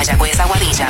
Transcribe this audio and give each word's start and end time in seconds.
Mayagüez 0.00 0.40
Aguadilla. 0.40 0.88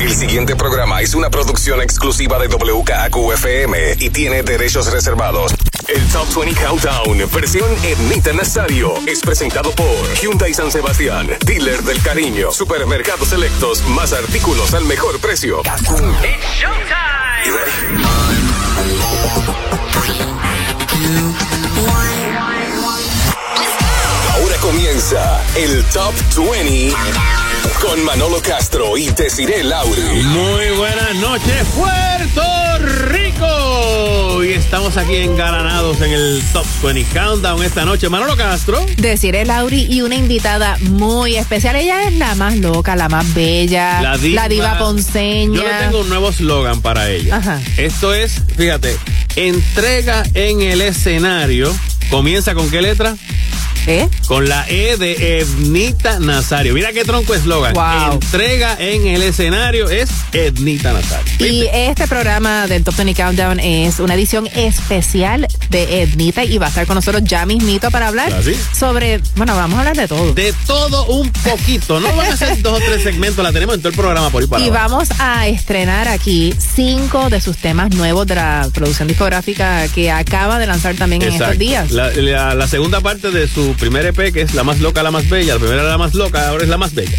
El 0.00 0.14
siguiente 0.14 0.56
programa 0.56 1.02
es 1.02 1.12
una 1.12 1.28
producción 1.28 1.82
exclusiva 1.82 2.38
de 2.38 2.48
WKQFM 2.48 3.96
y 3.98 4.08
tiene 4.08 4.42
derechos 4.42 4.90
reservados. 4.90 5.52
El 5.88 6.02
Top 6.08 6.26
20 6.34 6.58
Countdown, 6.64 7.30
versión 7.34 7.68
Ednita 7.84 8.32
Nazario, 8.32 8.94
es 9.06 9.20
presentado 9.20 9.70
por 9.72 10.14
Hyundai 10.14 10.54
San 10.54 10.72
Sebastián, 10.72 11.28
dealer 11.44 11.82
del 11.82 12.00
cariño, 12.00 12.52
supermercados 12.52 13.28
selectos, 13.28 13.82
más 13.88 14.14
artículos 14.14 14.72
al 14.72 14.86
mejor 14.86 15.20
precio. 15.20 15.60
It's 15.60 15.82
showtime. 16.58 17.02
Comienza 24.62 25.42
el 25.56 25.82
Top 25.86 26.14
20 26.36 26.94
con 27.80 28.04
Manolo 28.04 28.40
Castro 28.40 28.96
y 28.96 29.10
Desiree 29.10 29.64
Lauri. 29.64 30.00
Muy 30.22 30.70
buenas 30.76 31.16
noches, 31.16 31.66
Puerto 31.74 32.78
Rico. 33.08 34.44
Y 34.44 34.52
estamos 34.52 34.96
aquí 34.96 35.16
engalanados 35.16 36.00
en 36.00 36.12
el 36.12 36.40
Top 36.52 36.64
20 36.80 37.04
Countdown 37.12 37.64
esta 37.64 37.84
noche. 37.84 38.08
Manolo 38.08 38.36
Castro. 38.36 38.86
Deciré 38.98 39.44
Lauri 39.44 39.88
y 39.90 40.02
una 40.02 40.14
invitada 40.14 40.78
muy 40.82 41.34
especial. 41.36 41.74
Ella 41.74 42.04
es 42.08 42.14
la 42.14 42.36
más 42.36 42.56
loca, 42.56 42.94
la 42.94 43.08
más 43.08 43.34
bella, 43.34 44.00
La 44.00 44.16
diva. 44.16 44.78
ponceña. 44.78 45.56
Yo 45.56 45.62
le 45.64 45.74
tengo 45.84 46.00
un 46.02 46.08
nuevo 46.08 46.30
slogan 46.30 46.80
para 46.82 47.10
ella. 47.10 47.36
Ajá. 47.38 47.60
Esto 47.78 48.14
es, 48.14 48.40
fíjate, 48.56 48.96
entrega 49.34 50.22
en 50.34 50.62
el 50.62 50.82
escenario. 50.82 51.74
¿Comienza 52.10 52.54
con 52.54 52.70
qué 52.70 52.80
letra? 52.80 53.16
¿Eh? 53.86 54.08
Con 54.26 54.48
la 54.48 54.64
E 54.68 54.96
de 54.96 55.40
Ednita 55.40 56.20
Nazario. 56.20 56.72
Mira 56.74 56.92
qué 56.92 57.04
tronco 57.04 57.34
eslogan. 57.34 57.74
Wow. 57.74 58.12
Entrega 58.14 58.76
en 58.78 59.06
el 59.08 59.22
escenario 59.22 59.90
es 59.90 60.08
Ednita 60.32 60.92
Nazario. 60.92 61.24
Y 61.46 61.66
este 61.72 62.06
programa 62.06 62.66
del 62.68 62.84
Top 62.84 62.94
20 62.96 63.14
Countdown 63.20 63.60
es 63.60 63.98
una 63.98 64.14
edición 64.14 64.48
especial 64.54 65.48
de 65.70 66.02
Ednita 66.02 66.44
y 66.44 66.58
va 66.58 66.66
a 66.66 66.68
estar 66.68 66.86
con 66.86 66.94
nosotros 66.94 67.22
ya 67.24 67.44
mismito 67.46 67.90
para 67.90 68.08
hablar 68.08 68.32
¿Ah, 68.32 68.40
sobre, 68.76 69.20
bueno, 69.36 69.54
vamos 69.56 69.76
a 69.76 69.80
hablar 69.80 69.96
de 69.96 70.06
todo. 70.08 70.32
De 70.34 70.54
todo 70.66 71.06
un 71.06 71.30
poquito. 71.30 71.98
No 72.00 72.14
van 72.14 72.32
a 72.32 72.36
ser 72.36 72.60
dos 72.62 72.80
o 72.80 72.84
tres 72.84 73.02
segmentos, 73.02 73.42
la 73.42 73.52
tenemos 73.52 73.74
en 73.74 73.80
todo 73.82 73.90
el 73.90 73.96
programa 73.96 74.30
por 74.30 74.42
ahí 74.42 74.48
para 74.48 74.64
Y 74.64 74.68
abajo. 74.68 74.90
vamos 74.96 75.08
a 75.18 75.48
estrenar 75.48 76.08
aquí 76.08 76.54
cinco 76.58 77.30
de 77.30 77.40
sus 77.40 77.56
temas 77.56 77.94
nuevos 77.94 78.26
de 78.26 78.36
la 78.36 78.68
producción 78.72 79.08
discográfica 79.08 79.88
que 79.88 80.10
acaba 80.10 80.58
de 80.58 80.66
lanzar 80.66 80.94
también 80.94 81.22
en 81.22 81.32
estos 81.32 81.58
días. 81.58 81.90
La, 81.90 82.10
la- 82.12 82.54
la 82.54 82.68
segunda 82.68 83.00
parte 83.00 83.30
de 83.30 83.48
su 83.48 83.71
primer 83.74 84.06
EP, 84.06 84.32
que 84.32 84.42
es 84.42 84.54
La 84.54 84.64
más 84.64 84.80
loca, 84.80 85.02
la 85.02 85.10
más 85.10 85.28
bella. 85.28 85.54
La 85.54 85.60
primera 85.60 85.82
era 85.82 85.90
la 85.90 85.98
más 85.98 86.14
loca, 86.14 86.48
ahora 86.48 86.64
es 86.64 86.70
la 86.70 86.78
más 86.78 86.94
bella. 86.94 87.16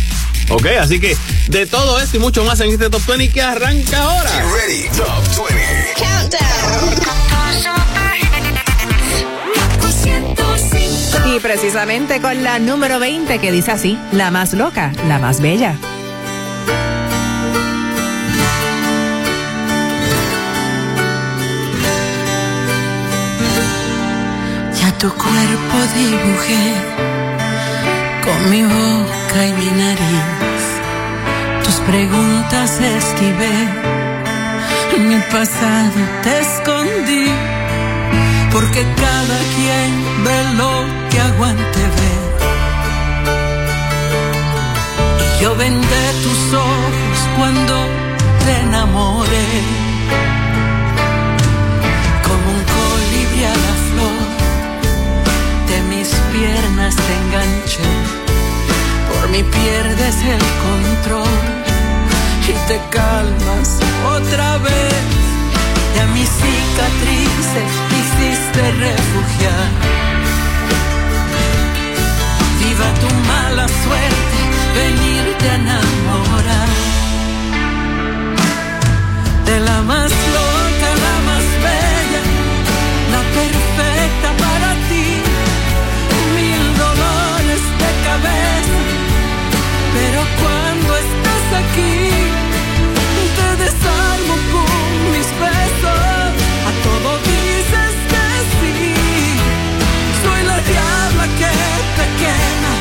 Ok, 0.49 0.65
así 0.79 0.99
que 0.99 1.17
de 1.47 1.65
todo 1.65 1.99
esto 1.99 2.17
y 2.17 2.19
mucho 2.19 2.43
más 2.43 2.59
en 2.59 2.69
este 2.69 2.89
Top 2.89 3.05
20 3.05 3.29
que 3.29 3.41
arranca 3.41 4.03
ahora. 4.03 4.29
Ready, 4.29 4.89
Top 4.95 5.47
20. 5.49 5.93
Y 11.35 11.39
precisamente 11.39 12.21
con 12.21 12.43
la 12.43 12.59
número 12.59 12.99
20 12.99 13.39
que 13.39 13.51
dice 13.51 13.71
así, 13.71 13.97
la 14.11 14.29
más 14.29 14.53
loca, 14.53 14.91
la 15.07 15.17
más 15.17 15.41
bella. 15.41 15.77
Tu 25.03 25.09
cuerpo 25.09 25.77
dibujé 25.95 26.65
con 28.23 28.39
mi 28.51 28.61
boca 28.63 29.39
y 29.49 29.51
mi 29.51 29.69
nariz. 29.83 30.63
Tus 31.65 31.75
preguntas 31.89 32.79
esquivé, 32.79 33.57
mi 35.09 35.19
pasado 35.29 35.99
te 36.23 36.39
escondí. 36.39 37.27
Porque 38.53 38.81
cada 39.03 39.39
quien 39.55 39.89
ve 40.25 40.37
lo 40.59 40.73
que 41.09 41.19
aguante 41.19 41.81
ver. 41.99 42.23
Y 45.23 45.43
yo 45.43 45.53
vendé 45.57 46.03
tus 46.23 46.53
ojos 46.53 47.17
cuando 47.35 47.75
te 48.45 48.51
enamoré. 48.67 49.47
Piernas 56.33 56.95
te 56.95 57.13
enganché. 57.21 57.91
Por 59.11 59.29
mí 59.29 59.43
pierdes 59.43 60.15
el 60.35 60.43
control 60.67 61.39
y 62.51 62.55
te 62.69 62.77
calmas 62.89 63.69
otra 64.15 64.57
vez. 64.57 65.03
Y 65.95 65.99
a 65.99 66.07
mis 66.15 66.29
cicatrices 66.41 67.71
quisiste 67.91 68.61
refugiar. 68.85 69.69
Viva 72.59 72.89
tu 73.01 73.09
mala 73.31 73.67
suerte, 73.83 74.37
venirte 74.79 75.49
a 75.49 75.55
enamorar 75.55 76.69
de 79.45 79.59
la 79.59 79.81
más 79.81 80.09
loca, 80.37 80.89
la 81.05 81.15
más 81.29 81.45
bella, 81.65 82.21
la 83.13 83.21
perfecta 83.37 84.29
para 84.43 84.62
pero 89.93 90.19
cuando 90.41 90.97
estás 91.05 91.45
aquí, 91.61 92.09
te 93.37 93.49
desarmo 93.63 94.35
con 94.53 95.11
mis 95.13 95.27
besos. 95.45 96.29
A 96.69 96.71
todo 96.87 97.09
dices 97.31 97.93
que 98.11 98.25
sí. 98.57 98.77
Soy 100.23 100.41
la 100.51 100.57
diabla 100.71 101.25
que 101.39 101.53
te 101.97 102.05
quema, 102.21 102.73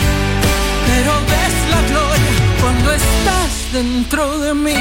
pero 0.89 1.12
ves 1.31 1.56
la 1.72 1.81
gloria 1.91 2.34
cuando 2.61 2.93
estás 2.93 3.51
dentro 3.72 4.39
de 4.39 4.55
mí. 4.55 4.81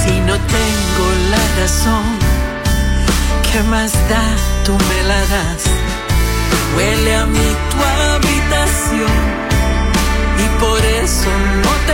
Si 0.00 0.14
no 0.28 0.36
tengo 0.56 1.04
la 1.32 1.42
razón, 1.60 2.04
¿qué 3.50 3.62
más 3.62 3.92
da? 4.10 4.24
Tú 4.64 4.72
me 4.72 5.08
la 5.08 5.20
das. 5.34 5.62
Huele 6.76 7.14
a 7.14 7.26
mí 7.26 7.56
tu 7.70 7.78
habitación 7.82 9.16
y 10.44 10.60
por 10.60 10.84
eso 10.84 11.30
no 11.62 11.72
te 11.86 11.93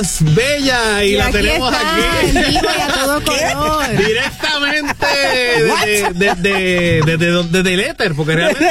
más 0.00 0.34
bella. 0.34 1.04
Y, 1.04 1.16
la 1.16 1.26
aquí 1.26 1.32
tenemos 1.32 1.72
está, 1.72 1.92
aquí. 1.92 2.28
en 2.28 2.46
vivo 2.48 2.68
y 2.76 2.80
a 2.80 2.88
todo 2.88 3.22
color. 3.24 3.96
Directamente 3.96 5.06
desde 6.14 7.02
de, 7.02 7.16
de, 7.16 7.62
de, 7.62 7.74
el 7.74 7.80
éter, 7.80 8.14
porque 8.14 8.34
realmente 8.34 8.64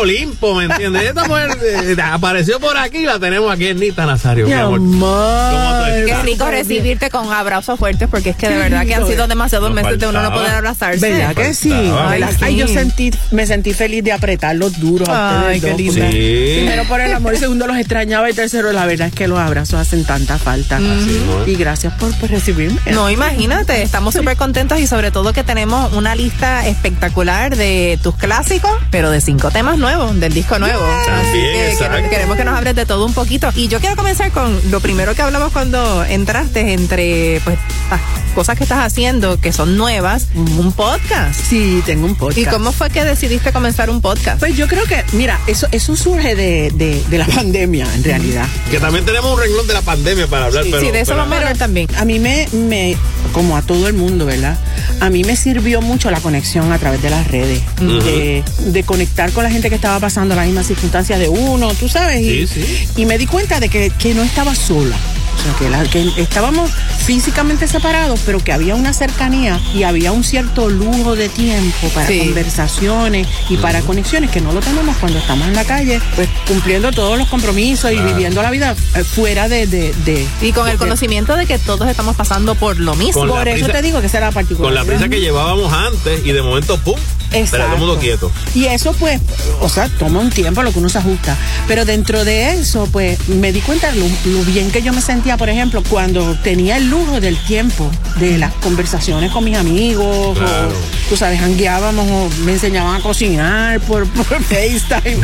Olimpo, 0.00 0.54
¿me 0.54 0.64
entiendes? 0.64 1.02
Esta 1.04 1.24
mujer 1.24 1.50
eh, 1.62 1.96
apareció 2.02 2.58
por 2.58 2.76
aquí 2.78 2.98
y 2.98 3.04
la 3.04 3.18
tenemos 3.18 3.52
aquí 3.52 3.66
en 3.66 3.78
Nita 3.78 4.06
Nazario. 4.06 4.46
mi 4.46 4.52
amor. 4.52 4.78
¿Cómo 4.78 5.84
tú 5.84 6.06
Qué 6.06 6.22
rico 6.22 6.46
recibirte 6.50 7.10
con 7.10 7.30
abrazos 7.32 7.78
fuertes 7.78 8.08
porque 8.10 8.30
es 8.30 8.36
que 8.36 8.48
de 8.48 8.56
verdad 8.56 8.86
que 8.86 8.94
han 8.94 9.06
sido 9.06 9.26
demasiados 9.26 9.72
meses 9.72 9.98
de 9.98 10.06
uno 10.06 10.22
no 10.22 10.32
poder 10.32 10.52
abrazarse. 10.52 11.10
¿Verdad 11.10 11.34
que 11.34 11.54
sí? 11.54 11.72
Ay, 11.72 12.24
Ay, 12.40 12.56
yo 12.56 12.66
sentí, 12.66 13.10
me 13.30 13.46
sentí 13.46 13.74
feliz 13.74 14.02
de 14.02 14.12
apretarlos 14.12 14.80
duros 14.80 15.08
a 15.08 15.48
Ay, 15.48 15.56
ustedes 15.58 15.76
qué 15.76 15.82
lindo. 15.82 16.10
Sí. 16.10 16.52
Primero 16.60 16.84
por 16.84 17.00
el 17.00 17.12
amor, 17.12 17.36
segundo 17.36 17.66
los 17.66 17.76
extrañaba 17.76 18.30
y 18.30 18.32
tercero 18.32 18.72
la 18.72 18.86
verdad 18.86 19.08
es 19.08 19.14
que 19.14 19.28
los 19.28 19.38
abrazos 19.38 19.80
hacen 19.80 20.04
tanta 20.04 20.38
falta. 20.38 20.80
Y 21.46 21.54
gracias 21.56 21.92
por, 21.94 22.14
por 22.18 22.30
recibirme. 22.30 22.80
No, 22.92 23.10
imagínate, 23.10 23.82
estamos 23.82 24.14
súper 24.14 24.36
contentos 24.36 24.80
y 24.80 24.86
sobre 24.86 25.10
todo 25.10 25.32
que 25.32 25.44
tenemos 25.44 25.92
una 25.92 26.14
lista 26.14 26.66
espectacular 26.66 27.56
de 27.56 27.98
tus 28.02 28.16
clásicos, 28.16 28.70
pero 28.90 29.10
de 29.10 29.20
cinco 29.20 29.50
temas 29.50 29.76
nuevos, 29.76 29.89
del 29.98 30.32
disco 30.32 30.58
nuevo. 30.58 30.84
Así 30.84 31.06
También, 31.06 31.32
que 31.52 31.72
exacto. 31.72 31.92
queremos, 31.94 32.10
queremos 32.10 32.36
que 32.36 32.44
nos 32.44 32.56
hables 32.56 32.76
de 32.76 32.86
todo 32.86 33.04
un 33.06 33.12
poquito. 33.12 33.50
Y 33.56 33.66
yo 33.68 33.80
quiero 33.80 33.96
comenzar 33.96 34.30
con 34.30 34.58
lo 34.70 34.78
primero 34.80 35.14
que 35.16 35.22
hablamos 35.22 35.52
cuando 35.52 36.04
entraste 36.04 36.72
entre 36.74 37.40
pues 37.44 37.58
las 37.90 38.00
cosas 38.34 38.56
que 38.56 38.62
estás 38.62 38.78
haciendo 38.84 39.40
que 39.40 39.52
son 39.52 39.76
nuevas, 39.76 40.28
un 40.34 40.72
podcast. 40.72 41.38
Sí, 41.40 41.82
tengo 41.86 42.06
un 42.06 42.14
podcast. 42.14 42.38
¿Y 42.38 42.44
cómo 42.46 42.70
fue 42.72 42.88
que 42.90 43.02
decidiste 43.04 43.52
comenzar 43.52 43.90
un 43.90 44.00
podcast? 44.00 44.38
Pues 44.38 44.56
yo 44.56 44.68
creo 44.68 44.84
que, 44.84 45.04
mira, 45.12 45.40
eso, 45.48 45.66
eso 45.72 45.96
surge 45.96 46.36
de, 46.36 46.70
de, 46.72 47.02
de 47.08 47.18
la 47.18 47.26
pandemia, 47.34 47.92
en 47.92 48.04
realidad. 48.04 48.46
Que 48.70 48.78
también 48.78 49.04
tenemos 49.04 49.32
un 49.34 49.40
renglón 49.40 49.66
de 49.66 49.74
la 49.74 49.82
pandemia 49.82 50.28
para 50.28 50.46
hablar, 50.46 50.64
pero. 50.70 50.80
sí, 50.80 50.90
de 50.92 51.00
eso 51.00 51.08
pero- 51.10 51.18
vamos 51.22 51.34
a 51.34 51.38
hablar 51.38 51.56
también. 51.58 51.88
A 51.96 52.04
mí 52.04 52.20
me, 52.20 52.48
me, 52.52 52.96
como 53.32 53.56
a 53.56 53.62
todo 53.62 53.88
el 53.88 53.94
mundo, 53.94 54.24
¿verdad? 54.26 54.56
A 55.00 55.08
mí 55.10 55.24
me 55.24 55.34
sirvió 55.34 55.80
mucho 55.80 56.10
la 56.10 56.20
conexión 56.20 56.70
a 56.72 56.78
través 56.78 57.00
de 57.00 57.08
las 57.10 57.26
redes, 57.28 57.62
de, 57.80 58.44
de 58.66 58.82
conectar 58.84 59.32
con 59.32 59.44
la 59.44 59.50
gente 59.50 59.68
que 59.70 59.74
estaba 59.76 59.98
pasando 59.98 60.34
las 60.34 60.44
mismas 60.46 60.66
circunstancias 60.66 61.18
de 61.18 61.28
uno, 61.28 61.72
tú 61.74 61.88
sabes. 61.88 62.20
Y, 62.20 62.46
Sí, 62.46 62.62
sí. 62.62 62.88
y 62.96 63.06
me 63.06 63.16
di 63.16 63.26
cuenta 63.26 63.60
de 63.60 63.68
que, 63.70 63.90
que 63.98 64.12
no 64.14 64.22
estaba 64.22 64.54
sola. 64.54 64.96
O 65.40 65.42
sea, 65.42 65.54
que, 65.58 65.70
la- 65.70 65.84
que 65.84 66.20
estábamos 66.20 66.70
físicamente 67.04 67.66
separados, 67.66 68.20
pero 68.26 68.40
que 68.40 68.52
había 68.52 68.74
una 68.74 68.92
cercanía 68.92 69.58
y 69.74 69.84
había 69.84 70.12
un 70.12 70.22
cierto 70.22 70.68
lujo 70.68 71.16
de 71.16 71.28
tiempo 71.30 71.88
para 71.94 72.06
Sí. 72.06 72.18
conversaciones 72.18 73.26
y 73.48 73.56
para 73.56 73.80
conexiones 73.82 74.30
que 74.30 74.40
no 74.40 74.52
lo 74.52 74.60
tenemos 74.60 74.96
cuando 74.98 75.18
estamos 75.18 75.48
en 75.48 75.54
la 75.54 75.64
calle, 75.64 76.00
pues 76.14 76.28
cumpliendo 76.46 76.92
todos 76.92 77.18
los 77.18 77.26
compromisos 77.28 77.90
y 77.92 77.96
viviendo 77.96 78.42
la 78.42 78.50
vida 78.50 78.74
eh, 78.94 79.02
fuera 79.04 79.48
de... 79.48 79.66
de, 79.66 79.94
de- 80.04 80.26
Y 80.42 80.52
con 80.52 80.68
el 80.68 80.76
conocimiento 80.76 81.36
de 81.36 81.46
que 81.46 81.58
todos 81.58 81.88
estamos 81.88 82.16
pasando 82.16 82.54
por 82.54 82.78
lo 82.78 82.94
mismo. 82.94 83.26
Por 83.26 83.48
eso 83.48 83.66
prisa- 83.66 83.72
te 83.72 83.82
digo 83.82 84.00
que 84.00 84.06
esa 84.08 84.18
era 84.18 84.26
la 84.26 84.32
particular. 84.32 84.66
Con 84.68 84.74
la 84.74 84.84
prisa 84.84 85.08
que 85.08 85.20
llevábamos 85.20 85.72
antes 85.72 86.20
y 86.24 86.32
de 86.32 86.42
momento, 86.42 86.76
¡pum! 86.78 86.96
Pero 87.30 87.64
todo 87.64 87.74
el 87.74 87.78
mundo 87.78 87.98
quieto. 87.98 88.30
Y 88.54 88.66
eso 88.66 88.92
pues, 88.94 89.20
o 89.60 89.68
sea, 89.68 89.88
toma 89.88 90.20
un 90.20 90.30
tiempo 90.30 90.62
lo 90.62 90.72
que 90.72 90.78
uno 90.78 90.88
se 90.88 90.98
ajusta. 90.98 91.36
Pero 91.68 91.84
dentro 91.84 92.24
de 92.24 92.52
eso, 92.54 92.88
pues, 92.90 93.28
me 93.28 93.52
di 93.52 93.60
cuenta 93.60 93.90
lo, 93.92 94.04
lo 94.26 94.42
bien 94.44 94.70
que 94.70 94.82
yo 94.82 94.92
me 94.92 95.00
sentía, 95.00 95.36
por 95.36 95.48
ejemplo, 95.48 95.82
cuando 95.88 96.34
tenía 96.42 96.76
el 96.76 96.88
lujo 96.90 97.20
del 97.20 97.36
tiempo, 97.44 97.90
de 98.18 98.38
las 98.38 98.52
conversaciones 98.54 99.30
con 99.30 99.44
mis 99.44 99.56
amigos, 99.56 100.36
Claro. 100.38 100.68
o, 100.70 100.72
tú 101.10 101.16
sabes, 101.16 101.40
hangueábamos 101.42 102.08
o 102.08 102.30
me 102.44 102.52
enseñaban 102.52 102.94
a 102.94 103.00
cocinar 103.02 103.80
por, 103.80 104.06
por 104.10 104.42
FaceTime. 104.42 105.18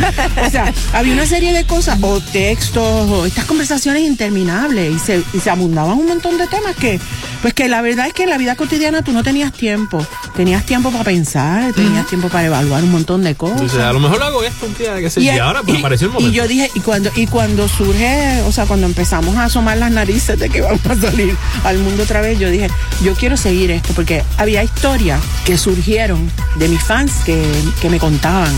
o 0.47 0.51
sea, 0.51 0.75
había 0.93 1.15
una 1.15 1.25
serie 1.27 1.53
de 1.55 1.65
cosas, 1.65 1.99
o 2.03 2.21
textos, 2.21 3.09
o 3.11 3.25
estas 3.25 3.45
conversaciones 3.47 4.03
interminables, 4.03 4.95
y 4.95 4.99
se, 4.99 5.23
y 5.33 5.39
se 5.41 5.49
abundaban 5.49 5.97
un 5.97 6.07
montón 6.09 6.37
de 6.39 6.47
temas 6.49 6.75
que, 6.77 7.01
pues 7.41 7.55
que 7.55 7.69
la 7.69 7.81
verdad 7.83 8.09
es 8.09 8.13
que 8.13 8.25
en 8.25 8.31
la 8.31 8.37
vida 8.39 8.57
cotidiana 8.57 9.03
tú 9.03 9.13
no 9.13 9.23
tenías 9.23 9.53
tiempo. 9.53 10.05
Tenías 10.37 10.67
tiempo 10.67 10.91
para 10.91 11.05
pensar, 11.05 11.73
tenías 11.73 12.07
tiempo 12.07 12.29
para 12.29 12.47
evaluar 12.47 12.83
un 12.83 12.91
montón 12.93 13.23
de 13.23 13.35
cosas. 13.37 13.61
Entonces, 13.61 13.81
a 13.81 13.93
lo 13.93 14.01
mejor 14.01 14.23
hago 14.23 14.43
esto 14.43 14.67
un 14.67 14.75
día, 14.77 14.97
que 14.99 15.09
sé, 15.09 15.21
y, 15.23 15.29
a- 15.31 15.45
ahora 15.45 15.63
pues 15.63 15.77
y- 15.77 15.79
apareció 15.81 16.09
el 16.09 16.11
y 16.11 16.15
momento. 16.15 16.37
yo 16.37 16.49
dije, 16.49 16.71
y 16.75 16.81
cuando, 16.81 17.11
y 17.15 17.27
cuando 17.27 17.69
surge, 17.69 18.43
o 18.43 18.53
sea, 18.53 18.67
cuando 18.67 18.87
empezamos 18.87 19.37
a 19.37 19.45
asomar 19.45 19.79
las 19.79 19.91
narices 19.93 20.39
de 20.39 20.51
que 20.51 20.61
vamos 20.61 20.81
a 20.85 20.97
salir 20.97 21.35
al 21.65 21.79
mundo 21.79 22.03
otra 22.03 22.21
vez, 22.21 22.39
yo 22.39 22.51
dije, 22.51 22.69
yo 23.05 23.15
quiero 23.15 23.37
seguir 23.37 23.71
esto, 23.71 23.93
porque 23.95 24.23
había 24.37 24.63
historias 24.65 25.21
que 25.45 25.57
surgieron 25.81 26.31
de 26.57 26.69
mis 26.69 26.83
fans 26.83 27.13
que, 27.25 27.43
que 27.83 27.91
me 27.91 27.99
contaban. 27.99 28.51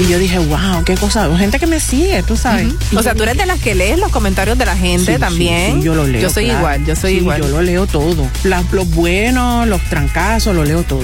Y 0.00 0.10
yo 0.10 0.18
dije, 0.18 0.38
wow, 0.38 0.84
qué 0.84 0.94
cosa, 0.96 1.34
gente 1.38 1.58
que 1.58 1.66
me 1.66 1.80
sigue, 1.80 2.22
tú 2.24 2.36
sabes. 2.36 2.68
O 2.96 3.02
sea, 3.02 3.14
tú 3.14 3.22
eres 3.22 3.36
de 3.36 3.46
las 3.46 3.58
que 3.60 3.74
lees 3.74 3.98
los 3.98 4.10
comentarios 4.10 4.58
de 4.58 4.66
la 4.66 4.76
gente 4.76 5.14
Sí, 5.14 5.20
también. 5.20 5.76
sí, 5.78 5.82
yo 5.82 5.94
lo 5.94 6.06
leo. 6.06 6.20
Yo 6.20 6.30
soy 6.30 6.44
claro. 6.44 6.58
igual, 6.60 6.84
yo 6.84 6.96
soy 6.96 7.12
igual. 7.14 7.40
Yo 7.42 7.48
lo 7.48 7.62
leo 7.62 7.86
todo. 7.86 8.28
Las- 8.44 8.70
los 8.72 8.88
buenos, 8.90 9.66
los 9.68 9.80
trancazos, 9.88 10.54
lo 10.54 10.64
leo 10.64 10.82
todo. 10.82 11.02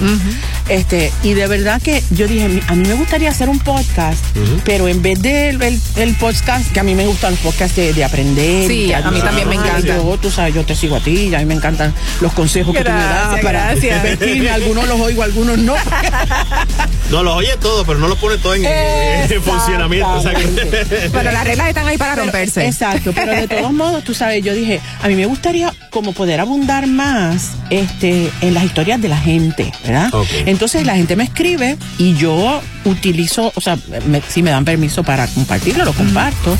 Este, 0.69 1.11
y 1.23 1.33
de 1.35 1.47
verdad 1.47 1.81
que 1.81 2.03
yo 2.11 2.27
dije, 2.29 2.61
a 2.67 2.75
mí 2.75 2.87
me 2.87 2.95
gustaría 2.95 3.31
hacer 3.31 3.49
un 3.49 3.59
podcast, 3.59 4.23
pero 4.65 4.87
en 4.89 5.01
vez 5.01 5.21
del 5.23 5.61
el, 5.63 5.81
el 5.97 6.15
podcast, 6.17 6.71
que 6.73 6.81
a 6.81 6.83
mí 6.83 6.95
me 6.95 7.07
gustan 7.07 7.31
los 7.33 7.41
podcasts 7.41 7.75
de, 7.77 7.93
de 7.95 8.05
aprender. 8.05 8.69
Sí, 8.69 8.93
a 8.93 9.11
mí 9.11 9.21
también 9.21 9.49
me 9.49 9.55
ayudar, 9.57 9.79
encantan. 9.79 9.97
Yo, 10.05 10.19
tú 10.19 10.31
sabes, 10.31 10.55
yo 10.55 10.65
te 10.65 10.75
sigo 10.75 10.97
a 10.97 11.01
ti, 11.01 11.29
y 11.31 11.35
a 11.35 11.39
mí 11.39 11.47
me 11.47 11.55
encantan 11.55 11.95
los 12.21 12.33
consejos 12.35 12.75
que 12.75 12.85
tú 12.85 12.91
me 12.91 12.97
das 12.97 13.09
Gracias, 13.29 13.45
para 13.45 13.65
gracias. 13.73 14.03
vestirme. 14.03 14.51
Algunos 14.59 14.87
los 14.89 15.01
oigo, 15.01 15.23
algunos 15.23 15.59
no. 15.59 15.75
No, 17.11 17.23
los 17.23 17.35
oye 17.37 17.57
todo, 17.59 17.87
pero 17.87 17.99
no 17.99 18.07
los 18.09 18.19
pone 18.19 18.37
todo 18.37 18.55
en, 18.55 18.67
en 18.67 19.43
funcionamiento. 19.43 20.11
o 20.13 20.23
sea 20.23 20.35
que- 20.35 20.43
Exactamente. 20.45 21.09
Pero 21.11 21.33
las 21.33 21.45
reglas 21.45 21.69
están 21.69 21.87
ahí 21.87 21.97
para 21.97 22.13
Pero- 22.13 22.25
romperse. 22.25 22.67
Exacto, 22.67 23.13
pero 23.15 23.33
de 23.33 23.49
todos 23.49 23.73
modos, 23.73 24.05
tú 24.05 24.13
sabes, 24.13 24.45
yo 24.45 24.53
dije, 24.53 24.81
a 25.03 25.09
mí 25.09 25.15
me 25.15 25.25
gustaría 25.25 25.73
como 25.91 26.13
poder 26.13 26.41
abundar 26.41 26.87
más 26.87 27.53
este, 27.71 28.31
en 28.41 28.55
las 28.55 28.65
historias 28.65 29.01
de 29.01 29.09
la 29.09 29.19
gente, 29.19 29.73
¿verdad? 29.85 30.11
Entonces 30.47 30.87
la 30.87 30.97
gente 30.97 31.17
me 31.17 31.25
escribe 31.25 31.77
y 31.99 32.15
yo 32.15 32.61
utilizo, 32.89 33.53
o 33.55 33.61
sea, 33.61 33.79
me- 34.07 34.23
si 34.29 34.43
me 34.43 34.51
dan 34.51 34.65
permiso 34.65 35.03
para 35.03 35.27
compartirlo, 35.27 35.85
lo 35.85 35.93
comparto, 35.93 36.57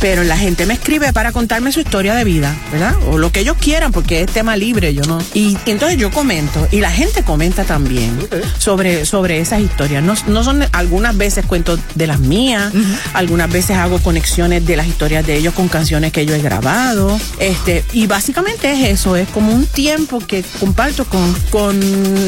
pero 0.00 0.22
la 0.24 0.36
gente 0.36 0.66
me 0.66 0.74
escribe 0.74 1.12
para 1.12 1.32
contarme 1.32 1.72
su 1.72 1.80
historia 1.80 2.14
de 2.14 2.24
vida, 2.24 2.54
¿verdad? 2.72 2.94
O 3.08 3.18
lo 3.18 3.32
que 3.32 3.40
ellos 3.40 3.56
quieran, 3.58 3.92
porque 3.92 4.22
es 4.22 4.30
tema 4.30 4.56
libre, 4.56 4.94
yo 4.94 5.02
no. 5.04 5.18
Y, 5.34 5.56
entonces 5.66 5.98
yo 5.98 6.10
comento, 6.10 6.66
y 6.70 6.80
la 6.80 6.90
gente 6.90 7.22
comenta 7.22 7.64
también 7.64 8.18
sobre, 8.58 9.06
sobre 9.06 9.40
esas 9.40 9.60
historias. 9.60 10.02
No, 10.02 10.14
no 10.26 10.44
son, 10.44 10.64
algunas 10.72 11.16
veces 11.16 11.46
cuento 11.46 11.78
de 11.94 12.06
las 12.06 12.20
mías, 12.20 12.72
algunas 13.14 13.50
veces 13.50 13.76
hago 13.76 13.98
conexiones 14.00 14.66
de 14.66 14.76
las 14.76 14.86
historias 14.86 15.26
de 15.26 15.36
ellos 15.36 15.54
con 15.54 15.68
canciones 15.68 16.12
que 16.12 16.26
yo 16.26 16.34
he 16.34 16.40
grabado. 16.42 17.18
Este, 17.38 17.84
y 17.92 18.06
básicamente 18.06 18.70
es 18.72 19.00
eso, 19.00 19.16
es 19.16 19.28
como 19.28 19.52
un 19.52 19.66
tiempo 19.66 20.18
que 20.18 20.44
comparto 20.60 21.04
con, 21.06 21.34
con 21.50 21.80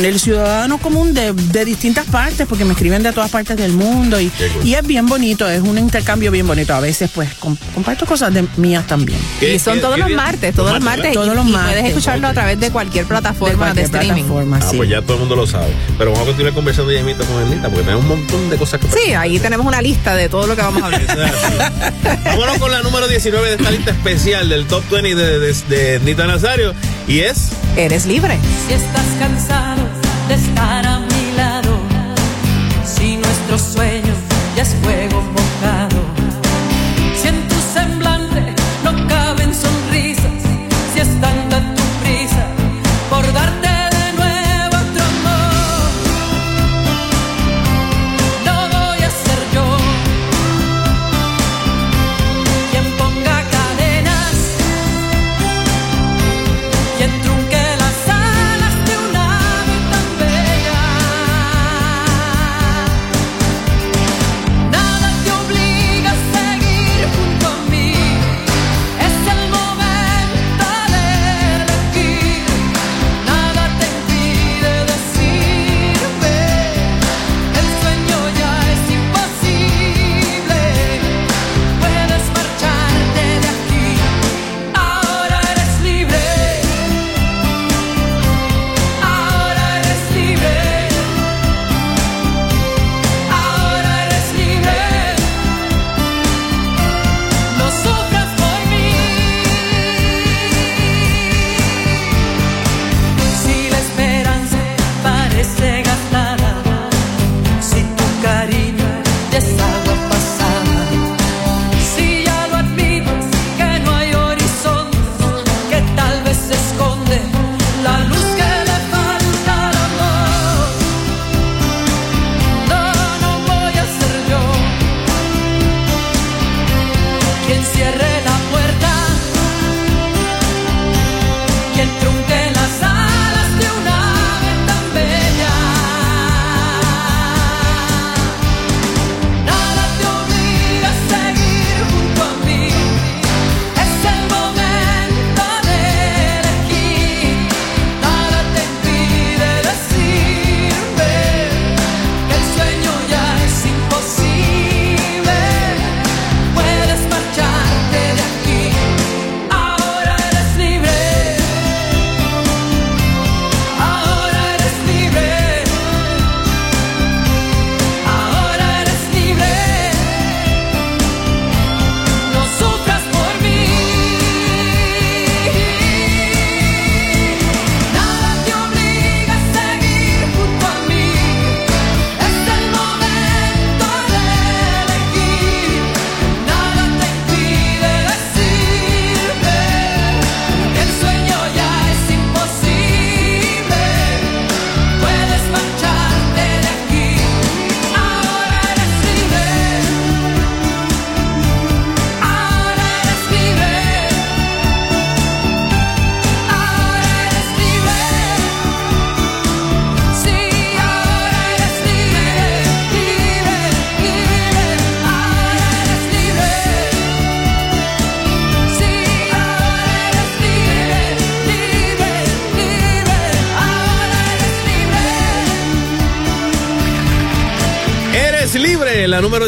el 0.04 0.18
ciudadano 0.21 0.78
común 0.78 1.12
de, 1.14 1.33
de 1.33 1.64
distintas 1.64 2.06
partes, 2.06 2.47
porque 2.47 2.64
me 2.64 2.73
escriben 2.73 3.02
de 3.02 3.12
todas 3.16 3.30
partes 3.30 3.56
del 3.56 3.73
mundo 3.73 4.20
y, 4.20 4.30
y 4.62 4.75
es 4.75 4.87
bien 4.87 5.06
bonito, 5.06 5.49
es 5.49 5.61
un 5.62 5.78
intercambio 5.78 6.30
bien 6.30 6.46
bonito. 6.46 6.75
A 6.75 6.80
veces 6.80 7.11
pues 7.14 7.32
com- 7.35 7.56
comparto 7.75 8.04
cosas 8.06 8.32
de 8.35 8.44
mías 8.58 8.87
también. 8.87 9.18
¿Qué- 9.40 9.54
Y 9.54 9.58
son 9.58 9.75
qué- 9.76 9.80
todos 9.80 9.94
qué 9.94 10.00
los 10.02 10.11
martes, 10.11 10.54
todos 10.54 10.73
los 10.73 10.82
martes. 10.82 11.12
Todos 11.14 11.32
y- 11.32 11.37
los 11.37 11.46
y 11.46 11.50
martes. 11.50 11.73
puedes 11.73 11.88
escucharlo 11.88 12.28
a 12.28 12.35
través 12.35 12.61
de 12.61 12.70
cualquier 12.70 13.06
plataforma 13.06 13.50
de, 13.52 13.56
cualquier 13.56 13.85
streaming. 13.87 14.23
plataforma, 14.25 14.58
Ah, 14.62 14.68
sí. 14.70 14.76
pues 14.76 14.90
ya 14.90 15.00
todo 15.02 15.14
el 15.14 15.20
mundo 15.20 15.35
lo 15.37 15.46
sabe. 15.46 15.73
Pero 15.99 16.11
vamos 16.12 16.25
a 16.25 16.26
continuar 16.28 16.54
conversando 16.54 16.92
ya 16.92 17.02
mismo 17.02 17.25
con 17.25 17.42
Ernita, 17.42 17.68
porque 17.68 17.82
tenemos 17.85 18.02
un 18.04 18.08
montón 18.11 18.50
de 18.50 18.56
cosas 18.58 18.80
que 18.80 18.87
Sí, 18.88 19.12
ahí 19.14 19.38
tenemos 19.38 19.66
una 19.66 19.80
lista 19.80 20.14
de 20.14 20.28
todo 20.28 20.46
lo 20.46 20.54
que 20.54 20.62
vamos 20.62 20.82
a 20.82 20.87
hablar. 20.87 21.02
Vámonos 22.25 22.58
con 22.58 22.70
la 22.70 22.82
número 22.82 23.08
19 23.08 23.49
de 23.49 23.54
esta 23.56 23.70
lista 23.70 23.90
especial 23.92 24.49
del 24.49 24.66
Top 24.66 24.82
20 24.90 25.14
de, 25.14 25.38
de, 25.38 25.52
de 25.68 26.00
Nita 26.00 26.26
Nazario. 26.26 26.75
Y 27.08 27.20
es. 27.20 27.49
Eres 27.76 28.04
libre. 28.06 28.38
Si 28.68 28.75
estás 28.75 29.04
cansado 29.18 29.82
de 30.28 30.35
estar 30.35 30.87
a 30.87 30.99
mi 31.00 31.05
lado, 31.05 31.05
si 33.58 33.62
nuestro 33.62 33.82
sueño 33.82 34.14
ya 34.54 34.62
es 34.62 34.75
fuego 34.82 35.46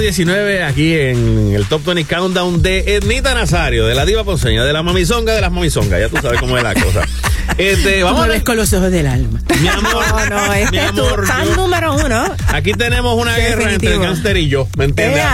19 0.09 0.63
aquí 0.65 0.95
en 0.95 1.53
el 1.55 1.67
Top 1.67 1.85
20 1.85 2.05
Countdown 2.05 2.63
de 2.63 2.97
Ednita 2.97 3.35
Nazario, 3.35 3.85
de 3.87 3.95
la 3.95 4.07
diva 4.07 4.25
ponceña, 4.25 4.65
de 4.65 4.73
la 4.73 4.83
mamizonga 4.83 5.35
de 5.35 5.43
las 5.43 5.53
mamizongas. 5.53 6.01
Ya 6.01 6.09
tú 6.09 6.17
sabes 6.23 6.41
cómo 6.41 6.57
es 6.57 6.63
la 6.65 6.73
cosa. 6.75 7.03
Este, 7.57 8.03
vamos 8.03 8.21
a 8.21 8.27
ver 8.27 8.33
ver 8.37 8.45
con 8.45 8.57
los 8.59 8.73
ojos 8.75 8.91
del 8.93 9.07
alma. 9.07 9.41
Mi 9.63 9.69
amor, 9.69 10.05
No, 10.29 10.47
no, 10.47 10.53
este 10.53 10.71
mi 10.71 10.79
es 10.79 10.93
tu 10.93 11.03
amor, 11.03 11.27
fan 11.27 11.47
yo- 11.47 11.57
número 11.57 11.95
uno. 11.97 12.37
Aquí 12.49 12.73
tenemos 12.75 13.19
una 13.21 13.37
guerra 13.39 13.73
entre 13.73 13.95
el 13.95 14.01
gánster 14.01 14.37
y 14.37 14.49
yo, 14.49 14.69
¿me 14.77 14.85
entiendes? 14.85 15.25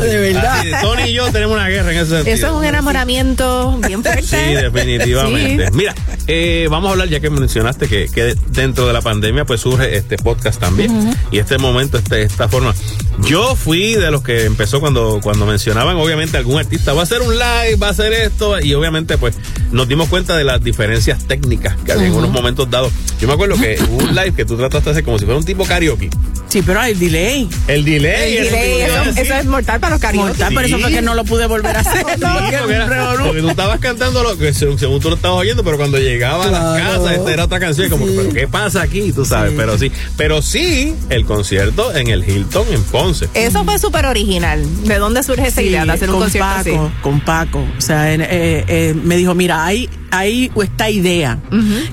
De 0.00 0.18
verdad. 0.32 0.58
Así 0.60 0.70
Tony 0.82 1.02
y 1.10 1.12
yo 1.12 1.30
tenemos 1.30 1.54
una 1.56 1.68
guerra 1.68 1.92
en 1.92 1.98
ese 1.98 2.10
sentido. 2.16 2.34
Eso 2.34 2.46
es 2.46 2.52
un 2.54 2.64
enamoramiento 2.64 3.78
bien 3.86 4.02
fuerte. 4.02 4.22
Sí, 4.22 4.54
definitivamente. 4.54 5.66
Sí. 5.66 5.72
Mira, 5.74 5.94
eh, 6.26 6.66
vamos 6.70 6.88
a 6.88 6.92
hablar, 6.92 7.08
ya 7.10 7.20
que 7.20 7.28
mencionaste 7.30 7.86
que, 7.86 8.08
que 8.12 8.34
dentro 8.48 8.86
de 8.86 8.94
la 8.94 9.02
pandemia 9.02 9.44
pues 9.44 9.60
surge 9.60 9.94
este 9.94 10.16
podcast 10.16 10.58
también. 10.58 11.14
Y 11.30 11.38
este 11.38 11.58
momento, 11.58 11.98
este, 11.98 12.22
esta 12.22 12.48
forma. 12.48 12.74
Yo 13.22 13.56
fui 13.56 13.94
de 13.94 14.10
los 14.10 14.22
que 14.22 14.44
empezó 14.44 14.80
cuando, 14.80 15.20
cuando 15.22 15.44
mencionaban, 15.44 15.96
obviamente, 15.96 16.36
algún 16.36 16.58
artista 16.58 16.92
va 16.92 17.00
a 17.00 17.02
hacer 17.02 17.20
un 17.20 17.34
live, 17.34 17.76
va 17.76 17.88
a 17.88 17.90
hacer 17.90 18.12
esto, 18.12 18.58
y 18.60 18.74
obviamente 18.74 19.18
pues 19.18 19.36
nos 19.70 19.88
dimos 19.88 20.08
cuenta 20.08 20.36
de 20.36 20.44
las 20.44 20.62
diferencias 20.62 21.26
técnicas 21.26 21.76
que 21.84 21.92
había 21.92 22.06
en 22.06 22.14
unos 22.14 22.30
momentos 22.30 22.70
dados. 22.70 22.92
Yo 23.20 23.26
me 23.26 23.34
acuerdo 23.34 23.56
que 23.56 23.78
hubo 23.90 24.04
un 24.04 24.14
live 24.14 24.32
que 24.32 24.44
tú 24.44 24.56
trataste 24.56 24.86
de 24.86 24.90
hacer 24.92 25.04
como 25.04 25.18
si 25.18 25.24
fuera 25.24 25.38
un 25.38 25.44
tipo 25.44 25.64
karaoke. 25.64 26.08
Sí, 26.48 26.62
pero 26.62 26.80
hay 26.80 26.94
delay. 26.94 27.48
El 27.66 27.84
delay. 27.84 28.36
El 28.38 28.46
eso 28.46 28.56
delay, 28.56 28.80
eso, 29.18 29.34
es 29.34 29.44
mortal 29.44 29.80
para 29.80 29.94
los 29.96 30.00
karaoke. 30.00 30.28
Mortal, 30.28 30.54
por 30.54 30.64
eso 30.64 30.78
fue 30.78 30.90
que 30.90 31.02
no 31.02 31.14
lo 31.14 31.24
pude 31.24 31.46
volver 31.46 31.76
a 31.76 31.80
hacer. 31.80 32.04
Sí, 32.18 32.24
porque 32.24 32.56
porque, 32.58 32.74
era 32.74 33.14
porque 33.22 33.40
tú 33.42 33.48
estabas 33.50 33.78
cantando 33.80 34.22
lo 34.22 34.36
que 34.38 34.52
según, 34.54 34.76
tú 35.00 35.08
lo 35.10 35.16
estabas 35.16 35.38
oyendo, 35.40 35.62
pero 35.62 35.76
cuando 35.76 35.98
llegaba 35.98 36.44
a 36.44 36.50
las 36.50 36.60
Claro. 36.80 37.02
casas, 37.02 37.18
esta 37.18 37.32
era 37.32 37.44
otra 37.44 37.60
canción, 37.60 37.86
y 37.86 37.90
como, 37.90 38.06
Sí. 38.06 38.14
pero 38.16 38.32
¿qué 38.32 38.48
pasa 38.48 38.82
aquí? 38.82 39.12
Tú 39.12 39.24
sabes, 39.24 39.50
Sí. 39.50 39.56
pero 39.58 39.78
sí. 39.78 39.92
Pero 40.16 40.42
sí, 40.42 40.94
el 41.10 41.24
concierto 41.26 41.94
en 41.94 42.08
el 42.08 42.28
Hilton 42.28 42.66
en 42.72 42.82
Ponce. 42.84 43.28
Eso 43.34 43.64
fue 43.64 43.78
súper 43.78 44.06
original. 44.06 44.62
¿De 44.84 44.96
dónde 44.98 45.22
surge 45.22 45.48
esa 45.48 45.60
Sí, 45.60 45.66
idea 45.68 45.84
de 45.84 45.92
hacer 45.92 46.08
un 46.08 46.14
con 46.14 46.22
concierto 46.24 46.48
Paco, 46.48 46.60
así? 46.86 46.92
Con 47.02 47.20
Paco. 47.20 47.64
O 47.76 47.80
sea, 47.80 48.12
en- 48.14 48.22
eh, 48.22 48.64
eh, 48.68 48.94
me 49.02 49.16
dijo, 49.16 49.34
mira, 49.34 49.64
hay, 49.66 49.88
hay 50.10 50.50
esta 50.62 50.88
idea 50.90 51.38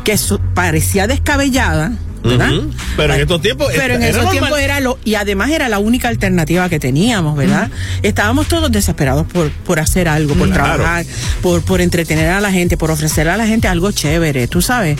que 0.03 0.17
su- 0.17 0.39
parecía 0.53 1.07
descabellada. 1.07 1.91
Pero 2.98 3.13
en 3.13 3.22
estos 3.22 3.41
tiempos 3.41 3.67
Pero 3.75 3.96
en 3.96 4.01
era 4.01 4.10
esos 4.10 4.24
normal. 4.24 4.32
tiempos 4.39 4.60
era 4.60 4.79
lo, 4.79 4.98
y 5.03 5.15
además 5.15 5.51
era 5.51 5.70
la 5.70 5.79
única 5.79 6.08
alternativa 6.08 6.70
que 6.70 6.79
teníamos, 6.79 7.36
¿verdad? 7.38 7.70
Estábamos 8.03 8.48
todos 8.48 8.72
desesperados 8.72 9.25
por, 9.27 9.50
por 9.51 9.79
hacer 9.79 10.08
algo, 10.08 10.34
por 10.36 10.50
Claro. 10.50 10.75
trabajar, 10.75 11.05
por, 11.41 11.62
por 11.63 11.82
entretener 11.82 12.29
a 12.29 12.39
la 12.41 12.51
gente, 12.51 12.77
por 12.77 12.91
ofrecer 12.91 13.27
a 13.29 13.38
la 13.38 13.48
gente 13.48 13.67
algo 13.67 13.91
chévere, 13.91 14.48
tú 14.48 14.62
sabes. 14.62 14.98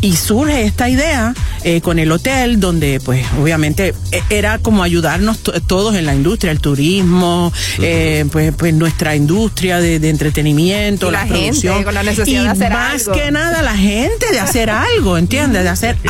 Y 0.00 0.16
surge 0.16 0.64
esta 0.64 0.88
idea 0.88 1.34
eh, 1.64 1.80
con 1.80 1.98
el 1.98 2.10
hotel, 2.12 2.60
donde 2.60 3.00
pues 3.04 3.24
obviamente 3.40 3.94
eh, 4.12 4.22
era 4.30 4.58
como 4.58 4.82
ayudarnos 4.82 5.38
to- 5.38 5.52
todos 5.62 5.94
en 5.96 6.06
la 6.06 6.14
industria, 6.14 6.52
el 6.52 6.60
turismo, 6.60 7.52
eh, 7.80 8.24
pues, 8.30 8.52
pues 8.56 8.74
nuestra 8.74 9.14
industria 9.16 9.78
de, 9.80 9.98
de 9.98 10.10
entretenimiento, 10.10 11.08
Y 11.08 11.12
la 11.12 11.20
gente, 11.20 11.38
producción. 11.40 11.84
con 11.84 11.94
la 11.94 12.02
necesidad 12.02 12.40
y 12.40 12.44
de 12.44 12.50
hacer 12.50 12.72
más 12.72 13.06
algo. 13.08 13.12
que 13.12 13.30
nada 13.30 13.62
la 13.62 13.76
gente 13.76 14.26
de 14.32 14.40
hacer 14.40 14.70
algo, 14.70 15.18
¿entiendes? 15.18 15.62
De 15.62 15.68
hacer 15.68 15.96
Y- 16.02 16.08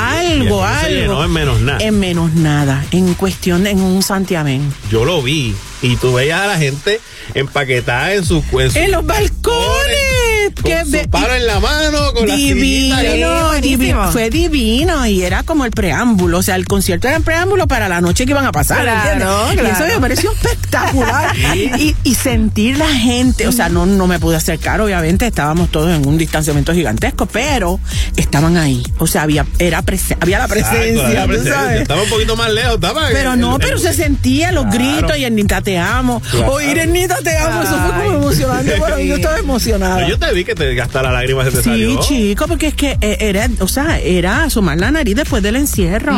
algo, 0.64 0.88
se 0.88 0.94
llenó 0.94 1.24
en 1.24 1.30
menos 1.32 1.60
nada. 1.60 1.78
En 1.80 1.98
menos 1.98 2.32
nada. 2.34 2.84
En 2.90 3.14
cuestión 3.14 3.66
en 3.66 3.80
un 3.80 4.02
santiamén. 4.02 4.72
Yo 4.90 5.04
lo 5.04 5.22
vi 5.22 5.54
y 5.82 5.96
tú 5.96 6.14
veías 6.14 6.40
a 6.40 6.46
la 6.46 6.58
gente 6.58 7.00
empaquetada 7.34 8.14
en 8.14 8.24
sus 8.24 8.44
en, 8.52 8.70
sus 8.70 8.76
En 8.76 8.92
los 8.92 9.04
balcones. 9.04 10.15
Con 10.54 10.64
que 10.64 10.84
su 11.02 11.10
palo 11.10 11.34
en 11.34 11.46
la 11.46 11.60
mano, 11.60 12.12
con 12.14 12.28
la 12.28 12.34
divino, 12.36 12.96
sillita 12.96 13.04
y- 13.04 13.06
Sí, 13.06 13.22
divi- 13.22 13.46
buenísimo. 13.48 14.12
fue 14.12 14.30
divino 14.30 15.06
y 15.06 15.22
era 15.22 15.42
como 15.42 15.64
el 15.64 15.70
preámbulo, 15.70 16.38
o 16.38 16.42
sea, 16.42 16.56
el 16.56 16.66
concierto 16.66 17.08
era 17.08 17.16
el 17.18 17.22
preámbulo 17.22 17.66
para 17.66 17.88
la 17.88 18.00
noche 18.00 18.24
que 18.24 18.30
iban 18.32 18.46
a 18.46 18.52
pasar, 18.52 18.82
Claro. 18.82 19.48
Y 19.52 19.58
eso 19.58 19.62
claro. 19.76 19.94
me 19.94 20.00
pareció 20.00 20.32
espectacular 20.32 21.34
y, 21.54 21.94
y 22.02 22.14
sentir 22.14 22.78
la 22.78 22.88
gente, 22.88 23.48
o 23.48 23.52
sea, 23.52 23.68
no, 23.68 23.86
no 23.86 24.06
me 24.06 24.18
pude 24.18 24.36
acercar, 24.36 24.80
obviamente 24.80 25.26
estábamos 25.26 25.70
todos 25.70 25.94
en 25.94 26.06
un 26.06 26.18
distanciamiento 26.18 26.72
gigantesco, 26.74 27.26
pero 27.26 27.80
estaban 28.16 28.56
ahí, 28.56 28.82
o 28.98 29.06
sea, 29.06 29.22
había 29.22 29.46
era 29.58 29.78
había 30.20 30.38
la 30.38 30.44
Exacto, 30.44 30.70
presencia, 30.70 31.08
la 31.08 31.22
tú 31.22 31.28
presencia. 31.28 31.54
sabes. 31.54 31.80
Estaba 31.82 32.02
un 32.02 32.08
poquito 32.08 32.36
más 32.36 32.50
lejos, 32.52 32.74
estaba 32.74 33.08
Pero 33.12 33.32
el- 33.34 33.40
no, 33.40 33.56
el- 33.56 33.60
pero 33.62 33.78
se 33.78 33.92
sentía 33.94 34.52
los 34.52 34.66
Claro. 34.66 34.78
gritos 34.78 35.18
y 35.18 35.24
el 35.24 35.34
Nita 35.34 35.60
te 35.62 35.78
amo. 35.78 36.20
Claro. 36.30 36.52
Oír 36.52 36.78
el 36.78 36.92
Nita 36.92 37.16
te 37.22 37.36
amo, 37.36 37.62
eso 37.62 37.76
fue 37.78 37.90
como 38.04 38.16
emocionante 38.18 38.76
mí. 38.96 39.06
Yo 39.08 39.16
estaba 39.16 39.38
emocionada. 39.38 39.96
Pero 39.96 40.08
yo 40.08 40.18
te 40.18 40.32
vi 40.36 40.44
que 40.44 40.54
te 40.54 40.80
hasta 40.80 41.02
la 41.02 41.10
lágrima 41.12 41.44
se 41.44 41.50
te 41.50 41.56
Sí, 41.58 41.62
salió. 41.64 42.00
chico, 42.00 42.46
porque 42.46 42.68
es 42.68 42.74
que 42.74 42.96
eh, 43.00 43.16
era, 43.20 43.48
o 43.60 43.68
sea, 43.68 43.98
era 43.98 44.44
asomar 44.44 44.78
la 44.78 44.90
nariz 44.90 45.16
después 45.16 45.42
del 45.42 45.56
encierro. 45.56 46.16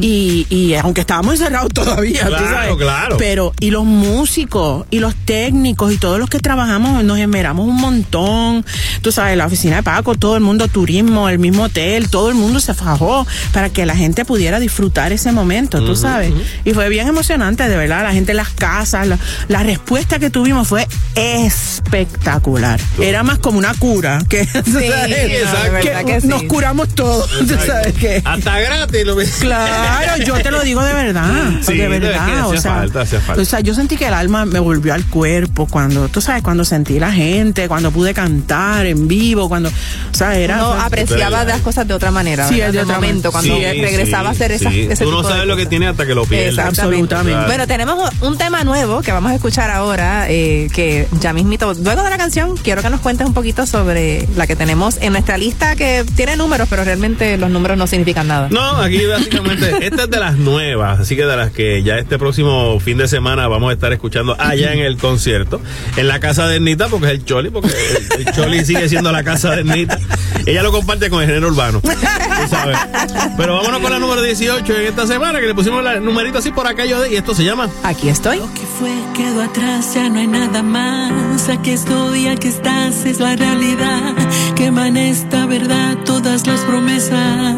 Y, 0.00 0.46
y 0.50 0.74
aunque 0.74 1.02
estábamos 1.02 1.34
encerrados 1.34 1.70
todavía, 1.74 2.22
tú 2.24 2.28
Claro, 2.28 2.46
sabes. 2.50 2.76
claro. 2.76 3.16
Pero, 3.18 3.52
y 3.60 3.70
los 3.70 3.84
músicos, 3.84 4.86
y 4.90 4.98
los 4.98 5.14
técnicos, 5.14 5.92
y 5.92 5.98
todos 5.98 6.18
los 6.18 6.28
que 6.30 6.38
trabajamos, 6.40 7.04
nos 7.04 7.18
esmeramos 7.18 7.68
un 7.68 7.76
montón. 7.76 8.64
Tú 9.02 9.12
sabes, 9.12 9.36
la 9.36 9.46
oficina 9.46 9.76
de 9.76 9.82
Paco, 9.82 10.14
todo 10.14 10.34
el 10.36 10.42
mundo, 10.42 10.68
turismo, 10.68 11.28
el 11.28 11.38
mismo 11.38 11.64
hotel, 11.64 12.08
todo 12.08 12.28
el 12.28 12.34
mundo 12.34 12.58
se 12.60 12.74
fajó 12.74 13.26
para 13.52 13.68
que 13.70 13.84
la 13.86 13.94
gente 13.96 14.24
pudiera 14.24 14.58
disfrutar 14.60 15.12
ese 15.12 15.30
momento, 15.32 15.84
tú 15.84 15.94
sabes. 15.96 16.32
Y 16.64 16.72
fue 16.72 16.88
bien 16.88 17.06
emocionante, 17.08 17.68
de 17.68 17.76
verdad, 17.76 18.02
la 18.02 18.12
gente 18.12 18.32
en 18.32 18.36
las 18.38 18.48
casas, 18.50 19.06
la, 19.06 19.18
la 19.48 19.62
respuesta 19.62 20.18
que 20.18 20.30
tuvimos 20.30 20.66
fue 20.68 20.86
espectacular. 21.14 22.80
Era 23.00 23.22
más 23.22 23.38
como 23.42 23.58
una 23.58 23.74
cura 23.74 24.22
que, 24.28 24.46
tú 24.64 24.72
sabes, 24.72 25.32
exacto. 25.32 25.62
de 25.62 25.80
verdad 25.82 26.04
que 26.04 26.20
sí. 26.20 26.26
nos 26.28 26.42
curamos 26.44 26.88
todos, 26.94 27.30
tú 27.40 27.54
sabes 27.66 27.92
que. 27.94 28.22
Hasta 28.24 28.58
gratis 28.60 29.04
lo 29.04 29.16
ves. 29.16 29.36
Claro, 29.40 30.22
yo 30.24 30.34
te 30.42 30.50
lo 30.50 30.62
digo 30.62 30.82
de 30.82 30.94
verdad, 30.94 31.50
Sí, 31.60 31.74
de 31.76 31.88
verdad, 31.88 32.46
o 32.48 32.56
sea, 32.56 32.74
falta, 32.74 33.00
hacía 33.02 33.20
falta. 33.20 33.42
o 33.42 33.44
sea, 33.44 33.60
yo 33.60 33.74
sentí 33.74 33.96
que 33.96 34.06
el 34.06 34.14
alma 34.14 34.44
me 34.46 34.58
volvió 34.58 34.94
al 34.94 35.04
cuerpo 35.06 35.66
cuando, 35.66 36.08
tú 36.08 36.20
sabes, 36.20 36.42
cuando 36.42 36.64
sentí 36.64 36.98
la 36.98 37.12
gente, 37.12 37.68
cuando 37.68 37.90
pude 37.90 38.14
cantar 38.14 38.86
en 38.86 39.08
vivo, 39.08 39.48
cuando, 39.48 39.68
o 39.68 40.14
sea, 40.14 40.36
era 40.38 40.56
No 40.58 40.72
apreciaba 40.72 41.44
las 41.44 41.60
cosas 41.60 41.86
de 41.86 41.94
otra 41.94 42.10
manera. 42.10 42.48
Sí, 42.48 42.54
¿verdad? 42.56 42.66
de 42.72 42.78
De 42.78 42.84
otra 42.84 42.94
momento, 42.96 43.32
cuando 43.32 43.54
Sí, 43.54 43.62
regresaba 43.62 44.28
a 44.28 44.32
hacer 44.32 44.52
esa, 44.52 44.70
sí. 44.70 44.86
ese 44.90 45.04
Tú 45.04 45.10
no 45.10 45.18
tipo 45.18 45.28
de 45.28 45.34
sabes 45.34 45.48
lo 45.48 45.56
que 45.56 45.66
tiene 45.66 45.88
hasta 45.88 46.06
que 46.06 46.14
lo 46.14 46.24
pierdes. 46.24 46.58
Absolutamente. 46.58 47.46
Bueno, 47.46 47.66
tenemos 47.66 48.10
un 48.20 48.38
tema 48.38 48.64
nuevo 48.64 49.02
que 49.02 49.12
vamos 49.12 49.32
a 49.32 49.34
escuchar 49.34 49.70
ahora, 49.70 50.26
eh, 50.28 50.68
que 50.72 51.08
ya 51.20 51.32
mismito, 51.32 51.72
luego 51.74 52.02
de 52.02 52.10
la 52.10 52.18
canción, 52.18 52.56
quiero 52.56 52.82
que 52.82 52.90
nos 52.90 53.00
cuentes 53.00 53.26
un 53.26 53.31
poquito 53.34 53.66
sobre 53.66 54.28
la 54.36 54.46
que 54.46 54.56
tenemos 54.56 54.98
en 55.00 55.12
nuestra 55.12 55.38
lista 55.38 55.76
que 55.76 56.04
tiene 56.16 56.36
números, 56.36 56.68
pero 56.70 56.84
realmente 56.84 57.36
los 57.38 57.50
números 57.50 57.76
no 57.78 57.86
significan 57.86 58.28
nada. 58.28 58.48
No, 58.50 58.76
aquí 58.76 59.04
básicamente, 59.06 59.72
esta 59.86 60.04
es 60.04 60.10
de 60.10 60.18
las 60.18 60.36
nuevas, 60.36 61.00
así 61.00 61.16
que 61.16 61.24
de 61.24 61.36
las 61.36 61.50
que 61.50 61.82
ya 61.82 61.98
este 61.98 62.18
próximo 62.18 62.78
fin 62.80 62.98
de 62.98 63.08
semana 63.08 63.48
vamos 63.48 63.70
a 63.70 63.72
estar 63.74 63.92
escuchando 63.92 64.36
allá 64.38 64.72
en 64.72 64.80
el 64.80 64.96
concierto, 64.96 65.60
en 65.96 66.08
la 66.08 66.20
casa 66.20 66.46
de 66.46 66.56
Ernita, 66.56 66.88
porque 66.88 67.06
es 67.06 67.12
el 67.12 67.24
Choli, 67.24 67.50
porque 67.50 67.68
el, 67.68 68.26
el 68.26 68.32
Choli 68.32 68.64
sigue 68.64 68.88
siendo 68.88 69.12
la 69.12 69.22
casa 69.24 69.50
de 69.50 69.60
Ernita. 69.60 69.98
Ella 70.46 70.62
lo 70.62 70.72
comparte 70.72 71.08
con 71.10 71.20
el 71.22 71.28
género 71.28 71.48
urbano, 71.48 71.80
tú 71.80 71.88
sabes. 72.50 72.76
Pero 73.36 73.56
vámonos 73.56 73.80
con 73.80 73.90
la 73.92 73.98
número 73.98 74.22
18 74.22 74.76
en 74.76 74.86
esta 74.86 75.06
semana, 75.06 75.40
que 75.40 75.46
le 75.46 75.54
pusimos 75.54 75.84
el 75.86 76.04
numerito 76.04 76.38
así 76.38 76.50
por 76.50 76.66
aquello 76.66 77.00
de, 77.00 77.12
y 77.12 77.16
esto 77.16 77.34
se 77.34 77.44
llama 77.44 77.68
Aquí 77.82 78.08
estoy. 78.08 78.38
Lo 78.38 78.52
que 78.52 78.60
fue 78.78 78.90
quedó 79.14 79.42
atrás, 79.42 79.94
ya 79.94 80.08
no 80.08 80.18
hay 80.18 80.26
nada 80.26 80.62
más. 80.62 81.48
Aquí 81.48 81.70
estoy, 81.70 82.26
aquí 82.26 82.48
estás, 82.48 83.04
es 83.04 83.20
la 83.22 83.36
realidad. 83.36 84.14
Queman 84.56 84.96
esta 84.96 85.46
verdad 85.46 85.96
todas 86.04 86.46
las 86.46 86.60
promesas. 86.62 87.56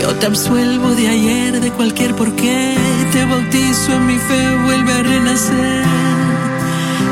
Yo 0.00 0.14
te 0.16 0.26
absuelvo 0.26 0.90
de 0.90 1.08
ayer, 1.08 1.60
de 1.60 1.70
cualquier 1.70 2.14
porqué. 2.16 2.74
Te 3.12 3.24
bautizo 3.24 3.92
en 3.92 4.06
mi 4.06 4.18
fe, 4.18 4.56
vuelve 4.64 4.92
a 4.92 5.02
renacer. 5.02 5.84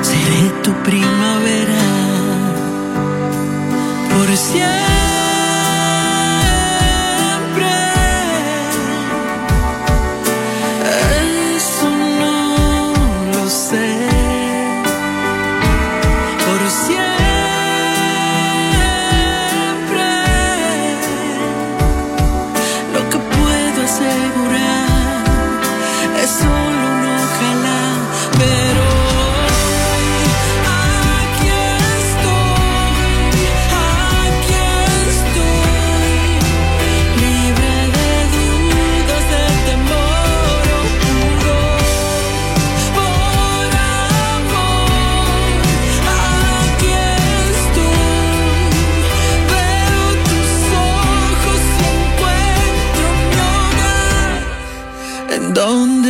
Seré 0.03 0.43
tu 0.65 0.73
primavera. 0.83 1.85
Por 4.11 4.37
siempre. 4.37 5.06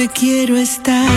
Quiero 0.08 0.56
estar. 0.56 1.08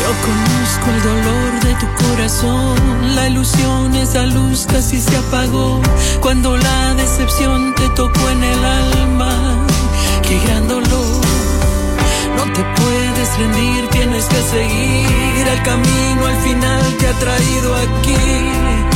Yo 0.00 0.10
conozco 0.26 0.90
el 0.90 1.02
dolor 1.02 1.60
de 1.62 1.74
tu 1.74 1.86
corazón, 2.04 3.14
la 3.14 3.28
ilusión, 3.28 3.94
esa 3.94 4.24
luz 4.26 4.66
casi 4.66 5.00
se 5.00 5.16
apagó 5.16 5.80
cuando 6.20 6.56
la 6.56 6.94
decepción 6.94 7.74
te 7.74 7.88
tocó 7.90 8.30
en 8.30 8.44
el 8.44 8.64
alma. 8.64 9.66
Qué 10.22 10.38
gran 10.46 10.68
dolor, 10.68 11.20
no 12.36 12.52
te 12.52 12.62
puedes 12.80 13.38
rendir, 13.38 13.88
tienes 13.90 14.24
que 14.26 14.42
seguir 14.42 15.48
el 15.48 15.62
camino, 15.62 16.26
al 16.26 16.36
final 16.38 16.96
te 16.98 17.08
ha 17.08 17.18
traído 17.18 17.76
aquí. 17.76 18.91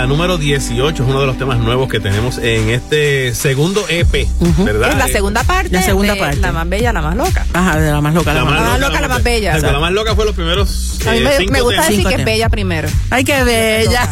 La 0.00 0.06
número 0.06 0.38
18, 0.38 1.02
es 1.02 1.08
uno 1.10 1.20
de 1.20 1.26
los 1.26 1.36
temas 1.36 1.58
nuevos 1.58 1.86
que 1.90 2.00
tenemos 2.00 2.38
en 2.38 2.70
este 2.70 3.34
segundo 3.34 3.84
EP, 3.90 4.26
¿verdad? 4.64 4.92
Es 4.92 4.96
la 4.96 5.06
Eh, 5.08 5.12
segunda 5.12 5.44
parte. 5.44 5.68
La 5.72 5.82
segunda 5.82 6.14
de 6.14 6.20
parte. 6.20 6.36
La 6.38 6.52
más 6.52 6.66
bella, 6.70 6.90
la 6.94 7.02
más 7.02 7.16
loca. 7.16 7.44
Ajá, 7.52 7.78
de 7.78 7.90
la 7.90 8.00
más 8.00 8.14
loca, 8.14 8.32
la, 8.32 8.40
La 8.40 8.44
más 8.50 8.62
loca. 8.80 8.88
loca, 8.88 9.00
la 9.02 9.08
más 9.08 9.22
bella. 9.22 9.58
La 9.58 9.78
más 9.78 9.92
loca 9.92 10.14
fue 10.14 10.24
los 10.24 10.34
primeros 10.34 10.89
A 11.06 11.12
mí 11.12 11.46
me, 11.50 11.60
gusta 11.62 11.86
decir 11.88 12.06
que 12.06 12.14
es 12.16 12.24
bella 12.24 12.48
primero. 12.48 12.88
Ay, 13.10 13.24
qué 13.24 13.42
bella. 13.42 14.08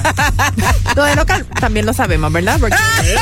Lo 0.96 1.04
de 1.04 1.14
loca 1.16 1.44
también 1.60 1.86
lo 1.86 1.92
sabemos, 1.92 2.32
¿verdad? 2.32 2.56
Porque 2.58 2.76
Eso, 3.02 3.20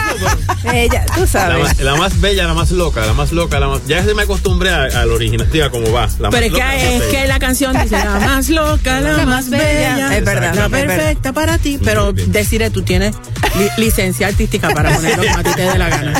pues. 0.62 0.74
ella, 0.74 1.05
tú 1.14 1.20
La 1.22 1.26
sabes. 1.26 1.62
más, 1.62 1.81
la 1.81 1.94
más 1.96 2.20
bella, 2.20 2.46
la 2.46 2.55
más 2.55 2.70
loca, 2.70 3.05
la 3.05 3.12
más 3.12 3.33
loca, 3.33 3.61
la 3.61 3.68
más. 3.68 3.87
Ya 3.87 4.02
se 4.05 4.14
me 4.14 4.22
acostumbré 4.22 4.70
a- 4.70 4.85
al 4.85 5.11
original, 5.11 5.48
tía, 5.50 5.70
como 5.70 5.90
va. 5.92 6.09
La 6.18 6.31
Pero 6.31 6.59
más 6.59 6.74
es 6.74 6.83
que, 6.83 6.98
loca, 6.98 7.05
la 7.05 7.07
bella. 7.12 7.26
la 7.26 7.38
canción 7.38 7.72
dice 7.83 7.96
la 8.05 8.18
más 8.20 8.48
loca, 8.48 9.00
la, 9.00 9.11
La 9.12 9.16
más 9.18 9.26
más 9.26 9.50
bella. 9.50 9.94
bella. 9.94 10.16
Es 10.16 10.24
verdad, 10.24 10.55
La 10.55 10.68
perfecta 10.68 11.33
para 11.33 11.59
ti. 11.59 11.79
Pero 11.85 12.12
decirle, 12.12 12.70
tú 12.70 12.83
tienes 12.83 13.14
licencia 13.77 14.29
artística 14.29 14.69
para 14.71 14.95
ponerlo 14.95 15.25
como 15.25 15.38
a 15.38 15.42
ti 15.42 15.51
te 15.55 15.62
dé 15.62 15.79
la 15.79 15.88
gana. 15.88 16.12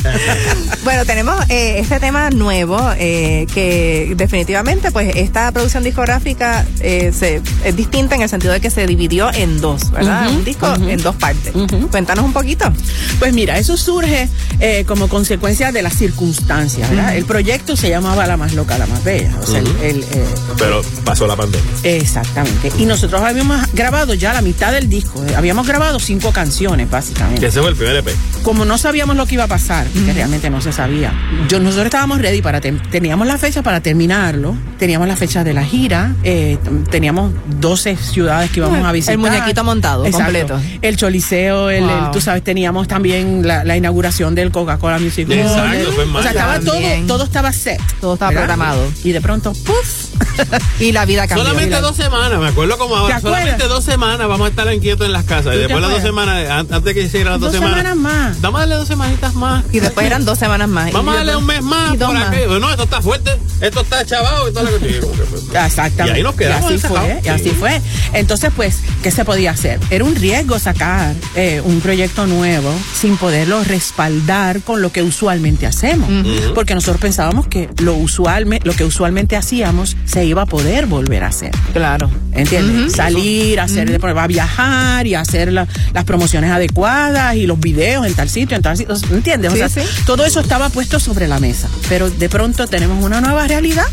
Bueno, 0.85 1.05
tenemos 1.05 1.37
eh, 1.49 1.79
este 1.81 1.99
tema 2.01 2.31
nuevo 2.31 2.79
eh, 2.99 3.47
que 3.53 4.15
definitivamente, 4.17 4.91
pues, 4.93 5.15
esta 5.17 5.51
producción 5.53 5.83
discográfica 5.85 6.65
eh, 6.81 7.13
se, 7.17 7.41
es 7.65 7.77
distinta 7.77 8.15
en 8.15 8.23
el 8.23 8.29
sentido 8.29 8.53
de 8.53 8.61
que 8.61 8.71
se 8.71 8.87
dividió 8.87 9.33
en 9.33 9.61
dos, 9.61 9.91
¿verdad? 9.91 10.29
Un 10.31 10.45
disco 10.45 10.73
en 10.75 11.03
dos 11.03 11.17
partes. 11.17 11.53
Cuéntanos 11.91 12.25
un 12.25 12.33
poquito. 12.33 12.73
Pues 13.19 13.33
mira, 13.33 13.59
eso 13.59 13.77
surge 13.77 14.29
eh, 14.61 14.85
como 14.87 15.09
consecuencia 15.09 15.73
de 15.73 15.83
las 15.83 15.95
circunstancias, 15.95 16.89
¿verdad? 16.91 17.17
El 17.17 17.25
proyecto 17.25 17.77
se 17.77 17.89
llamaba 17.89 18.27
La 18.27 18.37
más 18.37 18.55
loca, 18.55 18.79
la 18.79 18.87
más 18.87 19.03
bella. 19.05 19.33
O 19.43 19.47
sea, 19.47 19.59
el- 19.59 19.67
Ujú. 19.69 19.83
el, 19.83 20.03
eh, 20.13 20.25
Pero 20.59 20.83
pasó 21.05 21.27
la 21.27 21.37
pandemia. 21.37 21.71
exactamente. 21.83 22.71
Y 22.79 22.85
nosotros 22.87 23.21
habíamos 23.23 23.61
grabado 23.73 24.15
ya 24.15 24.33
la 24.33 24.43
mitad 24.43 24.73
del 24.73 24.89
disco. 24.89 25.23
Habíamos 25.37 25.67
grabado 25.67 25.99
cinco 25.99 26.33
canciones, 26.33 26.89
Que 26.89 26.91
básicamente. 27.27 27.47
ese 27.47 27.61
fue 27.61 27.71
el 27.71 27.77
primer 27.77 27.97
EP. 27.97 28.09
Como 28.43 28.65
no 28.65 28.79
sabíamos 28.79 29.17
lo 29.17 29.27
que 29.27 29.35
iba 29.35 29.45
a 29.45 29.49
pasar, 29.49 29.87
que 29.89 30.13
realmente 30.13 30.51
no 30.51 30.61
se 30.61 30.73
sabía, 30.73 31.13
yo, 31.49 31.59
nosotros 31.59 31.87
estábamos 31.87 32.21
ready 32.21 32.43
para, 32.43 32.61
teníamos 32.61 33.27
la 33.27 33.39
fecha 33.39 33.63
para 33.63 33.81
terminarlo, 33.81 34.57
teníamos 34.79 35.09
la 35.09 35.17
fecha 35.17 35.43
de 35.43 35.53
la 35.53 35.65
gira, 35.65 36.15
eh, 36.23 36.59
teníamos 36.91 37.33
12 37.61 37.97
ciudades 37.97 38.51
que 38.51 38.61
íbamos 38.61 38.85
a 38.85 38.93
visitar. 38.93 39.15
El 39.15 39.19
muñequito 39.19 39.65
montado, 39.65 40.09
completo. 40.11 40.61
El 40.83 40.97
Choliseo, 40.97 41.71
el, 41.71 41.85
tú 42.13 42.21
sabes, 42.21 42.45
teníamos 42.45 42.87
también 42.87 43.47
la, 43.47 43.65
la 43.65 43.77
inauguración 43.77 44.35
del 44.35 44.51
Coca-Cola 44.53 44.99
Music. 44.99 45.29
Exacto, 45.31 45.93
fue 45.93 46.05
en 46.05 46.15
O 46.17 46.23
sea, 46.23 46.33
mayo. 46.33 46.39
estaba 46.39 46.61
todo, 46.61 47.07
todo 47.07 47.25
estaba 47.25 47.53
set. 47.53 47.81
Todo 48.01 48.15
estaba 48.15 48.31
¿verdad? 48.31 48.45
programado. 48.47 48.93
Y 49.03 49.13
de 49.13 49.21
pronto, 49.21 49.53
¡puf! 49.53 50.06
Y 50.81 50.93
la 50.93 51.05
vida 51.07 51.27
cambió. 51.27 51.45
Solamente 51.47 51.81
dos 51.81 51.97
semanas, 51.97 52.39
me 52.39 52.49
acuerdo 52.49 52.77
como 52.79 52.97
ahora. 52.97 53.21
Solamente 53.21 53.67
dos 53.69 53.83
semanas 53.85 54.29
vamos 54.29 54.47
a 54.47 54.51
estar 54.51 54.73
inquietos 54.73 55.07
en 55.07 55.13
las 55.13 55.25
casas. 55.25 55.47
Y 55.47 55.49
¿Tú 55.49 55.53
te 55.53 55.59
después 55.59 55.81
las 55.83 55.91
dos 55.91 56.03
semanas, 56.03 56.51
an- 56.51 56.67
antes 56.71 56.95
que 56.95 57.03
hicieran 57.03 57.33
las 57.35 57.41
dos, 57.41 57.53
Dos 57.53 57.61
semanas 57.61 57.97
más. 57.97 58.41
Vamos 58.41 58.59
a 58.59 58.61
darle 58.63 58.75
dos 58.77 58.89
semanitas 58.89 59.35
más. 59.35 59.65
Y 59.73 59.81
después 59.81 60.07
eran 60.07 60.25
dos 60.25 60.39
semanas 60.39 60.69
más. 60.69 60.93
Vamos 60.93 61.15
a 61.15 61.19
darle 61.19 61.37
un 61.37 61.47
mes 61.47 61.63
más 61.63 61.95
y 61.95 61.99
por 61.99 62.13
más. 62.13 62.31
No, 62.61 62.71
esto 62.71 62.83
está 62.85 63.01
fuerte, 63.03 63.31
esto 63.61 63.81
está 63.81 64.05
chavado 64.05 64.49
y 64.49 64.53
toda 64.53 64.71
la 64.71 64.71
Exactamente. 65.67 66.05
Y 66.07 66.17
ahí 66.19 66.23
nos 66.23 66.35
quedamos 66.35 66.71
Y 66.71 66.75
así 66.75 66.87
fue, 66.87 67.21
y 67.25 67.29
así 67.29 67.45
Sí. 67.45 67.51
fue. 67.59 67.81
Entonces, 68.13 68.51
pues, 68.55 68.81
¿qué 69.03 69.11
se 69.11 69.25
podía 69.25 69.53
hacer? 69.53 69.79
Era 69.91 70.05
un 70.05 70.15
riesgo 70.17 70.59
sacar 70.59 71.15
eh, 71.37 71.61
un 71.65 71.81
proyecto 71.81 72.27
nuevo 72.27 72.73
sin 72.95 73.17
poderlo 73.17 73.63
respaldar 73.65 74.61
con 74.63 74.83
lo 74.83 74.91
que 74.93 75.03
usualmente 75.03 75.67
hacemos. 75.67 76.09
Porque 76.55 76.75
nosotros 76.75 77.01
pensábamos 77.01 77.47
que 77.47 77.69
lo, 77.79 77.95
usualme, 77.95 78.61
lo 78.65 78.73
que 78.75 78.85
usualmente 78.85 79.37
hacíamos 79.37 79.97
se 80.07 80.25
iba 80.25 80.43
a 80.43 80.47
poder 80.47 80.87
volver 80.87 81.25
a 81.25 81.29
hacer. 81.29 81.51
Claro. 81.73 82.11
¿Entiendes? 82.33 82.93
Salir, 82.93 83.61
hacer 83.61 83.91
de 83.91 83.99
prueba, 83.99 84.27
viajar 84.27 85.07
y 85.07 85.15
hacer 85.15 85.53
la- 85.53 85.67
las 85.95 86.05
promociones 86.05 86.51
adecuadas 86.51 87.35
y 87.37 87.47
los 87.47 87.59
videos 87.59 88.07
en 88.07 88.15
tal 88.15 88.29
sitio, 88.29 88.57
en 88.57 88.63
tal 88.63 88.77
sitio. 88.77 88.95
¿Entiendes? 89.11 89.53
Sí, 89.53 89.63
o 89.63 89.69
sea, 89.69 89.83
sí. 89.85 89.89
todo 90.07 90.25
eso 90.25 90.41
estaba 90.41 90.69
puesto 90.69 91.01
sobre 91.01 91.29
la 91.29 91.39
mesa. 91.41 91.69
Pero 91.89 92.11
de 92.11 92.29
pronto 92.29 92.67
tenemos 92.67 93.03
una 93.05 93.21
nueva 93.21 93.47
realidad 93.49 93.87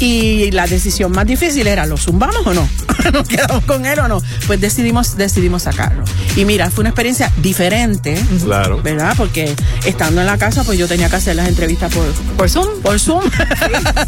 y 0.00 0.50
la 0.50 0.66
decisión 0.66 1.12
más 1.12 1.26
difícil 1.26 1.66
era, 1.66 1.86
¿lo 1.86 1.96
zumbamos 1.96 2.46
o 2.46 2.54
no? 2.54 2.68
¿Nos 3.12 3.28
quedamos 3.28 3.64
con 3.64 3.86
él 3.86 3.98
o 3.98 4.08
no? 4.08 4.22
Pues 4.46 4.60
decidimos, 4.60 5.16
decidimos 5.16 5.62
sacarlo. 5.64 6.04
Y 6.36 6.44
mira, 6.44 6.70
fue 6.70 6.82
una 6.82 6.90
experiencia 6.90 7.30
diferente, 7.42 8.18
Claro. 8.44 8.80
¿verdad? 8.82 9.14
Porque 9.16 9.54
estando 9.84 10.20
en 10.20 10.26
la 10.26 10.38
casa, 10.38 10.64
pues 10.64 10.78
yo 10.78 10.88
tenía 10.88 11.08
que 11.08 11.16
hacer 11.16 11.36
las 11.36 11.48
entrevistas 11.48 11.92
por, 11.92 12.04
Por 12.36 12.50
Zoom. 12.50 12.80
por 12.82 12.98
Zoom. 12.98 13.22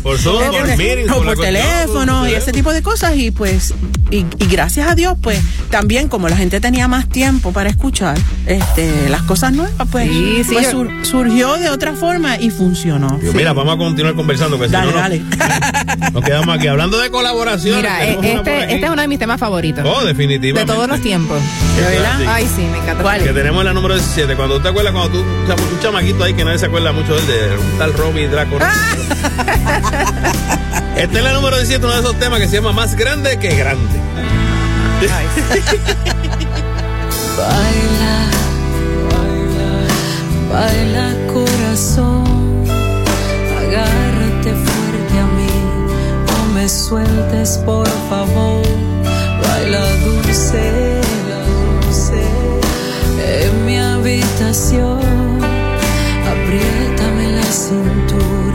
Por 0.03 0.19
Zoom, 0.19 0.38
por. 0.51 0.66
Sharing. 0.96 1.11
o 1.11 1.14
por 1.16 1.24
cuestión, 1.26 1.54
teléfono 1.54 2.28
y 2.28 2.35
ese 2.35 2.52
tipo 2.52 2.72
de 2.72 2.82
cosas 2.82 3.16
y 3.16 3.30
pues 3.30 3.74
y, 4.11 4.18
y 4.18 4.46
gracias 4.50 4.88
a 4.88 4.94
Dios 4.94 5.16
pues 5.20 5.40
también 5.70 6.09
como 6.09 6.28
la 6.28 6.37
gente 6.37 6.61
tenía 6.61 6.88
más 6.88 7.09
tiempo 7.09 7.52
para 7.52 7.68
escuchar 7.68 8.16
este 8.46 9.09
las 9.09 9.22
cosas 9.22 9.52
nuevas 9.52 9.72
pues, 9.90 10.09
Sí, 10.09 10.42
sí, 10.44 10.52
pues 10.54 10.68
sur- 10.70 10.90
surgió 11.02 11.54
de 11.54 11.68
otra 11.70 11.94
forma 11.94 12.37
y 12.38 12.50
funcionó 12.50 13.18
Digo, 13.20 13.32
Mira, 13.35 13.52
vamos 13.52 13.74
a 13.74 13.78
continuar 13.78 14.14
conversando. 14.14 14.59
Que 14.59 14.68
Dale, 14.68 14.92
no- 14.92 14.98
dale. 14.98 15.22
Nos 16.12 16.24
quedamos 16.24 16.56
aquí 16.56 16.66
hablando 16.68 16.98
de 16.98 17.11
colaboración. 17.11 17.76
Mira, 17.76 18.04
eh, 18.06 18.18
este, 18.22 18.74
este 18.74 18.85
es 18.87 18.90
uno 18.90 19.02
de 19.02 19.09
mis 19.09 19.18
temas 19.18 19.38
favoritos. 19.40 19.85
Oh, 19.87 20.04
definitivamente. 20.04 20.70
de 20.70 20.76
todos 20.76 20.88
los 20.88 21.00
tiempos. 21.00 21.40
¿De 21.76 21.82
verdad? 21.82 22.18
Sí. 22.18 22.24
Ay, 22.28 22.48
sí, 22.54 22.62
me 22.70 22.78
encanta. 22.78 23.02
¿Cuál? 23.02 23.22
Que 23.22 23.32
tenemos 23.32 23.64
la 23.64 23.72
número 23.72 23.94
17. 23.94 24.35
Cuando 24.37 24.56
tú 24.56 24.62
te 24.62 24.68
acuerdas, 24.68 24.92
cuando 24.92 25.18
tú, 25.18 25.24
o 25.42 25.46
sea, 25.46 25.54
un 25.56 25.80
chamaquito 25.80 26.24
ahí 26.24 26.35
que 26.35 26.44
nadie 26.44 26.59
se 26.59 26.66
acuerda 26.66 26.92
mucho 26.92 27.14
del 27.16 27.26
de 27.26 27.56
un 27.59 27.78
tal 27.78 27.92
Robbie 27.94 28.28
Draco. 28.28 28.59
Esta 30.96 31.18
es 31.18 31.24
la 31.24 31.32
número 31.35 31.56
17, 31.56 31.85
uno 31.85 31.94
de 31.94 32.00
esos 32.00 32.18
temas 32.18 32.40
que 32.40 32.48
se 32.48 32.56
llama 32.56 32.72
Más 32.72 32.94
Grande 32.94 33.38
que 33.38 33.54
Grande. 33.54 34.00
Baila, 37.37 38.30
baila 40.50 41.14
corazón, 41.32 42.64
agárrate 43.59 44.54
fuerte 44.54 45.18
a 45.18 45.26
mí, 45.37 45.54
no 46.28 46.38
me 46.54 46.66
sueltes 46.66 47.59
por 47.66 47.87
favor. 48.09 48.62
Baila 49.42 49.85
dulce, 49.98 50.64
dulce, 51.82 52.22
en 53.44 53.66
mi 53.66 53.76
habitación, 53.78 55.00
apriétame 56.24 57.32
la 57.32 57.44
cintura, 57.44 58.45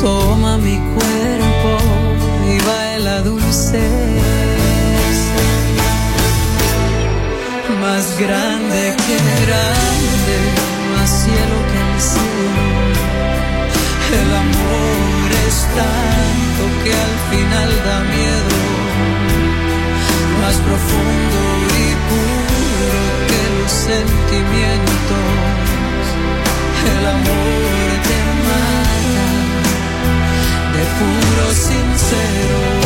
toma 0.00 0.58
mi 0.58 0.76
cuerpo 0.94 1.70
y 2.52 2.58
baila 2.66 3.22
dulce 3.22 3.82
más 7.80 8.18
grande 8.18 8.96
que 9.06 9.16
grande, 9.44 10.36
más 10.96 11.10
cielo 11.22 11.58
que 11.70 11.78
el 11.86 12.00
cielo. 12.00 12.66
El 14.20 14.30
amor 14.44 15.28
es 15.46 15.56
tanto 15.78 16.62
que 16.82 16.92
al 17.06 17.16
final 17.30 17.70
da 17.86 17.98
miedo, 18.16 18.58
más 20.40 20.56
profundo 20.68 21.40
y 21.82 21.88
puro 22.08 23.02
que 23.28 23.42
los 23.58 23.72
sentimientos. 23.90 25.24
El 26.96 27.06
amor 27.06 27.88
te 28.08 28.18
mata 28.46 29.47
puro 30.98 31.52
sincero. 31.52 32.78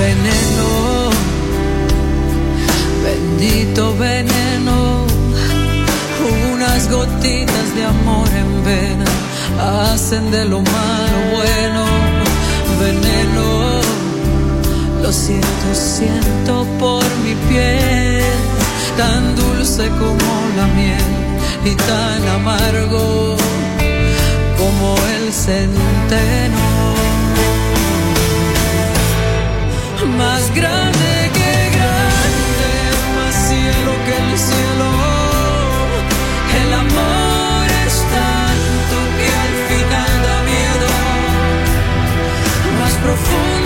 veneno, 0.00 1.10
bendito 3.04 3.94
veneno, 3.98 5.04
unas 6.52 6.88
gotitas 6.90 7.74
de 7.74 7.84
amor 7.84 8.28
en 8.34 8.64
vena 8.64 9.04
hacen 9.92 10.30
de 10.30 10.44
lo 10.46 10.60
malo 10.60 11.18
bueno, 11.36 11.84
veneno, 12.80 13.80
lo 15.02 15.12
siento, 15.12 15.68
siento 15.74 16.66
por 16.78 17.04
mi 17.24 17.34
piel, 17.48 18.24
tan 18.96 19.36
dulce 19.36 19.88
como 19.88 20.30
la 20.56 20.66
miel 20.78 21.29
y 21.64 21.74
tan 21.74 22.28
amargo 22.28 23.36
como 24.58 24.96
el 25.14 25.32
centeno 25.32 26.70
más 30.16 30.54
grande 30.54 31.30
que 31.34 31.52
grande, 31.76 32.72
más 33.16 33.34
cielo 33.48 33.92
que 34.06 34.14
el 34.22 34.38
cielo. 34.38 34.90
El 36.62 36.72
amor 36.74 37.66
es 37.86 37.96
tanto 38.16 38.96
que 39.18 39.28
al 39.44 39.54
final 39.68 40.12
da 40.26 40.36
miedo, 40.50 40.90
más 42.80 42.94
profundo 43.04 43.59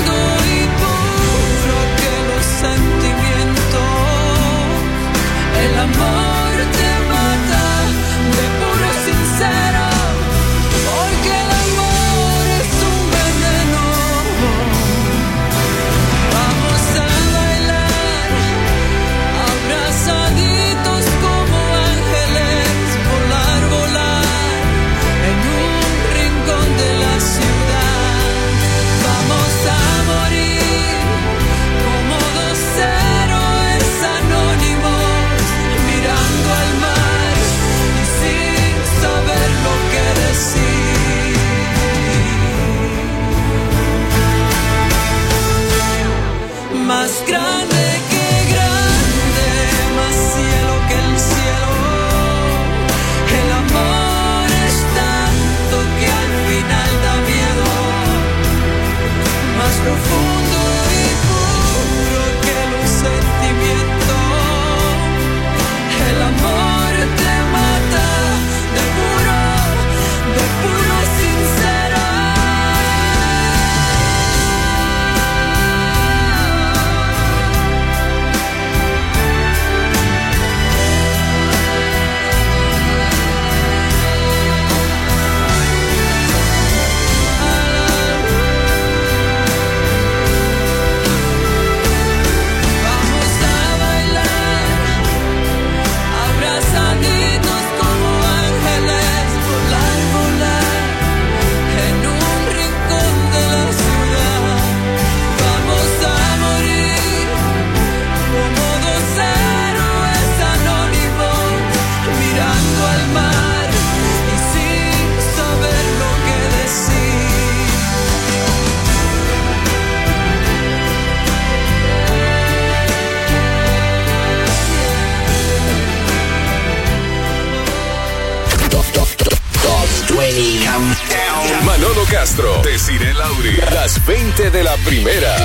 20 134.84 135.10
de 135.10 135.20
la 135.20 135.24
primera. 135.24 135.36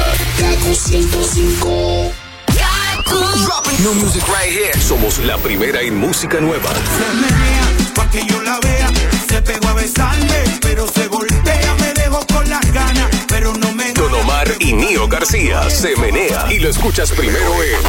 No 3.83 3.93
music 3.93 4.23
right 4.27 4.51
here. 4.51 4.81
Somos 4.81 5.19
la 5.19 5.37
primera 5.37 5.81
en 5.81 5.97
música 5.97 6.39
nueva. 6.39 6.69
Se 6.73 7.13
menea 7.15 7.93
pa' 7.95 8.09
que 8.09 8.25
yo 8.25 8.41
la 8.41 8.59
vea. 8.59 8.89
Se 9.27 9.41
pegó 9.41 9.69
a 9.69 9.73
besarme, 9.73 10.43
pero 10.61 10.87
se 10.87 11.07
voltea. 11.07 11.75
Me 11.79 11.93
dejó 11.93 12.25
con 12.27 12.49
las 12.49 12.71
ganas, 12.73 13.09
pero 13.27 13.53
no 13.55 13.73
me 13.73 13.93
Don 13.93 14.13
Omar 14.13 14.55
y 14.59 14.73
Nio 14.73 15.07
García 15.07 15.69
se 15.69 15.95
menea 15.95 16.51
y 16.51 16.59
lo 16.59 16.69
escuchas 16.69 17.11
primero 17.11 17.53
en 17.63 17.79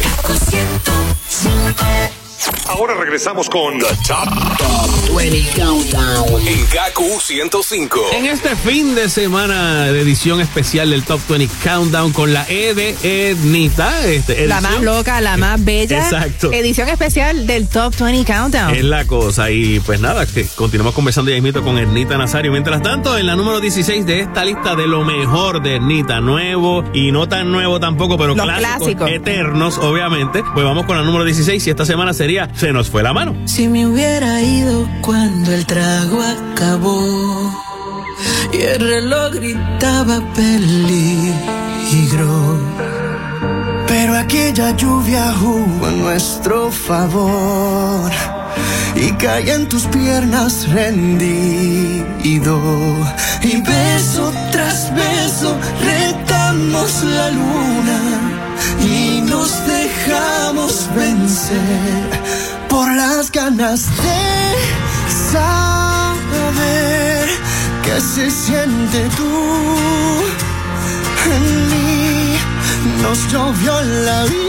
Ahora 2.68 2.94
regresamos 2.94 3.48
con 3.50 3.78
The 3.78 3.86
Top 4.06 4.39
105. 7.34 8.00
En 8.12 8.26
este 8.26 8.56
fin 8.56 8.96
de 8.96 9.08
semana 9.08 9.84
de 9.84 10.00
edición 10.00 10.40
especial 10.40 10.90
del 10.90 11.04
Top 11.04 11.20
20 11.28 11.48
Countdown 11.62 12.12
con 12.12 12.32
la 12.32 12.44
E 12.48 12.74
de 12.74 12.96
Ednita. 13.04 14.04
Este, 14.04 14.48
La 14.48 14.60
más 14.60 14.82
loca, 14.82 15.20
la 15.20 15.36
más 15.36 15.64
bella. 15.64 16.02
Exacto. 16.02 16.52
Edición 16.52 16.88
especial 16.88 17.46
del 17.46 17.68
Top 17.68 17.94
20 17.96 18.24
Countdown. 18.32 18.74
Es 18.74 18.82
la 18.82 19.04
cosa. 19.04 19.48
Y 19.52 19.78
pues 19.78 20.00
nada, 20.00 20.26
que 20.26 20.44
continuamos 20.56 20.92
conversando 20.92 21.30
ya 21.30 21.40
mismo 21.40 21.62
con 21.62 21.78
Ernita 21.78 22.18
Nazario. 22.18 22.50
Mientras 22.50 22.82
tanto, 22.82 23.16
en 23.16 23.28
la 23.28 23.36
número 23.36 23.60
16 23.60 24.04
de 24.06 24.18
esta 24.22 24.44
lista 24.44 24.74
de 24.74 24.88
lo 24.88 25.04
mejor 25.04 25.62
de 25.62 25.76
Ernita, 25.76 26.20
nuevo 26.20 26.82
y 26.92 27.12
no 27.12 27.28
tan 27.28 27.52
nuevo 27.52 27.78
tampoco, 27.78 28.18
pero 28.18 28.34
Los 28.34 28.44
clásicos, 28.44 28.76
clásicos. 28.78 29.08
eternos, 29.08 29.78
obviamente. 29.78 30.42
Pues 30.52 30.64
vamos 30.64 30.84
con 30.84 30.96
la 30.96 31.04
número 31.04 31.24
16 31.24 31.64
y 31.64 31.70
esta 31.70 31.86
semana 31.86 32.12
sería 32.12 32.48
Se 32.56 32.72
nos 32.72 32.90
fue 32.90 33.04
la 33.04 33.12
mano. 33.12 33.36
Si 33.46 33.68
me 33.68 33.86
hubiera 33.86 34.42
ido 34.42 34.88
cuando 35.00 35.52
el 35.52 35.64
trago 35.64 36.20
y 38.52 38.60
el 38.60 38.80
reloj 38.80 39.32
gritaba 39.32 40.20
peligro. 40.34 41.48
Pero 43.88 44.18
aquella 44.18 44.76
lluvia 44.76 45.32
jugó 45.40 45.86
a 45.86 45.90
nuestro 45.90 46.70
favor 46.70 48.10
y 48.94 49.10
caí 49.12 49.48
en 49.48 49.68
tus 49.68 49.86
piernas 49.86 50.68
rendido. 50.68 52.60
Y 53.42 53.62
beso 53.62 54.30
tras 54.52 54.94
beso 54.94 55.56
retamos 55.82 57.02
la 57.04 57.30
luna 57.30 58.00
y 58.82 59.22
nos 59.22 59.50
dejamos 59.66 60.90
vencer 60.94 62.10
por 62.68 62.86
las 62.94 63.32
ganas 63.32 63.86
de 63.96 64.20
saber 65.32 65.89
qué 67.82 68.00
se 68.00 68.30
siente 68.30 69.08
tú 69.16 69.30
en 71.26 71.68
mí 71.70 72.38
nos 73.02 73.18
llovió 73.32 73.80
la 73.82 74.22
habitación. 74.22 74.40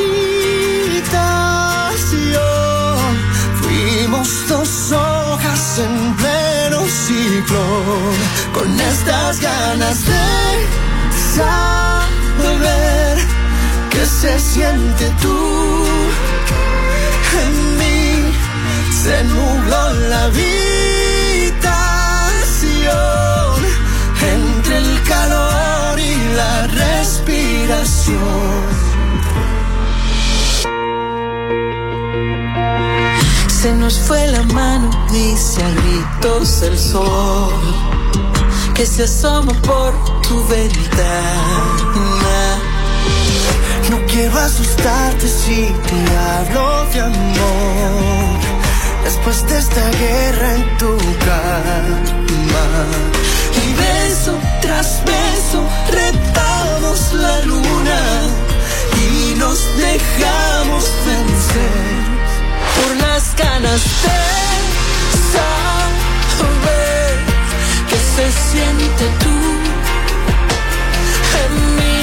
Fuimos 3.61 4.47
dos 4.47 4.91
hojas 4.91 5.79
en 5.79 6.13
pleno 6.15 6.85
ciclo, 6.87 7.63
con 8.53 8.79
estas 8.79 9.39
ganas 9.39 10.05
de 10.05 10.67
saber 11.35 13.17
qué 13.89 14.05
se 14.05 14.39
siente 14.39 15.11
tú 15.21 15.85
en 17.43 17.77
mí. 17.77 18.33
Se 19.03 19.23
nubló 19.23 19.93
la 20.09 20.23
habitación 20.25 20.80
calor 25.11 25.99
y 25.99 26.15
la 26.39 26.67
respiración. 26.67 28.61
Se 33.61 33.73
nos 33.73 33.99
fue 33.99 34.25
la 34.27 34.43
mano, 34.43 34.89
dice 35.11 35.61
a 35.63 35.69
gritos 35.79 36.61
el 36.63 36.77
sol, 36.77 37.53
que 38.73 38.85
se 38.85 39.03
asoma 39.03 39.53
por 39.69 39.91
tu 40.21 40.35
ventana. 40.47 42.39
No 43.89 43.97
quiero 44.07 44.39
asustarte 44.39 45.27
si 45.27 45.59
te 45.87 45.99
hablo 46.17 46.85
de 46.91 46.99
amor. 47.01 48.50
Después 49.03 49.47
de 49.47 49.57
esta 49.57 49.89
guerra 49.91 50.55
en 50.55 50.77
tu 50.77 50.97
cama. 51.25 52.85
Y 53.63 53.73
beso 53.73 54.33
tras 54.61 55.03
beso 55.05 55.63
retamos 55.91 57.13
la 57.13 57.41
luna 57.41 58.01
y 58.97 59.35
nos 59.35 59.59
dejamos 59.77 60.83
vencer 61.05 62.11
por 62.77 62.91
las 62.97 63.35
ganas 63.35 63.81
de 64.03 64.21
saber 65.33 67.13
que 67.89 67.97
se 68.15 68.25
siente 68.51 69.05
tú 69.23 69.37
en 71.43 71.53
mí. 71.77 72.01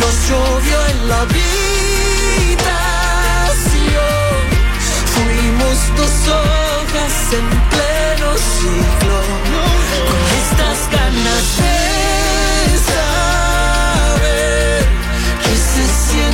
Nos 0.00 0.14
llovió 0.28 0.78
en 0.92 1.08
la 1.08 1.20
habitación, 1.20 1.55
fuimos 5.76 5.96
dos 5.96 6.28
hojas 6.28 7.32
en 7.32 7.46
pleno 7.70 8.30
ciclo, 8.36 9.18
con 10.06 10.20
estas 10.40 10.78
ganas 10.90 11.46
de 11.58 11.76
saber 13.98 14.80
que 15.42 15.54
se 15.56 15.84
siente 16.08 16.25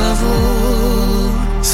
favor. 0.00 0.59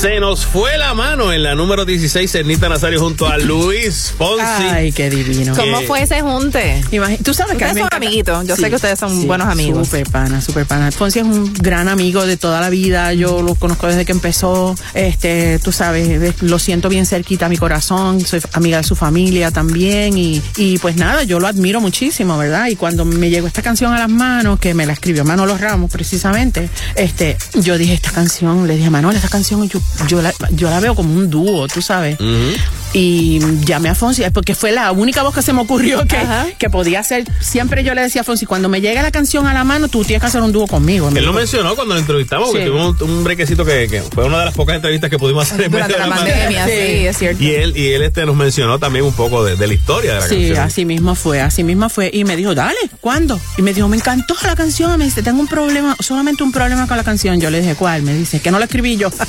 Se 0.01 0.21
nos 0.21 0.45
fue 0.45 0.77
la 0.77 0.93
mano 0.95 1.33
en 1.33 1.43
la 1.43 1.55
número 1.55 1.87
16, 1.87 2.33
Ernita 2.35 2.69
Nazario 2.69 3.01
junto 3.01 3.27
a 3.27 3.39
Luis 3.39 4.13
Fonsi. 4.17 4.43
Ay, 4.45 4.93
qué 4.93 5.09
divino. 5.09 5.57
¿Cómo 5.57 5.81
que- 5.81 5.87
fue 5.87 6.03
ese 6.03 6.21
junte? 6.21 6.83
Imagi- 6.93 7.19
Tú 7.25 7.33
sabes 7.33 7.53
que 7.57 7.65
Ustedes 7.65 7.75
me 7.75 7.81
son 7.81 7.89
amiguitos. 7.93 8.47
Yo 8.47 8.57
sé 8.57 8.69
que 8.69 8.77
ustedes 8.77 8.99
son 8.99 9.27
buenos 9.27 9.49
amigos. 9.49 9.89
Super 9.89 10.09
pana, 10.11 10.41
super 10.43 10.67
pana. 10.67 10.93
Fonsi 10.93 11.21
es 11.21 11.25
un 11.25 11.53
gran 11.55 11.89
amigo 11.89 12.27
de 12.27 12.37
toda 12.37 12.61
la 12.61 12.69
vida. 12.69 13.15
Yo 13.15 13.41
lo 13.41 13.55
conozco 13.55 13.87
desde 13.87 14.05
que 14.05 14.13
empezó. 14.13 14.75
Este, 14.93 15.59
tú 15.61 15.73
sabes, 15.73 16.43
lo 16.43 16.59
siento 16.59 16.91
bien 16.91 17.07
cerquita 17.07 17.47
a 17.47 17.49
mi 17.49 17.57
corazón. 17.57 18.21
Soy 18.21 18.41
amiga 18.53 18.77
de 18.77 18.85
su 18.85 18.97
familia 18.97 19.51
también. 19.51 20.19
Y, 20.19 20.43
y 20.59 20.77
pues 20.79 20.97
nada, 20.97 21.23
yo 21.23 21.41
lo 21.41 21.47
admiro 21.49 21.81
muchísimo, 21.81 22.37
¿verdad? 22.37 22.69
Y 22.69 22.77
cuando 22.77 23.07
me 23.07 23.31
llegó 23.31 23.47
esta 23.47 23.63
canción 23.63 23.95
a 23.95 23.99
las 23.99 24.11
manos, 24.11 24.61
que 24.61 24.75
me 24.75 24.85
la 24.85 24.93
escribió 24.93 25.25
Manolo 25.25 25.57
Ramos 25.57 25.91
precisamente, 25.91 26.69
este, 26.97 27.39
yo 27.55 27.79
dije 27.79 27.95
esta 27.95 28.11
canción, 28.13 28.67
le 28.67 28.75
dije 28.77 28.89
a 28.89 28.91
Manolo, 28.91 29.17
esta 29.17 29.29
canción 29.31 29.67
yo, 29.69 29.81
yo, 30.09 30.23
la, 30.23 30.33
yo 30.51 30.71
la 30.71 30.81
veo 30.81 30.95
como 30.95 31.13
un 31.15 31.29
dúo, 31.31 31.67
tú 31.69 31.81
sabes. 31.83 32.19
Y 32.93 33.41
llamé 33.65 33.91
a 33.91 33.95
Fonsi, 33.95 34.23
porque 34.33 34.55
fue 34.55 34.73
la 34.73 34.91
única 34.93 35.23
voz 35.23 35.35
que 35.35 35.43
se 35.43 35.53
me 35.53 35.61
ocurrió 35.61 36.05
que, 36.07 36.19
que 36.59 36.71
podía 36.71 37.01
hacer. 37.01 37.25
Siempre 37.41 37.85
yo 37.85 37.95
le 37.95 38.01
decía 38.01 38.23
a 38.23 38.25
Fonsi, 38.25 38.47
cuando 38.47 38.69
me 38.71 38.81
llegue 38.81 39.03
la 39.03 39.11
canción 39.11 39.47
a 39.47 39.53
la 39.53 39.65
mano, 39.65 39.89
tú 39.89 40.03
tienes 40.05 40.23
que 40.23 40.29
hacer 40.29 40.41
un 40.41 40.51
dúo 40.53 40.67
conmigo. 40.67 41.11
Él 41.15 41.25
lo 41.25 41.33
mencionó 41.35 41.75
cuando 41.77 41.95
lo 41.95 42.01
entrevistamos, 42.01 42.49
porque 42.49 42.65
Sí. 42.65 42.71
tuvimos 42.71 43.01
un, 43.03 43.11
un 43.11 43.25
brequecito 43.25 43.65
que, 43.67 43.87
que 43.89 44.01
fue 44.03 44.25
una 44.25 44.39
de 44.39 44.45
las 44.47 44.55
pocas 44.55 44.77
entrevistas 44.77 45.11
que 45.11 45.19
pudimos 45.19 45.45
hacer 45.51 45.63
en 45.67 45.71
Durante 45.73 45.95
medio 45.99 46.07
la 46.09 46.15
de 46.17 46.21
pandemia, 46.23 46.65
sí, 46.65 46.71
Sí. 46.73 47.07
es 47.07 47.19
cierto. 47.19 47.43
Y 47.43 47.51
él, 47.51 47.77
y 47.77 47.93
él 47.93 48.03
este, 48.03 48.25
nos 48.25 48.35
mencionó 48.37 48.79
también 48.79 49.05
un 49.05 49.13
poco 49.13 49.45
de, 49.45 49.57
de 49.57 49.67
la 49.67 49.75
historia 49.75 50.15
de 50.15 50.21
la 50.21 50.27
Sí, 50.29 50.35
canción. 50.37 50.59
así 50.61 50.85
mismo 50.87 51.15
fue, 51.15 51.41
así 51.43 51.65
mismo 51.65 51.89
fue. 51.91 52.11
Y 52.13 52.25
me 52.25 52.35
dijo, 52.37 52.55
dale, 52.55 52.79
¿cuándo? 53.03 53.39
Y 53.59 53.63
me 53.63 53.75
dijo, 53.75 53.89
me 53.89 53.97
encantó 53.99 54.35
la 54.43 54.57
canción. 54.57 54.97
Me 54.99 55.05
dice, 55.05 55.23
tengo 55.23 55.41
un 55.41 55.49
problema, 55.49 55.97
solamente 56.01 56.43
un 56.43 56.53
problema 56.53 56.87
con 56.87 56.97
la 56.97 57.05
canción. 57.05 57.41
Yo 57.41 57.51
le 57.51 57.61
dije, 57.61 57.75
¿cuál? 57.75 58.03
Me 58.03 58.15
dice, 58.15 58.41
que 58.41 58.51
no 58.51 58.59
la 58.59 58.65
escribí 58.65 58.97
yo. 58.97 59.11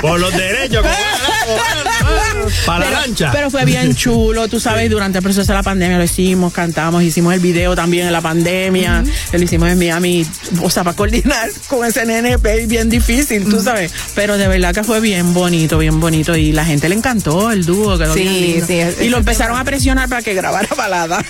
Por 0.00 0.18
los 0.20 0.32
derechos. 0.32 0.82
como- 0.82 0.94
Para 2.66 2.78
la 2.80 2.84
pero, 2.86 3.00
lancha. 3.00 3.30
pero 3.32 3.50
fue 3.50 3.64
bien 3.64 3.94
chulo, 3.94 4.48
tú 4.48 4.60
sabes, 4.60 4.90
durante 4.90 5.18
el 5.18 5.24
proceso 5.24 5.46
de 5.46 5.54
la 5.54 5.62
pandemia 5.62 5.98
lo 5.98 6.04
hicimos, 6.04 6.52
cantamos, 6.52 7.02
hicimos 7.02 7.32
el 7.34 7.40
video 7.40 7.74
también 7.74 8.06
en 8.06 8.12
la 8.12 8.20
pandemia, 8.20 9.04
lo 9.32 9.38
hicimos 9.42 9.68
en 9.70 9.78
Miami, 9.78 10.26
o 10.62 10.70
sea, 10.70 10.84
para 10.84 10.96
coordinar 10.96 11.48
con 11.68 11.84
ese 11.86 12.04
nene 12.06 12.36
es 12.44 12.68
bien 12.68 12.90
difícil, 12.90 13.44
tú 13.48 13.60
sabes, 13.62 13.92
pero 14.14 14.36
de 14.36 14.48
verdad 14.48 14.74
que 14.74 14.84
fue 14.84 15.00
bien 15.00 15.32
bonito, 15.34 15.78
bien 15.78 16.00
bonito 16.00 16.36
y 16.36 16.52
la 16.52 16.64
gente 16.64 16.88
le 16.88 16.94
encantó 16.96 17.50
el 17.50 17.64
dúo, 17.64 17.98
quedó 17.98 18.14
Sí, 18.14 18.20
bien 18.22 18.34
lindo. 18.34 18.66
sí, 18.66 18.74
es- 18.80 19.00
y 19.00 19.08
lo 19.08 19.18
empezaron 19.18 19.56
a 19.58 19.64
presionar 19.64 20.08
para 20.08 20.22
que 20.22 20.34
grabara 20.34 20.68
balada. 20.76 21.24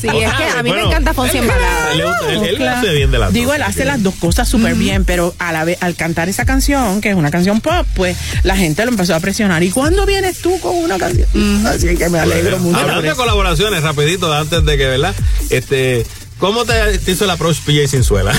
Sí, 0.00 0.08
es 0.08 0.32
que 0.32 0.58
a 0.58 0.62
mí 0.62 0.72
me 0.72 0.82
encanta 0.82 1.12
Fonsi 1.14 1.38
en 1.38 1.44
él- 1.44 1.50
balada. 1.50 1.92
él 1.92 2.00
él- 2.38 2.44
él 2.50 2.56
Claro. 2.56 2.78
hace 2.78 2.92
bien 2.94 3.10
de 3.10 3.18
las 3.18 3.32
Digo, 3.32 3.52
él 3.54 3.62
hace 3.62 3.84
las 3.84 4.02
dos 4.02 4.14
cosas 4.14 4.48
súper 4.48 4.74
bien, 4.74 5.04
pero 5.04 5.34
a 5.38 5.52
la 5.52 5.64
vez, 5.64 5.78
al 5.80 5.94
cantar 5.94 6.28
esa 6.28 6.44
canción, 6.44 7.00
que 7.00 7.10
es 7.10 7.14
una 7.16 7.30
canción 7.30 7.60
pop, 7.60 7.86
pues 7.94 8.16
la 8.42 8.56
gente 8.56 8.84
lo 8.84 8.90
empezó 8.90 9.14
a 9.14 9.20
presionar. 9.20 9.59
¿Y 9.62 9.70
cuándo 9.70 10.06
vienes 10.06 10.38
tú 10.38 10.58
con 10.60 10.76
una 10.76 10.98
canción? 10.98 11.28
Así 11.66 11.96
que 11.96 12.08
me 12.08 12.18
alegro 12.18 12.58
mucho. 12.58 12.78
por 12.78 12.90
Hablando 12.90 13.10
de 13.10 13.16
colaboraciones, 13.16 13.82
rapidito, 13.82 14.32
antes 14.32 14.64
de 14.64 14.76
que, 14.78 14.86
¿verdad? 14.86 15.14
Este, 15.50 16.06
¿cómo 16.40 16.64
te, 16.64 16.98
te 16.98 17.12
hizo 17.12 17.24
el 17.24 17.30
approach 17.30 17.58
PJ 17.60 17.86
Sinzuela? 17.88 18.32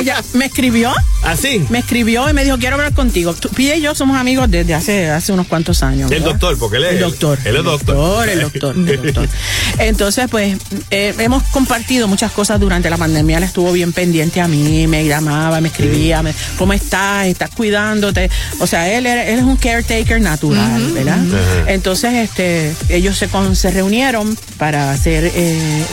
Ella 0.00 0.22
me 0.34 0.46
escribió, 0.46 0.92
Así. 1.22 1.64
me 1.70 1.78
escribió 1.80 2.28
y 2.28 2.32
me 2.32 2.44
dijo, 2.44 2.58
quiero 2.58 2.76
hablar 2.76 2.92
contigo. 2.94 3.34
Tú, 3.34 3.48
Pilla 3.48 3.74
y 3.76 3.80
yo 3.80 3.94
somos 3.94 4.16
amigos 4.16 4.50
desde 4.50 4.74
hace, 4.74 5.10
hace 5.10 5.32
unos 5.32 5.46
cuantos 5.46 5.82
años. 5.82 6.10
El 6.12 6.20
¿verdad? 6.20 6.32
doctor, 6.32 6.58
porque 6.58 6.76
él 6.76 6.84
es- 6.84 6.92
El 6.92 7.00
doctor. 7.00 7.38
él 7.44 7.56
es 7.56 7.64
doctor. 7.64 8.28
El 8.28 8.40
doctor, 8.40 8.76
el 8.76 9.02
doctor. 9.02 9.28
Entonces, 9.78 10.26
pues, 10.30 10.56
eh, 10.90 11.14
hemos 11.18 11.42
compartido 11.44 12.06
muchas 12.08 12.30
cosas 12.32 12.60
durante 12.60 12.90
la 12.90 12.96
pandemia. 12.96 13.38
Él 13.38 13.44
estuvo 13.44 13.72
bien 13.72 13.92
pendiente 13.92 14.40
a 14.40 14.48
mí, 14.48 14.86
me 14.86 15.04
llamaba, 15.06 15.60
me 15.60 15.68
escribía, 15.68 16.22
me, 16.22 16.34
¿cómo 16.58 16.72
estás? 16.72 17.26
¿Estás 17.26 17.50
cuidándote? 17.50 18.30
O 18.60 18.66
sea, 18.66 18.92
él, 18.92 19.06
él 19.06 19.38
es 19.38 19.42
un 19.42 19.56
caretaker 19.56 20.20
natural, 20.20 20.92
¿verdad? 20.92 21.18
Entonces, 21.66 22.12
este, 22.14 22.74
ellos 22.88 23.16
se, 23.16 23.28
con- 23.28 23.56
se 23.56 23.70
reunieron 23.70 24.36
para 24.58 24.90
hacer 24.92 25.30
eh, 25.34 25.84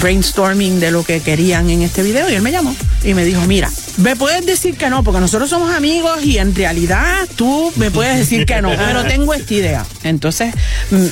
brainstorming 0.00 0.80
de 0.80 0.90
lo 0.90 1.02
que 1.02 1.20
querían 1.20 1.70
en 1.70 1.82
este 1.82 2.02
video 2.02 2.30
y 2.30 2.34
él 2.34 2.42
me 2.42 2.52
llamó 2.52 2.74
y 3.04 3.14
me 3.14 3.24
dijo, 3.24 3.40
mira, 3.46 3.70
me 3.98 4.16
puedes 4.16 4.44
decir 4.46 4.76
que 4.76 4.88
no, 4.90 5.02
porque 5.04 5.20
nosotros 5.20 5.48
somos 5.50 5.72
amigos 5.74 6.24
y 6.24 6.38
en 6.38 6.54
realidad 6.54 7.28
tú 7.36 7.72
me 7.76 7.90
puedes 7.90 8.16
decir 8.18 8.46
que 8.46 8.60
no, 8.62 8.70
pero 8.76 9.04
tengo 9.04 9.34
esta 9.34 9.54
idea. 9.54 9.86
Entonces 10.04 10.54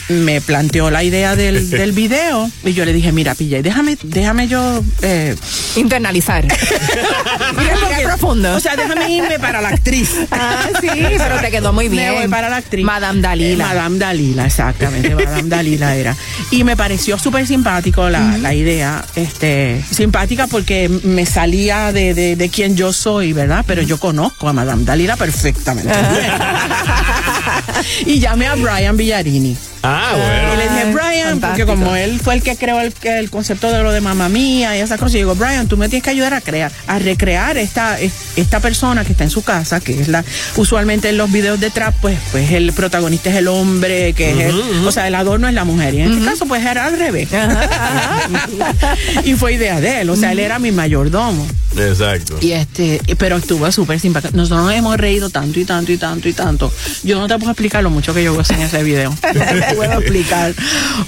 me 0.09 0.41
planteó 0.41 0.91
la 0.91 1.05
idea 1.05 1.37
del, 1.37 1.69
del 1.71 1.93
video 1.93 2.51
y 2.65 2.73
yo 2.73 2.85
le 2.85 2.93
dije, 2.93 3.13
mira, 3.13 3.35
PJ, 3.35 3.63
déjame, 3.63 3.97
déjame 4.03 4.49
yo... 4.49 4.83
eh, 5.03 5.37
Internalizar. 5.77 6.47
Respirar 7.57 8.03
profundo. 8.05 8.55
o 8.55 8.61
sea, 8.61 8.77
déjame 8.77 9.11
irme 9.11 9.39
para 9.39 9.61
la 9.61 9.69
actriz. 9.71 10.11
Ah, 10.31 10.69
sí, 10.81 10.89
pero 11.19 11.41
te 11.41 11.51
quedó 11.51 11.73
muy 11.73 11.89
bien. 11.89 12.13
Me 12.13 12.19
voy 12.21 12.29
para 12.29 12.49
la 12.49 12.57
actriz. 12.57 12.85
Madame 12.85 13.21
Dalila. 13.21 13.65
Eh, 13.65 13.69
Madame 13.69 13.99
Dalila, 13.99 14.47
exactamente. 14.47 15.15
Madame 15.15 15.43
Dalila 15.49 15.95
era. 15.97 16.17
Y 16.51 16.65
me 16.65 16.77
pareció 16.77 17.19
súper 17.19 17.47
simpático 17.47 18.09
la, 18.09 18.39
la 18.39 18.55
idea. 18.55 19.05
Este, 19.17 19.83
simpática 19.91 20.47
porque 20.47 20.89
me 20.89 21.27
salía 21.27 21.93
de, 21.93 22.15
de, 22.15 22.37
de 22.37 22.49
quien 22.49 22.76
yo 22.77 22.93
soy, 22.93 23.33
¿verdad? 23.33 23.65
Pero 23.67 23.83
yo 23.83 23.99
conozco 23.99 24.49
a 24.49 24.53
Madame 24.53 24.85
Dalila 24.85 25.17
perfectamente. 25.17 25.93
y 28.07 28.21
llamé 28.21 28.47
a 28.47 28.55
Brian 28.55 28.97
Villarini. 28.97 29.57
Ah, 29.89 30.13
Y 30.15 30.21
bueno. 30.21 30.57
le 30.57 30.63
dije, 30.69 30.85
Brian, 30.93 31.41
porque 31.41 31.65
como 31.65 31.95
él 31.95 32.21
fue 32.23 32.35
el 32.35 32.43
que 32.43 32.57
creó 32.57 32.81
el, 32.81 32.93
el 33.05 33.31
concepto 33.31 33.71
de 33.71 33.83
lo 33.83 33.93
de 33.93 34.01
mamá 34.01 34.29
mía 34.29 34.77
y 34.77 34.81
esa 34.81 34.99
cosa, 34.99 35.15
y 35.17 35.21
digo, 35.21 35.35
Brian, 35.37 35.69
tú 35.69 35.77
me 35.77 35.89
tienes 35.89 36.03
que 36.03 36.11
ayudar 36.11 36.35
a 36.35 36.41
crear, 36.41 36.73
a 36.89 36.99
recrear 36.99 37.57
esta, 37.57 37.97
esta 38.01 38.61
persona 38.61 39.05
que 39.05 39.13
está 39.13 39.23
en 39.25 39.31
su 39.31 39.43
casa, 39.43 39.79
que 39.81 40.01
es 40.01 40.09
la, 40.09 40.25
usualmente 40.57 41.09
en 41.11 41.17
los 41.17 41.31
videos 41.31 41.61
de 41.61 41.71
trap, 41.71 41.95
pues, 42.01 42.19
pues 42.33 42.51
el 42.51 42.73
protagonista 42.73 43.31
es 43.31 43.37
el 43.37 43.47
hombre, 43.49 44.13
que 44.15 44.31
es 44.31 44.55
el, 44.55 44.87
o 44.87 44.91
sea, 44.93 45.07
el 45.07 45.15
adorno 45.15 45.47
es 45.47 45.55
la 45.55 45.65
mujer. 45.65 45.95
Y 45.95 46.01
en 46.01 46.13
este 46.13 46.25
caso, 46.25 46.47
pues 46.47 46.65
era 46.65 46.87
al 46.87 46.99
revés. 46.99 47.29
y 49.25 49.35
fue 49.35 49.55
idea 49.55 49.81
de 49.81 50.01
él, 50.01 50.11
o 50.11 50.17
sea, 50.17 50.33
él 50.33 50.39
era 50.41 50.59
mi 50.59 50.73
mayordomo. 50.73 51.47
Exacto. 51.77 52.39
Y 52.41 52.53
este, 52.53 53.01
pero 53.19 53.37
estuvo 53.37 53.71
súper 53.71 54.01
simpático. 54.01 54.37
Nosotros 54.37 54.65
nos 54.65 54.73
hemos 54.75 54.97
reído 54.97 55.29
tanto 55.31 55.61
y 55.61 55.65
tanto 55.65 55.93
y 55.93 55.99
tanto 55.99 56.29
y 56.29 56.33
tanto. 56.33 56.73
Yo 57.03 57.19
no 57.19 57.27
te 57.29 57.37
puedo 57.37 57.51
explicar 57.51 57.83
lo 57.83 57.91
mucho 57.91 58.15
que 58.15 58.25
yo 58.25 58.35
gocé 58.35 58.55
en 58.55 58.63
ese 58.63 58.83
video. 58.83 59.15
Puedo 59.77 59.93
explicar. 60.01 60.55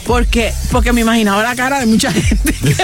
Porque, 0.07 0.53
porque 0.71 0.93
me 0.93 1.01
imaginaba 1.01 1.43
la 1.43 1.57
cara 1.57 1.81
de 1.81 1.87
mucha 1.87 2.13
gente. 2.13 2.55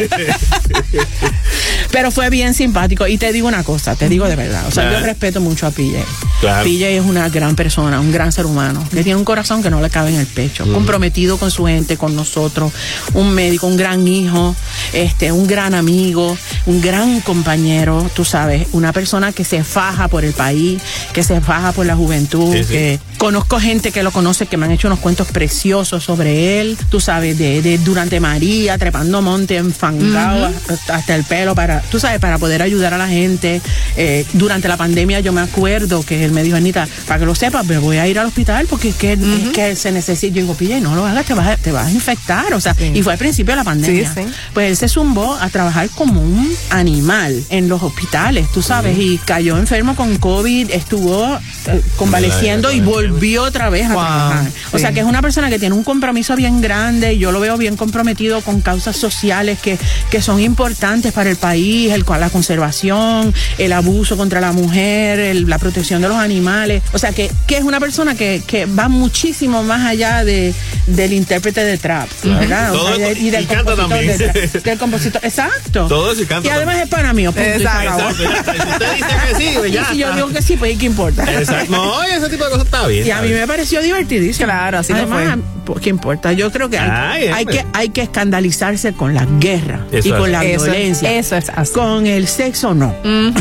pero 1.91 2.11
fue 2.11 2.31
bien 2.31 2.55
simpático. 2.55 3.07
Y 3.07 3.19
te 3.19 3.33
digo 3.33 3.49
una 3.49 3.63
cosa, 3.65 3.95
te 3.95 4.09
digo 4.09 4.27
de 4.29 4.37
verdad. 4.37 4.65
O 4.67 4.71
sea, 4.71 4.91
yo 4.93 5.01
respeto 5.05 5.41
mucho 5.41 5.67
a 5.67 5.71
PJ. 5.71 5.99
Claro. 6.41 6.65
PJ 6.65 6.89
es 6.89 7.03
una 7.05 7.29
gran 7.29 7.55
persona, 7.57 8.01
un 8.01 8.13
gran 8.13 8.33
ser 8.33 8.47
humano. 8.47 8.87
Que 8.91 9.03
tiene 9.03 9.17
un 9.17 9.25
corazón 9.25 9.63
que 9.63 9.71
no 9.71 9.81
le 9.81 9.91
cabe 9.91 10.11
en 10.11 10.17
el 10.17 10.27
pecho. 10.27 10.65
Comprometido 10.73 11.39
con 11.39 11.51
su 11.51 11.67
gente, 11.67 11.97
con 11.97 12.17
nosotros. 12.17 12.73
Un 13.15 13.33
médico, 13.35 13.67
un 13.67 13.77
gran 13.77 14.07
hijo, 14.09 14.55
este, 14.93 15.33
un 15.33 15.47
gran 15.47 15.75
amigo, 15.75 16.37
un 16.67 16.81
gran 16.81 17.21
compañero, 17.21 18.11
tú 18.15 18.25
sabes, 18.25 18.67
una 18.73 18.93
persona 18.93 19.33
que 19.33 19.45
se 19.45 19.63
faja 19.65 20.09
por 20.09 20.25
el 20.25 20.33
país, 20.33 20.81
que 21.13 21.23
se 21.23 21.41
faja 21.41 21.73
por 21.73 21.87
la 21.87 21.97
juventud, 21.97 22.53
Sí, 22.55 22.65
sí. 22.65 22.73
que 22.73 23.01
conozco 23.19 23.59
gente 23.61 23.91
que 23.93 24.03
lo 24.03 24.11
conoce, 24.11 24.47
que 24.47 24.57
me 24.57 24.67
han 24.67 24.73
hecho 24.73 24.89
unos 24.89 24.99
cuentos 24.99 25.29
preciosos 25.29 25.74
sobre 25.83 26.61
él, 26.61 26.77
tú 26.91 27.01
sabes, 27.01 27.39
de, 27.39 27.63
de 27.63 27.79
durante 27.79 28.21
María, 28.21 28.77
trepando 28.77 29.23
monte, 29.23 29.57
enfangado 29.57 30.47
hasta- 30.69 30.95
hasta 30.97 31.15
el 31.15 31.25
pelo, 31.25 31.55
para, 31.55 31.81
tú 31.81 31.99
sabes, 31.99 32.21
para 32.21 32.37
poder 32.39 32.61
ayudar 32.61 32.93
a 32.93 32.99
la 32.99 33.09
gente. 33.09 33.63
Eh, 33.97 34.27
durante 34.35 34.69
la 34.69 34.77
pandemia 34.77 35.21
yo 35.21 35.33
me 35.33 35.41
acuerdo 35.41 36.03
que 36.03 36.25
él 36.25 36.33
me 36.33 36.43
dijo, 36.43 36.57
Anita, 36.57 36.87
para 37.09 37.21
que 37.21 37.27
lo 37.27 37.35
sepas, 37.35 37.65
me 37.67 37.79
voy 37.79 37.97
a 37.97 38.07
ir 38.07 38.19
al 38.19 38.27
hospital 38.27 38.67
porque 38.69 38.91
es 38.91 38.95
que, 38.97 39.15
es 39.15 39.49
que 39.55 39.75
se 39.77 39.91
necesita. 39.91 40.35
Yo 40.35 40.43
digo, 40.43 40.55
pilla, 40.55 40.79
no 40.81 40.95
lo 40.95 41.07
hagas, 41.07 41.25
te 41.25 41.33
vas 41.35 41.49
a, 41.49 41.57
te 41.57 41.73
vas 41.73 41.87
a 41.87 41.91
infectar. 41.91 42.53
O 42.55 42.61
sea, 42.61 42.77
y 42.93 43.03
fue 43.03 43.13
al 43.15 43.19
principio 43.19 43.53
de 43.53 43.57
la 43.57 43.65
pandemia. 43.65 44.13
Sí, 44.15 44.23
sí. 44.23 44.29
Pues 44.53 44.71
él 44.71 44.77
se 44.77 44.89
zumbó 44.89 45.35
a 45.35 45.49
trabajar 45.49 45.89
como 45.91 46.21
un 46.21 46.51
animal 46.71 47.43
en 47.51 47.69
los 47.69 47.83
hospitales, 47.83 48.51
tú 48.53 48.63
sabes, 48.63 48.99
y 48.99 49.19
cayó 49.19 49.57
enfermo 49.59 49.95
con 49.97 50.17
COVID, 50.19 50.71
estuvo 50.71 51.39
eh, 51.67 51.81
convaleciendo 51.97 52.71
y 52.73 52.81
volvió 52.81 53.43
otra 53.45 53.71
vez 53.71 53.87
a 53.87 53.95
Wow, 53.95 54.03
trabajar. 54.05 54.47
O 54.73 54.77
sí. 54.77 54.79
sea, 54.81 54.93
que 54.93 55.01
es 55.01 55.07
una 55.07 55.23
persona 55.23 55.49
que 55.49 55.54
tiene 55.59 55.75
un 55.75 55.85
compromiso 55.85 56.37
bien 56.37 56.61
grande 56.61 57.15
y 57.15 57.19
yo 57.19 57.33
lo 57.33 57.41
veo 57.41 57.57
bien 57.57 57.77
comprometido 57.77 58.41
con 58.41 58.61
causas 58.61 58.97
sociales 58.97 59.59
que, 59.61 59.79
que 60.11 60.23
son 60.23 60.41
importantes 60.41 61.13
para 61.13 61.31
el 61.31 61.37
país, 61.37 61.93
el, 61.93 62.05
la 62.19 62.31
conservación, 62.31 63.33
el 63.59 63.73
abuso 63.73 64.17
contra 64.17 64.41
la 64.41 64.53
mujer, 64.53 65.19
el- 65.19 65.49
la 65.49 65.59
protección 65.59 66.01
de 66.03 66.09
los 66.09 66.17
animales. 66.17 66.83
O 66.93 66.99
sea, 66.99 67.13
que, 67.13 67.31
que 67.47 67.57
es 67.59 67.65
una 67.65 67.81
persona 67.81 68.15
que, 68.15 68.43
que 68.47 68.67
va 68.67 68.89
muchísimo 68.89 69.63
más 69.63 69.85
allá 69.87 70.25
de, 70.25 70.55
del 70.87 71.13
intérprete 71.13 71.63
de 71.65 71.79
trap, 71.79 72.09
¿verdad? 72.25 72.73
O 72.73 72.79
Todo 72.79 72.97
sea, 72.97 73.09
esto- 73.11 73.23
y 73.25 73.31
del 73.31 73.43
y 73.45 73.47
canta 73.47 73.65
compositor 73.77 73.89
también. 73.91 74.19
de 74.19 74.49
trap, 74.49 74.65
del 74.65 74.79
compositor. 74.79 75.21
Exacto. 75.25 75.87
Todo 75.89 76.13
eso 76.13 76.23
y 76.23 76.27
canta 76.27 76.49
Y 76.49 76.51
además 76.51 76.79
es 76.83 76.89
para 76.89 77.13
mí. 77.13 77.25
punto, 77.27 77.41
y 77.41 77.45
Exacto. 77.45 78.09
Exacto. 78.11 78.53
Si 78.55 78.69
usted 78.71 78.95
dice 78.95 79.07
que 79.29 79.35
sí, 79.37 79.49
pues 79.59 79.71
Y 79.71 79.73
ya. 79.75 79.85
si 79.91 79.97
yo 79.99 80.15
digo 80.15 80.29
que 80.29 80.43
sí, 80.43 80.57
pues 80.57 80.79
¿qué 80.79 80.87
importa? 80.87 81.25
Exacto. 81.33 81.71
No, 81.73 82.03
ese 82.03 82.29
tipo 82.29 82.45
de 82.45 82.51
cosas 82.51 82.65
está 82.67 82.87
bien. 82.87 83.07
Y 83.07 83.11
a 83.11 83.21
mí 83.23 83.29
me 83.31 83.47
pareció 83.47 83.81
divertidísimo. 83.83 84.47
Claro, 84.47 84.79
así 84.79 84.93
Además, 84.93 85.39
¿qué 85.81 85.89
importa? 85.91 86.33
Yo 86.33 86.51
creo 86.53 86.69
que 86.69 86.79
hay, 86.79 87.25
Ay, 87.25 87.29
hay 87.35 87.47
que 87.47 87.65
hay 87.73 87.89
que 87.89 88.03
escandalizarse 88.03 88.93
con 88.93 89.15
la 89.15 89.25
guerra 89.41 89.81
Eso 89.93 90.09
y 90.09 90.13
es. 90.13 90.19
con 90.19 90.31
la 90.33 90.45
Eso 90.45 90.67
es- 90.67 90.73
violencia. 90.73 91.13
eso 91.13 91.37
es 91.37 91.49
así. 91.49 91.73
Con 91.73 92.07
el 92.07 92.27
sexo 92.29 92.75
no. 92.75 92.95
Amén, 93.05 93.35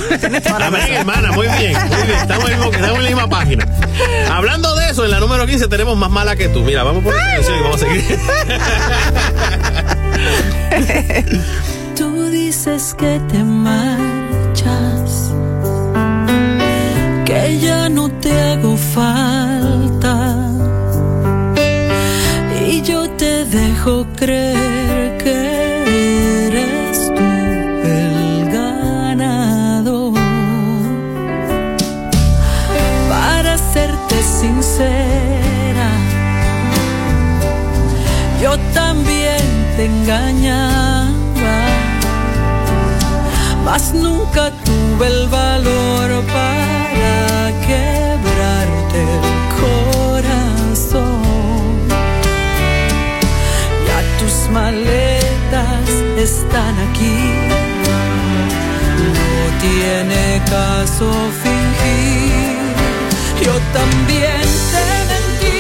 hermana, 0.94 1.32
muy 1.34 1.48
bien, 1.48 1.74
muy 1.88 2.08
bien. 2.08 2.20
Estamos 2.22 2.50
en, 2.50 2.64
estamos 2.64 2.98
en 2.98 3.04
la 3.04 3.10
misma 3.10 3.30
página. 3.30 3.68
Hablando 4.32 4.76
de 4.76 4.90
eso, 4.90 5.06
en 5.06 5.12
la 5.12 5.20
número 5.20 5.46
15 5.46 5.68
tenemos 5.68 5.96
más 5.98 6.10
mala 6.10 6.36
que 6.36 6.48
tú. 6.50 6.62
Mira, 6.62 6.84
vamos 6.84 7.04
por 7.04 7.14
la 7.14 7.40
y 7.40 7.62
vamos 7.62 7.76
a 7.76 7.80
seguir. 7.80 8.04
Tú 11.96 12.30
dices 12.30 12.96
que 12.98 13.20
te 13.32 13.44
marchas, 13.44 15.32
que 17.26 17.60
ya 17.60 17.90
no 17.90 18.10
te 18.10 18.32
hago 18.42 18.76
falta. 18.78 19.33
Creer 24.26 25.18
que 25.22 26.48
eres 26.48 27.12
tú 27.16 27.30
el 27.84 28.50
ganador. 28.60 30.14
Para 33.10 33.58
serte 33.58 34.18
sincera, 34.40 35.90
yo 38.42 38.52
también 38.74 39.44
te 39.76 39.84
engañaba, 39.92 41.58
mas 43.66 43.94
nunca 43.94 44.52
tuve 44.68 45.08
el 45.08 45.28
valor 45.28 46.03
están 56.38 56.76
aquí. 56.88 57.18
No 59.18 59.36
tiene 59.66 60.42
caso 60.50 61.08
fingir. 61.44 62.64
Yo 63.46 63.54
también 63.80 64.46
te 64.74 64.88
mentí, 65.12 65.60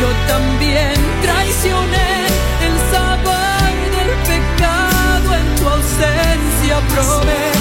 yo 0.00 0.10
también 0.32 0.94
traicioné 1.22 2.12
el 2.66 2.74
sabor 2.92 3.72
del 3.96 4.12
pecado 4.30 5.28
en 5.40 5.46
tu 5.56 5.64
ausencia 5.68 6.74
probé. 6.92 7.51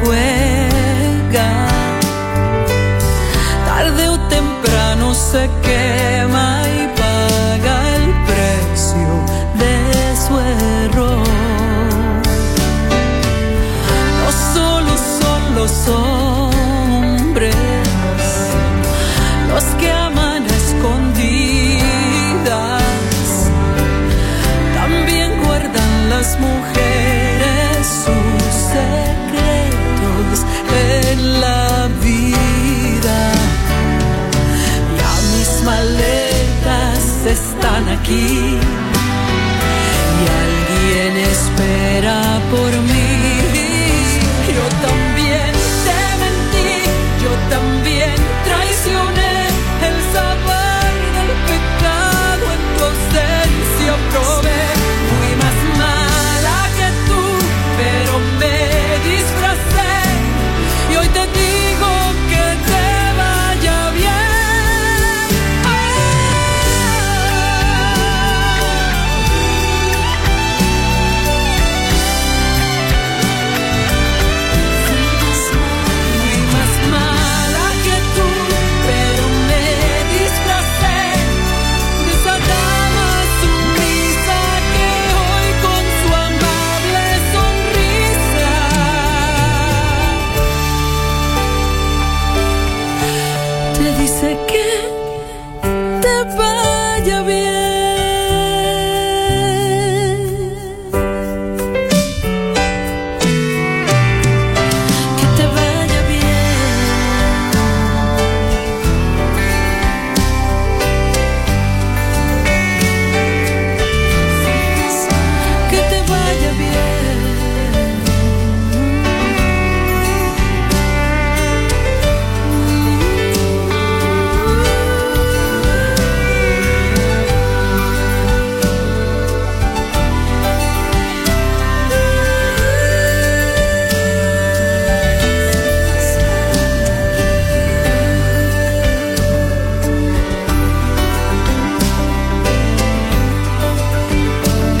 juega. 0.00 1.50
Tarde 3.66 4.08
o 4.08 4.18
temprano 4.28 5.14
se 5.14 5.48
quema 5.62 6.62
y 6.78 6.80
paga 7.00 7.76
el 7.96 8.06
precio 8.30 9.10
de 9.62 9.76
su 10.24 10.32
error. 10.38 11.26
No 14.20 14.28
solo 14.54 14.92
son 15.20 15.40
los 15.54 15.74
hombres 15.88 17.54
los 19.52 19.64
que 19.80 19.90
aman 19.90 20.42
a 20.42 20.56
escondidas, 20.62 21.62
también 24.74 25.28
guardan 25.44 25.92
las 26.10 26.38
mujeres. 26.40 26.73
Y 38.12 38.58
alguien 40.42 41.16
espera 41.16 42.40
por 42.50 42.72
mí. 42.82 42.93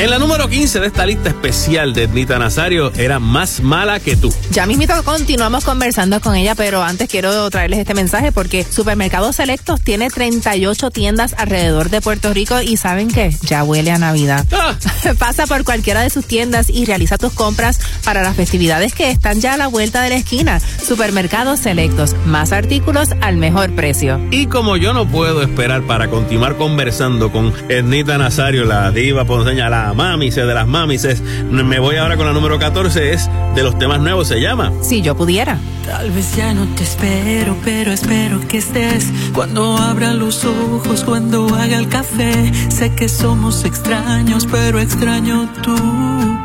En 0.04 0.10
la 0.10 0.18
número 0.18 0.50
15 0.50 0.80
de 0.80 0.86
esta 0.86 1.06
lista 1.06 1.30
especial 1.30 1.94
de 1.94 2.02
Ednita 2.02 2.38
Nazario 2.38 2.92
era 2.94 3.18
Más 3.20 3.62
mala 3.62 4.00
que 4.00 4.16
tú. 4.16 4.30
Ya 4.50 4.66
mismito 4.66 4.92
continuamos 5.02 5.64
conversando 5.64 6.20
con 6.20 6.34
ella, 6.34 6.54
pero 6.54 6.82
antes 6.82 7.08
quiero 7.08 7.48
traerles 7.48 7.78
este 7.78 7.94
mensaje 7.94 8.30
porque 8.30 8.64
Supermercados 8.64 9.36
Selectos 9.36 9.80
tiene 9.80 10.10
38 10.10 10.90
tiendas 10.90 11.34
alrededor 11.38 11.88
de 11.88 12.02
Puerto 12.02 12.34
Rico 12.34 12.60
y 12.60 12.76
¿saben 12.76 13.08
qué? 13.08 13.34
Ya 13.44 13.64
huele 13.64 13.92
a 13.92 13.98
Navidad. 13.98 14.44
Ah. 14.52 14.76
Pasa 15.18 15.46
por 15.46 15.64
cualquiera 15.64 16.02
de 16.02 16.10
sus 16.10 16.26
tiendas 16.26 16.68
y 16.68 16.84
realiza 16.84 17.16
tus 17.16 17.32
compras 17.32 17.80
para 18.04 18.22
las 18.22 18.36
festividades 18.36 18.92
que 18.92 19.10
están 19.10 19.40
ya 19.40 19.54
a 19.54 19.56
la 19.56 19.68
vuelta 19.68 20.02
de 20.02 20.10
la 20.10 20.16
esquina. 20.16 20.60
Supermercados 20.60 21.60
Selectos, 21.60 22.14
más 22.26 22.52
artículos 22.52 23.08
al 23.22 23.38
mejor 23.38 23.74
precio. 23.74 24.20
Y 24.30 24.48
como 24.48 24.76
yo 24.76 24.92
no 24.92 25.08
puedo 25.08 25.40
esperar 25.40 25.86
para 25.86 26.10
continuar 26.10 26.58
conversando 26.58 27.32
con 27.32 27.54
Ednita 27.70 28.18
Nazario, 28.18 28.66
la 28.66 28.90
diva 28.90 29.24
ponceña, 29.24 29.70
la 29.70 29.93
mamice 29.94 30.44
de 30.44 30.54
las 30.54 30.66
mamices, 30.66 31.22
me 31.50 31.78
voy 31.78 31.96
ahora 31.96 32.16
con 32.16 32.26
la 32.26 32.32
número 32.32 32.58
14, 32.58 33.12
es 33.12 33.30
de 33.54 33.62
los 33.62 33.78
temas 33.78 34.00
nuevos, 34.00 34.28
se 34.28 34.40
llama. 34.40 34.72
Si 34.82 35.02
yo 35.02 35.16
pudiera. 35.16 35.58
Tal 35.84 36.10
vez 36.10 36.34
ya 36.34 36.54
no 36.54 36.66
te 36.74 36.82
espero, 36.82 37.56
pero 37.62 37.92
espero 37.92 38.40
que 38.48 38.58
estés 38.58 39.12
cuando 39.34 39.76
abra 39.76 40.14
los 40.14 40.44
ojos, 40.44 41.04
cuando 41.04 41.46
haga 41.54 41.76
el 41.76 41.88
café. 41.88 42.52
Sé 42.70 42.94
que 42.94 43.08
somos 43.08 43.64
extraños, 43.64 44.46
pero 44.50 44.80
extraño 44.80 45.48
tu 45.62 45.76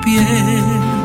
piel. 0.04 0.99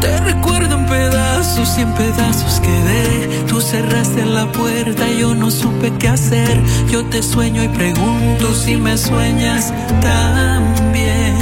Te 0.00 0.16
recuerdo 0.18 0.76
en 0.76 0.86
pedazos 0.86 1.78
y 1.78 1.82
en 1.82 1.92
pedazos 1.94 2.60
quedé. 2.60 3.44
Tú 3.48 3.60
cerraste 3.60 4.24
la 4.24 4.50
puerta, 4.52 5.08
yo 5.08 5.34
no 5.34 5.50
supe 5.50 5.92
qué 5.98 6.08
hacer. 6.08 6.60
Yo 6.90 7.04
te 7.06 7.22
sueño 7.22 7.62
y 7.62 7.68
pregunto 7.68 8.54
si 8.54 8.76
me 8.76 8.96
sueñas 8.96 9.72
también. 10.00 11.36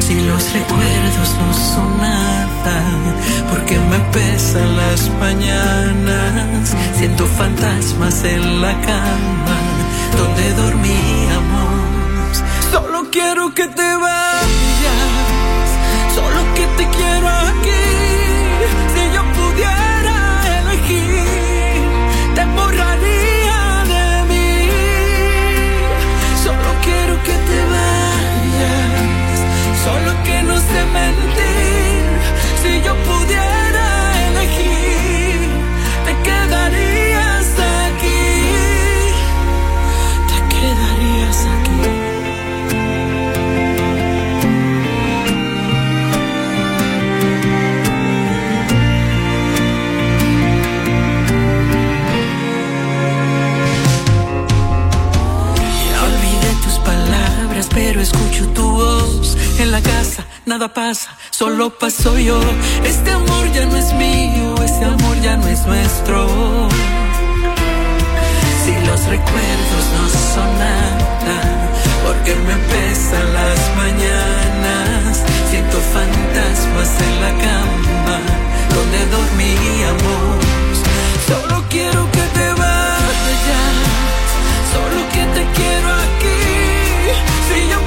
Si 0.00 0.14
los 0.14 0.52
recuerdos 0.52 1.36
no 1.40 1.54
son 1.54 1.98
nada, 1.98 2.82
porque 3.50 3.78
me 3.78 3.98
pesan 4.12 4.76
las 4.76 5.10
mañanas. 5.20 6.74
Siento 6.96 7.26
fantasmas 7.26 8.22
en 8.24 8.60
la 8.60 8.72
cama 8.80 9.56
donde 10.16 10.52
dormíamos. 10.54 12.42
Solo 12.70 13.06
quiero 13.10 13.54
que 13.54 13.66
te 13.68 13.94
vayas, 13.96 15.23
solo 29.84 30.22
que 30.24 30.42
no 30.42 30.56
sé 30.56 30.80
mentir. 30.96 32.04
Si 32.62 32.82
yo 32.82 32.94
pudiera 33.08 33.53
En 59.58 59.70
la 59.70 59.80
casa 59.80 60.24
nada 60.46 60.72
pasa, 60.74 61.16
solo 61.30 61.70
paso 61.78 62.18
yo. 62.18 62.40
Este 62.84 63.10
amor 63.10 63.52
ya 63.52 63.64
no 63.66 63.76
es 63.76 63.92
mío, 63.94 64.54
este 64.62 64.84
amor 64.84 65.20
ya 65.22 65.36
no 65.36 65.46
es 65.46 65.64
nuestro. 65.66 66.68
Si 68.64 68.72
los 68.86 69.04
recuerdos 69.06 69.84
no 69.96 70.08
son 70.34 70.58
nada, 70.58 71.70
porque 72.04 72.34
me 72.34 72.56
pesan 72.72 73.32
las 73.32 73.60
mañanas. 73.76 75.22
Siento 75.50 75.78
fantasmas 75.92 76.90
en 77.06 77.20
la 77.20 77.30
cama 77.44 78.18
donde 78.74 79.06
dormíamos. 79.06 80.76
Solo 81.28 81.64
quiero 81.70 82.10
que 82.10 82.24
te 82.38 82.48
vayas, 82.60 83.76
solo 84.72 84.98
que 85.12 85.24
te 85.36 85.42
quiero 85.56 85.88
aquí. 86.04 86.40
Si 87.48 87.58
yo 87.70 87.78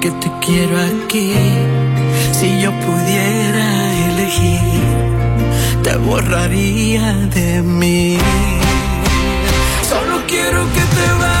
que 0.00 0.10
te 0.10 0.30
quiero 0.44 0.76
aquí. 0.78 1.34
Si 2.32 2.60
yo 2.60 2.70
pudiera 2.80 3.66
elegir, 4.10 4.60
te 5.82 5.96
borraría 5.96 7.12
de 7.34 7.62
mí. 7.62 8.18
Solo 9.88 10.22
quiero 10.26 10.64
que 10.74 10.80
te 10.96 11.06
vayas, 11.20 11.35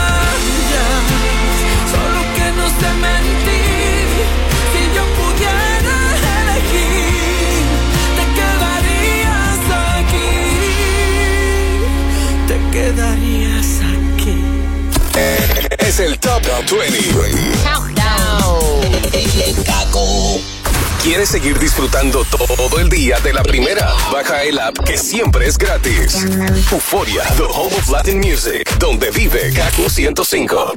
¿Quieres 21.16 21.30
seguir 21.30 21.58
disfrutando 21.58 22.26
todo 22.26 22.78
el 22.78 22.90
día 22.90 23.18
de 23.20 23.32
la 23.32 23.42
primera? 23.42 23.90
Baja 24.12 24.42
el 24.42 24.58
app 24.58 24.78
que 24.80 24.98
siempre 24.98 25.46
es 25.46 25.56
gratis. 25.56 26.26
Euforia, 26.70 27.22
the 27.38 27.44
home 27.44 27.74
of 27.74 27.88
Latin 27.88 28.18
music, 28.18 28.70
donde 28.78 29.10
vive 29.12 29.50
Kaku 29.54 29.88
105. 29.88 30.74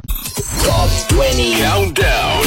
Top 0.64 1.18
20 1.18 1.62
Countdown. 1.62 2.40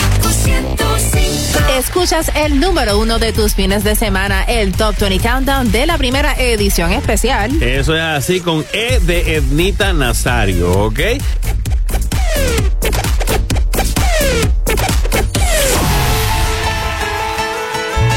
Escuchas 1.77 2.31
el 2.35 2.59
número 2.59 2.97
uno 2.97 3.19
de 3.19 3.31
tus 3.31 3.53
fines 3.53 3.83
de 3.83 3.95
semana, 3.95 4.41
el 4.43 4.71
Top 4.73 4.97
20 4.97 5.19
Countdown 5.19 5.71
de 5.71 5.85
la 5.85 5.99
primera 5.99 6.33
edición 6.33 6.93
especial. 6.93 7.61
Eso 7.61 7.95
es 7.95 8.01
así 8.01 8.41
con 8.41 8.65
E 8.73 9.01
de 9.01 9.35
Ednita 9.35 9.93
Nazario, 9.93 10.71
¿ok? 10.71 10.99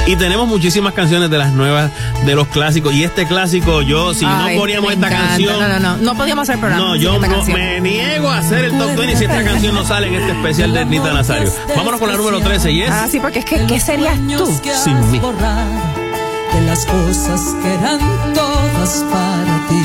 Y 0.07 0.15
tenemos 0.15 0.47
muchísimas 0.47 0.93
canciones 0.95 1.31
de 1.31 1.39
las 1.39 1.53
nuevas, 1.53 1.91
de 2.25 2.35
los 2.37 2.47
clásicos. 2.49 2.95
Y 2.95 3.03
este 3.03 3.27
clásico, 3.27 3.83
yo, 3.83 4.15
si 4.15 4.25
Ay, 4.25 4.55
no 4.55 4.61
poníamos 4.61 4.93
esta 4.93 5.09
encanta. 5.09 5.29
canción. 5.31 5.59
No, 5.59 5.69
no, 5.69 5.81
no. 5.81 5.97
No 5.97 6.15
podíamos 6.17 6.49
hacer 6.49 6.61
programa. 6.61 6.85
No, 6.85 6.97
yo 6.97 7.15
esta 7.17 7.27
no- 7.27 7.35
canción. 7.37 7.59
me 7.59 7.81
niego 7.81 8.29
a 8.31 8.39
hacer 8.39 8.67
el 8.67 8.79
top 8.79 8.95
20 8.97 9.17
si 9.17 9.25
esta 9.25 9.43
canción 9.43 9.75
no 9.75 9.85
sale 9.85 10.07
en 10.07 10.15
este 10.15 10.31
especial 10.33 10.73
de 10.73 10.81
Ednita 10.83 11.13
Nazario. 11.13 11.53
Vámonos 11.77 11.99
con 11.99 12.09
la 12.09 12.17
número 12.17 12.41
13 12.41 12.71
y 12.71 12.83
es. 12.83 12.91
Ah, 12.91 13.09
sí, 13.11 13.19
porque 13.19 13.41
es 13.41 13.45
que, 13.45 13.67
¿qué 13.67 13.81
serías 13.81 14.17
tú? 14.29 14.61
Sin 14.85 15.11
mí. 15.11 15.19
de 15.19 16.61
las 16.67 16.87
cosas 16.87 17.41
que 17.63 17.75
eran 17.75 17.99
todas 18.33 19.05
para 19.11 19.67
ti. 19.69 19.83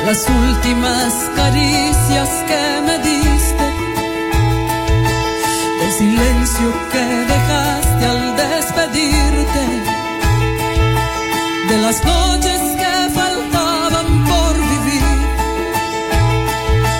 De 0.00 0.06
las 0.06 0.26
últimas 0.28 1.14
caricias 1.36 2.28
que 2.48 2.82
me 2.84 2.98
diste. 2.98 3.33
Silencio 5.98 6.72
que 6.90 7.04
dejaste 7.32 8.04
al 8.04 8.36
despedirte. 8.36 9.64
De 11.68 11.78
las 11.78 12.04
noches 12.04 12.60
que 12.80 13.10
faltaban 13.14 14.24
por 14.24 14.54
vivir. 14.72 15.04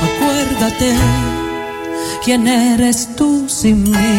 Acuérdate 0.08 0.94
quién 2.24 2.46
eres 2.46 3.16
tú 3.16 3.48
sin 3.48 3.82
mí. 3.82 4.18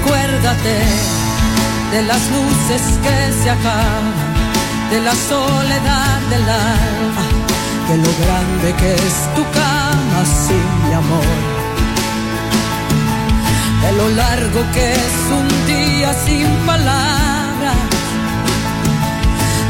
Acuérdate 0.00 1.13
de 1.94 2.02
las 2.02 2.28
luces 2.36 2.82
que 3.04 3.16
se 3.40 3.50
acaban, 3.50 4.06
de 4.90 5.00
la 5.00 5.14
soledad 5.14 6.18
del 6.28 6.42
alma, 6.42 7.24
de 7.88 7.96
lo 8.04 8.12
grande 8.22 8.68
que 8.80 8.94
es 8.94 9.16
tu 9.36 9.42
cama 9.60 10.20
sin 10.44 10.66
mi 10.84 10.92
amor, 11.02 11.36
de 13.84 13.92
lo 14.00 14.08
largo 14.22 14.60
que 14.74 14.86
es 14.92 15.16
un 15.40 15.48
día 15.72 16.12
sin 16.26 16.48
palabras, 16.66 17.80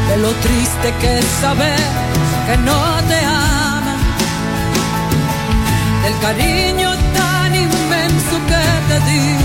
de 0.09 0.17
lo 0.17 0.31
triste 0.45 0.87
que 1.01 1.19
es 1.19 1.27
saber 1.41 1.87
que 2.47 2.57
no 2.69 2.81
te 3.09 3.19
ama, 3.23 3.95
del 6.03 6.17
cariño 6.25 6.89
tan 7.19 7.53
inmenso 7.53 8.35
que 8.49 8.63
te 8.89 9.11
di. 9.11 9.44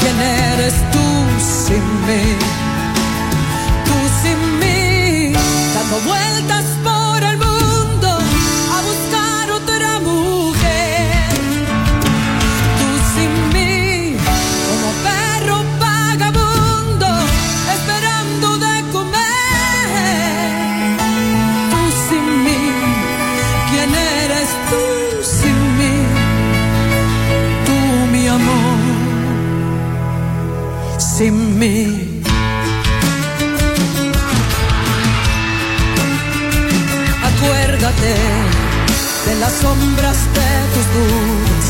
Quién 0.00 0.20
eres 0.20 0.74
tú 0.90 1.06
sin 1.38 1.84
mí, 2.06 2.24
tú 3.86 3.96
sin 4.22 4.58
mí, 4.58 5.32
dando 5.74 5.96
vueltas 6.10 6.61
las 39.42 39.54
sombras 39.54 40.18
de 40.38 40.50
tus 40.72 40.86
dudas, 40.96 41.66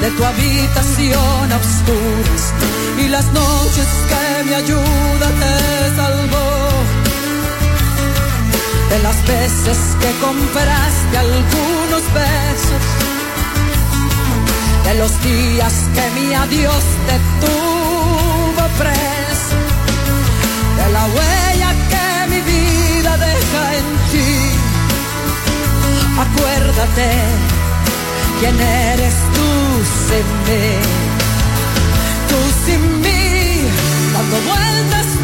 de 0.00 0.10
tu 0.16 0.24
habitación 0.24 1.52
a 1.52 1.56
oscuras 1.56 2.44
y 3.02 3.08
las 3.08 3.26
noches 3.32 3.88
que 4.10 4.44
mi 4.44 4.54
ayuda 4.54 5.26
te 5.42 5.54
salvó. 5.96 6.48
De 8.90 8.98
las 9.06 9.18
veces 9.26 9.78
que 10.00 10.10
compraste 10.24 11.18
algunos 11.18 12.02
besos 12.22 12.84
de 14.86 14.94
los 14.94 15.12
días 15.24 15.74
que 15.96 16.04
mi 16.16 16.32
adiós 16.32 16.84
te 17.08 17.16
tuvo 17.44 18.64
preso, 18.82 19.58
de 20.78 20.92
la 20.92 21.04
huella 21.14 21.70
que 21.90 22.08
mi 22.32 22.40
vida 22.52 23.16
deja 23.16 23.62
en 23.78 23.86
ti. 23.98 24.05
Acuérdate 26.18 27.10
quién 28.40 28.58
eres 28.60 29.14
tú 29.34 29.48
sin 30.08 30.26
mí, 30.46 30.68
tú 32.28 32.38
sin 32.64 33.00
mí, 33.02 33.68
dando 34.14 34.36
vueltas 34.48 35.15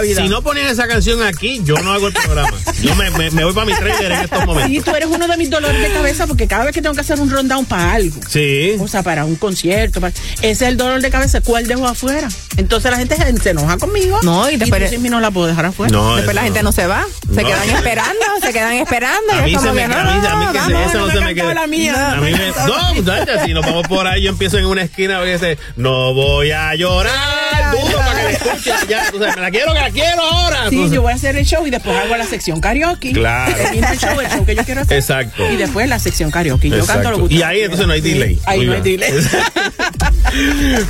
la 0.00 0.02
vida. 0.06 0.22
si 0.22 0.28
no 0.28 0.42
ponían 0.42 0.66
esa 0.68 0.86
canción 0.88 1.22
aquí, 1.22 1.60
yo 1.64 1.76
no 1.82 1.92
hago 1.92 2.08
el 2.08 2.12
programa. 2.14 2.52
Yo 2.82 2.94
me, 2.94 3.10
me- 3.10 3.30
me 3.30 3.44
voy 3.44 3.52
para 3.52 3.66
mi 3.66 3.74
trailer 3.74 4.12
en 4.12 4.20
estos 4.22 4.42
Y 4.42 4.46
momentos. 4.46 4.84
tú 4.84 4.94
eres 4.96 5.08
uno 5.10 5.26
de 5.28 5.36
mis 5.36 5.50
dolores 5.50 5.80
de 5.80 5.92
cabeza 5.92 6.26
porque 6.26 6.46
cada 6.46 6.64
vez 6.64 6.74
que 6.74 6.82
tengo 6.82 6.94
que 6.94 7.00
hacer 7.00 7.18
un 7.20 7.30
rundown 7.30 7.64
para 7.66 7.92
algo, 7.94 8.20
Sí. 8.28 8.76
o 8.78 8.86
sea, 8.88 9.02
para 9.02 9.24
un 9.24 9.36
concierto, 9.36 10.00
para- 10.00 10.12
ese 10.40 10.50
es 10.50 10.62
el 10.62 10.76
dolor 10.76 11.00
de 11.00 11.10
cabeza, 11.10 11.40
¿cuál 11.40 11.66
dejo 11.66 11.86
afuera? 11.86 12.28
Entonces 12.56 12.90
la 12.90 12.96
gente 12.98 13.16
se, 13.42 13.50
enoja 13.50 13.76
conmigo. 13.78 14.18
No, 14.22 14.48
y 14.50 14.56
después- 14.56 14.98
mí 14.98 15.08
no 15.08 15.20
la 15.20 15.30
puedo 15.30 15.46
dejar 15.46 15.66
afuera. 15.66 15.92
No, 15.92 16.16
Después 16.16 16.34
la 16.34 16.42
gente 16.42 16.62
no 16.62 16.72
se 16.72 16.86
va, 16.86 17.04
se 17.34 17.42
No. 17.42 17.48
quedan 17.48 17.70
esperando, 17.70 18.24
se 18.40 18.52
quedan 18.52 18.72
esperando. 18.74 19.32
A 19.32 19.48
y 19.48 19.52
mí 19.52 19.58
se 19.60 19.72
me 19.72 19.82
que 19.82 19.88
no, 19.88 19.94
a 19.96 20.04
mí, 20.04 20.46
que 20.52 20.58
eso 20.84 20.98
no 20.98 21.10
se 21.10 21.20
me 21.20 21.34
queda. 21.34 21.54
la 21.54 21.66
mía. 21.66 22.12
A 22.12 22.16
mí 22.16 22.30
me, 22.32 22.48
no, 22.66 22.94
muchacha, 22.94 23.44
si 23.44 23.52
nos 23.54 23.64
vamos 23.64 23.86
por 23.88 24.06
ahí, 24.06 24.22
yo 24.22 24.30
empiezo 24.30 24.58
en 24.58 24.66
una 24.66 24.82
esquina 24.82 25.20
y 25.24 25.32
dice, 25.32 25.58
no 25.76 26.14
voy 26.14 26.50
a 26.52 26.74
llorar, 26.74 27.12
Ya, 28.88 29.10
tú 29.10 29.18
sabes, 29.18 29.36
me 29.36 29.42
la 29.42 29.50
quiero, 29.50 29.72
que 29.72 29.80
la 29.80 29.90
quiero 29.90 30.22
ahora. 30.22 30.68
Sí, 30.70 30.88
yo 30.90 31.02
voy 31.02 31.12
a 31.12 31.14
hacer 31.16 31.36
el 31.36 31.44
show 31.46 31.66
y 31.66 31.70
después 31.70 31.96
hago 31.96 32.16
la 32.16 32.26
sección 32.26 32.60
karaoke. 32.60 33.12
Claro. 33.12 33.54
Termino 33.54 33.88
el 33.88 33.98
show, 33.98 34.20
el 34.20 34.28
show 34.28 34.44
que 34.46 34.54
yo 34.54 34.64
quiero 34.64 34.80
hacer. 34.82 34.96
Exacto. 34.98 35.50
Y 35.50 35.56
después 35.56 35.88
la 35.88 35.98
sección 35.98 36.30
karaoke. 36.30 36.68
Yo 36.68 36.76
Exacto. 36.76 37.02
canto 37.02 37.18
lo 37.18 37.28
que 37.28 37.34
Y 37.34 37.42
ahí 37.42 37.60
entonces 37.62 37.86
no 37.86 37.92
hay 37.92 38.02
Sí, 38.02 38.12
delay. 38.14 38.40
Ahí 38.46 38.58
Muy 38.58 38.66
no 38.66 38.72
hay 38.74 38.80
bien. 38.82 39.00
delay. 39.00 39.12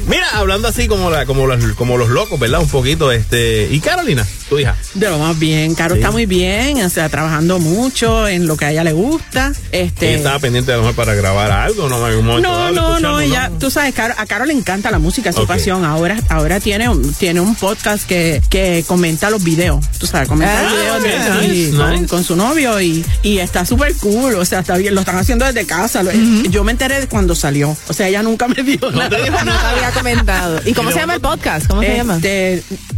Mira, 0.06 0.26
hablando 0.34 0.68
así 0.68 0.88
como, 0.88 1.10
la, 1.10 1.26
como, 1.26 1.46
los, 1.46 1.64
como 1.74 1.96
los 1.96 2.08
locos, 2.08 2.38
¿verdad? 2.38 2.60
Un 2.60 2.68
poquito, 2.68 3.12
este. 3.12 3.68
¿Y 3.70 3.80
Carolina, 3.80 4.26
tu 4.48 4.58
hija? 4.58 4.76
De 4.94 5.08
lo 5.08 5.18
más 5.18 5.38
bien. 5.38 5.74
Caro 5.74 5.94
Sí. 5.94 6.00
está 6.00 6.10
muy 6.10 6.26
bien, 6.26 6.82
o 6.84 6.88
sea, 6.90 7.08
trabajando 7.08 7.58
mucho 7.58 8.26
en 8.28 8.46
lo 8.46 8.56
que 8.56 8.64
a 8.66 8.70
ella 8.72 8.84
le 8.84 8.92
gusta. 8.92 9.52
Este, 9.72 10.08
Ella 10.08 10.16
estaba 10.18 10.38
pendiente 10.38 10.72
a 10.72 10.76
lo 10.76 10.82
mejor 10.82 10.96
para 10.96 11.14
grabar 11.14 11.50
algo, 11.50 11.88
¿no? 11.88 12.06
En 12.08 12.18
un 12.18 12.26
momento 12.26 12.48
No, 12.48 12.58
dado, 12.58 12.72
no, 12.72 13.00
no, 13.00 13.20
ella, 13.20 13.50
tú 13.58 13.70
sabes, 13.70 13.94
Caro- 13.94 14.14
a 14.16 14.26
Caro 14.26 14.44
le 14.44 14.52
encanta 14.52 14.90
la 14.90 14.98
música, 14.98 15.30
es 15.30 15.36
su 15.36 15.46
pasión. 15.46 15.84
Ahora, 15.84 16.16
ahora 16.28 16.60
tiene, 16.60 16.88
un- 16.88 17.12
tiene 17.14 17.40
un 17.40 17.54
podcast 17.54 18.06
que, 18.06 18.42
que 18.50 18.84
comenta 18.86 19.30
los 19.30 19.42
videos, 19.44 19.84
tú 19.98 20.06
sabes, 20.06 20.28
comenta 20.28 20.60
Ah, 20.60 20.62
los 20.94 21.02
videos 21.02 21.42
de- 21.42 21.48
nice, 21.48 21.76
con, 21.76 21.92
nice. 21.92 22.06
con 22.06 22.24
su 22.24 22.36
novio 22.36 22.80
y, 22.80 23.04
y 23.22 23.38
está 23.38 23.64
súper 23.66 23.94
cool, 23.96 24.34
o 24.34 24.44
sea, 24.44 24.60
está 24.60 24.76
bien, 24.76 24.94
lo 24.94 25.00
están 25.00 25.16
haciendo 25.16 25.44
desde 25.44 25.66
casa. 25.66 26.02
lo- 26.02 26.12
Yo 26.50 26.64
me 26.64 26.72
enteré 26.72 27.00
de 27.00 27.06
cuando 27.08 27.34
salió, 27.34 27.76
o 27.88 27.92
sea, 27.92 28.08
ella 28.08 28.22
nunca 28.22 28.48
me 28.48 28.62
dijo 28.62 28.90
No 28.90 28.98
nada. 28.98 29.10
te 29.10 29.22
dijo 29.22 29.36
No 29.44 29.52
te 29.52 29.66
había 29.66 29.90
comentado. 29.90 30.60
¿Y 30.64 30.72
cómo 30.72 30.90
se 30.90 30.98
llama 30.98 31.14
el 31.14 31.20
podcast? 31.20 31.66
¿Cómo 31.66 31.82
se 31.82 31.96
llama? 31.96 32.18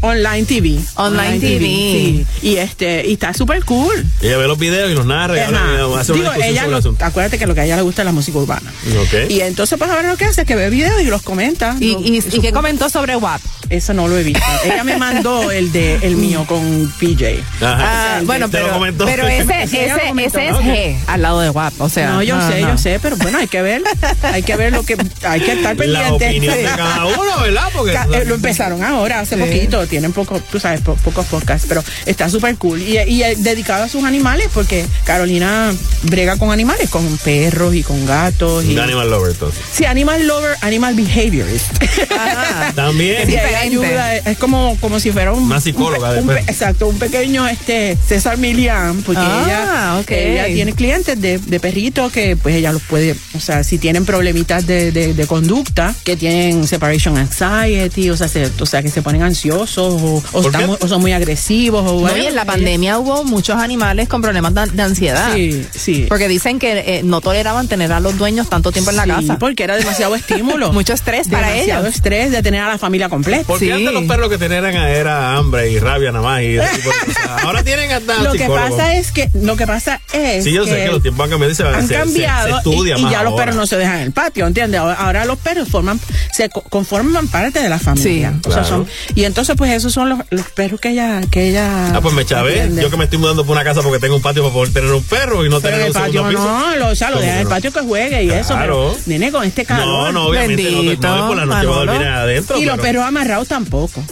Online 0.03 0.44
TV. 0.44 0.78
Online 0.96 1.38
TV. 1.40 1.59
sí. 1.61 2.26
Y 2.42 2.57
este, 2.57 3.07
y 3.07 3.12
está 3.14 3.34
súper 3.34 3.64
cool. 3.64 4.05
Ella 4.22 4.36
ve 4.38 4.46
los 4.46 4.59
videos 4.59 4.90
y 4.90 4.94
los 4.94 5.05
narra 5.07 5.36
y 5.36 5.40
habla- 5.40 5.61
hace 6.01 6.12
una 6.12 6.20
Digo, 6.20 6.30
discusión 6.34 6.42
ella 6.42 6.61
sobre 6.61 6.70
lo- 6.70 6.76
el 6.76 6.80
asunto. 6.80 7.05
acuérdate 7.05 7.38
que 7.38 7.46
lo 7.46 7.55
que 7.55 7.61
a 7.61 7.64
ella 7.64 7.76
le 7.76 7.82
gusta 7.82 8.03
es 8.03 8.07
la 8.07 8.12
música 8.12 8.38
urbana. 8.38 8.72
Ok. 9.03 9.30
Y 9.30 9.40
entonces, 9.40 9.78
pues 9.78 9.90
ahora 9.90 10.11
lo 10.11 10.16
que 10.16 10.24
hace 10.24 10.42
es 10.42 10.46
que 10.46 10.55
ve 10.57 10.70
videos 10.70 11.01
y 11.03 11.05
los 11.05 11.22
comenta. 11.22 11.76
¿Y, 11.80 11.92
Lo- 11.92 12.01
y, 12.01 12.18
y 12.32 12.40
qué 12.40 12.53
comentó 12.53 12.88
sobre 12.88 13.16
WAP? 13.16 13.40
Eso 13.71 13.95
no 13.95 14.09
lo 14.09 14.18
he 14.18 14.23
visto. 14.25 14.43
Ella 14.64 14.83
me 14.85 14.97
mandó 14.99 15.51
el 15.53 15.71
de 15.73 15.95
el 16.03 16.16
mío 16.16 16.45
con 16.47 16.93
PJ. 16.99 17.41
Ajá. 17.64 18.16
Ah, 18.16 18.21
bueno, 18.25 18.49
pero, 18.51 18.66
pero 19.07 19.27
ese, 19.29 19.62
ese, 19.62 19.89
comentó. 20.09 20.39
ese 20.39 20.49
es. 20.49 20.55
G 20.57 20.97
al 21.07 21.23
lado 21.23 21.41
de 21.41 21.51
WAP. 21.51 21.81
O 21.81 21.89
sea, 21.89 22.11
no, 22.11 22.23
yo 22.23 22.41
sé, 22.51 22.61
no. 22.62 22.68
yo 22.73 22.79
sé, 22.79 22.99
pero 23.01 23.16
bueno, 23.16 23.39
hay 23.39 23.47
que 23.49 23.62
ver. 23.62 23.83
Hay 24.23 24.43
que 24.43 24.57
ver 24.57 24.73
lo 24.73 24.83
que. 24.83 24.97
Hay 25.23 25.41
que 25.41 25.53
estar 25.53 25.77
pendiente. 25.77 26.09
La 26.09 26.12
opinión 26.14 26.55
de 26.55 26.61
Sí. 26.62 26.68
cada 26.77 27.07
uno, 27.07 27.41
¿verdad? 27.43 27.68
Porque. 27.73 27.93
Ca- 27.93 28.09
eh, 28.12 28.25
lo 28.27 28.35
empezaron 28.35 28.83
ahora, 28.83 29.21
hace 29.21 29.37
poquito, 29.37 29.87
tienen 29.87 30.12
poco, 30.12 30.41
tú 30.41 30.59
sabes, 30.59 30.81
po- 30.81 30.97
pocos 30.97 31.27
podcasts, 31.27 31.66
pero 31.68 31.83
está 32.07 32.29
súper 32.29 32.57
cool. 32.57 32.83
Y, 32.83 32.99
y 32.99 33.23
eh, 33.23 33.35
dedicado 33.39 33.85
a 33.85 33.89
sus 33.89 34.03
animales, 34.05 34.49
porque 34.53 34.85
Carolina 35.05 35.73
brega 36.03 36.37
con 36.39 36.51
animales, 36.51 36.91
con 36.91 37.07
perros 37.18 37.75
y 37.75 37.83
con 37.85 38.05
gatos. 38.05 38.64
Y, 38.64 38.73
Un 38.73 38.81
animal 38.81 39.11
lover, 39.11 39.31
entonces. 39.31 39.61
Sí, 39.73 39.85
animal 39.85 40.27
lover, 40.27 40.57
animal 40.61 40.95
behaviorist. 40.95 41.71
Ajá. 42.12 42.73
También. 42.75 43.27
Sí. 43.29 43.37
Ayuda, 43.61 44.16
es 44.16 44.38
como, 44.38 44.76
como 44.80 45.00
si 45.00 45.11
fuera 45.12 45.32
un. 45.32 45.44
Una 45.44 45.61
psicóloga 45.61 46.12
un. 46.20 46.30
Exacto, 46.30 46.88
un 46.88 46.98
pequeño 46.98 47.46
este 47.48 47.96
César 48.06 48.36
Milian, 48.38 49.02
porque 49.02 49.20
Ah, 49.24 49.42
ella, 49.44 49.98
ok. 50.00 50.11
ella 50.11 50.46
tiene 50.46 50.72
clientes 50.74 51.20
de, 51.20 51.38
de 51.38 51.61
perritos 51.61 52.12
que 52.12 52.36
pues 52.36 52.54
ella 52.56 52.72
los 52.72 52.82
puede, 52.82 53.14
o 53.34 53.40
sea, 53.40 53.62
si 53.64 53.78
tienen 53.78 54.04
problemitas 54.04 54.66
de, 54.66 54.92
de, 54.92 55.14
de 55.14 55.26
conducta, 55.26 55.94
que 56.04 56.16
tienen 56.16 56.66
separation 56.66 57.16
anxiety, 57.18 58.11
o 58.11 58.16
sea, 58.16 58.28
se, 58.28 58.50
o 58.61 58.66
sea 58.66 58.82
que 58.82 58.90
se 58.90 59.02
ponen 59.02 59.22
ansiosos 59.22 60.22
o, 60.32 60.88
son 60.88 61.00
muy 61.00 61.12
agresivos. 61.12 61.84
O 61.86 62.06
No, 62.06 62.16
y 62.16 62.26
en 62.26 62.34
la 62.34 62.44
pandemia 62.44 62.98
hubo 62.98 63.24
muchos 63.24 63.56
animales 63.56 64.08
con 64.08 64.22
problemas 64.22 64.54
de, 64.54 64.66
de 64.66 64.82
ansiedad. 64.82 65.34
Sí, 65.34 65.66
sí. 65.74 66.06
Porque 66.08 66.28
dicen 66.28 66.58
que 66.58 66.98
eh, 66.98 67.02
no 67.04 67.20
toleraban 67.20 67.68
tener 67.68 67.92
a 67.92 68.00
los 68.00 68.16
dueños 68.18 68.48
tanto 68.48 68.72
tiempo 68.72 68.90
en 68.90 68.96
la 68.96 69.04
Sí, 69.04 69.11
casa. 69.11 69.38
porque 69.38 69.64
era 69.64 69.76
demasiado 69.76 70.14
estímulo. 70.16 70.72
Mucho 70.72 70.92
estrés 70.92 71.28
para 71.28 71.48
demasiado 71.50 71.84
ellos. 71.86 71.94
estrés 71.94 72.30
de 72.30 72.42
tener 72.42 72.61
a 72.62 72.68
la 72.68 72.78
familia 72.78 73.08
completa. 73.08 73.44
Porque 73.51 73.66
Sí. 73.66 73.70
antes 73.72 73.92
los 73.92 74.05
perros 74.05 74.28
que 74.28 74.38
tenían 74.38 74.64
era 74.64 75.36
hambre 75.36 75.70
y 75.70 75.78
rabia 75.78 76.12
nada 76.12 76.24
más 76.24 76.42
y 76.42 76.59
tipo 76.59 76.62
de 76.90 77.07
cosas. 77.07 77.44
Ahora 77.44 77.62
tienen 77.62 77.90
hasta 77.92 78.22
Lo 78.22 78.32
que 78.32 78.46
pasa 78.48 78.94
es 78.96 79.12
que, 79.12 79.28
lo 79.34 79.57
que 79.57 79.66
pasa 79.66 80.01
es 80.12 80.44
Sí, 80.44 80.53
yo 80.53 80.64
sé 80.64 80.76
que 80.84 80.86
los 80.88 81.03
tiempos 81.03 81.24
han 81.24 81.30
cambiado 81.30 81.53
y 81.53 81.55
se, 81.55 81.62
han 81.64 81.82
se- 81.82 81.88
se- 81.88 81.94
cambiado 81.94 82.48
se 82.48 82.55
estudia 82.57 82.96
y, 82.98 83.11
ya 83.11 83.22
los 83.22 83.34
perros 83.34 83.57
no 83.57 83.66
se 83.66 83.76
dejan 83.76 83.96
en 83.96 84.03
el 84.03 84.12
patio, 84.12 84.46
¿entiendes? 84.46 84.80
Ahora, 84.80 84.94
ahora 84.94 85.24
los 85.24 85.38
perros 85.38 85.68
forman, 85.68 86.01
se 86.32 86.48
co- 86.48 86.62
conforman 86.62 87.28
parte 87.28 87.61
de 87.61 87.68
la 87.68 87.78
familia. 87.78 88.30
Sí, 88.32 88.38
O 88.48 88.53
sea, 88.53 88.62
claro. 88.62 88.68
son, 88.68 88.86
y 89.14 89.24
entonces, 89.24 89.55
pues, 89.57 89.70
esos 89.72 89.92
son 89.92 90.09
los, 90.09 90.18
los 90.30 90.46
perros 90.51 90.80
que 90.80 90.90
ella, 90.90 91.20
que 91.30 91.48
ella. 91.51 91.94
Ah, 91.94 92.01
pues 92.01 92.14
me 92.14 92.24
chavé. 92.24 92.70
Yo 92.80 92.90
que 92.90 92.96
me 92.96 93.05
estoy 93.05 93.18
mudando 93.18 93.44
por 93.44 93.55
una 93.57 93.64
casa 93.64 93.82
porque 93.82 93.98
tengo 93.98 94.16
un 94.16 94.22
patio 94.22 94.42
para 94.42 94.53
poder 94.55 94.72
tener 94.72 94.90
un 94.92 95.03
perro 95.03 95.44
y 95.44 95.48
no 95.48 95.61
Pero 95.61 95.74
tener 95.74 95.80
el 95.86 95.86
un 95.88 95.92
patio 96.03 96.12
segundo 96.24 96.30
piso. 96.40 96.59
no, 96.61 96.76
lo, 96.76 96.88
o 96.88 96.94
sea, 96.94 97.09
lo 97.11 97.16
¿Cómo 97.16 97.24
deja 97.26 97.32
en 97.32 97.38
que 97.38 97.42
el 97.42 97.48
patio 97.48 97.72
que 97.72 97.80
juegue 97.80 98.22
y 98.24 98.30
eso. 98.30 98.48
Claro. 98.55 98.61
Pero, 98.94 98.96
nene, 99.07 99.30
con 99.32 99.44
este 99.44 99.64
calor. 99.64 99.86
No, 99.86 100.12
no, 100.12 100.26
obviamente 100.26 100.62
no, 100.70 100.78
Bendito, 100.82 101.09
no 101.09 101.16
es 101.16 101.22
por 101.22 101.36
la 101.36 101.46
noche 101.46 101.66
va 101.66 101.74
a 101.74 101.84
dormir 101.84 102.07
adentro. 102.09 102.59
Y 102.59 102.64
los 102.64 102.78
perros 102.78 103.05
amarrados 103.05 103.39
tampoco. 103.45 104.03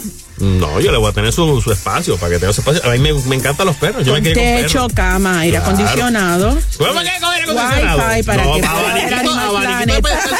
No, 0.40 0.80
yo 0.80 0.92
le 0.92 0.98
voy 0.98 1.10
a 1.10 1.12
tener 1.12 1.32
su, 1.32 1.60
su 1.60 1.72
espacio 1.72 2.16
para 2.16 2.32
que 2.32 2.38
tenga 2.38 2.52
su 2.52 2.60
espacio. 2.60 2.82
A 2.84 2.92
mí 2.94 2.98
me, 2.98 3.12
me 3.12 3.36
encantan 3.36 3.66
los 3.66 3.76
perros. 3.76 4.04
Yo 4.04 4.12
Con 4.14 4.22
me 4.22 4.32
con 4.32 4.42
techo, 4.42 4.72
perros. 4.88 4.92
cama, 4.94 5.40
aire 5.40 5.58
Claro. 5.58 5.72
acondicionado. 5.74 6.48
¿Cómo 6.78 6.90
que 6.92 6.94
con 7.20 7.32
aire 7.32 7.42
acondicionado? 7.44 7.98
Wi-Fi 8.08 8.22
para 8.22 8.44
no, 8.44 8.54
que 8.54 8.66
abaniquito, 8.66 9.30
abaniquito 9.40 9.94
de 9.94 10.02
pedestal. 10.02 10.38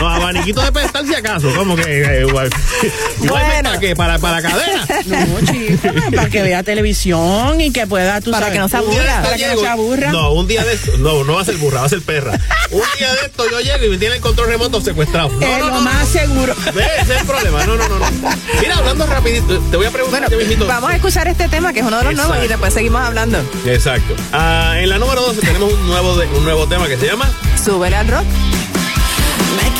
No, 0.00 0.08
abaniquito 0.08 0.60
de 0.62 0.72
pedestal 0.72 1.06
si 1.06 1.14
acaso. 1.14 1.48
¿Cómo 1.56 1.76
que? 1.76 1.82
eh, 1.86 2.26
igual. 2.26 2.50
Igual 3.22 3.42
Bueno. 3.46 3.62
¿Para 3.70 3.80
qué? 3.80 3.96
¿Para, 3.96 4.18
para 4.18 4.42
cadena? 4.42 4.86
No, 5.06 5.40
chica, 5.52 5.94
para 6.14 6.28
que 6.28 6.42
vea 6.42 6.62
televisión 6.62 7.60
y 7.60 7.70
que 7.72 7.86
pueda, 7.86 8.20
tú 8.20 8.30
Para 8.30 8.46
sabes, 8.46 8.54
que 8.54 8.58
no 8.60 8.68
se 8.68 8.76
aburra. 8.76 9.22
Para 9.22 9.36
que 9.36 9.46
no 9.46 9.60
se 9.60 9.68
aburra. 9.68 10.12
No, 10.12 10.32
un 10.32 10.46
día 10.46 10.64
de 10.64 10.74
esto. 10.74 10.92
No, 10.98 11.24
no 11.24 11.34
va 11.34 11.42
a 11.42 11.44
ser 11.44 11.56
burra, 11.56 11.80
va 11.80 11.86
a 11.86 11.90
ser 11.90 12.02
perra. 12.02 12.32
Un 12.70 12.82
día 12.98 13.12
de 13.14 13.20
esto 13.26 13.44
yo 13.50 13.60
llego 13.60 13.84
y 13.84 13.88
me 13.88 13.98
tiene 13.98 14.16
el 14.16 14.20
control 14.20 14.48
remoto 14.48 14.80
secuestrado. 14.80 15.30
No, 15.30 15.40
es 15.46 15.58
no, 15.58 15.66
lo 15.68 15.74
no, 15.76 15.80
más 15.82 16.00
no. 16.00 16.20
seguro. 16.20 16.54
Ese 17.00 17.14
es 17.14 17.20
el 17.20 17.26
problema. 17.26 17.64
No, 17.64 17.76
no, 17.76 17.88
no, 17.88 17.98
no. 17.98 18.06
Mira, 18.60 18.76
hablando 18.78 19.05
rapidito, 19.08 19.58
te 19.70 19.76
voy 19.76 19.86
a 19.86 19.90
preguntar 19.90 20.28
Bueno, 20.30 20.66
vamos 20.66 20.90
a 20.90 20.96
escuchar 20.96 21.28
este 21.28 21.48
tema 21.48 21.72
que 21.72 21.80
es 21.80 21.86
uno 21.86 21.98
de 21.98 22.04
los 22.04 22.14
nuevos 22.14 22.36
y 22.44 22.48
después 22.48 22.72
seguimos 22.74 23.00
hablando. 23.02 23.38
Exacto. 23.66 24.14
Ah, 24.32 24.74
en 24.78 24.88
la 24.88 24.98
número 24.98 25.20
12 25.22 25.40
tenemos 25.40 25.72
un 25.72 25.86
nuevo, 25.86 26.16
de- 26.16 26.26
un 26.26 26.44
nuevo 26.44 26.66
tema 26.66 26.86
que 26.88 26.96
se 26.96 27.06
llama 27.06 27.30
Súbele 27.62 27.96
al 27.96 28.08
rock. 28.08 28.24
Me 29.56 29.70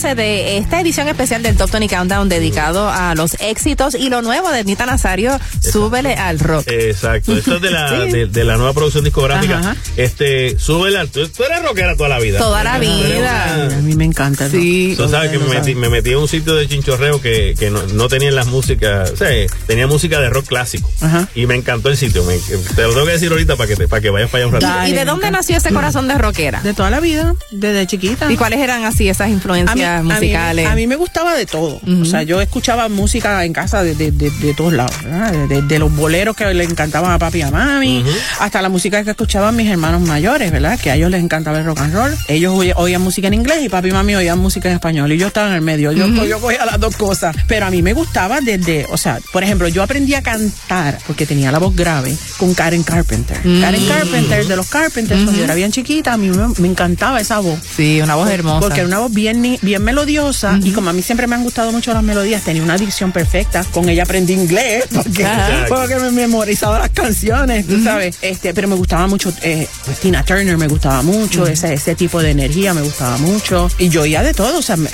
12 0.00 0.14
de 0.14 0.56
esta 0.56 0.80
edición 0.80 1.08
especial 1.08 1.42
del 1.42 1.58
Top 1.58 1.70
20 1.70 1.94
Countdown 1.94 2.30
dedicado 2.30 2.88
a 2.88 3.14
los 3.14 3.34
éxitos 3.38 3.94
y 3.94 4.08
lo 4.08 4.22
nuevo 4.22 4.50
de 4.50 4.64
Nita 4.64 4.86
Nazario, 4.86 5.38
súbele 5.60 6.14
al 6.14 6.38
rock. 6.38 6.64
Exacto, 6.70 7.36
esto 7.36 7.56
es 7.56 7.60
de 7.60 7.70
la, 7.70 7.90
Sí. 8.06 8.12
de, 8.12 8.26
de 8.26 8.44
la 8.44 8.56
nueva 8.56 8.72
producción 8.72 9.04
discográfica. 9.04 9.58
Ajá. 9.58 9.76
Este, 9.98 10.58
súbele 10.58 10.96
al. 10.98 11.10
Tú, 11.10 11.28
tú 11.28 11.44
eres 11.44 11.62
rockera 11.62 11.96
toda 11.96 12.08
la 12.08 12.18
vida. 12.18 12.38
Toda 12.38 12.64
la 12.64 12.78
vida. 12.78 13.18
una- 13.66 13.76
A 13.76 13.80
mí 13.82 13.94
me 13.94 14.06
encanta. 14.06 14.46
el 14.46 14.50
Sí. 14.52 14.94
Tú 14.96 15.06
sabes 15.06 15.30
que 15.32 15.38
me 15.38 15.46
metí, 15.54 15.74
me 15.74 15.90
metí 15.90 16.12
en 16.12 16.16
un 16.18 16.28
sitio 16.28 16.54
de 16.54 16.66
chinchorreo 16.66 17.20
que, 17.20 17.54
que 17.58 17.68
no, 17.68 17.82
no 17.88 18.08
tenían 18.08 18.34
las 18.34 18.46
músicas, 18.46 19.10
o 19.10 19.16
sea, 19.18 19.28
tenía 19.66 19.86
música 19.86 20.18
de 20.18 20.30
rock 20.30 20.46
clásico. 20.46 20.90
Ajá. 21.02 21.28
Y 21.34 21.44
me 21.44 21.56
encantó 21.56 21.90
el 21.90 21.98
sitio. 21.98 22.24
me- 22.24 22.38
te 22.38 22.82
lo 22.84 22.92
tengo 22.94 23.04
que 23.04 23.12
decir 23.12 23.30
ahorita 23.30 23.56
para 23.56 23.68
que, 23.68 23.76
te- 23.76 23.86
para 23.86 24.00
que 24.00 24.08
vayas 24.08 24.30
para 24.30 24.44
allá 24.44 24.54
un 24.56 24.60
ratito. 24.62 24.88
¿Y 24.88 24.92
de 24.92 25.04
dónde 25.04 25.30
nació 25.30 25.58
ese 25.58 25.70
corazón 25.74 26.08
de 26.08 26.14
rockera? 26.16 26.62
De 26.62 26.72
toda 26.72 26.88
la 26.88 27.00
vida, 27.00 27.34
desde 27.50 27.86
chiquita. 27.86 28.32
¿Y 28.32 28.38
cuáles 28.38 28.60
eran 28.60 28.84
así 28.84 29.06
esas 29.06 29.28
A 29.28 29.74
mí- 29.74 29.82
influencias 29.98 30.00
a 30.00 30.02
mí- 30.02 30.12
musicales? 30.26 30.66
A 30.66 30.74
mí, 30.74 30.86
me 30.86 30.96
gustaba 30.96 31.34
de 31.34 31.46
todo. 31.46 31.80
O 32.02 32.04
sea, 32.04 32.22
yo 32.22 32.40
escuchaba 32.40 32.88
música 32.88 33.44
en 33.44 33.52
casa 33.52 33.82
de, 33.82 33.94
de, 33.94 34.10
de- 34.12 34.30
de 34.30 34.54
todos 34.54 34.72
lados. 34.72 34.94
¿verdad? 35.04 35.32
De, 35.32 35.46
de- 35.48 35.62
de 35.62 35.78
los 35.78 35.94
boleros 35.94 36.36
que 36.36 36.52
le 36.54 36.64
encantaban 36.64 37.12
a 37.12 37.18
papi 37.18 37.38
y 37.38 37.42
a 37.42 37.50
mami, 37.50 38.04
hasta 38.40 38.60
la 38.62 38.68
música 38.68 39.02
que 39.04 39.10
escuchaban 39.10 39.54
mis 39.56 39.68
hermanos 39.70 40.00
mayores, 40.02 40.50
¿verdad? 40.52 40.78
Que 40.78 40.90
a 40.90 40.96
ellos 40.96 41.10
les 41.10 41.22
encantaba 41.22 41.58
el 41.58 41.64
rock 41.64 41.80
and 41.80 41.94
roll. 41.94 42.14
Ellos 42.28 42.54
oían 42.76 43.02
música 43.02 43.28
en 43.28 43.34
inglés 43.34 43.58
y 43.62 43.68
papi 43.68 43.88
y 43.88 43.92
mami 43.92 44.14
oían 44.14 44.38
música 44.38 44.68
en 44.68 44.74
español. 44.74 45.12
Y 45.12 45.18
yo 45.18 45.26
estaba 45.28 45.48
en 45.48 45.54
el 45.54 45.60
medio. 45.62 45.92
Yo, 45.92 46.06
yo 46.24 46.40
cogía 46.40 46.64
las 46.66 46.78
dos 46.80 46.96
cosas. 46.96 47.34
Pero 47.46 47.66
a 47.66 47.70
mí 47.70 47.82
me 47.82 47.92
gustaba 47.92 48.40
desde, 48.40 48.86
o 48.90 48.96
sea, 48.96 49.18
por 49.32 49.42
ejemplo, 49.44 49.68
yo 49.68 49.82
aprendí 49.82 50.14
a 50.14 50.22
cantar 50.22 50.98
porque 51.06 51.26
tenía 51.26 51.50
la 51.52 51.58
voz 51.58 51.74
grave 51.74 52.16
con 52.38 52.54
Karen 52.54 52.82
Carpenter. 52.82 53.36
Karen 53.60 53.86
Carpenter, 53.86 54.46
de 54.46 54.56
los 54.56 54.68
Carpenters, 54.68 55.22
cuando 55.22 55.38
yo 55.38 55.44
era 55.44 55.54
bien 55.54 55.72
chiquita, 55.72 56.14
a 56.14 56.16
mí 56.16 56.30
me, 56.30 56.48
me 56.58 56.68
encantaba 56.68 57.20
esa 57.20 57.38
voz. 57.38 57.58
Sí, 57.76 58.00
una 58.02 58.14
voz 58.14 58.30
hermosa. 58.30 58.60
Porque 58.60 58.80
era 58.80 58.88
una 58.88 58.98
voz 59.00 59.12
bien, 59.12 59.40
ni- 59.42 59.58
bien 59.80 59.84
melodiosa 59.84 60.58
y 60.62 60.70
como 60.72 60.90
a 60.90 60.92
mí 60.92 61.02
siempre 61.02 61.26
me 61.26 61.34
han 61.36 61.42
gustado 61.42 61.72
mucho 61.72 61.92
las 61.94 62.02
melodías, 62.02 62.42
tenía 62.42 62.62
una 62.62 62.76
dicción 62.76 63.12
perfecta. 63.12 63.64
Con 63.72 63.88
ella 63.88 64.02
aprendí 64.04 64.32
inglés 64.34 64.84
porque, 64.94 65.26
porque 65.68 65.96
me 65.96 66.10
memorizaba 66.10 66.78
las 66.78 66.90
canciones, 66.90 67.66
tú 67.66 67.82
sabes. 67.82 68.18
Este, 68.22 68.52
pero 68.54 68.68
me 68.68 68.74
gustaba 68.76 69.06
mucho, 69.06 69.32
eh, 69.42 69.66
pues, 69.84 69.98
Tina 70.00 70.24
Turner 70.24 70.56
me 70.58 70.68
gustaba 70.68 71.02
mucho, 71.02 71.46
ese, 71.46 71.72
ese 71.74 71.94
tipo 71.94 72.22
de 72.22 72.30
energía 72.30 72.74
me 72.74 72.82
gustaba 72.82 73.16
mucho. 73.18 73.68
Y 73.78 73.88
yo 73.88 74.02
oía 74.02 74.22
de 74.22 74.34
todo, 74.34 74.58
o 74.58 74.62
sea, 74.62 74.76
me, 74.76 74.88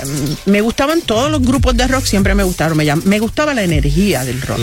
me 0.45 0.61
gustaban 0.61 1.01
todos 1.01 1.29
los 1.31 1.41
grupos 1.41 1.75
de 1.75 1.87
rock, 1.87 2.05
siempre 2.05 2.33
me 2.35 2.43
gustaron. 2.43 2.77
Me, 2.77 2.95
me 2.95 3.19
gustaba 3.19 3.53
la 3.53 3.63
energía 3.63 4.23
del 4.23 4.41
rock. 4.41 4.59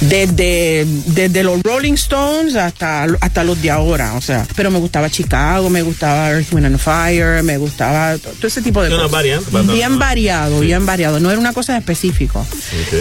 Desde, 0.00 0.84
desde 1.06 1.42
los 1.42 1.62
Rolling 1.62 1.94
Stones 1.94 2.56
hasta, 2.56 3.06
hasta 3.20 3.44
los 3.44 3.60
de 3.62 3.70
ahora, 3.70 4.14
o 4.14 4.20
sea. 4.20 4.46
Pero 4.56 4.70
me 4.70 4.78
gustaba 4.78 5.08
Chicago, 5.08 5.70
me 5.70 5.82
gustaba 5.82 6.30
Earth, 6.30 6.52
Wind 6.52 6.66
and 6.66 6.78
Fire, 6.78 7.42
me 7.42 7.56
gustaba 7.56 8.18
to- 8.18 8.30
todo 8.30 8.46
ese 8.46 8.60
tipo 8.62 8.82
de 8.82 8.88
Una 8.88 9.04
cosas. 9.04 9.10
Bien 9.72 9.98
variado, 9.98 10.60
bien 10.60 10.84
variado. 10.86 11.20
No 11.20 11.30
era 11.30 11.38
una 11.38 11.52
cosa 11.52 11.72
en 11.72 11.78
específico. 11.78 12.46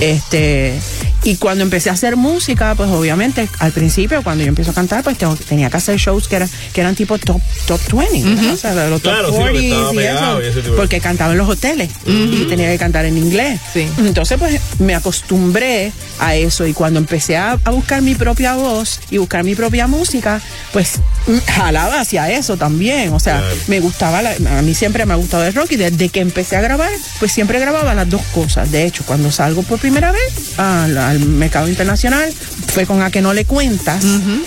Este, 0.01 0.79
y 1.23 1.37
cuando 1.37 1.63
empecé 1.63 1.89
a 1.89 1.93
hacer 1.93 2.15
música, 2.15 2.75
pues 2.75 2.89
obviamente 2.89 3.47
al 3.59 3.71
principio, 3.71 4.21
cuando 4.23 4.43
yo 4.43 4.49
empiezo 4.49 4.71
a 4.71 4.73
cantar, 4.73 5.03
pues 5.03 5.17
tengo- 5.17 5.35
tenía 5.35 5.69
que 5.69 5.77
hacer 5.77 5.97
shows 5.97 6.27
que, 6.27 6.35
eran 6.37 6.49
que 6.73 6.81
eran 6.81 6.95
tipo 6.95 7.17
top, 7.17 7.41
top 7.65 7.79
20, 7.93 8.23
¿verdad? 8.35 8.53
o 8.53 8.57
sea, 8.57 8.73
los 8.89 9.01
top 9.01 9.11
Claro, 9.13 9.27
sí, 9.29 9.33
porque 9.37 9.51
40 9.69 10.13
estaba 10.13 10.33
y 10.41 10.45
y 10.45 10.47
ese 10.49 10.59
eso, 10.59 10.71
de- 10.71 10.77
porque 10.77 10.99
cantaba 10.99 11.31
en 11.31 11.37
los 11.37 11.49
hoteles 11.49 11.89
y 12.05 12.45
tenía 12.45 12.69
que 12.71 12.77
cantar 12.77 13.05
en 13.05 13.17
inglés. 13.17 13.59
Sí. 13.73 13.87
Entonces, 13.99 14.37
pues 14.37 14.59
me 14.79 14.95
acostumbré 14.95 15.91
a 16.19 16.35
eso 16.35 16.67
y 16.67 16.73
cuando 16.73 16.99
empecé 16.99 17.37
a, 17.37 17.57
a 17.63 17.69
buscar 17.71 18.01
mi 18.01 18.15
propia 18.15 18.55
voz 18.55 18.99
y 19.09 19.17
buscar 19.17 19.43
mi 19.43 19.55
propia 19.55 19.87
música, 19.87 20.41
pues 20.73 20.99
mm, 21.27 21.37
jalaba 21.51 22.01
hacia 22.01 22.29
eso 22.31 22.57
también. 22.57 23.13
O 23.13 23.19
sea, 23.19 23.39
Claro. 23.39 23.55
me 23.67 23.79
gustaba, 23.79 24.21
la- 24.21 24.35
a 24.57 24.61
mí 24.61 24.73
siempre 24.73 25.05
me 25.05 25.13
ha 25.13 25.17
gustado 25.17 25.45
el 25.45 25.53
rock 25.53 25.71
y 25.71 25.75
desde 25.77 26.09
que 26.09 26.19
empecé 26.33 26.55
a 26.57 26.61
grabar, 26.61 26.89
pues 27.19 27.31
siempre 27.31 27.59
grababa 27.59 27.93
las 27.93 28.09
dos 28.09 28.23
cosas. 28.33 28.71
De 28.71 28.85
hecho, 28.85 29.03
cuando 29.05 29.31
salgo 29.31 29.61
por 29.61 29.77
primera 29.79 30.11
vez 30.11 30.57
al, 30.57 30.97
al 30.97 31.19
mercado 31.19 31.67
internacional, 31.67 32.33
fue 32.73 32.87
con 32.87 33.03
A 33.03 33.11
que 33.11 33.21
no 33.21 33.33
le 33.33 33.45
cuentas 33.45 34.03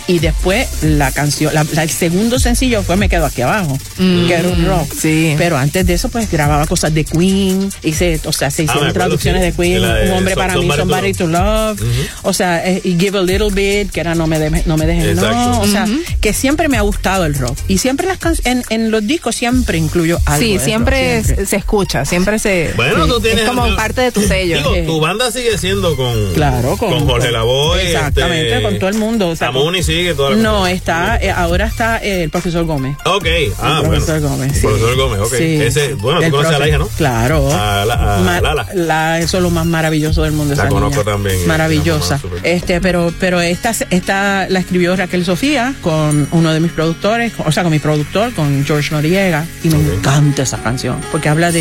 y 0.09 0.19
después 0.19 0.67
la 0.83 1.13
canción, 1.13 1.55
la- 1.55 1.65
la- 1.73 1.85
el 1.85 1.91
segundo 1.91 2.41
sencillo 2.41 2.83
fue 2.83 2.97
Me 2.97 3.09
quedo 3.09 3.25
aquí 3.27 3.43
abajo, 3.43 3.79
que 3.97 4.35
era 4.35 4.49
un 4.49 4.67
rock. 4.67 4.93
Sí. 5.01 5.35
Pero 5.39 5.57
antes 5.57 5.87
de 5.87 5.95
eso, 5.95 6.09
pues 6.09 6.29
grababa 6.31 6.67
cosas 6.67 6.93
de 6.93 7.05
Queen, 7.05 7.71
hice, 7.85 8.21
o 8.25 8.33
sea, 8.33 8.51
se 8.51 8.63
Ah, 8.63 8.65
hicieron 8.65 8.89
acuerdo, 8.89 8.95
traducciones 8.95 9.43
sí. 9.43 9.47
de 9.47 9.53
Queen, 9.57 9.83
De 9.83 10.11
Un 10.11 10.19
hombre 10.19 10.35
para 10.35 10.57
mí, 10.57 10.69
Somebody 10.69 11.13
to 11.13 11.25
Somebody 11.27 11.79
to 11.79 11.83
Love, 11.83 11.83
o 12.25 12.33
sea, 12.33 12.67
eh, 12.67 12.81
y 12.83 12.99
Give 12.99 13.17
a 13.19 13.23
Little 13.23 13.51
Bit, 13.53 13.93
que 13.93 14.01
era 14.01 14.15
No 14.17 14.27
me, 14.27 14.39
de- 14.41 14.63
no 14.67 14.77
me 14.77 14.87
dejes, 14.87 15.05
Exacto. 15.17 15.37
no, 15.37 15.61
o 15.61 15.67
sea, 15.69 15.87
que 16.21 16.33
siempre 16.33 16.69
me 16.69 16.79
ha 16.79 16.81
gustado 16.81 17.27
el 17.27 17.35
rock. 17.35 17.57
Y 17.69 17.79
siempre 17.79 18.09
las 18.09 18.19
en, 18.45 18.65
en 18.71 18.91
los 18.91 19.07
discos 19.07 19.37
siempre 19.37 19.79
incluyo 19.79 20.19
algo 20.25 20.41
Sí, 20.45 20.55
de 20.59 20.65
siempre, 20.65 21.17
rock, 21.19 21.25
siempre. 21.27 21.45
se- 21.45 21.51
se 21.51 21.57
escucha, 21.77 22.05
siempre 22.05 22.39
se. 22.39 22.73
Bueno, 22.77 23.05
sí, 23.05 23.11
tú 23.11 23.21
tienes. 23.21 23.43
Es 23.45 23.49
como 23.49 23.75
parte 23.77 24.01
de 24.03 24.13
tu 24.13 24.23
sello. 24.23 24.57
Digo, 24.59 24.75
Sí. 24.75 24.83
tu 24.87 25.01
banda 25.01 25.31
sigue 25.31 25.59
siendo 25.59 25.97
con. 25.97 26.33
Claro, 26.35 26.77
con, 26.77 27.07
Jorge 27.07 27.27
con- 27.27 27.33
Lavoe. 27.33 27.87
Exactamente, 27.87 28.51
este, 28.53 28.63
con 28.63 28.79
todo 28.79 28.89
el 28.91 28.97
mundo. 28.97 29.29
O 29.29 29.37
sea, 29.37 29.49
Samuni 29.49 29.83
sigue 29.83 30.15
toda 30.15 30.31
la 30.31 30.37
No, 30.37 30.59
cosa. 30.61 30.71
está, 30.73 31.17
eh, 31.21 31.31
ahora 31.31 31.67
está 31.67 31.99
eh, 32.03 32.25
el 32.25 32.31
profesor 32.31 32.65
Gómez. 32.65 32.97
Ok, 33.05 33.27
ah, 33.61 33.81
el 33.83 33.87
bueno. 33.89 34.05
profesor 34.05 34.21
Gómez. 34.21 34.49
El 34.53 34.55
sí. 34.61 34.67
profesor 34.67 34.97
Gómez, 34.97 35.21
ok. 35.21 35.35
Sí. 35.37 35.45
Ese, 35.63 35.95
bueno, 35.95 36.21
tú 36.23 36.31
conoces 36.31 36.55
a 36.55 36.59
la 36.59 36.65
profe- 36.65 36.69
hija, 36.69 36.79
¿no? 36.79 36.89
Claro. 36.97 37.49
A 37.53 37.85
la- 37.85 38.17
a 38.17 38.21
Ma- 38.21 38.41
Lala. 38.41 38.69
la- 38.75 39.19
eso 39.21 39.37
es 39.37 39.43
lo 39.43 39.51
más 39.51 39.67
maravilloso 39.67 40.23
del 40.23 40.33
mundo. 40.33 40.55
La 40.55 40.63
esa 40.65 40.69
conozco 40.71 41.03
niña. 41.03 41.13
también, 41.13 41.37
eh, 41.37 41.47
Maravillosa. 41.47 42.21
mamá. 42.23 42.37
Este, 42.43 42.81
pero, 42.81 43.13
pero 43.21 43.41
esta, 43.41 43.73
esta 43.91 44.47
la 44.49 44.59
escribió 44.61 44.97
Raquel 44.97 45.25
Sofía 45.25 45.75
con 45.83 46.29
uno 46.33 46.53
de 46.53 46.61
mis 46.61 46.73
productores, 46.73 47.33
o 47.45 47.53
sea, 47.53 47.63
con 47.63 47.73
mi 47.73 47.79
productor, 47.79 48.33
con 48.35 48.65
George 48.65 48.91
Noriega, 48.95 49.45
y 49.63 49.69
me 49.69 49.77
encanta 49.79 50.43
esa 50.43 50.59
canción, 50.59 51.01
porque 51.13 51.29
habla 51.29 51.53
de, 51.53 51.56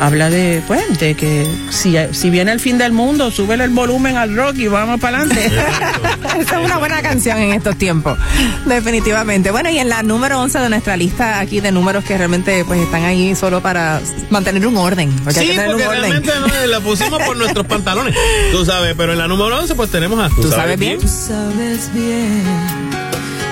habla 0.00 0.28
de, 0.30 0.62
pues, 0.66 0.98
de 0.98 1.14
que 1.14 1.46
si, 1.70 1.96
si 2.12 2.30
viene 2.30 2.50
el 2.52 2.58
fin 2.60 2.78
del 2.78 2.92
mundo, 2.92 3.30
súbele 3.30 3.64
el 3.64 3.70
volumen 3.70 4.16
al 4.16 4.34
rock 4.36 4.56
y 4.58 4.66
vamos 4.68 4.98
para 5.00 5.18
adelante. 5.18 5.46
Esa 6.38 6.58
es 6.60 6.64
una 6.66 6.78
buena 6.78 7.00
canción 7.00 7.38
en 7.38 7.52
estos 7.52 7.76
tiempos, 7.76 8.18
definitivamente. 8.66 9.50
Bueno, 9.52 9.70
y 9.70 9.78
en 9.78 9.88
la 9.88 10.02
número 10.02 10.40
11 10.40 10.58
de 10.58 10.68
nuestra 10.68 10.96
lista 10.96 11.38
aquí 11.38 11.60
de 11.60 11.70
números 11.70 12.04
que 12.04 12.18
realmente 12.18 12.64
pues 12.64 12.80
están 12.80 13.04
ahí 13.04 13.34
solo 13.36 13.60
para 13.62 14.00
mantener 14.30 14.66
un 14.66 14.76
orden. 14.76 15.12
Porque 15.22 15.40
hay 15.40 15.46
Sí, 15.46 15.52
que 15.52 15.58
tener 15.58 15.70
porque 15.72 15.82
un 15.84 15.88
orden. 15.90 16.02
realmente 16.10 16.32
no, 16.40 16.66
la 16.66 16.80
pusimos 16.80 17.22
por 17.22 17.36
nuestros 17.36 17.66
pantalones. 17.66 18.14
Tú 18.50 18.64
sabes, 18.64 18.94
pero 18.96 19.12
en 19.12 19.18
la 19.18 19.28
número 19.28 19.58
11 19.60 19.74
pues 19.76 19.90
tenemos 19.90 20.18
a. 20.18 20.28
¿Tú 20.34 20.50
sabes 20.50 20.78
bien? 20.78 20.98
Tú 20.98 21.06
sabes 21.08 21.90
bien 21.94 22.42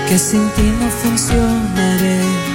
que 0.09 0.19
sin 0.19 0.49
ti 0.51 0.61
no 0.61 0.89
funcionaré. 0.89 2.52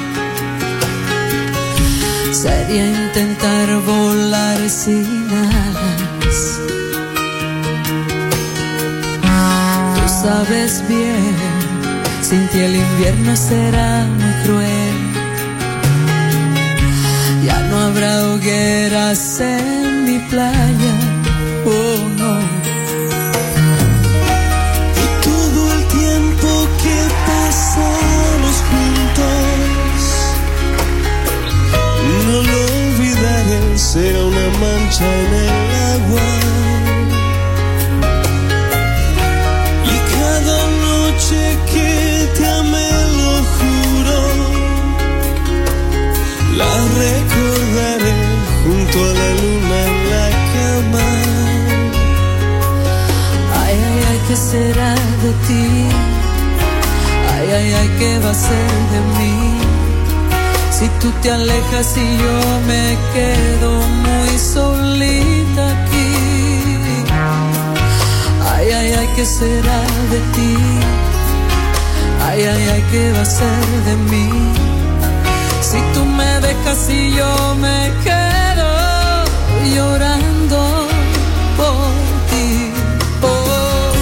Sería 2.33 2.87
intentar 2.87 3.69
volar 3.87 4.69
sin 4.69 5.29
alas. 5.31 6.61
Tú 9.97 10.09
sabes 10.23 10.85
bien, 10.87 11.35
sin 12.21 12.47
ti 12.49 12.59
el 12.59 12.77
invierno 12.77 13.35
será 13.37 14.05
muy 14.05 14.33
cruel. 14.45 14.99
Ya 17.45 17.59
no 17.71 17.79
habrá 17.79 18.29
hogueras 18.29 19.41
en 19.41 20.05
mi 20.05 20.19
playa. 20.31 20.95
Oh 21.65 22.09
no. 22.19 22.58
Será 33.93 34.23
una 34.23 34.49
mancha 34.61 35.07
en 35.23 35.33
el 35.45 35.69
agua. 35.97 36.29
Y 39.93 39.97
cada 40.15 40.59
noche 40.89 41.41
que 41.73 42.29
te 42.37 42.45
amé, 42.61 42.91
lo 43.21 43.33
juro, 43.55 44.21
la 46.61 46.73
recordaré 47.03 48.15
junto 48.63 48.97
a 49.09 49.13
la 49.21 49.31
luna 49.41 49.79
en 49.91 49.99
la 50.13 50.27
cama. 50.55 51.09
Ay, 53.63 53.77
ay, 53.89 53.99
ay, 54.11 54.21
¿qué 54.29 54.37
será 54.37 54.93
de 55.23 55.31
ti? 55.47 55.67
Ay, 57.33 57.47
ay, 57.59 57.73
ay, 57.81 57.91
¿qué 57.99 58.19
va 58.19 58.31
a 58.33 58.35
ser 58.35 58.71
de 58.93 59.01
mí? 59.17 59.68
Si 60.79 60.89
tú 61.01 61.11
te 61.23 61.33
alejas 61.33 61.97
y 61.97 62.19
yo 62.19 62.37
me 62.69 62.97
quedo 63.13 63.81
muy 64.05 64.39
solita 64.39 65.71
aquí. 65.73 66.15
Ay, 68.55 68.71
ay, 68.71 68.93
ay, 68.93 69.09
¿qué 69.17 69.27
será 69.27 69.81
de 70.13 70.21
ti? 70.35 70.57
Ay, 72.29 72.43
ay, 72.45 72.69
ay, 72.75 72.85
¿qué 72.93 73.11
va 73.11 73.23
a 73.23 73.25
ser 73.25 73.67
de 73.87 73.97
mí? 74.11 74.31
Si 75.63 75.79
tú 75.95 76.05
me 76.05 76.41
dejas 76.47 76.89
y 76.89 77.13
yo 77.13 77.57
me 77.57 77.93
quedo 78.05 78.71
llorando 79.75 80.87
por 81.57 81.91
ti. 82.31 82.71
Oh. 83.23 83.93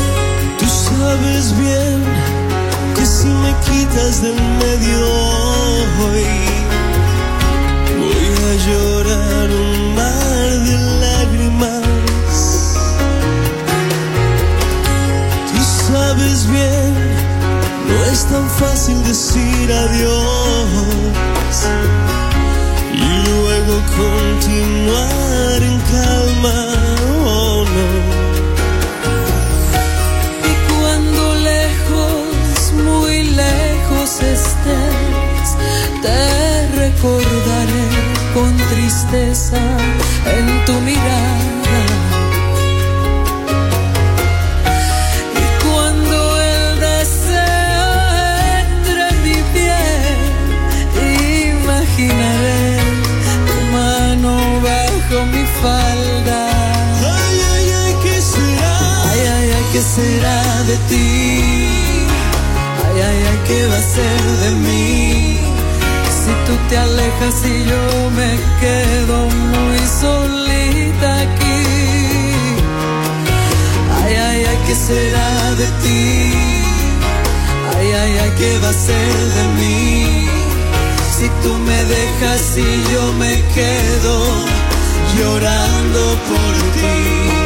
Tú 0.58 0.66
sabes 0.66 1.58
bien 1.58 2.04
que 2.94 3.06
si 3.06 3.28
me 3.28 3.54
quitas 3.64 4.20
del 4.20 4.34
medio 4.60 5.06
hoy, 6.04 6.45
llorar 8.64 9.50
un 9.50 9.94
mar 9.94 10.50
de 10.66 10.76
lágrimas. 11.00 12.74
Tú 15.50 15.62
sabes 15.88 16.46
bien, 16.48 16.94
no 17.88 18.04
es 18.12 18.24
tan 18.26 18.48
fácil 18.50 19.02
decir 19.04 19.72
adiós 19.72 20.68
y 22.94 23.28
luego 23.28 23.74
continuar 24.02 25.62
en 25.62 25.78
calma. 25.92 26.56
Oh, 27.24 27.64
no. 27.64 28.16
estés, 34.36 35.56
te 36.02 36.68
recorro 36.76 37.35
con 38.36 38.54
tristeza 38.72 39.56
en 40.36 40.46
tu 40.66 40.74
mirada. 40.88 41.80
Y 45.42 45.44
cuando 45.64 46.16
el 46.52 46.80
deseo 46.80 47.88
entre 48.60 49.00
en 49.08 49.16
mi 49.26 49.38
piel, 49.54 50.18
imaginaré 51.50 52.66
tu 53.48 53.56
mano 53.76 54.32
bajo 54.66 55.16
mi 55.32 55.44
falda. 55.62 56.40
Ay, 57.16 57.36
ay, 57.54 57.66
ay, 57.82 57.94
¿qué 58.04 58.16
será? 58.20 58.76
Ay, 59.10 59.20
ay, 59.34 59.48
ay, 59.56 59.64
¿qué 59.72 59.82
será 59.96 60.38
de 60.70 60.76
ti? 60.90 61.08
Ay, 62.84 62.96
ay, 63.08 63.18
ay, 63.30 63.38
¿qué 63.48 63.66
va 63.66 63.78
a 63.78 63.86
ser 63.94 64.22
de 64.42 64.50
mí? 64.66 65.35
Tú 66.46 66.56
te 66.68 66.78
alejas 66.78 67.44
y 67.44 67.64
yo 67.64 68.10
me 68.10 68.30
quedo 68.60 69.28
muy 69.52 69.78
solita 70.00 71.20
aquí. 71.20 71.62
Ay, 74.04 74.14
ay, 74.14 74.44
ay, 74.44 74.58
¿qué 74.66 74.74
será 74.74 75.54
de 75.56 75.66
ti? 75.82 76.32
Ay, 77.76 77.92
ay, 77.92 78.18
ay, 78.22 78.32
¿qué 78.38 78.58
va 78.62 78.68
a 78.68 78.72
ser 78.72 79.16
de 79.36 79.44
mí? 79.58 80.28
Si 81.18 81.28
tú 81.42 81.52
me 81.54 81.84
dejas 81.84 82.56
y 82.56 82.92
yo 82.92 83.12
me 83.14 83.42
quedo 83.54 84.14
llorando 85.18 86.00
por 86.28 86.54
ti. 86.74 87.45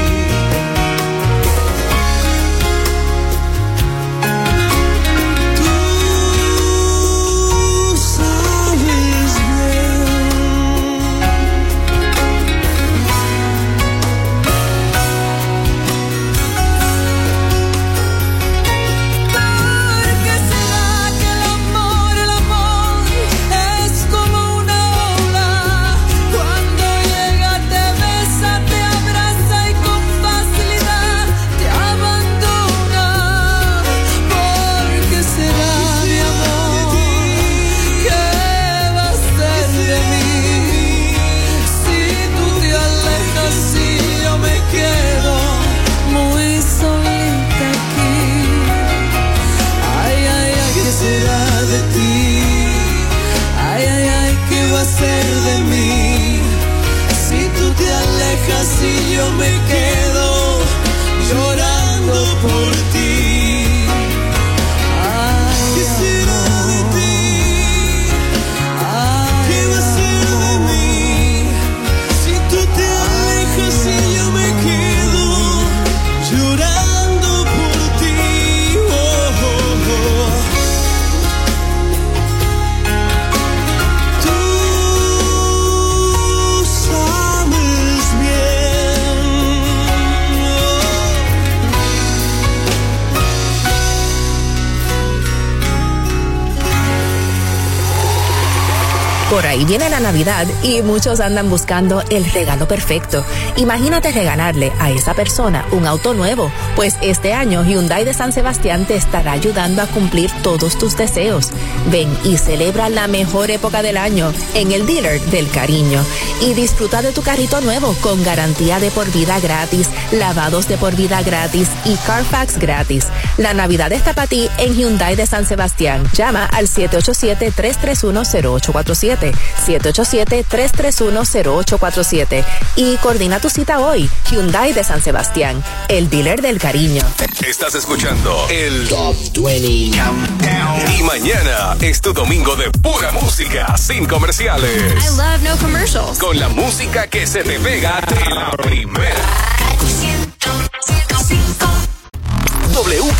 Por 99.31 99.47
ahí 99.47 99.65
viene 99.65 99.89
la 99.89 100.01
Navidad 100.01 100.45
y 100.65 100.83
muchos 100.83 101.21
andan 101.21 101.49
buscando 101.49 102.03
el 102.11 102.25
regalo 102.33 102.67
perfecto. 102.67 103.25
Imagínate 103.55 104.11
regalarle 104.11 104.73
a 104.81 104.91
esa 104.91 105.15
persona 105.15 105.65
un 105.71 105.87
auto 105.87 106.15
nuevo, 106.15 106.51
pues 106.75 106.97
este 107.01 107.33
año 107.33 107.63
Hyundai 107.65 108.05
de 108.05 108.13
San 108.13 108.33
Sebastián 108.33 108.87
te 108.87 108.97
estará 108.97 109.31
ayudando 109.31 109.83
a 109.83 109.87
cumplir 109.87 110.33
todos 110.43 110.77
tus 110.77 110.97
deseos. 110.97 111.51
Ven 111.93 112.09
y 112.25 112.39
celebra 112.39 112.89
la 112.89 113.07
mejor 113.07 113.53
época 113.53 113.83
del 113.83 113.99
año 113.99 114.33
en 114.55 114.73
el 114.73 114.85
dealer 114.85 115.21
del 115.21 115.49
cariño 115.49 116.05
y 116.41 116.55
disfruta 116.55 117.01
de 117.01 117.13
tu 117.13 117.23
carrito 117.23 117.61
nuevo 117.61 117.95
con 118.01 118.25
garantía 118.25 118.81
de 118.81 118.91
por 118.91 119.13
vida 119.13 119.39
gratis, 119.39 119.91
lavados 120.11 120.67
de 120.67 120.77
por 120.77 120.97
vida 120.97 121.23
gratis 121.23 121.69
y 121.85 121.95
Carfax 121.99 122.59
gratis. 122.59 123.07
La 123.41 123.53
Navidad 123.55 123.91
está 123.91 124.13
para 124.13 124.27
ti 124.27 124.51
en 124.59 124.75
Hyundai 124.75 125.17
de 125.17 125.27
San 125.27 125.47
Sebastián. 125.47 126.07
Llama 126.13 126.45
al 126.45 126.69
787-331-0847. 126.69 129.33
787-331-0847. 129.67 132.45
Y 132.77 132.99
coordina 132.99 133.41
tu 133.41 133.49
cita 133.49 133.81
hoy. 133.81 134.11
Hyundai 134.31 134.75
de 134.75 134.85
San 134.85 135.01
Sebastián, 135.01 135.65
el 135.89 136.11
dealer 136.11 136.43
del 136.43 136.59
cariño. 136.59 137.03
Estás 137.49 137.75
escuchando 137.77 138.47
el 138.51 138.87
Top 138.89 139.17
20 139.43 139.97
Countdown. 139.97 140.99
Y 140.99 141.03
mañana 141.03 141.79
es 141.81 142.03
tu 142.03 142.13
domingo 142.13 142.57
de 142.57 142.71
pura 142.71 143.11
música, 143.13 143.75
sin 143.79 144.05
comerciales. 144.05 145.03
I 145.03 145.09
love 145.17 145.41
no 145.43 145.57
commercials. 145.57 146.19
Con 146.19 146.39
la 146.39 146.51
música 146.51 147.07
que 147.07 147.27
se 147.27 147.43
te 147.43 147.59
pega 147.59 148.03
de 148.03 148.35
la 148.35 148.51
primera. 148.51 149.50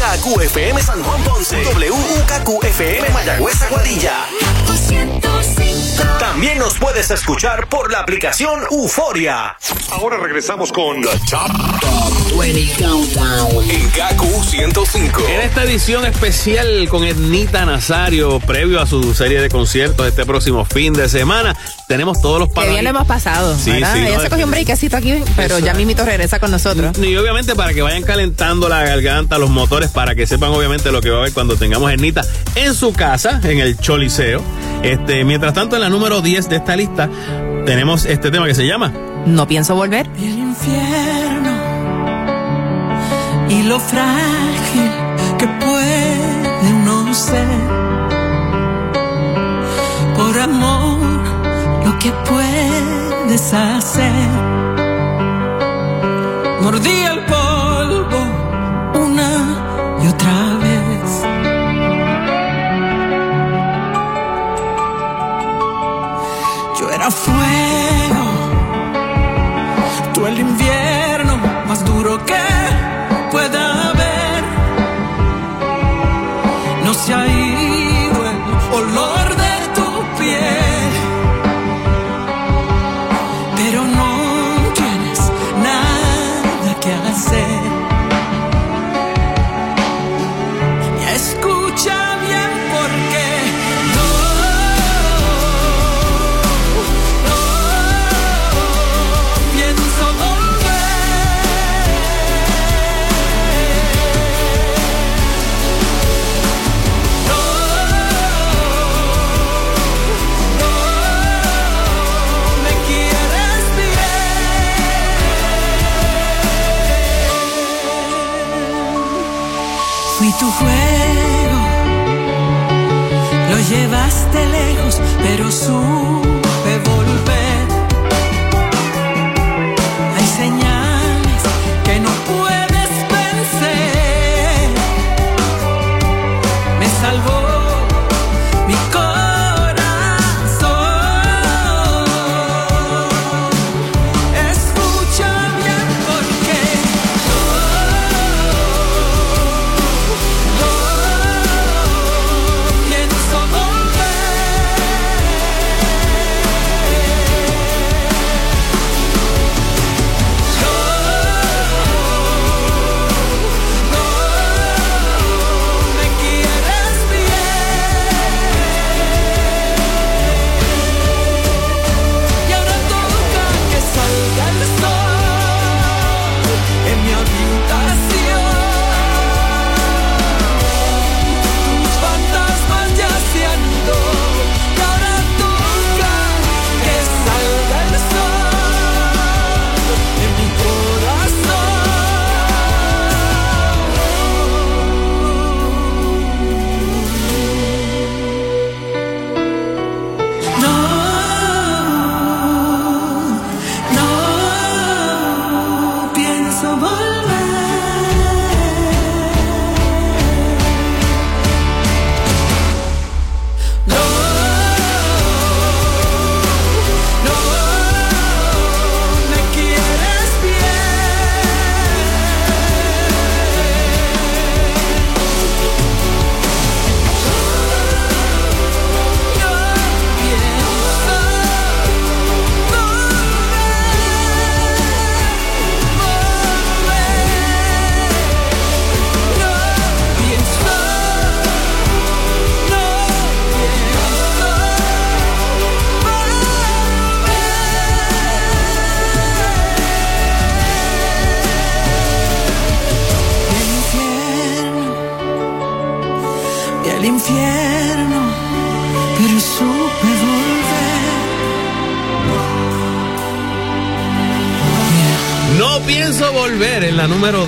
WKQFM 0.05 0.81
San 0.81 1.03
Juan 1.03 1.23
Ponce. 1.25 1.63
WKQFM 1.63 3.11
Mayagüez 3.13 3.61
Aguadilla. 3.61 4.15
También 6.19 6.59
nos 6.59 6.79
puedes 6.79 7.11
escuchar 7.11 7.67
por 7.69 7.93
la 7.93 8.01
aplicación 8.01 8.61
Euforia. 8.71 9.57
Ahora 9.91 10.17
regresamos 10.17 10.73
con 10.73 11.03
The 11.03 11.09
Top, 11.31 12.39
20 12.39 12.73
Countdown. 12.83 13.71
En 13.71 13.91
KQ 13.91 14.45
105. 14.51 15.21
En 15.29 15.41
esta 15.41 15.65
edición 15.65 16.07
especial 16.07 16.89
con 16.89 17.05
Ednita 17.05 17.67
Nazario, 17.67 18.39
previo 18.41 18.81
a 18.81 18.87
su 18.87 19.13
serie 19.15 19.41
de 19.43 19.49
conciertos 19.51 20.07
este 20.07 20.25
próximo 20.25 20.65
fin 20.65 20.93
de 20.95 21.09
semana, 21.09 21.57
tenemos 21.89 22.21
todos 22.23 22.39
los 22.39 22.49
Que 22.49 22.55
palos. 22.55 22.71
bien 22.73 22.85
lo 22.85 22.91
hemos 22.91 23.07
pasado. 23.07 23.59
Sí, 23.59 23.73
¿verdad? 23.73 23.95
sí, 23.95 24.01
Ella 24.07 24.17
no, 24.17 24.23
se 24.23 24.31
cogió 24.31 24.45
un 24.45 24.51
breakcito 24.53 24.97
aquí, 24.97 25.23
pero 25.37 25.57
Eso. 25.57 25.67
ya 25.67 25.75
mismito 25.75 26.05
regresa 26.05 26.39
con 26.39 26.51
nosotros. 26.51 26.97
Y 26.99 27.17
obviamente 27.17 27.55
para 27.55 27.75
que 27.75 27.83
vayan 27.83 28.03
calentando 28.05 28.69
la 28.69 28.83
garganta, 28.85 29.39
los 29.39 29.51
motores, 29.51 29.90
para 29.91 30.15
que 30.15 30.27
sepan 30.27 30.51
obviamente 30.51 30.91
lo 30.93 31.01
que 31.01 31.11
va 31.11 31.19
a 31.19 31.21
haber 31.21 31.33
cuando 31.33 31.57
tengamos 31.57 31.91
Ernita 31.93 32.23
en 32.55 32.75
su 32.75 32.93
casa, 32.93 33.41
en 33.45 33.59
el 33.59 33.79
Choliseo. 33.79 34.43
Este, 34.83 35.25
mientras 35.25 35.53
tanto, 35.55 35.77
en 35.77 35.83
la 35.83 35.89
número 35.89 36.21
10 36.23 36.49
de 36.49 36.57
esta 36.57 36.77
lista, 36.77 37.09
tenemos 37.67 38.05
este 38.07 38.31
tema 38.31 38.47
que 38.47 38.55
se 38.55 38.67
llama 38.67 38.93
No 39.27 39.47
pienso 39.47 39.75
volver. 39.75 40.09
Y 40.19 40.25
el 40.25 40.39
infierno 40.39 41.51
y 43.51 43.63
lo 43.65 43.81
frágil 43.81 44.91
que 45.39 45.47
puede 45.47 46.71
uno 46.71 47.13
ser. 47.15 47.47
Por 50.17 50.39
amor, 50.39 50.99
lo 51.85 51.99
que 51.99 52.13
puedes 52.29 53.53
hacer. 53.53 54.13
Mordí 56.63 57.03
el 57.13 57.19
polvo 57.25 57.50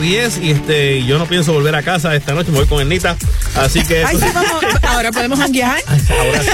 10 0.03 0.39
y 0.43 0.51
este 0.51 1.05
yo 1.05 1.19
no 1.19 1.27
pienso 1.27 1.53
volver 1.55 1.75
a 1.75 1.83
casa 1.83 2.15
esta 2.15 2.35
noche, 2.35 2.51
me 2.51 2.59
voy 2.59 2.67
con 2.67 2.81
Ernita. 2.81 3.17
Así 3.57 3.83
que 3.85 4.05
Ay, 4.05 4.17
eso- 4.17 4.27
sí, 4.27 4.33
vamos, 4.35 4.65
ahora 4.83 5.11
podemos 5.13 5.39
janguear. 5.39 5.79
ahora 5.87 6.43
sí. 6.43 6.49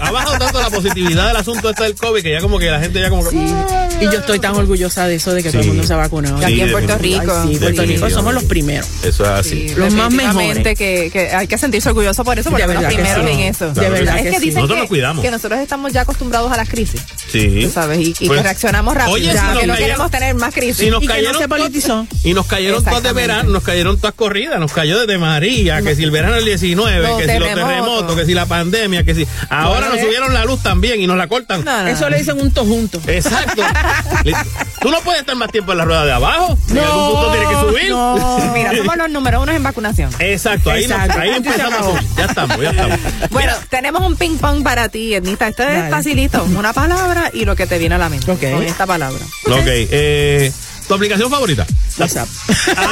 Ha 0.00 0.10
bajado 0.12 0.38
tanto 0.38 0.60
la 0.60 0.70
positividad 0.70 1.26
del 1.28 1.36
asunto 1.36 1.70
este 1.70 1.82
del 1.84 1.94
COVID 1.96 2.22
que 2.22 2.30
ya 2.32 2.40
como 2.40 2.58
que 2.58 2.70
la 2.70 2.78
gente 2.80 3.00
ya 3.00 3.10
como 3.10 3.28
que 3.28 3.36
Y 3.36 4.04
yo 4.04 4.12
estoy 4.20 4.38
tan 4.38 4.54
orgullosa 4.54 5.06
de 5.06 5.16
eso, 5.16 5.32
de 5.32 5.42
que 5.42 5.50
todo 5.50 5.62
el 5.62 5.68
mundo 5.68 5.82
se 5.84 5.92
ha 5.92 5.96
vacunado. 5.96 6.38
Sí, 6.38 6.44
Aquí 6.44 6.60
en 6.60 6.70
Puerto. 6.70 6.98
Rico. 6.98 7.20
Ay, 7.20 7.26
sí, 7.26 7.32
Puerto 7.32 7.48
Rico 7.50 7.66
Definitivamente. 7.82 8.14
somos 8.14 8.34
los 8.34 8.44
primeros. 8.44 8.88
eso 9.02 9.24
es 9.24 9.28
así. 9.30 9.68
Sí, 9.70 9.74
Los 9.74 9.92
más 9.94 10.12
mejores. 10.12 10.58
Que, 10.76 11.10
que 11.12 11.30
hay 11.34 11.46
que 11.46 11.58
sentirse 11.58 11.88
orgulloso 11.88 12.24
por 12.24 12.38
eso, 12.38 12.50
porque 12.50 12.66
los 12.66 12.84
primeros 12.84 13.24
sí. 13.26 13.30
en 13.32 13.40
eso. 13.40 13.72
De 13.72 13.88
verdad 13.90 14.18
es 14.18 14.22
que 14.24 14.30
que 14.30 14.38
sí. 14.38 14.44
dicen 14.46 14.54
Nosotros 14.56 14.76
que, 14.76 14.80
nos 14.82 14.88
cuidamos. 14.88 15.22
que 15.24 15.30
nosotros 15.30 15.60
estamos 15.60 15.92
ya 15.92 16.02
acostumbrados 16.02 16.52
a 16.52 16.56
las 16.56 16.68
crisis, 16.68 17.00
Sí. 17.30 17.60
tú 17.64 17.70
¿sabes? 17.70 17.98
Y, 17.98 18.14
y 18.20 18.26
Pues, 18.26 18.38
que 18.38 18.42
reaccionamos 18.42 18.94
rápido. 18.94 19.14
oye, 19.14 19.26
Ya, 19.26 19.32
si 19.32 19.46
nos 19.46 19.58
que 19.58 19.66
no 19.66 19.72
cayeron- 19.74 19.76
queremos 19.78 20.10
tener 20.10 20.34
más 20.34 20.54
crisis. 20.54 20.80
Y 20.86 20.90
nos 20.90 21.02
Y 21.02 21.06
que 21.06 21.08
no 21.08 21.14
cayeron 21.14 21.34
se 21.40 21.48
todas- 21.48 21.60
politizó. 21.60 22.06
Y 22.24 22.34
nos 22.34 22.46
cayeron 22.46 22.84
todas 22.84 23.02
de 23.02 23.12
verano, 23.12 23.50
nos 23.50 23.62
cayeron 23.62 23.98
todas 23.98 24.14
corridas, 24.14 24.60
nos 24.60 24.72
cayó 24.72 24.98
desde 25.00 25.18
María, 25.18 25.82
que 25.82 25.96
si 25.96 26.02
el 26.04 26.10
verano 26.10 26.34
del 26.36 26.44
19, 26.44 27.06
Los 27.08 27.18
que 27.18 27.26
si 27.32 27.38
los 27.38 27.48
terremotos. 27.48 28.16
que 28.16 28.26
si 28.26 28.34
la 28.34 28.46
pandemia, 28.46 29.04
que 29.04 29.14
si 29.14 29.26
ahora 29.48 29.88
nos 29.88 29.98
eh. 29.98 30.02
subieron 30.04 30.34
la 30.34 30.44
luz 30.44 30.62
también 30.62 31.00
y 31.00 31.06
nos 31.06 31.16
la 31.16 31.26
cortan. 31.28 31.64
No, 31.64 31.82
no, 31.82 31.88
Eso 31.88 32.08
le 32.10 32.18
dicen 32.18 32.40
un 32.40 32.50
junto. 32.50 33.00
Exacto. 33.06 33.62
Tú 34.80 34.90
no 34.90 34.98
puedes 35.00 35.20
estar 35.20 35.36
más 35.36 35.50
tiempo 35.50 35.72
en 35.72 35.78
la 35.78 35.84
rueda 35.84 36.04
de 36.04 36.12
abajo. 36.12 36.56
en 36.70 36.78
algún 36.78 37.12
punto 37.12 37.32
tiene 37.32 37.46
que 37.48 37.54
subir. 37.54 37.90
no. 37.90 38.50
Mira, 38.54 38.76
somos 38.76 38.96
los 38.96 39.10
número 39.10 39.40
uno 39.42 39.52
en 39.52 39.62
vacunación. 39.62 40.10
Exacto, 40.18 40.70
ahí, 40.70 40.86
nos- 40.86 40.98
Exacto. 40.98 41.20
ahí 41.20 41.28
y 41.30 41.32
se 41.32 41.36
empezamos. 41.38 42.00
Ya 42.16 42.24
estamos, 42.24 42.60
ya 42.60 42.70
estamos. 42.70 42.98
Bueno, 43.30 43.52
tenemos 43.68 44.02
un 44.06 44.16
ping 44.16 44.36
pong 44.38 44.62
para 44.62 44.88
ti, 44.88 45.14
Ednita. 45.14 45.48
Esto 45.48 45.62
es 45.62 45.74
Dale. 45.74 45.90
facilito. 45.90 46.44
Una 46.56 46.72
palabra 46.72 47.19
y 47.32 47.44
lo 47.44 47.56
que 47.56 47.66
te 47.66 47.78
viene 47.78 47.94
a 47.96 47.98
la 47.98 48.08
mente. 48.08 48.30
Ok. 48.30 48.40
Con 48.52 48.62
esta 48.62 48.86
palabra. 48.86 49.24
Ok, 49.46 49.62
eh, 49.66 50.52
¿tu 50.88 50.94
aplicación 50.94 51.30
favorita? 51.30 51.66
WhatsApp. 51.98 52.28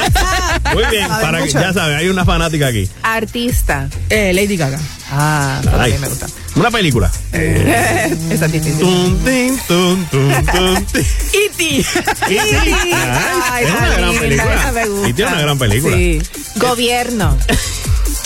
Muy 0.73 0.83
bien, 0.91 1.07
para 1.07 1.39
que, 1.39 1.45
mucho. 1.45 1.59
ya 1.59 1.73
sabes, 1.73 1.97
hay 1.97 2.07
una 2.09 2.25
fanática 2.25 2.67
aquí. 2.67 2.87
Artista. 3.01 3.87
Eh, 4.09 4.31
Lady 4.33 4.55
Gaga. 4.57 4.79
Ah, 5.11 5.57
eso 5.61 5.69
Ay. 5.71 5.77
también 5.77 6.01
me 6.01 6.07
gusta. 6.09 6.27
Una 6.55 6.69
película. 6.71 7.11
Esa 7.31 8.45
es 8.45 8.51
difícil. 8.51 8.79
Tum, 8.79 9.17
tin, 9.23 9.57
tum, 9.67 10.05
tum, 10.07 10.45
tum, 10.45 10.85
tin. 10.91 11.01
E.T. 11.33 11.63
Y 11.63 11.83
sí, 11.83 11.87
Ay, 12.29 13.63
es 13.63 13.71
una 13.71 13.87
gran 13.89 14.09
linda, 14.09 14.21
película. 14.21 14.71
me 14.73 14.85
gusta. 14.87 15.09
Y 15.09 15.13
tiene 15.13 15.31
una 15.31 15.41
gran 15.41 15.57
película. 15.59 15.95
Sí. 15.95 16.21
Gobierno. 16.55 17.37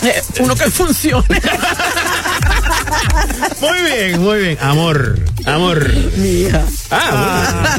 Eh, 0.02 0.22
uno 0.40 0.54
que 0.56 0.70
funcione. 0.70 1.40
Muy 3.60 3.82
bien, 3.82 4.20
muy 4.20 4.38
bien. 4.38 4.58
Amor, 4.60 5.18
amor. 5.54 5.92
Mija. 6.16 6.64
Ah, 6.90 7.78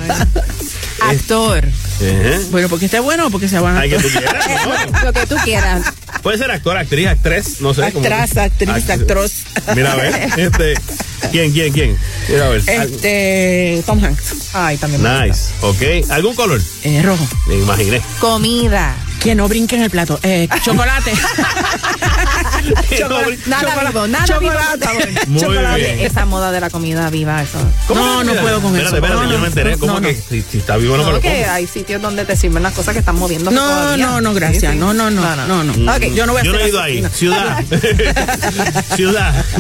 Actor. 1.02 1.62
bueno. 1.62 1.76
Ejé. 2.00 2.40
Bueno, 2.52 2.70
porque 2.70 2.86
esté 2.86 3.00
bueno 3.00 3.28
o 3.28 3.30
porque 3.30 3.48
se 3.48 3.60
van 3.60 3.78
a 3.78 3.82
Ay, 3.82 3.90
que 3.90 3.98
tú 4.00 4.08
quieras. 4.10 4.46
¿no? 4.94 5.04
Lo 5.06 5.14
que 5.14 5.26
tú 5.28 5.36
quieras. 5.44 5.86
Puede 6.24 6.38
ser 6.38 6.52
actor, 6.52 6.76
actriz, 6.78 7.08
actriz, 7.08 7.62
no 7.62 7.74
sé. 7.74 7.84
Actras, 7.86 8.36
actriz, 8.38 8.70
Act- 8.70 8.90
actros. 9.02 9.32
Mira, 9.76 9.92
a 9.94 9.96
ver. 9.96 10.30
Este, 10.38 10.74
¿Quién, 11.32 11.52
quién, 11.52 11.72
quién? 11.74 11.98
Mira, 12.30 12.48
a 12.48 12.50
ver. 12.50 12.64
Este, 12.68 13.84
Tom 13.86 14.04
Hanks. 14.04 14.34
Ay, 14.54 14.78
también 14.78 15.02
me 15.04 15.10
gusta. 15.10 15.26
Nice, 15.28 16.04
ok. 16.06 16.12
¿Algún 16.12 16.36
color? 16.36 16.62
Eh, 16.84 17.02
rojo. 17.04 17.26
Me 17.48 17.56
imaginé. 17.56 18.02
Comida. 18.20 18.96
Que 19.26 19.34
no 19.34 19.48
brinque 19.48 19.76
en 19.76 19.82
el 19.82 19.90
plato. 19.90 20.20
Eh, 20.22 20.48
chocolate. 20.64 21.12
Chocolate. 22.96 23.40
Nada 23.48 23.64
Chocolate. 23.64 23.88
vivo, 23.92 24.08
nada 24.08 24.26
Chocolate. 24.26 24.40
vivo, 24.40 24.80
por 24.80 24.88
favor. 24.88 25.28
Muy 25.28 25.42
Chocolate. 25.42 25.80
bien. 25.82 26.00
Esa 26.00 26.26
moda 26.26 26.52
de 26.52 26.62
la 26.62 26.70
comida 26.70 27.10
viva, 27.10 27.42
eso. 27.42 27.58
¿Cómo 27.88 28.02
No, 28.02 28.24
no 28.24 28.34
puedo 28.36 28.62
con 28.62 28.76
espérate, 28.76 28.88
eso. 28.88 28.96
Espérate, 28.98 29.16
No, 29.26 29.32
yo 29.32 29.38
no, 29.38 29.40
me 29.42 29.48
enteré. 29.48 29.78
¿Cómo 29.78 29.94
no, 29.94 30.02
que 30.02 30.14
no. 30.14 30.20
si, 30.30 30.42
si 30.44 30.58
está 30.60 30.78
vivo 30.78 30.96
no 30.98 31.04
me 31.04 31.10
No, 31.10 31.16
lo 31.16 31.22
que 31.22 31.42
como? 31.42 31.52
hay 31.54 31.66
sitios 31.68 32.02
donde 32.04 32.24
te 32.26 32.38
sirven 32.38 32.62
las 32.62 32.74
cosas 32.74 32.94
que 32.94 33.00
están 33.00 33.16
moviendo 33.18 33.50
No, 33.50 33.62
todavía. 33.62 34.06
no, 34.06 34.22
no, 34.22 34.34
gracias. 34.36 34.62
Sí, 34.62 34.68
sí. 34.74 34.78
No, 34.78 34.94
no, 34.94 35.10
no, 35.10 35.36
no, 35.48 35.64
no. 35.64 35.92
Ok. 35.96 36.04
Yo 36.14 36.26
no 36.28 36.34
voy 36.34 36.42
a 36.42 36.44
Yo 36.46 36.54
no 36.54 36.60
he 36.60 36.70
ido 36.70 36.82
ahí. 36.82 37.04
Ciudad. 37.14 37.64
Ciudad. 38.96 39.46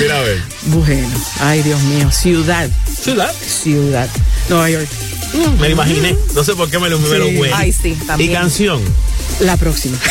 Mira, 0.00 0.18
a 0.18 0.22
ver. 0.22 0.42
Bueno, 0.66 1.08
ay, 1.40 1.62
Dios 1.62 1.80
mío. 1.82 2.10
Ciudad. 2.10 2.68
Ciudad. 3.00 3.32
Ciudad. 3.32 4.08
Nueva 4.48 4.70
York. 4.70 4.88
Me 5.58 5.68
lo 5.68 5.74
imaginé. 5.74 6.16
No 6.34 6.44
sé 6.44 6.54
por 6.54 6.70
qué 6.70 6.78
me 6.78 6.88
lo, 6.88 6.98
me 6.98 7.18
lo 7.18 7.26
Sí. 7.26 7.40
Ay, 7.52 7.72
sí, 7.72 7.88
Y 7.90 8.06
también. 8.06 8.30
Canción. 8.56 8.80
La 9.40 9.56
próxima. 9.58 9.98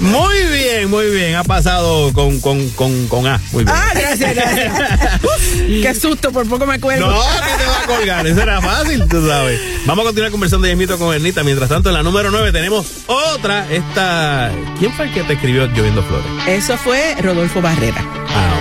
Muy 0.00 0.36
bien, 0.46 0.88
muy 0.90 1.10
bien. 1.10 1.34
Ha 1.34 1.44
pasado 1.44 2.10
con, 2.14 2.40
con, 2.40 2.70
con, 2.70 3.08
con 3.08 3.26
A. 3.26 3.38
Muy 3.52 3.62
bien. 3.64 3.76
Ah, 3.76 3.90
gracias, 3.94 4.34
gracias. 4.34 4.72
Qué 5.66 5.94
susto, 5.94 6.32
por 6.32 6.48
poco 6.48 6.64
me 6.66 6.80
cuelgo. 6.80 7.06
No, 7.10 7.18
que 7.20 7.62
te 7.62 7.66
va 7.68 7.82
a 7.82 7.86
colgar. 7.86 8.26
Eso 8.26 8.40
era 8.40 8.60
fácil, 8.62 9.06
tú 9.08 9.26
sabes. 9.28 9.60
Vamos 9.84 10.04
a 10.04 10.06
continuar 10.06 10.30
conversando 10.32 10.66
de 10.66 10.76
mito 10.76 10.98
con 10.98 11.14
Ernita. 11.14 11.42
Mientras 11.44 11.68
tanto, 11.68 11.90
en 11.90 11.94
la 11.94 12.02
número 12.02 12.30
9 12.30 12.52
tenemos 12.52 12.86
otra. 13.06 13.70
Esta. 13.70 14.50
¿Quién 14.78 14.92
fue 14.94 15.06
el 15.06 15.12
que 15.14 15.22
te 15.24 15.34
escribió 15.34 15.66
Lloviendo 15.66 16.02
Flores? 16.04 16.26
Eso 16.46 16.78
fue 16.78 17.14
Rodolfo 17.20 17.60
Barrera, 17.60 18.00
Ah, 18.28 18.54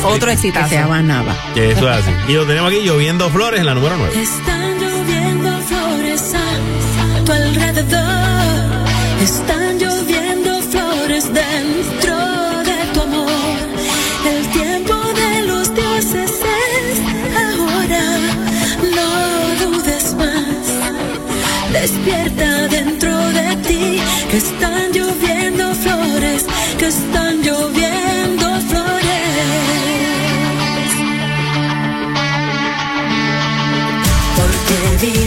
ok. 0.00 0.06
Otro 0.12 0.26
que 0.26 0.32
exitazo. 0.34 0.68
se 0.70 0.74
llama 0.76 1.02
Nava. 1.02 1.36
Que 1.54 1.70
Eso 1.72 1.88
es 1.90 1.98
así. 1.98 2.10
Y 2.28 2.32
lo 2.32 2.44
tenemos 2.46 2.72
aquí 2.72 2.80
lloviendo 2.82 3.28
flores 3.30 3.60
en 3.60 3.66
la 3.66 3.74
número 3.74 3.96
9. 3.96 4.12
Están 4.20 4.60
lloviendo 4.74 4.85
a 6.16 7.24
tu 7.24 7.32
alrededor. 7.32 8.06
Están 9.22 9.78
lloviendo 9.78 10.62
flores 10.62 11.24
dentro 11.32 12.16
de 12.64 12.78
tu 12.94 13.00
amor. 13.02 13.56
El 14.26 14.46
tiempo 14.50 14.94
de 14.94 15.42
los 15.46 15.74
dioses 15.74 16.30
es 16.30 16.98
ahora. 17.44 18.04
No 18.96 19.10
dudes 19.62 20.14
más. 20.14 20.66
Despierta 21.72 22.68
dentro 22.68 23.14
de 23.32 23.56
ti 23.66 24.00
que 24.30 24.38
están 24.38 24.92
lloviendo 24.92 25.74
flores, 25.74 26.46
que 26.78 26.86
están 26.86 27.42
lloviendo 27.42 28.46
flores. 28.70 29.26
Porque 34.36 35.25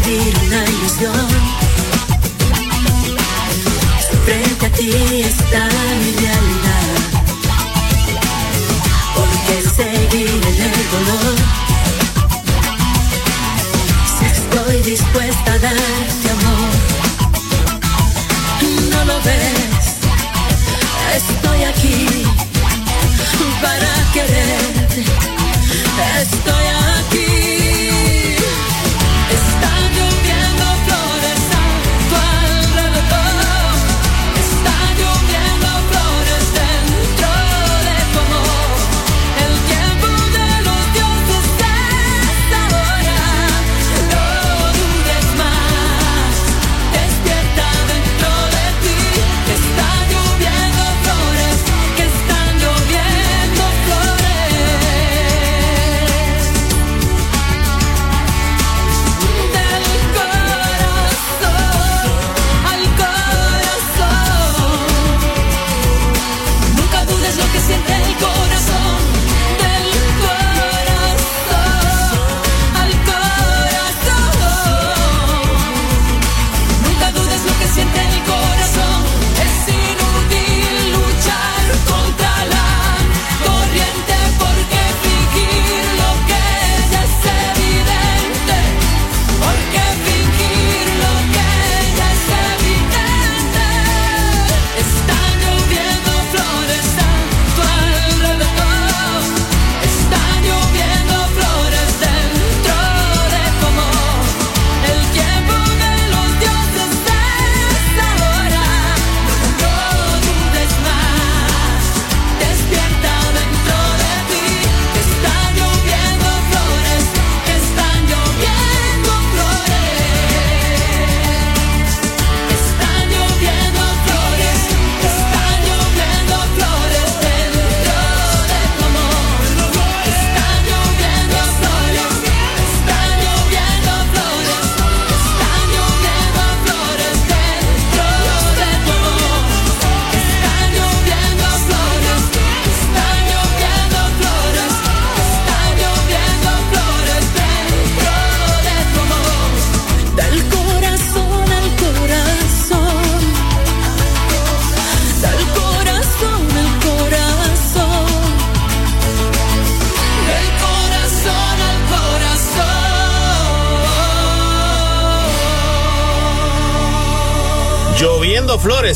frente 4.25 4.65
a 4.65 4.69
ti 4.71 4.91
está 5.21 5.67
mi 5.99 6.11
realidad. 6.19 6.89
Porque 9.15 9.55
seguir 9.75 10.29
en 10.29 10.63
el 10.63 10.89
dolor 10.91 11.35
si 14.17 14.25
estoy 14.25 14.81
dispuesta 14.81 15.53
a 15.53 15.59
darte 15.59 16.29
amor. 16.37 16.73
No 18.91 19.05
lo 19.05 19.21
ves, 19.21 19.85
estoy 21.15 21.63
aquí 21.65 22.07
para 23.61 24.11
quererte. 24.13 25.03
Estoy 26.21 26.67
aquí. 26.67 26.78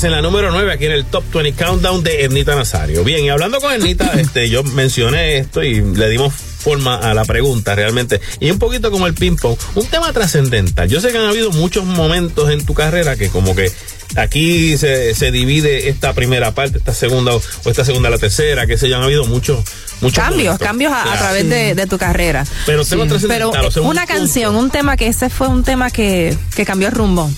En 0.04 0.12
la 0.12 0.22
número 0.22 0.52
9 0.52 0.72
aquí 0.74 0.86
en 0.86 0.92
el 0.92 1.06
Top 1.06 1.24
20 1.34 1.54
Countdown 1.64 2.04
de 2.04 2.24
Ernita 2.24 2.56
Nazario. 2.56 3.04
Bien, 3.04 3.24
y 3.24 3.30
hablando 3.30 3.60
con 3.60 3.72
Ernita, 3.72 4.12
este, 4.20 4.50
yo 4.50 4.64
mencioné 4.64 5.38
esto 5.38 5.64
y 5.64 5.82
le 5.82 6.10
dimos 6.10 6.34
forma 6.34 6.96
a 6.96 7.14
la 7.14 7.26
pregunta 7.26 7.76
realmente. 7.76 8.22
Y 8.40 8.50
un 8.52 8.60
poquito 8.60 8.90
como 8.92 9.08
el 9.08 9.14
ping-pong, 9.14 9.58
un 9.76 9.86
tema 9.88 10.12
trascendental. 10.14 10.88
Yo 10.90 11.02
sé 11.02 11.12
que 11.12 11.18
han 11.18 11.26
habido 11.26 11.52
muchos 11.52 11.86
momentos 11.86 12.50
en 12.50 12.66
tu 12.66 12.74
carrera 12.74 13.16
que 13.16 13.30
como 13.30 13.56
que 13.56 13.72
aquí 14.16 14.78
se, 14.78 15.14
se 15.14 15.32
divide 15.32 15.90
esta 15.90 16.14
primera 16.14 16.52
parte, 16.54 16.78
esta 16.78 16.94
segunda 16.94 17.34
o 17.36 17.42
esta 17.70 17.84
segunda 17.84 18.10
la 18.10 18.18
tercera, 18.18 18.66
que 18.66 18.78
se 18.78 18.90
yo, 18.90 18.98
han 18.98 19.04
habido 19.04 19.26
muchos 19.26 19.64
muchos 20.02 20.24
Cambios, 20.24 20.46
momentos. 20.46 20.68
cambios 20.68 20.94
a, 20.94 21.18
través 21.18 21.50
de, 21.50 21.76
de 21.76 21.88
tu 21.88 21.98
carrera. 21.98 22.46
Pero 22.66 22.86
temas 22.86 23.08
Pero 23.08 23.20
trascendentales, 23.20 23.68
o 23.68 23.72
sea, 23.72 23.82
un 23.82 23.90
una 23.90 24.02
punto. 24.06 24.14
canción, 24.20 24.56
un 24.56 24.70
tema 24.70 24.98
que 24.98 25.08
ese 25.08 25.30
fue 25.30 25.48
un 25.48 25.64
tema 25.64 25.90
que, 25.92 26.36
que 26.56 26.66
cambió 26.66 26.88
el 26.88 26.94
rumbo 26.94 27.30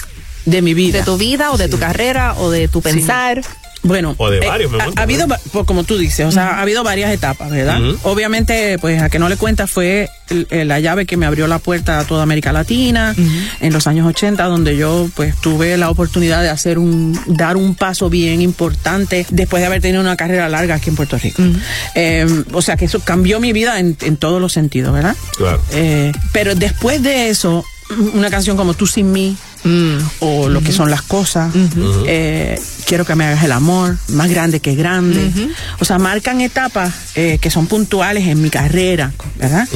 De 0.45 0.61
mi 0.61 0.73
vida. 0.73 0.99
de 0.99 1.03
tu 1.05 1.17
vida 1.17 1.51
o 1.51 1.57
de 1.57 1.67
tu 1.69 1.77
carrera 1.79 2.35
o 2.37 2.49
de 2.51 2.67
tu 2.67 2.81
pensar. 2.81 3.41
Bueno, 3.83 4.15
O 4.17 4.31
de 4.31 4.39
eh, 4.39 4.47
varios, 4.47 4.71
me 4.71 4.81
ha, 4.81 4.87
ha 4.95 5.01
habido, 5.03 5.27
pues, 5.27 5.63
como 5.67 5.83
tú 5.83 5.95
dices, 5.95 6.25
o 6.25 6.31
sea, 6.31 6.55
ha 6.57 6.61
habido 6.63 6.83
varias 6.83 7.11
etapas, 7.11 7.51
¿verdad? 7.51 7.79
Obviamente, 8.01 8.79
pues 8.79 8.99
a 8.99 9.09
que 9.09 9.19
no 9.19 9.29
le 9.29 9.37
cuenta 9.37 9.67
fue 9.67 10.09
el- 10.31 10.47
el- 10.49 10.67
la 10.69 10.79
llave 10.79 11.05
que 11.05 11.17
me 11.17 11.27
abrió 11.27 11.45
la 11.45 11.59
puerta 11.59 11.99
a 11.99 12.03
toda 12.03 12.23
América 12.23 12.51
Latina 12.51 13.13
en 13.59 13.73
los 13.73 13.85
años 13.85 14.07
80, 14.07 14.43
donde 14.45 14.75
yo 14.75 15.07
pues 15.13 15.35
tuve 15.39 15.77
la 15.77 15.91
oportunidad 15.91 16.41
de 16.41 16.49
hacer 16.49 16.79
un, 16.79 17.15
dar 17.27 17.57
un 17.57 17.75
paso 17.75 18.09
bien 18.09 18.41
importante 18.41 19.27
después 19.29 19.61
de 19.61 19.67
haber 19.67 19.81
tenido 19.83 20.01
una 20.01 20.17
carrera 20.17 20.49
larga 20.49 20.73
aquí 20.75 20.89
en 20.89 20.95
Puerto 20.95 21.19
Rico. 21.19 21.43
Eh, 21.93 22.25
o 22.53 22.63
sea, 22.63 22.77
que 22.77 22.85
eso 22.85 23.01
cambió 23.01 23.39
mi 23.39 23.53
vida 23.53 23.79
en, 23.79 23.95
en 24.01 24.17
todos 24.17 24.41
los 24.41 24.51
sentidos, 24.51 24.93
¿verdad? 24.93 25.15
Claro. 25.37 25.61
Eh, 25.73 26.11
pero 26.31 26.55
después 26.55 27.03
de 27.03 27.29
eso, 27.29 27.63
una 28.13 28.31
canción 28.31 28.57
como 28.57 28.73
Tú 28.73 28.87
sin 28.87 29.11
mí, 29.11 29.37
o 30.19 30.49
lo 30.49 30.61
que 30.61 30.71
son 30.71 30.89
las 30.89 31.01
cosas, 31.01 31.53
eh, 32.05 32.59
quiero 32.85 33.05
que 33.05 33.15
me 33.15 33.25
hagas 33.25 33.43
el 33.43 33.51
amor, 33.51 33.97
más 34.09 34.29
grande 34.29 34.59
que 34.59 34.75
grande. 34.75 35.31
O 35.79 35.85
sea, 35.85 35.97
marcan 35.99 36.41
etapas 36.41 36.93
eh, 37.15 37.37
que 37.41 37.49
son 37.49 37.67
puntuales 37.67 38.27
en 38.27 38.41
mi 38.41 38.49
carrera, 38.49 39.11
¿verdad? 39.37 39.67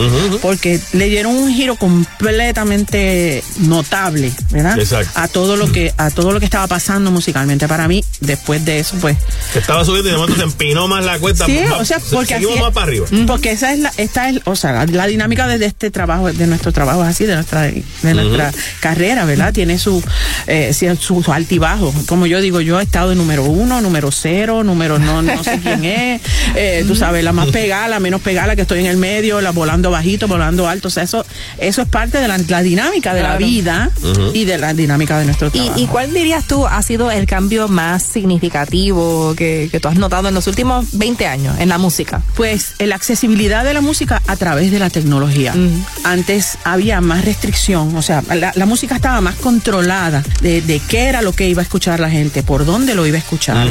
Porque 0.41 0.79
le 0.93 1.05
dieron 1.09 1.35
un 1.35 1.53
giro 1.53 1.75
completamente 1.75 3.43
notable, 3.59 4.31
¿verdad? 4.51 4.79
Exacto. 4.79 5.11
A 5.15 5.27
todo 5.27 5.55
lo 5.55 5.71
que 5.71 5.93
a 5.97 6.09
todo 6.11 6.31
lo 6.31 6.39
que 6.39 6.45
estaba 6.45 6.67
pasando 6.67 7.11
musicalmente 7.11 7.67
para 7.67 7.87
mí. 7.87 8.03
Después 8.21 8.63
de 8.65 8.79
eso, 8.79 8.95
pues 9.01 9.17
estaba 9.55 9.83
subiendo 9.85 10.09
y 10.09 10.11
de 10.13 10.17
momento 10.17 10.37
se 10.39 10.43
empinó 10.43 10.87
más 10.87 11.03
la 11.05 11.19
cuesta. 11.19 11.45
Sí, 11.45 11.59
más- 11.69 11.81
o 11.81 11.85
sea, 11.85 11.99
se- 11.99 12.15
porque 12.15 12.35
seguimos 12.35 12.51
así 12.53 12.57
es. 12.59 12.63
más 12.65 12.73
para 12.73 12.85
arriba. 12.87 13.05
Porque 13.27 13.51
esa 13.51 13.73
es 13.73 13.79
la, 13.79 13.91
esta 13.97 14.29
es, 14.29 14.41
o 14.45 14.55
sea, 14.55 14.71
la, 14.73 14.85
la 14.85 15.07
dinámica 15.07 15.47
de, 15.47 15.57
de 15.57 15.65
este 15.65 15.91
trabajo, 15.91 16.31
de 16.31 16.47
nuestro 16.47 16.71
trabajo 16.71 17.01
así, 17.01 17.25
de 17.25 17.35
nuestra, 17.35 17.63
de 17.63 17.83
nuestra 18.13 18.51
carrera, 18.79 19.25
¿verdad? 19.25 19.53
Tiene 19.53 19.77
su, 19.79 20.03
eh, 20.47 20.73
su, 20.99 21.23
su 21.23 21.33
altibajo. 21.33 21.93
Como 22.07 22.25
yo 22.27 22.41
digo, 22.41 22.61
yo 22.61 22.79
he 22.79 22.83
estado 22.99 23.11
de 23.11 23.15
número 23.15 23.45
uno, 23.45 23.79
número 23.79 24.11
cero, 24.11 24.61
número 24.61 24.99
no, 24.99 25.21
no 25.21 25.41
sé 25.41 25.57
quién 25.63 25.85
es, 25.85 26.21
eh, 26.55 26.83
tú 26.85 26.97
sabes, 26.97 27.23
la 27.23 27.31
más 27.31 27.47
pegada, 27.47 27.87
la 27.87 28.01
menos 28.01 28.19
pegada, 28.19 28.47
la 28.47 28.55
que 28.57 28.63
estoy 28.63 28.81
en 28.81 28.87
el 28.87 28.97
medio, 28.97 29.39
la 29.39 29.51
volando 29.51 29.89
bajito, 29.89 30.27
volando 30.27 30.67
alto, 30.67 30.89
o 30.89 30.91
sea, 30.91 31.03
eso, 31.03 31.25
eso 31.59 31.81
es 31.81 31.87
parte 31.87 32.17
de 32.17 32.27
la, 32.27 32.37
la 32.37 32.61
dinámica 32.61 33.13
de 33.13 33.23
la 33.23 33.37
vida 33.37 33.89
y 34.33 34.43
de 34.43 34.57
la 34.57 34.73
dinámica 34.73 35.17
de 35.17 35.23
nuestro 35.23 35.49
trabajo. 35.49 35.79
¿Y, 35.79 35.83
y 35.83 35.87
cuál 35.87 36.13
dirías 36.13 36.45
tú 36.45 36.67
ha 36.67 36.81
sido 36.81 37.09
el 37.09 37.25
cambio 37.25 37.69
más 37.69 38.03
significativo 38.03 39.33
que, 39.37 39.69
que 39.71 39.79
tú 39.79 39.87
has 39.87 39.95
notado 39.95 40.27
en 40.27 40.33
los 40.33 40.47
últimos 40.47 40.97
20 40.97 41.25
años 41.25 41.57
en 41.57 41.69
la 41.69 41.77
música? 41.77 42.21
Pues 42.35 42.73
la 42.79 42.95
accesibilidad 42.95 43.63
de 43.63 43.73
la 43.73 43.79
música 43.79 44.21
a 44.27 44.35
través 44.35 44.71
de 44.71 44.79
la 44.79 44.89
tecnología. 44.89 45.55
Antes 46.03 46.57
había 46.65 46.99
más 46.99 47.23
restricción, 47.23 47.95
o 47.95 48.01
sea, 48.01 48.23
la, 48.35 48.51
la 48.53 48.65
música 48.65 48.95
estaba 48.95 49.21
más 49.21 49.35
controlada 49.35 50.21
de, 50.41 50.61
de 50.61 50.81
qué 50.81 51.03
era 51.03 51.21
lo 51.21 51.31
que 51.31 51.47
iba 51.47 51.61
a 51.61 51.63
escuchar 51.63 52.01
la 52.01 52.09
gente, 52.09 52.43
por 52.43 52.65
dónde 52.65 52.88
lo 52.95 53.05
iba 53.05 53.17
a 53.17 53.19
escuchar. 53.19 53.67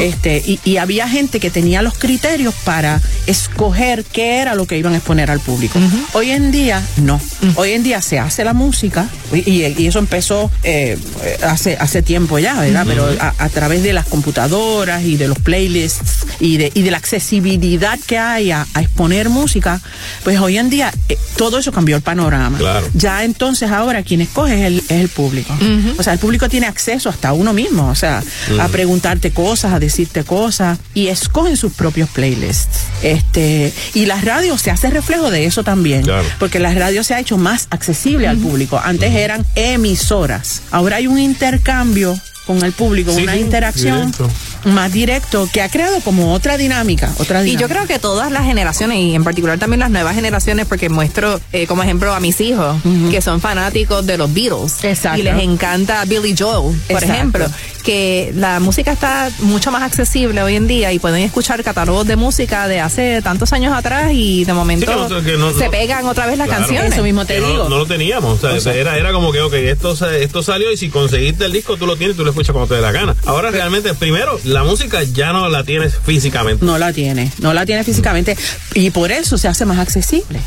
Este, 0.00 0.42
y, 0.44 0.60
y 0.64 0.76
había 0.78 1.08
gente 1.08 1.40
que 1.40 1.50
tenía 1.50 1.82
los 1.82 1.94
criterios 1.98 2.54
para 2.64 3.00
escoger 3.26 4.04
qué 4.04 4.38
era 4.38 4.54
lo 4.54 4.66
que 4.66 4.76
iban 4.78 4.94
a 4.94 4.96
exponer 4.96 5.30
al 5.30 5.40
público. 5.40 5.78
Hoy 6.12 6.30
en 6.30 6.50
día, 6.50 6.82
no. 7.02 7.20
Hoy 7.56 7.72
en 7.72 7.82
día 7.82 8.02
se 8.02 8.18
hace 8.18 8.44
la 8.44 8.52
música, 8.52 9.08
y, 9.32 9.38
y- 9.50 9.74
y 9.78 9.86
eso 9.86 9.98
empezó 9.98 10.50
eh, 10.62 10.98
hace, 11.42 11.76
hace 11.78 12.02
tiempo 12.02 12.38
ya, 12.38 12.54
¿verdad? 12.60 12.84
Pero 12.86 13.08
a, 13.20 13.34
a 13.38 13.48
través 13.48 13.82
de 13.82 13.92
las 13.92 14.06
computadoras 14.06 15.02
y 15.04 15.16
de 15.16 15.28
los 15.28 15.38
playlists 15.38 16.26
y 16.40 16.56
de, 16.56 16.70
y 16.74 16.82
de 16.82 16.90
la 16.90 16.96
accesibilidad 16.98 17.98
que 18.06 18.18
hay 18.18 18.50
a, 18.50 18.66
a 18.74 18.82
exponer 18.82 19.28
música, 19.28 19.80
pues 20.24 20.38
hoy 20.40 20.58
en 20.58 20.70
día 20.70 20.92
eh, 21.08 21.16
todo 21.36 21.58
eso 21.58 21.72
cambió 21.72 21.96
el 21.96 22.02
panorama. 22.02 22.58
Claro. 22.58 22.86
Ya 22.94 23.24
entonces 23.24 23.70
ahora 23.70 24.02
quien 24.02 24.20
escoge 24.20 24.54
es 24.60 24.66
el, 24.66 24.78
es 24.78 24.90
el 25.02 25.08
público. 25.08 25.54
O 25.98 26.02
sea, 26.02 26.12
el 26.12 26.18
público 26.18 26.48
tiene 26.48 26.66
acceso 26.66 27.08
hasta 27.08 27.32
uno 27.32 27.52
mismo, 27.52 27.88
o 27.88 27.94
sea, 27.94 28.22
a 28.60 28.68
preguntarte 28.68 29.30
cosas, 29.32 29.72
a 29.72 29.78
decirte 29.78 30.24
cosas 30.24 30.78
y 30.94 31.08
escogen 31.08 31.56
sus 31.56 31.72
propios 31.72 32.08
playlists. 32.10 32.80
Este, 33.02 33.72
y 33.94 34.06
la 34.06 34.20
radio 34.20 34.56
se 34.58 34.70
hace 34.70 34.90
reflejo 34.90 35.30
de 35.30 35.46
eso 35.46 35.64
también, 35.64 36.02
Claro. 36.02 36.26
porque 36.38 36.58
la 36.58 36.72
radio 36.74 37.02
se 37.04 37.14
ha 37.14 37.20
hecho 37.20 37.38
más 37.38 37.66
accesible 37.70 38.28
al 38.28 38.38
público. 38.38 38.80
Antes 38.82 39.14
eran 39.14 39.44
emisoras. 39.54 40.62
Ahora 40.70 40.96
hay 40.96 41.06
un 41.06 41.18
intercambio 41.18 42.18
con 42.46 42.64
el 42.64 42.72
público, 42.72 43.12
Sí, 43.14 43.22
una 43.22 43.34
sí, 43.34 43.40
interacción 43.40 44.10
directo. 44.10 44.28
más 44.64 44.92
directo 44.92 45.48
que 45.52 45.62
ha 45.62 45.68
creado 45.68 46.00
como 46.00 46.32
otra 46.32 46.56
dinámica, 46.56 47.12
otra 47.18 47.46
Y 47.46 47.56
yo 47.56 47.68
creo 47.68 47.86
que 47.86 47.98
todas 48.00 48.32
las 48.32 48.44
generaciones, 48.44 48.98
y 48.98 49.14
en 49.14 49.22
particular 49.22 49.58
también 49.58 49.78
las 49.80 49.90
nuevas 49.90 50.14
generaciones, 50.16 50.66
porque 50.66 50.88
muestro 50.88 51.40
eh, 51.52 51.66
como 51.68 51.82
ejemplo 51.84 52.12
a 52.12 52.18
mis 52.18 52.40
hijos, 52.40 52.76
que 53.10 53.20
son 53.20 53.40
fanáticos 53.40 54.04
de 54.06 54.18
los 54.18 54.32
Beatles. 54.34 54.82
Exacto. 54.82 55.20
Y 55.20 55.22
les 55.22 55.38
encanta 55.40 56.04
Billy 56.06 56.34
Joel, 56.36 56.76
por 56.88 56.96
Exacto. 57.02 57.04
ejemplo. 57.14 57.46
Que 57.82 58.32
la 58.36 58.60
música 58.60 58.92
está 58.92 59.30
mucho 59.40 59.70
más 59.70 59.82
accesible 59.82 60.42
hoy 60.42 60.56
en 60.56 60.66
día 60.66 60.92
y 60.92 60.98
pueden 60.98 61.22
escuchar 61.22 61.62
catálogos 61.64 62.06
de 62.06 62.16
música 62.16 62.68
de 62.68 62.80
hace 62.80 63.22
tantos 63.22 63.52
años 63.52 63.72
atrás 63.74 64.10
y 64.12 64.44
de 64.44 64.52
momento 64.52 64.86
Sí, 64.86 64.92
que 64.92 65.14
no- 65.14 65.22
que 65.24 65.36
no- 65.36 65.52
se 65.58 65.64
no- 65.66 65.70
pegan 65.70 66.06
otra 66.06 66.26
vez 66.26 66.36
las 66.38 66.46
Claro. 66.48 66.62
canciones. 66.64 66.92
Eso 66.92 67.02
mismo 67.02 67.24
te 67.24 67.36
digo. 67.40 67.68
No, 67.68 67.78
lo 67.78 67.86
teníamos. 67.86 68.38
O 68.38 68.40
sea, 68.40 68.56
O 68.56 68.60
sea- 68.60 68.74
era, 68.74 68.96
era 68.98 69.12
como 69.12 69.32
que, 69.32 69.40
ok, 69.40 69.54
esto, 69.54 69.96
se- 69.96 70.22
esto 70.22 70.42
salió 70.42 70.70
y 70.72 70.76
si 70.76 70.88
conseguiste 70.90 71.44
el 71.46 71.52
disco, 71.52 71.76
tú 71.76 71.86
lo 71.86 71.96
tienes, 71.96 72.16
tú 72.16 72.24
lo 72.24 72.30
escuchas 72.30 72.52
cuando 72.52 72.68
te 72.68 72.74
dé 72.74 72.80
la 72.82 72.92
gana. 72.92 73.16
Ahora 73.26 73.50
realmente, 73.50 73.94
primero, 73.94 74.38
la 74.44 74.62
música 74.64 75.02
ya 75.02 75.32
no 75.32 75.48
la 75.48 75.64
tienes 75.64 75.94
físicamente. 76.04 76.64
No 76.64 76.78
la 76.78 76.92
tiene, 76.92 77.30
no 77.38 77.52
la 77.54 77.64
tiene 77.66 77.82
físicamente 77.84 78.36
y 78.74 78.90
por 78.90 79.10
eso 79.12 79.38
se 79.38 79.48
hace 79.48 79.64
más 79.64 79.78
accesible. 79.78 80.40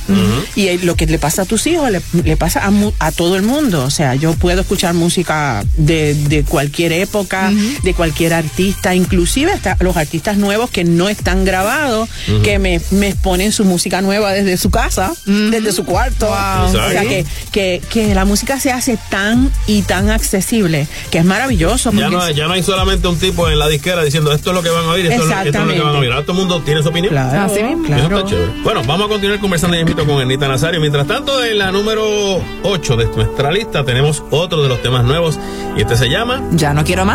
Y 0.56 0.78
lo 0.80 0.96
que 0.96 1.06
le 1.08 1.20
pasa 1.20 1.44
a 1.44 1.46
tus 1.46 1.66
hijos 1.68 1.90
le, 1.92 2.02
le 2.24 2.38
pasa 2.38 2.66
a, 2.66 2.72
mu- 2.72 2.94
a 3.00 3.12
todo 3.12 3.36
el 3.36 3.42
mundo. 3.44 3.84
O 3.84 3.90
sea, 3.90 4.16
yo 4.16 4.34
puedo 4.34 4.62
escuchar 4.62 4.94
música 4.94 5.64
de, 5.78 6.14
de 6.14 6.44
cualquier 6.44 6.92
época, 6.94 7.23
de 7.28 7.94
cualquier 7.94 8.34
artista, 8.34 8.96
inclusive 8.96 9.52
hasta 9.52 9.78
los 9.80 9.98
artistas 9.98 10.38
nuevos 10.38 10.70
que 10.70 10.84
no 10.84 11.10
están 11.10 11.46
grabados, 11.46 12.10
que 12.44 12.60
me, 12.60 12.82
me 12.92 13.10
exponen 13.10 13.52
su 13.52 13.66
música 13.66 14.02
nueva 14.02 14.32
desde 14.34 14.58
su 14.58 14.70
casa, 14.70 15.14
desde 15.26 15.72
su 15.72 15.86
cuarto. 15.86 16.28
O 16.32 16.72
sea, 16.72 17.02
que, 17.02 17.26
que, 17.52 17.82
que 17.90 18.14
la 18.16 18.26
música 18.26 18.60
se 18.60 18.72
hace 18.72 18.98
tan 19.10 19.52
y 19.68 19.82
tan 19.84 20.10
accesible 20.10 20.88
que 21.12 21.20
es 21.20 21.26
maravilloso. 21.26 21.92
Ya 21.92 22.10
no, 22.10 22.22
hay- 22.22 22.34
ya 22.34 22.48
no 22.48 22.54
hay 22.54 22.64
solamente 22.64 23.08
un 23.08 23.18
tipo 23.18 23.50
en 23.50 23.60
la 23.60 23.68
disquera 23.68 24.04
diciendo 24.04 24.32
esto 24.32 24.50
es 24.52 24.56
lo 24.56 24.64
que 24.64 24.70
van 24.70 24.86
a 24.86 24.90
oír, 24.90 25.06
esto, 25.06 25.24
es 25.24 25.30
lo, 25.30 25.36
esto 25.42 25.60
es 25.60 25.66
lo 25.68 25.74
que 25.74 25.80
van 25.82 25.96
a 25.96 26.00
oír. 26.00 26.12
Ahora 26.12 26.26
todo 26.26 26.34
el 26.34 26.40
mundo 26.48 26.62
tiene 26.64 26.82
su 26.82 26.90
opinión. 26.90 27.12
Claro, 27.14 27.42
Así 27.52 27.62
mismo. 27.64 27.86
Eso 27.86 27.96
claro. 27.96 28.18
está 28.20 28.30
chévere. 28.30 28.52
Bueno, 28.64 28.82
vamos 28.86 29.06
a 29.08 29.10
continuar 29.10 29.40
conversando 29.40 29.78
con 30.06 30.20
Ernita 30.22 30.48
Nazario. 30.48 30.80
Mientras 30.80 31.08
tanto, 31.08 31.44
en 31.44 31.58
la 31.60 31.72
número 31.72 32.42
8 32.64 32.96
de 32.98 33.06
nuestra 33.16 33.52
lista 33.52 33.84
tenemos 33.84 34.24
otro 34.32 34.62
de 34.64 34.70
los 34.70 34.82
temas 34.82 35.04
nuevos 35.06 35.38
y 35.78 35.82
este 35.82 35.96
se 35.96 36.10
llama 36.10 36.42
Ya 36.52 36.74
no 36.74 36.84
quiero 36.84 37.06
más. 37.06 37.13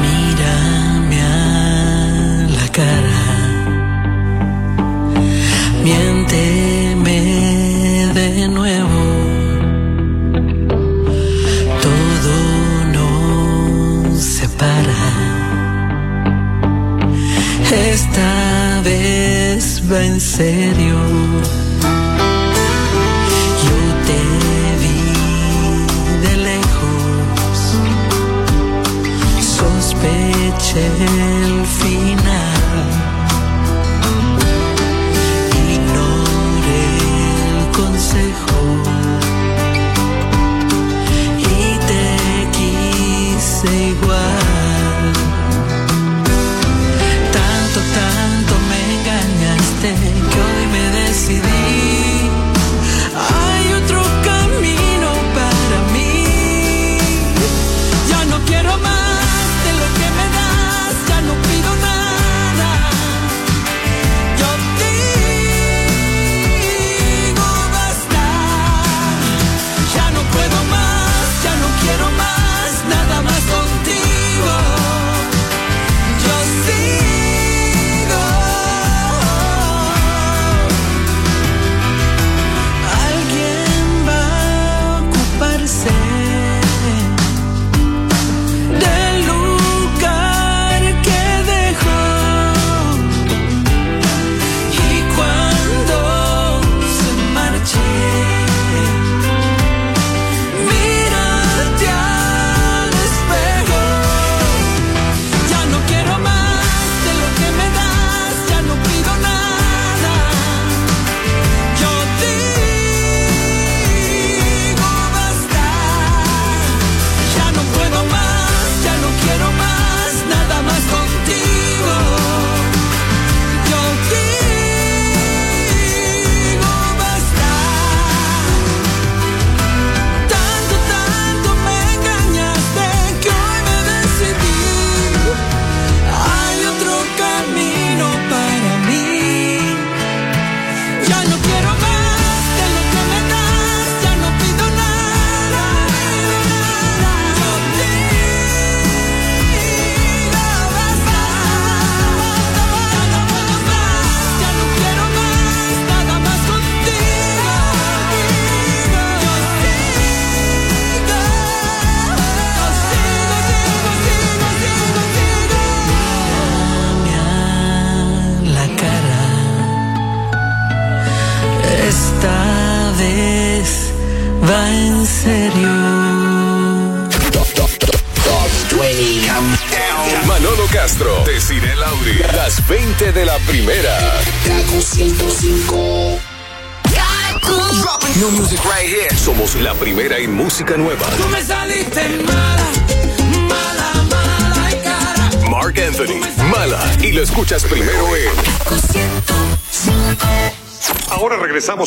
Mírame 0.00 1.20
a 1.20 2.46
la 2.48 2.66
cara. 2.72 3.24
Miénteme 5.84 7.20
de 8.14 8.48
nuevo. 8.48 9.02
Todo 11.82 12.36
nos 12.94 14.22
separa. 14.22 15.04
Esta 17.92 18.80
vez 18.82 19.82
va 19.92 20.02
en 20.06 20.20
serio. 20.20 20.96
Sospeché 30.50 30.86
el 30.86 31.66
final. 31.66 32.88
Ignoré 35.68 36.84
el 37.48 37.70
consejo 37.76 38.58
y 41.38 41.78
te 41.86 42.48
quise 42.52 43.88
igual. 43.90 44.49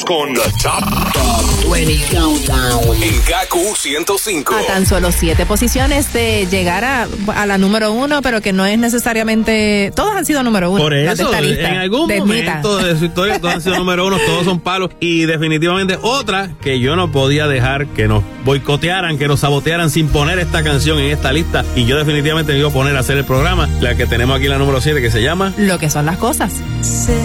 Con 0.02 0.34
The 0.34 0.42
Top 0.64 1.72
20 1.72 2.06
Countdown. 2.12 2.96
en 3.00 3.14
KQ 3.20 3.76
105. 3.78 4.56
A 4.56 4.66
tan 4.66 4.88
solo 4.88 5.12
siete 5.12 5.46
posiciones 5.46 6.12
de 6.12 6.48
llegar 6.48 6.84
a, 6.84 7.08
a 7.36 7.46
la 7.46 7.60
número 7.60 7.92
uno, 7.92 8.24
pero 8.24 8.42
que 8.42 8.54
no 8.54 8.66
es 8.66 8.80
necesariamente. 8.80 9.92
Todos 9.96 10.16
han 10.16 10.26
sido 10.26 10.42
número 10.42 10.72
uno. 10.72 10.82
Por 10.82 10.96
eso, 10.96 11.32
lista, 11.40 11.70
en 11.70 11.78
algún 11.78 12.08
momento 12.08 12.78
de 12.78 12.98
su 12.98 13.06
historia 13.06 13.40
todos 13.40 13.54
han 13.54 13.62
sido 13.62 13.78
número 13.78 14.08
uno, 14.08 14.18
todos 14.26 14.46
son 14.46 14.60
palos. 14.60 14.90
Y 15.00 15.26
definitivamente 15.26 16.00
otra 16.02 16.50
que 16.62 16.80
yo 16.80 16.96
no 16.96 17.12
podía 17.12 17.48
dejar 17.48 17.86
que 17.86 18.08
nos 18.08 18.24
boicotearan, 18.46 19.20
que 19.20 19.28
nos 19.28 19.42
sabotearan 19.42 19.92
sin 19.92 20.08
poner 20.08 20.40
esta 20.40 20.64
canción 20.64 20.98
en 20.98 21.12
esta 21.12 21.32
lista. 21.32 21.64
Y 21.76 21.86
yo 21.86 21.98
definitivamente 21.98 22.52
me 22.54 22.60
iba 22.60 22.70
a 22.70 22.74
poner 22.74 22.98
a 22.98 23.02
hacer 23.02 23.18
el 23.18 23.26
programa, 23.26 23.70
la 23.80 23.94
que 23.94 24.08
tenemos 24.08 24.38
aquí 24.38 24.48
la 24.48 24.58
número 24.58 24.82
7 24.82 25.00
que 25.04 25.12
se 25.12 25.22
llama 25.22 25.54
Lo 25.58 25.78
que 25.78 25.92
son 25.92 26.08
las 26.08 26.18
cosas. 26.18 26.52
Sé 26.82 27.22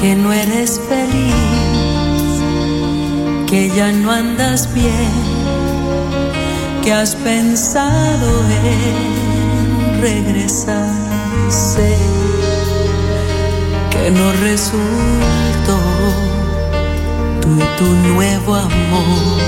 que 0.00 0.16
no 0.16 0.32
eres 0.32 0.80
feliz, 0.88 1.34
que 3.46 3.70
ya 3.70 3.92
no 3.92 4.10
andas 4.10 4.72
bien, 4.74 5.12
que 6.82 6.92
has 6.92 7.14
pensado 7.16 8.30
en 8.64 10.00
regresar. 10.00 10.94
Sé 11.48 11.96
que 13.90 14.10
no 14.10 14.32
resultó 14.32 15.78
tú 17.40 17.48
y 17.56 17.78
tu 17.78 17.86
nuevo 18.14 18.54
amor, 18.54 19.38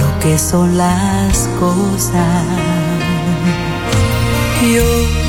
lo 0.00 0.18
que 0.20 0.38
son 0.38 0.76
las 0.76 1.48
cosas. 1.58 2.44
Yo 4.74 5.20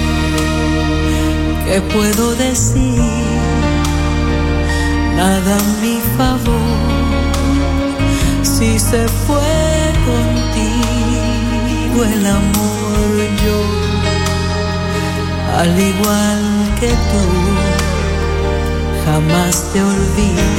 ¿Qué 1.71 1.79
puedo 1.79 2.35
decir? 2.35 3.30
Nada 5.21 5.55
a 5.55 5.63
mi 5.83 5.97
favor. 6.17 6.81
Si 8.41 8.79
se 8.79 9.07
fue 9.07 9.53
contigo 10.09 11.97
el 12.11 12.25
amor, 12.25 13.11
yo, 13.45 13.59
al 15.59 15.79
igual 15.79 16.41
que 16.79 16.89
tú, 17.11 17.25
jamás 19.05 19.53
te 19.71 19.79
olvidé 19.83 20.53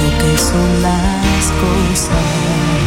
lo 0.00 0.08
que 0.20 0.32
son 0.36 0.70
las 0.82 1.44
cosas. 1.62 2.77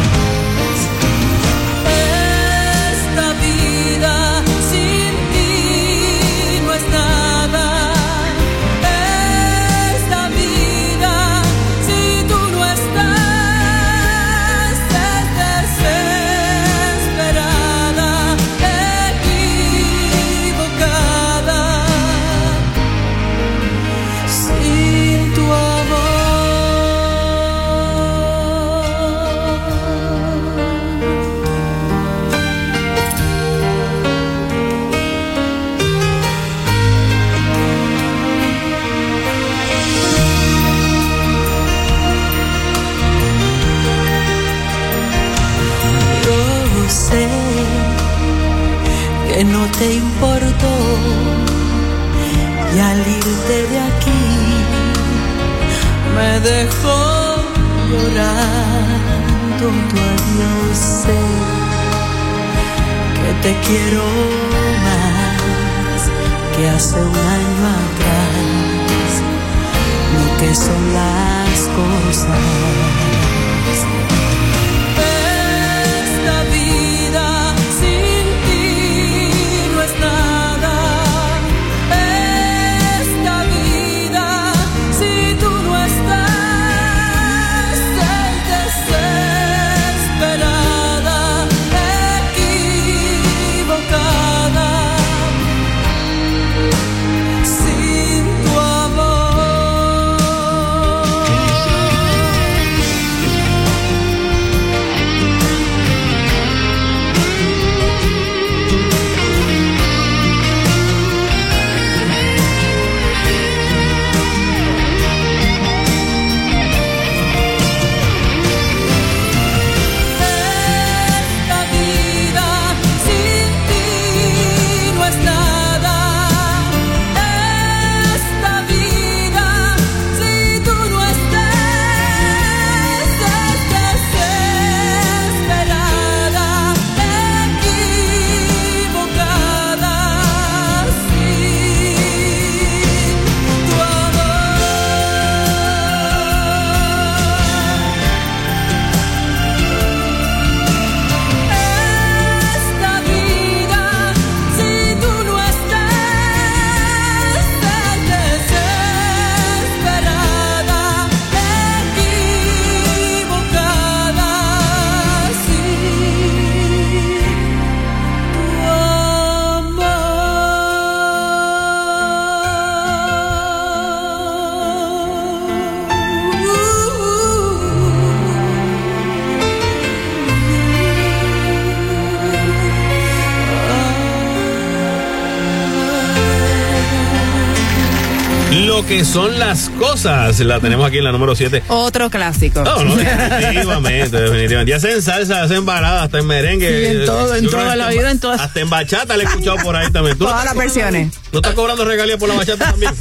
Que 188.91 189.05
son 189.05 189.39
las 189.39 189.69
cosas, 189.79 190.37
la 190.41 190.59
tenemos 190.59 190.85
aquí 190.85 190.97
en 190.97 191.05
la 191.05 191.13
número 191.13 191.33
7. 191.33 191.63
Otro 191.69 192.09
clásico. 192.09 192.61
No, 192.61 192.83
no, 192.83 192.93
definitivamente, 192.97 194.19
definitivamente. 194.19 194.69
Ya 194.69 194.81
sea 194.81 194.91
en 194.91 195.01
salsa, 195.01 195.43
ya 195.43 195.47
sea 195.47 195.55
en 195.55 195.65
balada, 195.65 196.03
hasta 196.03 196.19
en 196.19 196.27
merengue. 196.27 196.67
Sí, 196.67 196.97
en 196.97 197.05
todo, 197.05 197.33
en 197.33 197.49
toda 197.49 197.77
la 197.77 197.87
vida, 197.87 198.11
en 198.11 198.19
todas. 198.19 198.41
Hasta 198.41 198.59
en 198.59 198.69
bachata 198.69 199.15
le 199.15 199.23
he 199.23 199.27
escuchado 199.27 199.55
por 199.63 199.77
ahí 199.77 199.89
también. 199.93 200.17
¿Tú 200.17 200.25
no 200.25 200.31
Todas 200.31 200.43
las 200.43 200.55
versiones. 200.57 201.17
¿No 201.31 201.39
estás 201.39 201.53
cobrando 201.53 201.85
regalías 201.85 202.19
por 202.19 202.27
la 202.27 202.35
bachata 202.35 202.71
también? 202.71 202.91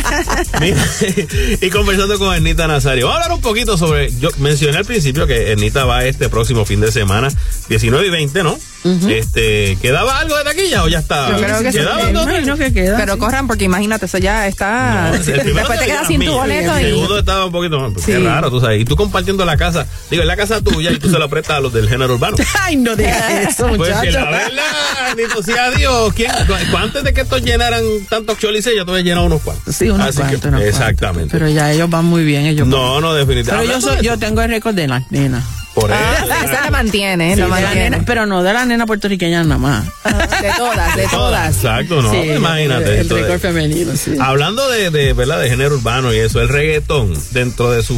Mira, 0.60 0.82
y 1.60 1.68
conversando 1.68 2.18
con 2.18 2.34
Ernita 2.34 2.66
Nazario. 2.66 3.08
Vamos 3.08 3.20
a 3.20 3.24
hablar 3.24 3.36
un 3.36 3.42
poquito 3.42 3.76
sobre. 3.76 4.10
Yo 4.18 4.30
mencioné 4.38 4.78
al 4.78 4.86
principio 4.86 5.26
que 5.26 5.52
Ernita 5.52 5.84
va 5.84 6.06
este 6.06 6.30
próximo 6.30 6.64
fin 6.64 6.80
de 6.80 6.90
semana, 6.90 7.28
19 7.68 8.06
y 8.06 8.10
20, 8.10 8.42
¿no? 8.44 8.58
Este, 8.84 9.78
¿Quedaba 9.80 10.18
algo 10.20 10.36
de 10.36 10.44
taquilla 10.44 10.84
o 10.84 10.88
ya 10.88 10.98
está? 10.98 11.30
Yo 11.30 11.38
creo 11.44 11.62
que 11.62 11.72
sí. 11.72 11.78
¿Quedaba 11.78 11.96
Me 11.96 12.08
entonces? 12.08 12.32
imagino 12.34 12.56
que 12.58 12.72
queda. 12.72 12.96
Pero 12.98 13.18
corran 13.18 13.46
porque 13.46 13.64
imagínate, 13.64 14.06
eso 14.06 14.18
ya 14.18 14.46
está. 14.46 15.10
No, 15.10 15.12
Después 15.18 15.78
te 15.80 15.86
quedas 15.86 16.06
sin 16.06 16.24
tu 16.24 16.32
boleto 16.32 16.76
El 16.76 16.86
y. 16.86 16.90
segundo 16.90 17.18
estaba 17.18 17.46
un 17.46 17.52
poquito 17.52 17.80
más. 17.80 17.92
pues, 17.94 18.04
Sí. 18.04 18.12
Qué 18.12 18.18
raro, 18.18 18.50
tú 18.50 18.60
sabes. 18.60 18.80
Y 18.80 18.84
tú 18.84 18.94
compartiendo 18.96 19.44
la 19.44 19.56
casa. 19.56 19.86
Digo, 20.10 20.22
es 20.22 20.26
la 20.28 20.36
casa 20.36 20.60
tuya 20.60 20.90
y 20.92 20.98
tú 20.98 21.10
se 21.10 21.18
la 21.18 21.28
prestas 21.28 21.56
a 21.56 21.60
los 21.60 21.72
del 21.72 21.88
género 21.88 22.14
urbano. 22.14 22.36
Ay, 22.62 22.76
no 22.76 22.94
digas 22.94 23.30
eso, 23.48 23.68
Pues 23.68 23.88
que 23.88 23.96
muchacho. 23.96 24.20
la 24.20 24.30
verdad, 24.30 24.62
bendito 25.16 25.42
sea 25.42 25.70
Dios. 25.70 26.12
¿quién, 26.14 26.30
antes 26.76 27.04
de 27.04 27.12
que 27.14 27.22
estos 27.22 27.42
llenaran 27.42 27.82
tantos 28.10 28.38
cholisés, 28.38 28.74
ya 28.76 28.84
tú 28.84 28.90
habías 28.90 29.04
llenado 29.06 29.26
unos 29.26 29.40
cuantos. 29.42 29.74
Sí, 29.74 29.88
unos 29.88 30.08
Así 30.08 30.18
cuantos, 30.18 30.40
que- 30.42 30.48
unos 30.48 30.60
cuantos. 30.60 30.80
Exactamente. 30.80 31.30
Pero 31.32 31.48
ya 31.48 31.72
ellos 31.72 31.88
van 31.88 32.04
muy 32.04 32.24
bien, 32.24 32.44
ellos 32.46 32.66
no, 32.68 33.00
no, 33.00 33.08
Pero 33.12 33.14
definitivamente. 33.14 33.72
yo, 33.72 33.80
soy, 33.80 34.04
yo 34.04 34.18
tengo 34.18 34.42
el 34.42 34.50
récord 34.50 34.74
de 34.74 34.88
las 34.88 35.10
nenas. 35.10 35.42
Por 35.74 35.90
eso. 35.90 36.00
Ah, 36.00 36.44
esa 36.44 36.60
la 36.64 36.70
mantiene, 36.70 37.34
Sí, 37.34 37.40
la 37.40 37.46
de 37.46 37.50
la 37.50 37.60
mantiene. 37.60 37.90
nena, 37.90 38.04
pero 38.06 38.26
no 38.26 38.42
de 38.44 38.52
la 38.52 38.64
nena 38.64 38.86
puertorriqueña 38.86 39.42
nada 39.42 39.58
más. 39.58 39.84
De 40.40 40.52
todas, 40.56 40.96
de 40.96 41.06
todas. 41.08 41.56
Exacto, 41.56 42.00
no, 42.00 42.10
Sí, 42.12 42.16
imagínate. 42.30 43.00
El, 43.00 43.08
de- 43.08 43.14
récord 43.22 43.40
femenino, 43.40 43.96
sí. 43.96 44.14
Hablando 44.20 44.68
de, 44.70 44.90
de, 44.90 45.12
¿verdad? 45.14 45.40
de 45.40 45.48
género 45.50 45.74
urbano 45.74 46.12
y 46.14 46.18
eso, 46.18 46.40
el 46.40 46.48
reggaetón, 46.48 47.12
dentro 47.32 47.70
de 47.72 47.82
su, 47.82 47.96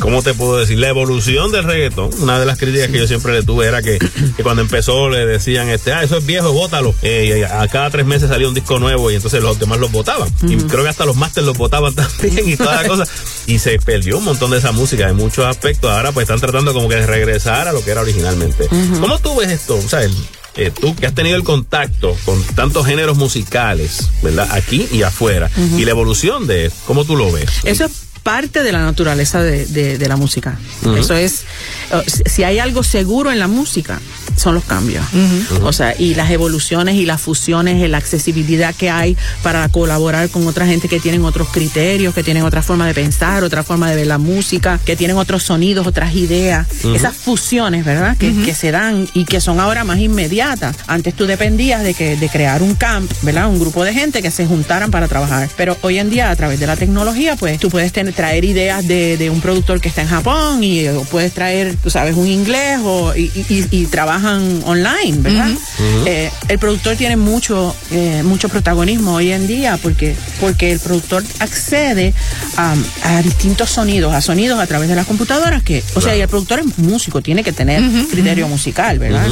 ¿cómo 0.00 0.22
te 0.22 0.32
puedo 0.32 0.56
decir? 0.58 0.78
La 0.78 0.88
evolución 0.88 1.52
del 1.52 1.64
reggaetón. 1.64 2.10
Una 2.20 2.38
de 2.40 2.46
las 2.46 2.58
críticas 2.58 2.88
que 2.88 2.98
yo 2.98 3.06
siempre 3.06 3.32
le 3.34 3.42
tuve 3.42 3.66
era 3.66 3.82
que, 3.82 3.98
que 3.98 4.42
cuando 4.42 4.62
empezó 4.62 5.10
le 5.10 5.26
decían, 5.26 5.68
este, 5.68 5.92
ah, 5.92 6.02
eso 6.02 6.16
es 6.18 6.24
viejo, 6.26 6.52
bótalo. 6.52 6.94
Eh, 7.02 7.40
y 7.40 7.42
a 7.42 7.68
cada 7.68 7.90
tres 7.90 8.06
meses 8.06 8.28
salía 8.30 8.48
un 8.48 8.54
disco 8.54 8.78
nuevo 8.78 9.10
y 9.10 9.16
entonces 9.16 9.42
los 9.42 9.58
demás 9.58 9.78
los 9.78 9.92
votaban. 9.92 10.28
Y 10.48 10.56
creo 10.56 10.82
que 10.82 10.88
hasta 10.88 11.04
los 11.04 11.16
masters 11.16 11.46
los 11.46 11.58
votaban 11.58 11.94
también 11.96 12.48
y 12.48 12.56
toda 12.56 12.82
la 12.82 12.88
cosa. 12.88 13.04
Y 13.46 13.58
se 13.58 13.78
perdió 13.78 14.16
un 14.18 14.24
montón 14.24 14.50
de 14.50 14.58
esa 14.58 14.72
música 14.72 15.08
en 15.08 15.16
muchos 15.16 15.44
aspectos. 15.44 15.90
Ahora 15.90 16.12
pues 16.12 16.24
están 16.24 16.40
tratando 16.40 16.72
como 16.72 16.88
que 16.88 16.96
de 16.96 17.06
regresar 17.18 17.68
a 17.68 17.72
lo 17.72 17.84
que 17.84 17.90
era 17.90 18.00
originalmente. 18.00 18.68
¿Cómo 19.00 19.18
tú 19.18 19.36
ves 19.36 19.50
esto? 19.50 19.76
O 19.76 19.88
sea, 19.88 20.02
el- 20.02 20.14
eh, 20.56 20.72
tú 20.72 20.94
que 20.96 21.06
has 21.06 21.14
tenido 21.14 21.36
el 21.36 21.44
contacto 21.44 22.16
con 22.24 22.42
tantos 22.56 22.84
géneros 22.84 23.16
musicales, 23.16 24.08
¿verdad? 24.22 24.48
Aquí 24.50 24.88
y 24.90 25.02
afuera. 25.02 25.48
Y 25.76 25.84
la 25.84 25.90
evolución 25.92 26.46
de 26.48 26.70
¿cómo 26.86 27.04
tú 27.04 27.14
lo 27.16 27.30
ves? 27.30 27.48
Eso 27.64 27.84
es 27.84 27.92
parte 28.28 28.62
de 28.62 28.72
la 28.72 28.82
naturaleza 28.84 29.42
de, 29.42 29.64
de- 29.66 29.96
de 29.96 30.08
la 30.08 30.16
música. 30.16 30.58
Eso 30.98 31.14
es, 31.16 31.44
si- 32.26 32.44
hay 32.44 32.58
algo 32.58 32.82
seguro 32.82 33.32
en 33.32 33.38
la 33.38 33.48
música, 33.48 34.00
son 34.36 34.54
los 34.54 34.64
cambios. 34.64 35.02
O 35.62 35.72
sea, 35.72 35.94
y 35.98 36.14
las 36.14 36.30
evoluciones 36.30 36.94
y 36.96 37.06
las 37.06 37.20
fusiones, 37.22 37.82
y 37.82 37.88
la 37.88 37.96
accesibilidad 37.96 38.74
que 38.74 38.90
hay 38.90 39.16
para 39.42 39.66
colaborar 39.70 40.28
con 40.28 40.46
otra 40.46 40.66
gente 40.66 40.88
que 40.88 41.00
tienen 41.00 41.24
otros 41.24 41.48
criterios, 41.48 42.14
que 42.14 42.22
tienen 42.22 42.42
otra 42.44 42.62
forma 42.62 42.86
de 42.86 42.92
pensar, 42.94 43.42
otra 43.44 43.62
forma 43.64 43.88
de 43.90 43.96
ver 43.96 44.06
la 44.06 44.18
música, 44.18 44.78
que 44.84 44.94
tienen 44.94 45.16
otros 45.16 45.42
sonidos, 45.44 45.86
otras 45.86 46.14
ideas. 46.14 46.66
Esas 46.94 47.16
fusiones, 47.16 47.84
¿verdad? 47.86 48.16
Que, 48.18 48.32
que 48.44 48.54
se 48.54 48.70
dan 48.70 49.08
y 49.14 49.24
que 49.24 49.40
son 49.40 49.58
ahora 49.58 49.84
más 49.84 49.98
inmediatas. 49.98 50.76
Antes 50.86 51.14
tú 51.14 51.24
dependías 51.26 51.82
de 51.82 51.94
que 51.94 52.16
de 52.16 52.28
crear 52.28 52.62
un 52.62 52.74
camp, 52.74 53.10
¿verdad? 53.22 53.48
Un 53.48 53.58
grupo 53.58 53.84
de 53.84 53.94
gente 53.94 54.20
que 54.22 54.30
se 54.30 54.46
juntaran 54.46 54.90
para 54.90 55.08
trabajar. 55.08 55.48
Pero 55.56 55.76
hoy 55.82 55.98
en 55.98 56.10
día, 56.10 56.30
a 56.30 56.36
través 56.36 56.60
de 56.60 56.66
la 56.66 56.76
tecnología, 56.76 57.34
pues 57.36 57.58
tú 57.58 57.70
puedes 57.70 57.92
tener, 57.92 58.12
traer 58.18 58.44
ideas 58.44 58.84
de, 58.88 59.16
de 59.16 59.30
un 59.30 59.40
productor 59.40 59.80
que 59.80 59.88
está 59.88 60.02
en 60.02 60.08
Japón 60.08 60.64
y 60.64 60.88
o 60.88 61.02
puedes 61.04 61.32
traer, 61.32 61.76
tú 61.80 61.88
sabes, 61.88 62.16
un 62.16 62.26
inglés 62.26 62.80
o, 62.82 63.14
y, 63.14 63.30
y- 63.32 63.46
y- 63.48 63.68
y 63.82 63.86
trabajan 63.86 64.60
online, 64.64 65.18
¿verdad? 65.18 65.48
Eh, 66.04 66.28
el 66.48 66.58
productor 66.58 66.96
tiene 66.96 67.16
mucho, 67.16 67.76
eh, 67.92 68.22
mucho 68.24 68.48
protagonismo 68.48 69.12
hoy 69.14 69.30
en 69.30 69.46
día 69.46 69.78
porque, 69.80 70.16
porque 70.40 70.72
el 70.72 70.80
productor 70.80 71.22
accede 71.38 72.12
a, 72.56 72.74
a 73.04 73.22
distintos 73.22 73.70
sonidos, 73.70 74.12
a 74.12 74.20
sonidos 74.20 74.58
a 74.58 74.66
través 74.66 74.88
de 74.88 74.96
las 74.96 75.06
computadoras 75.06 75.62
que, 75.62 75.84
o 75.94 76.00
sea, 76.00 76.16
y 76.16 76.20
el 76.20 76.26
productor 76.28 76.58
es 76.58 76.76
músico, 76.78 77.22
tiene 77.22 77.44
que 77.44 77.52
tener 77.52 77.80
criterio 78.10 78.48
musical, 78.48 78.98
¿verdad? 78.98 79.28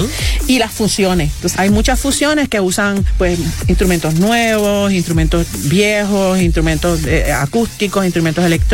Y 0.47 0.61
las 0.61 0.71
fusiones. 0.73 1.33
Entonces, 1.35 1.59
hay 1.59 1.71
muchas 1.71 1.99
fusiones 1.99 2.49
que 2.49 2.61
usan 2.61 3.05
pues 3.19 3.37
instrumentos 3.67 4.15
nuevos, 4.15 4.93
instrumentos 4.93 5.45
viejos, 5.65 6.41
instrumentos 6.41 7.01
eh, 7.05 7.33
acústicos, 7.33 8.05
instrumentos 8.05 8.45
electrónicos, 8.45 8.66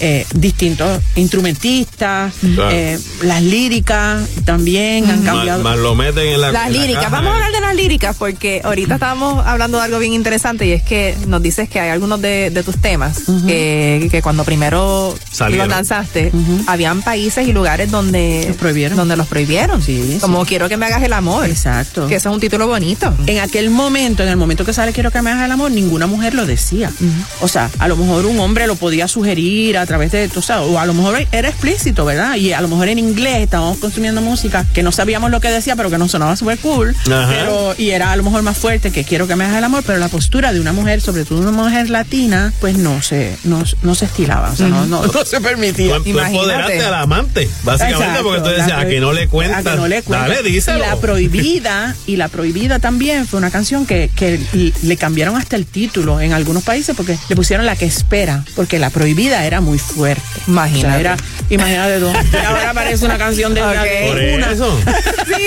eh, 0.00 0.26
distintos 0.34 1.00
instrumentistas, 1.16 2.34
Claro. 2.54 2.70
eh, 2.72 2.98
las 3.22 3.42
líricas 3.42 4.28
también 4.44 5.08
han 5.10 5.22
cambiado. 5.22 5.62
más 5.62 5.78
lo 5.78 5.94
meten 5.94 6.26
en 6.28 6.40
la 6.40 6.52
Las 6.52 6.66
en 6.66 6.72
la 6.72 6.78
líricas, 6.80 7.04
caja, 7.04 7.16
vamos 7.16 7.32
a 7.32 7.34
hablar 7.36 7.52
de 7.52 7.60
las 7.60 7.74
líricas 7.76 8.16
porque 8.18 8.60
ahorita 8.64 8.94
estábamos 8.94 9.44
hablando 9.46 9.78
de 9.78 9.84
algo 9.84 9.98
bien 9.98 10.12
interesante 10.14 10.66
y 10.66 10.72
es 10.72 10.82
que 10.82 11.14
nos 11.26 11.42
dices 11.42 11.68
que 11.68 11.80
hay 11.80 11.90
algunos 11.90 12.20
de, 12.20 12.50
de 12.50 12.62
tus 12.62 12.76
temas 12.78 13.22
que, 13.46 14.08
que 14.10 14.22
cuando 14.22 14.44
primero 14.44 15.14
Salieron. 15.30 15.68
los 15.68 15.76
lanzaste, 15.76 16.32
habían 16.66 17.02
países 17.02 17.46
y 17.48 17.52
lugares 17.52 17.90
donde 17.90 18.44
los 18.48 18.56
prohibieron. 18.56 18.96
Donde 18.96 19.16
los 19.16 19.26
prohibieron. 19.26 19.82
Como 20.20 20.44
quiero 20.46 20.68
que 20.68 20.76
me 20.76 20.86
hagas 20.86 21.02
el 21.02 21.12
amor. 21.12 21.46
Exacto. 21.46 22.06
Que 22.08 22.16
ese 22.16 22.28
es 22.28 22.34
un 22.34 22.40
título 22.40 22.66
bonito. 22.66 23.12
En 23.26 23.38
aquel 23.40 23.70
momento, 23.70 24.22
en 24.22 24.28
el 24.28 24.36
momento 24.36 24.64
que 24.64 24.72
sale 24.72 24.92
Quiero 24.92 25.10
que 25.10 25.20
me 25.22 25.30
hagas 25.30 25.46
el 25.46 25.52
amor, 25.52 25.70
ninguna 25.72 26.06
mujer 26.06 26.34
lo 26.34 26.46
decía. 26.46 26.92
O 27.40 27.48
sea, 27.48 27.70
a 27.78 27.88
lo 27.88 27.96
mejor 27.96 28.26
un 28.26 28.38
hombre 28.38 28.66
lo 28.66 28.76
podía 28.76 29.03
sugerir 29.08 29.78
a 29.78 29.86
través 29.86 30.12
de, 30.12 30.28
tú 30.28 30.42
sabes, 30.42 30.68
o 30.68 30.78
a 30.78 30.86
lo 30.86 30.94
mejor 30.94 31.26
era 31.32 31.48
explícito, 31.48 32.04
¿verdad? 32.04 32.36
Y 32.36 32.52
a 32.52 32.60
lo 32.60 32.68
mejor 32.68 32.88
en 32.88 32.98
inglés 32.98 33.38
estábamos 33.38 33.78
consumiendo 33.78 34.20
música 34.20 34.66
que 34.72 34.82
no 34.82 34.92
sabíamos 34.92 35.30
lo 35.30 35.40
que 35.40 35.48
decía, 35.50 35.76
pero 35.76 35.90
que 35.90 35.98
nos 35.98 36.10
sonaba 36.10 36.36
súper 36.36 36.58
cool. 36.58 36.94
Ajá. 37.06 37.28
Pero, 37.28 37.74
y 37.78 37.90
era 37.90 38.12
a 38.12 38.16
lo 38.16 38.22
mejor 38.22 38.42
más 38.42 38.56
fuerte 38.56 38.90
que 38.90 39.04
Quiero 39.04 39.28
que 39.28 39.36
me 39.36 39.44
hagas 39.44 39.58
el 39.58 39.64
amor, 39.64 39.84
pero 39.86 39.98
la 39.98 40.08
postura 40.08 40.52
de 40.52 40.60
una 40.60 40.72
mujer, 40.72 41.00
sobre 41.00 41.24
todo 41.24 41.38
una 41.38 41.52
mujer 41.52 41.90
latina, 41.90 42.52
pues 42.60 42.76
no 42.78 43.02
se, 43.02 43.36
no, 43.44 43.62
no 43.82 43.94
se 43.94 44.06
estilaba. 44.06 44.50
O 44.50 44.56
sea, 44.56 44.68
no, 44.68 44.86
no, 44.86 45.06
no 45.06 45.24
se 45.24 45.40
permitía. 45.40 45.98
Tú, 45.98 46.04
tú 46.04 46.18
empoderaste 46.18 46.84
al 46.84 46.94
amante, 46.94 47.48
básicamente, 47.62 48.04
Exacto, 48.04 48.24
porque 48.24 48.40
tú 48.40 48.48
decías, 48.48 48.78
a 48.78 48.86
que 48.86 49.00
no 49.00 49.12
le 49.12 49.28
cuentas. 49.28 49.64
a 49.64 49.70
que 49.70 49.76
no 49.76 49.88
le 49.88 50.02
cuentas. 50.02 50.28
Dale, 50.30 50.42
díselo. 50.42 50.78
Y 50.78 50.80
la 50.80 50.96
prohibida, 50.96 51.94
y 52.06 52.16
la 52.16 52.28
prohibida 52.28 52.78
también 52.78 53.26
fue 53.26 53.38
una 53.38 53.50
canción 53.50 53.86
que, 53.86 54.10
que 54.14 54.40
le 54.82 54.96
cambiaron 54.96 55.36
hasta 55.36 55.56
el 55.56 55.66
título 55.66 56.20
en 56.20 56.32
algunos 56.32 56.62
países 56.62 56.96
porque 56.96 57.18
le 57.28 57.36
pusieron 57.36 57.66
la 57.66 57.76
que 57.76 57.84
espera, 57.84 58.44
porque 58.56 58.78
la 58.78 58.90
prohibida 58.94 59.44
era 59.44 59.60
muy 59.60 59.78
fuerte. 59.78 60.22
Imagínate. 60.46 60.86
O 60.86 60.90
sea, 60.90 61.00
era, 61.00 61.16
imagínate 61.50 61.98
tú. 62.00 62.06
Y 62.32 62.36
ahora 62.44 62.72
parece 62.72 63.04
una 63.04 63.18
canción 63.18 63.52
de 63.52 63.60
Ok. 63.74 64.08
Por 64.08 64.16
una. 64.36 64.50
eso. 64.52 64.80
sí, 65.26 65.46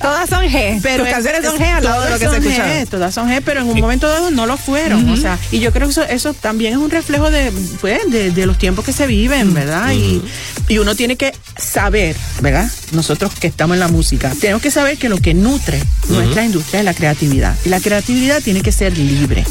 todas 0.00 0.28
son 0.28 0.44
G. 0.46 0.80
Pero 0.82 1.04
Tus 1.04 1.12
canciones 1.12 1.44
son 1.44 1.54
es- 1.54 1.60
G 1.60 1.64
al 1.76 1.84
lado 1.84 2.02
de 2.02 2.10
lo 2.10 2.18
que 2.18 2.24
se 2.26 2.30
son 2.30 2.42
escucha. 2.42 2.66
G, 2.66 2.86
Todas 2.88 3.14
son 3.14 3.30
G, 3.30 3.40
pero 3.44 3.60
en 3.60 3.68
un 3.68 3.80
momento 3.80 4.08
dado 4.08 4.30
no 4.30 4.44
lo 4.46 4.56
fueron. 4.58 5.08
O 5.08 5.16
sea, 5.16 5.38
y 5.50 5.60
yo 5.60 5.72
creo 5.72 5.86
que 5.88 5.92
eso, 5.92 6.02
eso 6.02 6.34
también 6.34 6.72
es 6.72 6.78
un 6.78 6.90
reflejo 6.90 7.30
de, 7.30 7.52
pues, 7.80 8.00
de, 8.10 8.30
de 8.32 8.46
los 8.46 8.58
tiempos 8.58 8.84
que 8.84 8.92
se 8.92 9.06
viven, 9.06 9.54
¿verdad? 9.54 9.92
y, 9.92 10.20
y 10.68 10.78
uno 10.78 10.94
tiene 10.94 11.16
que 11.16 11.32
saber, 11.56 12.16
¿verdad? 12.42 12.70
Nosotros 12.92 13.32
que 13.38 13.46
estamos 13.46 13.74
en 13.76 13.80
la 13.80 13.88
música, 13.88 14.32
tenemos 14.40 14.62
que 14.62 14.70
saber 14.70 14.98
que 14.98 15.08
lo 15.08 15.18
que 15.18 15.32
nutre 15.34 15.80
nuestra 16.08 16.44
industria 16.44 16.80
es 16.80 16.84
la 16.84 16.94
creatividad. 16.94 17.56
Y 17.64 17.68
la 17.68 17.80
creatividad 17.80 18.42
tiene 18.42 18.62
que 18.62 18.72
ser 18.72 18.96
libre. 18.98 19.44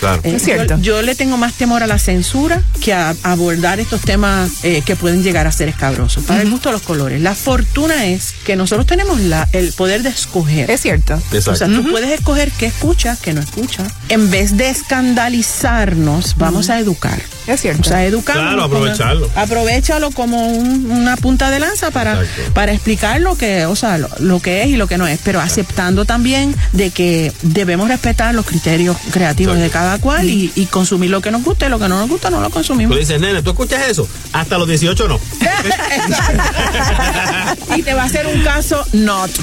Claro. 0.00 0.20
Eh, 0.24 0.36
Yo, 0.46 0.78
yo 0.80 1.02
le 1.02 1.14
tengo 1.14 1.36
más 1.36 1.54
temor 1.54 1.82
a 1.82 1.86
la 1.86 1.98
censura 1.98 2.62
que 2.82 2.92
a, 2.92 3.14
abordar 3.22 3.80
estos 3.80 4.02
temas 4.02 4.64
eh, 4.64 4.82
que 4.84 4.96
pueden 4.96 5.22
llegar 5.22 5.46
a 5.46 5.52
ser 5.52 5.68
escabrosos. 5.68 6.24
Para 6.24 6.42
el 6.42 6.50
gusto 6.50 6.68
de 6.68 6.74
los 6.74 6.82
colores. 6.82 7.20
La 7.20 7.34
fortuna 7.34 8.06
es 8.06 8.34
que 8.44 8.56
nosotros 8.56 8.86
tenemos 8.86 9.20
la, 9.20 9.48
el 9.52 9.72
poder 9.72 10.02
de 10.02 10.10
escoger. 10.10 10.70
Es 10.70 10.82
cierto. 10.82 11.14
Exacto. 11.32 11.52
O 11.52 11.56
sea, 11.56 11.68
tú 11.68 11.88
puedes 11.90 12.10
escoger 12.10 12.50
qué 12.52 12.66
escuchas, 12.66 13.20
qué 13.20 13.32
no 13.32 13.40
escuchas. 13.40 13.92
En 14.08 14.30
vez 14.30 14.56
de 14.56 14.70
escandalizarnos, 14.70 16.36
vamos 16.36 16.70
a 16.70 16.78
educar. 16.78 17.20
Es 17.46 17.60
cierto. 17.60 17.82
O 17.82 17.84
sea, 17.84 18.04
educarnos. 18.04 18.44
Claro, 18.46 18.64
aprovecharlo. 18.64 19.30
Aprovechalo 19.36 20.10
como 20.10 20.48
un- 20.48 20.90
una 20.90 21.16
punta 21.16 21.50
de 21.50 21.60
lanza 21.60 21.90
para, 21.90 22.20
para 22.54 22.72
explicar 22.72 23.20
lo 23.20 23.36
que, 23.36 23.66
o 23.66 23.76
sea, 23.76 23.98
lo, 23.98 24.08
lo 24.18 24.40
que 24.40 24.62
es 24.62 24.68
y 24.68 24.76
lo 24.76 24.86
que 24.88 24.98
no 24.98 25.06
es, 25.06 25.20
pero 25.22 25.40
aceptando 25.40 26.04
también 26.04 26.54
de 26.72 26.90
que 26.90 27.32
debemos 27.42 27.88
respetar 27.88 28.34
los 28.34 28.46
criterios 28.46 28.96
creativos 29.12 29.58
de 29.58 29.70
cada 29.70 29.98
cual 29.98 30.28
y, 30.28 30.50
y 30.56 30.66
consumir 30.66 31.10
lo 31.10 31.20
que 31.20 31.30
nos 31.30 31.42
gusta 31.44 31.66
y 31.66 31.70
lo 31.70 31.78
que 31.78 31.88
no 31.88 31.98
nos 31.98 32.08
gusta 32.08 32.30
no 32.30 32.40
lo 32.40 32.46
Tú 32.48 32.54
consumimos. 32.54 32.94
le 32.94 33.00
dices, 33.00 33.20
nene, 33.20 33.42
¿tú 33.42 33.50
escuchas 33.50 33.86
eso? 33.88 34.08
Hasta 34.32 34.58
los 34.58 34.66
18 34.68 35.08
no. 35.08 35.20
y 37.76 37.82
te 37.82 37.94
va 37.94 38.02
a 38.02 38.06
hacer 38.06 38.26
un 38.26 38.42
caso 38.42 38.84
not. 38.92 39.30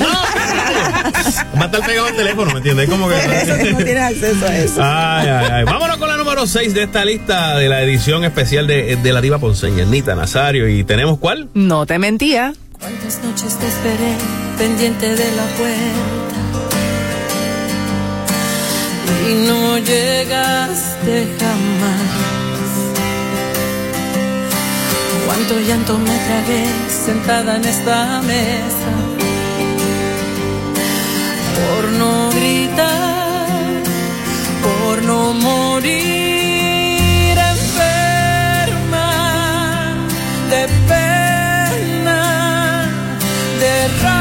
Va 1.55 1.61
a 1.61 1.65
estar 1.65 1.85
pegado 1.85 2.07
al 2.07 2.15
teléfono, 2.15 2.51
¿me 2.51 2.57
entiendes? 2.57 2.89
Como 2.89 3.07
que... 3.07 3.15
Eso 3.15 3.55
que 3.57 3.71
no 3.71 3.77
tienes 3.77 4.03
acceso 4.03 4.45
a 4.47 4.57
eso. 4.57 4.81
Ay, 4.83 5.27
ay, 5.27 5.47
ay. 5.51 5.63
Vámonos 5.63 5.97
con 5.97 6.09
la 6.09 6.17
número 6.17 6.47
6 6.47 6.73
de 6.73 6.83
esta 6.83 7.05
lista 7.05 7.55
de 7.57 7.69
la 7.69 7.81
edición 7.93 8.23
especial 8.23 8.65
de, 8.65 8.95
de 8.95 9.13
la 9.13 9.21
diva 9.21 9.37
ponceña, 9.37 9.85
Nita 9.85 10.15
Nazario. 10.15 10.67
¿Y 10.67 10.83
tenemos 10.83 11.19
cuál? 11.19 11.49
No 11.53 11.85
te 11.85 11.99
mentía. 11.99 12.53
Cuántas 12.79 13.23
noches 13.23 13.55
te 13.59 13.67
esperé 13.67 14.15
pendiente 14.57 15.15
de 15.15 15.31
la 15.35 15.45
puerta. 15.57 16.39
y 19.29 19.47
no 19.47 19.77
llegaste 19.77 21.27
jamás. 21.39 22.01
Cuánto 25.27 25.59
llanto 25.59 25.99
me 25.99 26.17
tragué 26.17 26.65
sentada 26.89 27.57
en 27.57 27.65
esta 27.65 28.21
mesa 28.23 28.93
por 31.55 31.91
no 31.91 32.31
gritar, 32.31 33.83
por 34.63 35.03
no 35.03 35.33
morir 35.33 36.22
de 43.83 44.12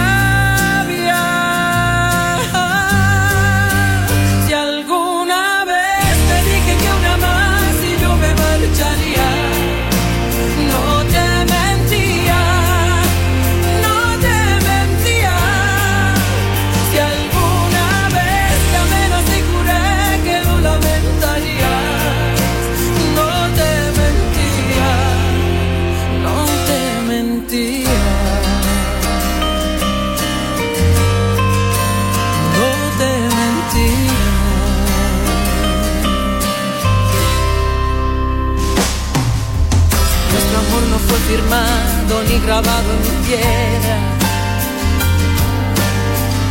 grabado 42.45 42.91
en 42.93 43.23
piedra. 43.25 43.99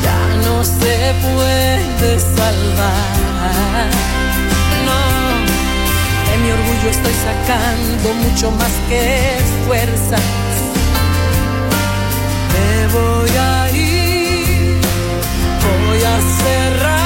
Ya 0.04 0.22
no 0.46 0.64
se 0.64 1.14
puede 1.22 2.20
salvar. 2.20 3.90
No, 4.88 5.00
de 6.28 6.38
mi 6.44 6.52
orgullo 6.52 6.90
estoy 6.90 7.14
sacando 7.14 8.14
mucho 8.14 8.52
más 8.52 8.74
que 8.90 9.38
fuerzas. 9.68 10.22
Me 12.54 12.88
voy 12.94 13.30
a 13.38 13.72
ir, 13.72 14.80
voy 15.88 16.04
a 16.04 16.18
cerrar 16.44 17.01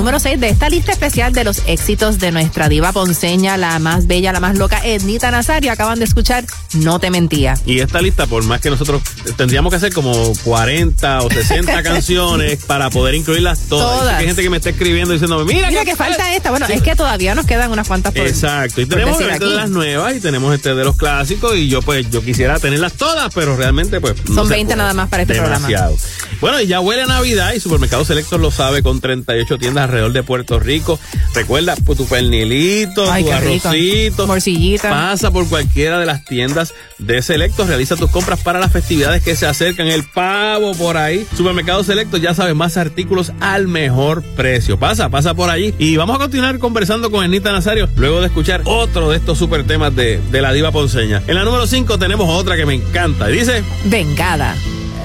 número 0.00 0.18
6 0.18 0.40
de 0.40 0.48
esta 0.48 0.70
lista 0.70 0.92
especial 0.92 1.34
de 1.34 1.44
los 1.44 1.60
éxitos 1.66 2.18
de 2.18 2.32
nuestra 2.32 2.70
diva 2.70 2.90
ponceña, 2.90 3.58
la 3.58 3.78
más 3.80 4.06
bella, 4.06 4.32
la 4.32 4.40
más 4.40 4.56
loca, 4.56 4.80
Ednita 4.82 5.30
Nazario, 5.30 5.70
acaban 5.70 5.98
de 5.98 6.06
escuchar 6.06 6.46
No 6.72 6.98
te 6.98 7.10
mentía. 7.10 7.52
Y 7.66 7.80
esta 7.80 8.00
lista, 8.00 8.26
por 8.26 8.42
más 8.44 8.62
que 8.62 8.70
nosotros 8.70 9.02
tendríamos 9.36 9.68
que 9.70 9.76
hacer 9.76 9.92
como 9.92 10.32
40 10.42 11.20
o 11.20 11.30
60 11.30 11.82
canciones 11.82 12.64
para 12.64 12.88
poder 12.88 13.14
incluirlas 13.14 13.66
todas. 13.68 14.00
Todas. 14.00 14.14
Hay 14.14 14.24
gente 14.24 14.42
que 14.42 14.48
me 14.48 14.56
está 14.56 14.70
escribiendo 14.70 15.12
diciéndome, 15.12 15.44
mira, 15.44 15.68
Mira 15.68 15.84
que 15.84 15.94
falta 15.94 16.34
esta. 16.34 16.50
Bueno, 16.50 16.64
es 16.66 16.80
que 16.80 16.96
todavía 16.96 17.34
nos 17.34 17.44
quedan 17.44 17.70
unas 17.70 17.86
cuantas 17.86 18.14
por 18.14 18.26
Exacto, 18.26 18.80
y 18.80 18.86
por 18.86 18.94
tenemos 18.94 19.18
decir 19.18 19.30
este 19.34 19.44
de 19.44 19.54
las 19.54 19.68
nuevas 19.68 20.16
y 20.16 20.20
tenemos 20.20 20.54
este 20.54 20.74
de 20.74 20.82
los 20.82 20.96
clásicos 20.96 21.56
y 21.56 21.68
yo 21.68 21.82
pues 21.82 22.08
yo 22.08 22.24
quisiera 22.24 22.58
tenerlas 22.58 22.94
todas, 22.94 23.34
pero 23.34 23.54
realmente 23.54 24.00
pues 24.00 24.14
no 24.30 24.34
Son 24.34 24.48
se 24.48 24.54
20 24.54 24.66
puede. 24.66 24.78
nada 24.78 24.94
más 24.94 25.10
para 25.10 25.24
este 25.24 25.34
Demasiado. 25.34 25.94
Bueno, 26.40 26.58
y 26.58 26.66
ya 26.66 26.80
huele 26.80 27.02
a 27.02 27.06
Navidad 27.06 27.52
y 27.52 27.60
Supermercados 27.60 28.06
Selectos 28.06 28.40
lo 28.40 28.50
sabe 28.50 28.82
con 28.82 28.98
38 28.98 29.58
tiendas 29.58 29.84
alrededor 29.84 29.99
de 30.08 30.22
Puerto 30.22 30.58
Rico. 30.58 30.98
Recuerda 31.34 31.74
pues, 31.84 31.98
tu 31.98 32.06
pernilito, 32.06 33.10
Ay, 33.10 33.24
tu 33.24 33.32
arrocito. 33.32 34.26
Morcillita. 34.26 34.90
Pasa 34.90 35.30
por 35.30 35.48
cualquiera 35.48 35.98
de 35.98 36.06
las 36.06 36.24
tiendas 36.24 36.74
de 36.98 37.22
Selectos, 37.22 37.68
realiza 37.68 37.96
tus 37.96 38.10
compras 38.10 38.40
para 38.40 38.58
las 38.58 38.72
festividades 38.72 39.22
que 39.22 39.36
se 39.36 39.46
acercan, 39.46 39.86
el 39.86 40.04
pavo 40.04 40.74
por 40.74 40.96
ahí. 40.96 41.26
Supermercados 41.36 41.86
Selectos, 41.86 42.20
ya 42.20 42.34
sabes, 42.34 42.54
más 42.54 42.76
artículos 42.76 43.32
al 43.40 43.68
mejor 43.68 44.22
precio. 44.22 44.78
Pasa, 44.78 45.08
pasa 45.08 45.34
por 45.34 45.50
allí. 45.50 45.74
Y 45.78 45.96
vamos 45.96 46.16
a 46.16 46.18
continuar 46.18 46.58
conversando 46.58 47.10
con 47.10 47.24
Ernita 47.24 47.52
Nazario 47.52 47.88
luego 47.96 48.20
de 48.20 48.26
escuchar 48.26 48.62
otro 48.64 49.10
de 49.10 49.16
estos 49.16 49.38
super 49.38 49.66
temas 49.66 49.94
de, 49.94 50.20
de 50.30 50.40
la 50.40 50.52
diva 50.52 50.72
ponceña. 50.72 51.22
En 51.26 51.34
la 51.34 51.44
número 51.44 51.66
5 51.66 51.98
tenemos 51.98 52.28
otra 52.28 52.56
que 52.56 52.66
me 52.66 52.74
encanta. 52.74 53.30
Y 53.30 53.34
dice... 53.34 53.62
Vengada. 53.84 54.54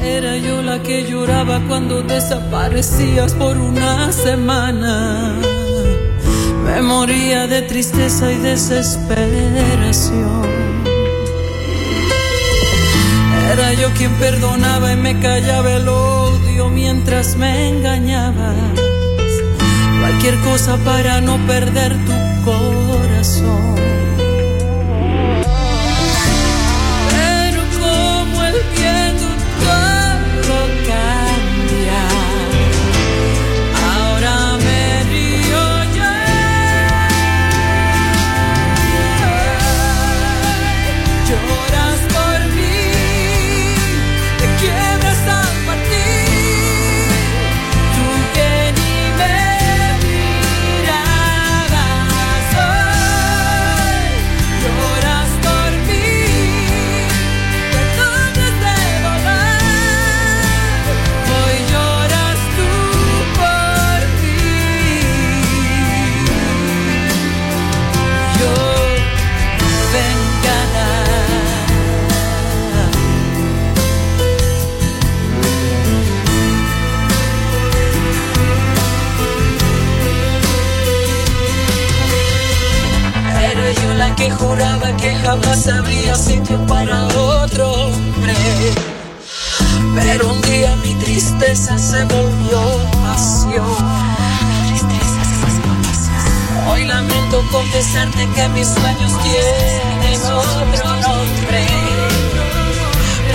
Era 0.06 0.38
yo 0.38 0.62
la 0.62 0.84
que 0.84 1.04
lloraba 1.04 1.60
cuando 1.68 2.04
desaparecías 2.04 3.34
por 3.34 3.58
una 3.58 4.12
semana. 4.12 5.34
Me 6.64 6.80
moría 6.82 7.48
de 7.48 7.64
tristeza 7.64 8.32
y 8.32 8.38
desesperación. 8.38 10.44
Era 13.52 13.74
yo 13.74 13.90
quien 13.98 14.14
perdonaba 14.16 14.94
y 14.94 14.96
me 14.96 15.20
callaba 15.20 15.72
el 15.72 15.88
odio 15.88 16.70
mientras 16.70 17.36
me 17.36 17.70
engañabas. 17.70 18.56
Cualquier 20.02 20.38
cosa 20.42 20.78
para 20.86 21.20
no 21.20 21.38
perder 21.48 21.98
tu 22.06 22.14
corazón. 22.46 23.85
Jamás 85.24 85.68
habría 85.68 86.16
sitio 86.16 86.58
para 86.68 87.08
otro 87.08 87.72
hombre. 87.72 88.34
Pero 89.96 90.30
un 90.30 90.42
día 90.42 90.76
mi 90.84 90.94
tristeza 90.96 91.78
se 91.78 92.04
volvió 92.06 92.62
pasión. 93.04 93.66
Hoy 96.68 96.86
lamento 96.86 97.44
confesarte 97.52 98.28
que 98.36 98.48
mis 98.50 98.68
sueños 98.68 99.14
tienen 99.24 100.22
otro 100.22 100.96
nombre. 101.02 101.68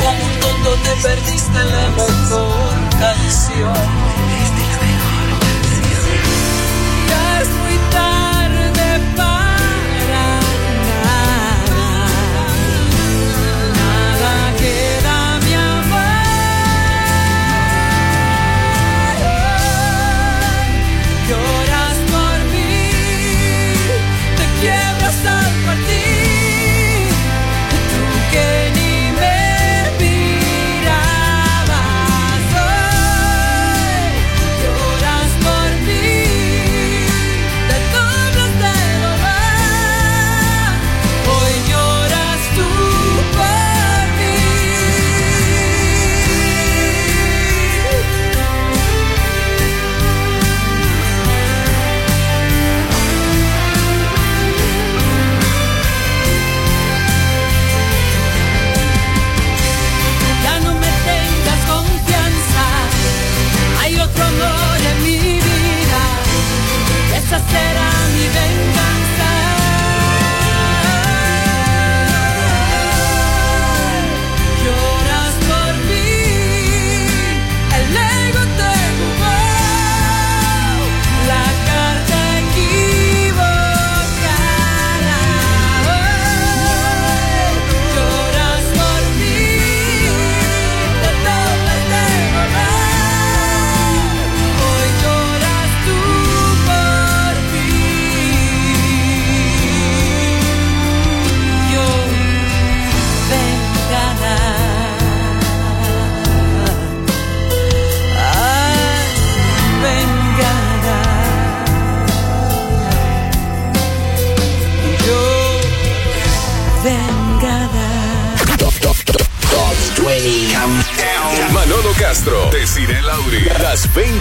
Como 0.03 0.25
un 0.25 0.41
tonto 0.41 0.71
te 0.83 1.03
perdiste 1.03 1.65
la 1.65 1.89
mejor 1.97 2.51
canción. 2.99 4.20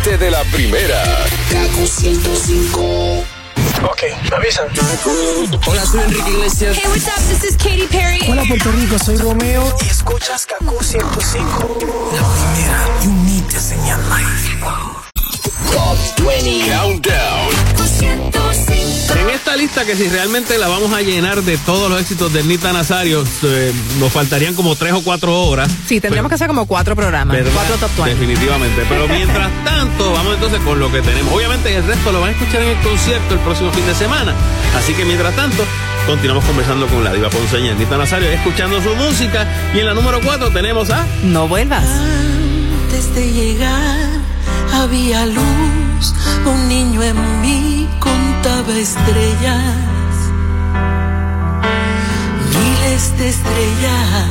Las 0.09 0.17
20 0.17 0.17
de 0.17 0.31
la 0.31 0.43
primera. 0.45 1.03
Kaku 1.51 1.85
105. 1.85 3.23
Ok, 3.83 4.03
me 4.29 4.35
avisan. 4.35 4.67
Hola, 5.67 5.85
soy 5.85 6.01
Enrique 6.01 6.29
Iglesias. 6.29 6.77
Hey, 6.77 6.83
what's 6.87 7.07
up? 7.07 7.15
This 7.29 7.43
is 7.43 7.55
Katy 7.57 7.87
Perry. 7.87 8.19
Hola, 8.27 8.43
Puerto 8.47 8.71
Rico, 8.71 8.97
soy 8.97 9.17
Romeo. 9.17 9.58
A 20.99 21.01
llenar 21.01 21.41
de 21.43 21.57
todos 21.59 21.89
los 21.89 22.01
éxitos 22.01 22.33
de 22.33 22.43
Nita 22.43 22.73
Nazario, 22.73 23.23
eh, 23.43 23.73
nos 23.99 24.11
faltarían 24.11 24.53
como 24.53 24.75
tres 24.75 24.91
o 24.91 25.01
cuatro 25.01 25.43
horas. 25.43 25.71
Sí, 25.87 26.01
tendríamos 26.01 26.27
que 26.29 26.35
hacer 26.35 26.47
como 26.47 26.65
cuatro 26.65 26.93
programas, 26.93 27.37
¿verdad? 27.37 27.51
cuatro 27.53 27.77
top 27.77 28.03
20. 28.03 28.19
Definitivamente. 28.19 28.85
Pero 28.89 29.07
mientras 29.07 29.49
tanto, 29.63 30.11
vamos 30.11 30.33
entonces 30.33 30.59
con 30.59 30.77
lo 30.77 30.91
que 30.91 31.01
tenemos. 31.01 31.33
Obviamente 31.33 31.73
el 31.73 31.85
resto 31.85 32.11
lo 32.11 32.19
van 32.19 32.29
a 32.29 32.31
escuchar 32.33 32.61
en 32.63 32.77
el 32.77 32.83
concierto 32.83 33.33
el 33.33 33.39
próximo 33.39 33.71
fin 33.71 33.85
de 33.85 33.95
semana. 33.95 34.33
Así 34.77 34.93
que 34.93 35.05
mientras 35.05 35.33
tanto, 35.37 35.63
continuamos 36.05 36.43
conversando 36.43 36.85
con 36.87 37.01
la 37.01 37.13
diva 37.13 37.29
ponceña 37.29 37.73
Nita 37.75 37.97
Nazario, 37.97 38.29
escuchando 38.29 38.81
su 38.81 38.93
música. 38.95 39.47
Y 39.73 39.79
en 39.79 39.85
la 39.85 39.93
número 39.93 40.19
cuatro 40.21 40.49
tenemos 40.51 40.89
a... 40.89 41.05
No 41.23 41.47
vuelvas. 41.47 41.85
Antes 41.85 43.15
de 43.15 43.31
llegar 43.31 44.09
había 44.73 45.25
luz, 45.25 46.13
un 46.45 46.67
niño 46.67 47.01
en 47.03 47.41
mí 47.41 47.87
contaba 47.99 48.77
estrellas, 48.77 49.75
miles 52.99 53.17
de 53.17 53.29
estrellas. 53.29 54.27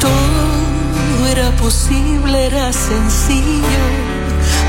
Todo 0.00 1.26
era 1.28 1.50
posible, 1.56 2.46
era 2.46 2.72
sencillo, 2.72 3.84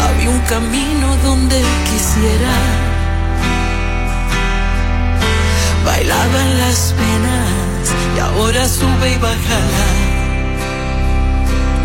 había 0.07 0.29
un 0.29 0.39
camino 0.41 1.15
donde 1.23 1.61
quisiera. 1.89 2.53
Bailaban 5.85 6.57
las 6.59 6.93
penas 6.93 7.91
y 8.15 8.19
ahora 8.19 8.67
sube 8.67 9.11
y 9.11 9.17
baja 9.17 9.59
la 9.75 9.87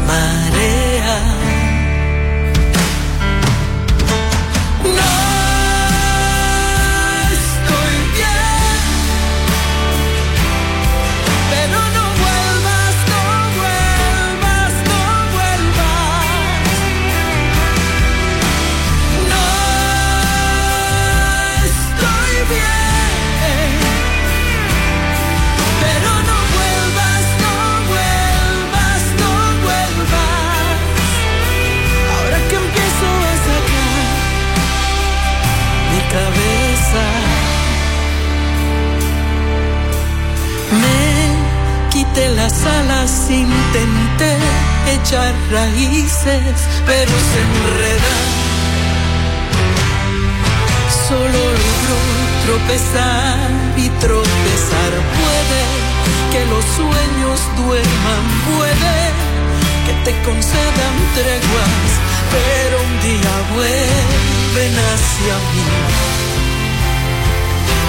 marea. 0.07 1.19
No 4.85 5.28
quité 42.19 42.29
las 42.35 42.65
alas, 42.65 43.31
intenté 43.31 44.37
echar 44.95 45.35
raíces, 45.51 46.57
pero 46.87 47.13
se 47.31 47.41
enreda. 47.49 48.15
Solo 51.09 51.41
logro 51.63 51.97
tropezar 52.45 53.51
y 53.77 53.89
tropezar. 54.01 54.93
Puede 55.19 55.63
que 56.33 56.43
los 56.53 56.65
sueños 56.77 57.39
duerman, 57.57 58.25
puede 58.51 58.97
que 59.87 59.95
te 60.05 60.23
concedan 60.23 60.97
treguas, 61.15 61.89
pero 62.35 62.77
un 62.89 62.95
día 63.09 63.35
vuelven 63.55 64.75
hacia 64.91 65.35
mí. 65.53 65.67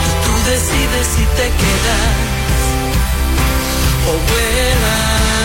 Y 0.07 0.11
tú 0.25 0.33
decides 0.49 1.07
si 1.15 1.23
te 1.37 1.47
quedas 1.61 2.28
o 4.09 4.13
vuelas. 4.13 5.29
No 5.33 5.38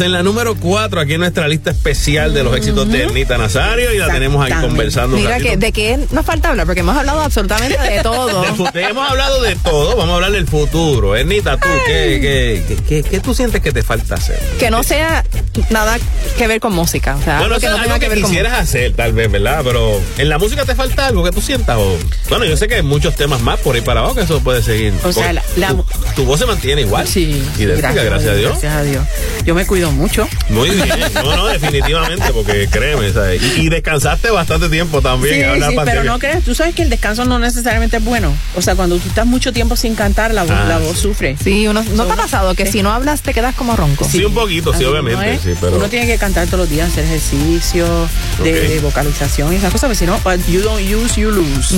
en 0.00 0.12
la 0.12 0.22
número 0.22 0.54
4 0.54 1.00
aquí 1.00 1.14
en 1.14 1.20
nuestra 1.20 1.46
lista 1.48 1.70
especial 1.70 2.32
de 2.34 2.42
los 2.44 2.56
éxitos 2.56 2.88
de 2.88 3.04
Ernita 3.04 3.36
Nazario 3.38 3.92
y 3.94 3.98
la 3.98 4.08
tenemos 4.08 4.44
ahí 4.44 4.52
conversando. 4.60 5.16
Mira 5.16 5.38
que 5.38 5.56
de 5.56 5.72
qué 5.72 5.98
nos 6.10 6.24
falta 6.26 6.50
hablar, 6.50 6.66
porque 6.66 6.80
hemos 6.80 6.96
hablado 6.96 7.20
absolutamente 7.20 7.78
de 7.78 8.00
todo. 8.02 8.44
Hemos 8.74 9.10
hablado 9.10 9.42
de 9.42 9.56
todo, 9.56 9.96
vamos 9.96 10.12
a 10.12 10.14
hablar 10.16 10.32
del 10.32 10.46
futuro. 10.46 11.16
Ernita, 11.16 11.56
¿tú 11.56 11.68
qué, 11.86 12.18
qué, 12.20 12.76
qué, 12.76 12.82
qué- 13.02 13.02
qué 13.10 13.20
tú 13.20 13.34
sientes 13.34 13.60
que 13.60 13.72
te 13.72 13.82
falta 13.82 14.14
hacer? 14.14 14.38
que 14.58 14.70
no 14.70 14.82
sea 14.82 15.24
nada 15.70 15.98
que 16.38 16.46
ver 16.46 16.60
con 16.60 16.72
música. 16.72 17.16
O 17.16 17.22
sea, 17.22 17.38
bueno, 17.40 17.58
que 17.58 17.66
es 17.66 17.72
no 17.72 17.78
algo 17.78 17.94
que, 17.94 18.00
que 18.00 18.08
ver 18.08 18.20
con 18.20 18.30
quisieras 18.30 18.58
hacer, 18.58 18.92
tal 18.94 19.12
vez, 19.12 19.30
¿verdad? 19.30 19.60
Pero 19.64 20.00
en 20.18 20.28
la 20.28 20.38
música 20.38 20.64
te 20.64 20.74
falta 20.74 21.06
algo 21.06 21.22
que 21.24 21.30
tú 21.32 21.40
sientas. 21.40 21.76
O, 21.78 21.96
bueno, 22.28 22.44
yo 22.44 22.56
sé 22.56 22.68
que 22.68 22.76
hay 22.76 22.82
muchos 22.82 23.14
temas 23.16 23.40
más 23.40 23.58
por 23.60 23.74
ahí 23.74 23.80
para 23.80 24.00
abajo 24.00 24.14
que 24.14 24.22
eso 24.22 24.40
puede 24.40 24.62
seguir. 24.62 24.92
O 25.04 25.12
sea, 25.12 25.32
la- 25.32 25.42
la- 25.56 25.68
tu, 25.68 25.84
tu 26.16 26.24
voz 26.24 26.38
se 26.40 26.46
mantiene 26.46 26.82
igual. 26.82 27.06
Sí. 27.06 27.42
Idéntica, 27.58 27.92
gracias, 27.92 28.32
a 28.32 28.34
Dios. 28.36 28.50
Gracias 28.52 28.74
a 28.74 28.82
Dios. 28.82 29.04
Yo 29.44 29.54
me 29.54 29.66
cuido 29.66 29.90
mucho. 29.92 30.28
Muy 30.48 30.70
bien. 30.70 30.88
No, 31.14 31.36
no, 31.36 31.46
definitivamente, 31.46 32.30
porque 32.32 32.68
créeme, 32.70 33.12
¿sabes? 33.12 33.42
Y, 33.42 33.62
y 33.62 33.68
descansaste 33.68 34.30
bastante 34.30 34.68
tiempo 34.68 35.00
también. 35.02 35.60
Sí, 35.70 35.76
pero 35.84 36.04
no 36.04 36.18
crees, 36.18 36.44
tú 36.44 36.54
sabes 36.54 36.74
que 36.74 36.82
el 36.82 36.90
descanso 36.90 37.24
no 37.24 37.38
necesariamente 37.38 37.96
es 37.98 38.04
bueno. 38.04 38.32
O 38.56 38.62
sea, 38.62 38.74
cuando 38.74 38.96
tú 38.98 39.08
estás 39.08 39.26
mucho 39.26 39.52
tiempo 39.52 39.76
sin 39.76 39.94
cantar, 39.94 40.32
la 40.34 40.42
voz, 40.42 40.52
Ah. 40.52 40.64
la 40.68 40.78
voz 40.78 40.98
sufre. 40.98 41.36
Sí, 41.42 41.66
uno, 41.66 41.82
¿no 41.94 42.06
te 42.06 42.12
ha 42.12 42.16
pasado 42.16 42.54
que 42.54 42.66
si 42.66 42.82
no 42.82 42.92
hablas 42.92 43.22
te 43.22 43.32
quedas 43.34 43.54
como 43.54 43.76
ronco? 43.76 44.04
Sí, 44.08 44.24
un 44.24 44.34
poquito, 44.34 44.74
sí, 44.74 44.84
obviamente. 44.84 45.39
Sí, 45.42 45.54
pero- 45.60 45.76
Uno 45.76 45.88
tiene 45.88 46.06
que 46.06 46.18
cantar 46.18 46.46
todos 46.46 46.60
los 46.60 46.70
días, 46.70 46.88
hacer 46.90 47.04
ejercicio 47.04 48.08
de 48.42 48.80
vocalización 48.80 49.52
y 49.52 49.56
esas 49.56 49.72
cosas, 49.72 49.88
porque 49.88 49.98
si 49.98 50.06
no, 50.06 50.16
uh, 50.16 50.50
you 50.50 50.60
don't 50.62 50.80
use, 50.82 51.20
you 51.20 51.30
lose. 51.30 51.74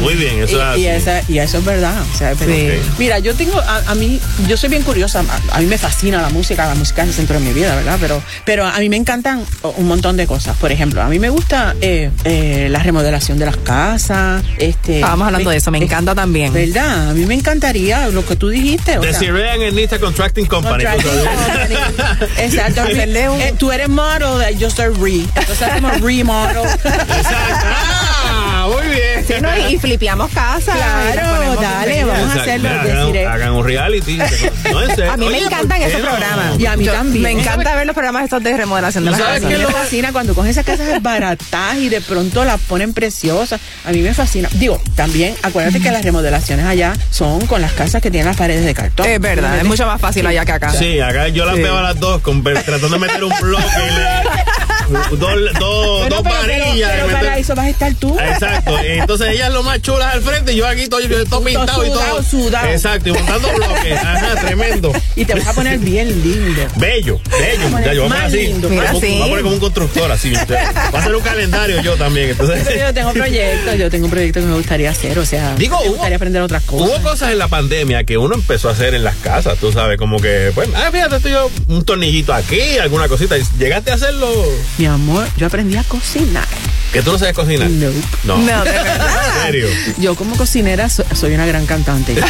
Muy 0.00 0.14
bien, 0.14 0.42
eso 0.42 0.60
es 0.72 0.78
y, 0.78 0.82
y, 0.82 0.88
así. 0.88 1.02
esa- 1.02 1.22
y 1.28 1.38
eso 1.38 1.58
es 1.58 1.64
verdad. 1.64 1.94
o 2.14 2.16
sea. 2.18 2.34
Sí. 2.34 2.68
Mira, 2.98 3.18
yo 3.18 3.34
tengo, 3.34 3.58
a, 3.60 3.78
a 3.90 3.94
mí, 3.94 4.20
yo 4.48 4.56
soy 4.56 4.68
bien 4.70 4.82
curiosa, 4.82 5.22
a, 5.50 5.56
a 5.56 5.60
mí 5.60 5.66
me 5.66 5.78
fascina 5.78 6.20
la 6.22 6.28
música, 6.30 6.66
la 6.66 6.74
música 6.74 7.02
es 7.02 7.08
el 7.08 7.14
centro 7.14 7.38
de 7.38 7.44
mi 7.44 7.52
vida, 7.52 7.74
¿verdad? 7.74 7.98
Pero, 8.00 8.22
pero 8.44 8.66
a 8.66 8.78
mí 8.78 8.88
me 8.88 8.96
encantan 8.96 9.42
un 9.62 9.86
montón 9.86 10.16
de 10.16 10.26
cosas. 10.26 10.56
Por 10.56 10.72
ejemplo, 10.72 11.02
a 11.02 11.08
mí 11.08 11.18
me 11.18 11.28
gusta 11.30 11.74
eh, 11.80 12.10
eh, 12.24 12.68
la 12.70 12.80
remodelación 12.82 13.38
de 13.38 13.46
las 13.46 13.56
casas. 13.56 14.42
Este, 14.58 14.96
Estábamos 14.96 15.26
hablando 15.26 15.50
de 15.50 15.56
eso, 15.56 15.70
me 15.70 15.78
encanta 15.78 16.14
también. 16.14 16.52
¿Verdad? 16.52 17.10
A 17.10 17.14
mí 17.14 17.26
me 17.26 17.34
encantaría 17.34 18.08
lo 18.08 18.24
que 18.26 18.36
tú 18.36 18.48
dijiste. 18.48 18.98
Desiree 18.98 19.50
and 19.50 19.62
Ernita 19.62 19.98
Contracting 19.98 20.46
Company. 20.46 20.84
Contracting 20.84 21.24
company. 21.24 21.74
Exacto. 22.38 22.65
Un- 23.28 23.40
Eh, 23.40 23.54
tú 23.58 23.70
eres 23.72 23.88
model, 23.88 24.56
yo 24.58 24.70
soy 24.70 24.88
re. 24.94 25.20
Entonces 25.34 25.62
hacemos 25.62 26.00
remodel. 26.00 26.66
Ah, 26.84 28.05
y, 29.28 29.74
y 29.74 29.78
flipeamos 29.78 30.30
casa. 30.30 30.72
Claro, 30.74 31.60
dale, 31.60 32.04
vamos 32.04 32.36
a 32.36 32.40
hacerlo. 32.42 32.68
Hagan, 33.28 33.52
un 33.52 33.64
reality. 33.64 34.16
No, 34.70 34.82
en 34.82 34.96
serio. 34.96 35.12
A 35.16 35.16
mí 35.16 35.28
me 35.28 35.38
encantan 35.38 35.68
¿por 35.68 35.78
qué 35.78 35.86
esos 35.86 36.00
no? 36.00 36.08
programas. 36.08 36.58
Y 36.60 36.66
a 36.66 36.76
mí 36.76 36.84
Yo- 36.84 36.92
también. 36.92 37.22
Me 37.22 37.30
encanta 37.32 37.74
ver 37.74 37.86
los 37.86 37.94
programas 37.94 38.24
estos 38.24 38.42
de 38.42 38.56
remodelación 38.56 39.04
de 39.04 39.10
¿Tú 39.12 39.16
las 39.18 39.26
casas. 39.28 39.44
A 39.44 39.48
mí 39.48 39.54
me 39.54 39.66
fascina 39.66 40.12
cuando 40.12 40.34
cogen 40.34 40.50
esas 40.50 40.64
casas 40.64 41.02
baratas 41.02 41.76
y 41.76 41.88
de 41.88 42.00
pronto 42.00 42.44
las 42.44 42.60
ponen 42.60 42.92
preciosas. 42.94 43.60
A 43.84 43.90
mí 43.92 44.00
me 44.02 44.14
fascina. 44.14 44.48
Digo, 44.52 44.80
también 44.94 45.34
acuérdate 45.42 45.80
que 45.80 45.90
las 45.90 46.04
remodelaciones 46.04 46.66
allá 46.66 46.92
son 47.10 47.46
con 47.46 47.60
las 47.60 47.72
casas 47.72 48.02
que 48.02 48.10
tienen 48.10 48.26
las 48.28 48.36
paredes 48.36 48.64
de 48.64 48.74
cartón. 48.74 49.06
Es 49.06 49.20
verdad, 49.20 49.58
es 49.58 49.64
mucho 49.64 49.86
más 49.86 50.00
fácil 50.00 50.26
allá 50.26 50.44
que 50.44 50.52
acá. 50.52 50.70
Sí, 50.72 51.00
acá 51.00 51.28
yo 51.28 51.44
las 51.44 51.56
Sí. 51.56 51.62
veo 51.62 51.76
a 51.78 51.82
las 51.82 51.98
dos 52.00 52.20
con- 52.22 52.42
tratando 52.42 52.88
de 52.88 52.98
meter 52.98 53.24
un 53.24 53.32
bloque 53.40 53.64
y 53.64 53.94
le- 53.94 54.75
dos, 55.10 55.18
dos, 55.18 55.20
Bueno, 55.20 56.16
dos 56.16 56.22
pero, 56.22 56.22
pero- 56.22 56.64
varillas. 56.64 56.90
pero 56.92 57.06
y 57.08 57.12
para 57.12 57.38
eso 57.38 57.54
vas 57.54 57.66
a 57.66 57.70
estar 57.70 57.94
tú. 57.94 58.18
Exacto, 58.18 58.78
entonces 58.84 59.28
ella 59.30 59.46
es 59.48 59.52
lo 59.52 59.62
más 59.62 59.80
chula 59.82 60.10
al 60.10 60.22
frente 60.22 60.52
y 60.52 60.56
yo 60.56 60.66
aquí 60.66 60.82
estoy, 60.82 61.04
estoy 61.04 61.44
pintado 61.44 61.84
y 61.84 61.88
todo. 61.90 62.22
sudado. 62.22 62.68
Exacto, 62.68 63.08
y 63.10 63.12
montando 63.12 63.48
bloques. 63.54 63.98
Ajá, 64.02 64.36
tremendo. 64.40 64.92
Y 65.16 65.24
te 65.24 65.34
vas 65.34 65.46
a 65.48 65.52
poner 65.52 65.78
bien 65.78 66.08
lindo. 66.22 66.62
Bello, 66.76 67.20
bello. 67.30 67.78
Ya, 67.84 67.92
yo 67.94 68.08
más 68.08 68.24
así. 68.26 68.36
lindo. 68.48 68.68
Mira, 68.68 68.92
sí. 68.94 69.06
voy 69.18 69.22
a 69.22 69.26
poner 69.28 69.42
como 69.42 69.54
un 69.54 69.60
constructor 69.60 70.10
así. 70.10 70.32
Voy 70.32 70.56
a 70.56 70.98
hacer 70.98 71.14
un 71.14 71.22
calendario 71.22 71.80
yo 71.82 71.96
también. 71.96 72.30
Entonces, 72.30 72.62
Pero 72.66 72.80
yo 72.88 72.94
tengo 72.94 73.12
proyectos, 73.12 73.76
yo 73.76 73.90
tengo 73.90 74.04
un 74.06 74.10
proyecto 74.10 74.40
que 74.40 74.46
me 74.46 74.54
gustaría 74.54 74.90
hacer, 74.90 75.18
o 75.18 75.26
sea, 75.26 75.54
Digo, 75.56 75.78
me 75.80 75.86
hubo- 75.86 75.92
gustaría 75.92 76.16
aprender 76.16 76.42
otras 76.42 76.62
cosas. 76.64 76.88
Hubo 76.88 77.02
cosas 77.02 77.32
en 77.32 77.38
la 77.38 77.48
pandemia 77.48 78.04
que 78.04 78.18
uno 78.18 78.34
empezó 78.34 78.68
a 78.68 78.72
hacer 78.72 78.94
en 78.94 79.04
las 79.04 79.16
casas, 79.16 79.58
tú 79.58 79.72
sabes, 79.72 79.98
como 79.98 80.18
que, 80.18 80.50
pues, 80.54 80.68
ah, 80.74 80.88
fíjate, 80.92 81.16
estoy 81.16 81.32
yo, 81.32 81.50
un 81.68 81.84
tornillito 81.84 82.32
aquí, 82.34 82.78
alguna 82.78 83.08
cosita. 83.08 83.36
y 83.38 83.42
¿Llegaste 83.58 83.90
a 83.90 83.94
hacerlo? 83.94 84.28
Mi 84.78 84.86
amor, 84.86 85.26
yo 85.36 85.46
aprendí 85.46 85.76
a 85.76 85.84
cocinar. 85.84 86.46
¿Que 86.92 87.02
tú 87.02 87.12
no 87.12 87.18
sabes 87.18 87.34
cocinar? 87.34 87.68
No. 87.70 87.90
No. 88.24 88.36
No, 88.38 88.64
de 88.64 88.70
verdad. 88.72 89.36
¿En 89.38 89.42
serio? 89.46 89.68
Yo 89.98 90.14
como 90.14 90.36
cocinera 90.36 90.88
so- 90.90 91.04
soy 91.14 91.34
una 91.34 91.46
gran 91.46 91.66
cantante. 91.66 92.14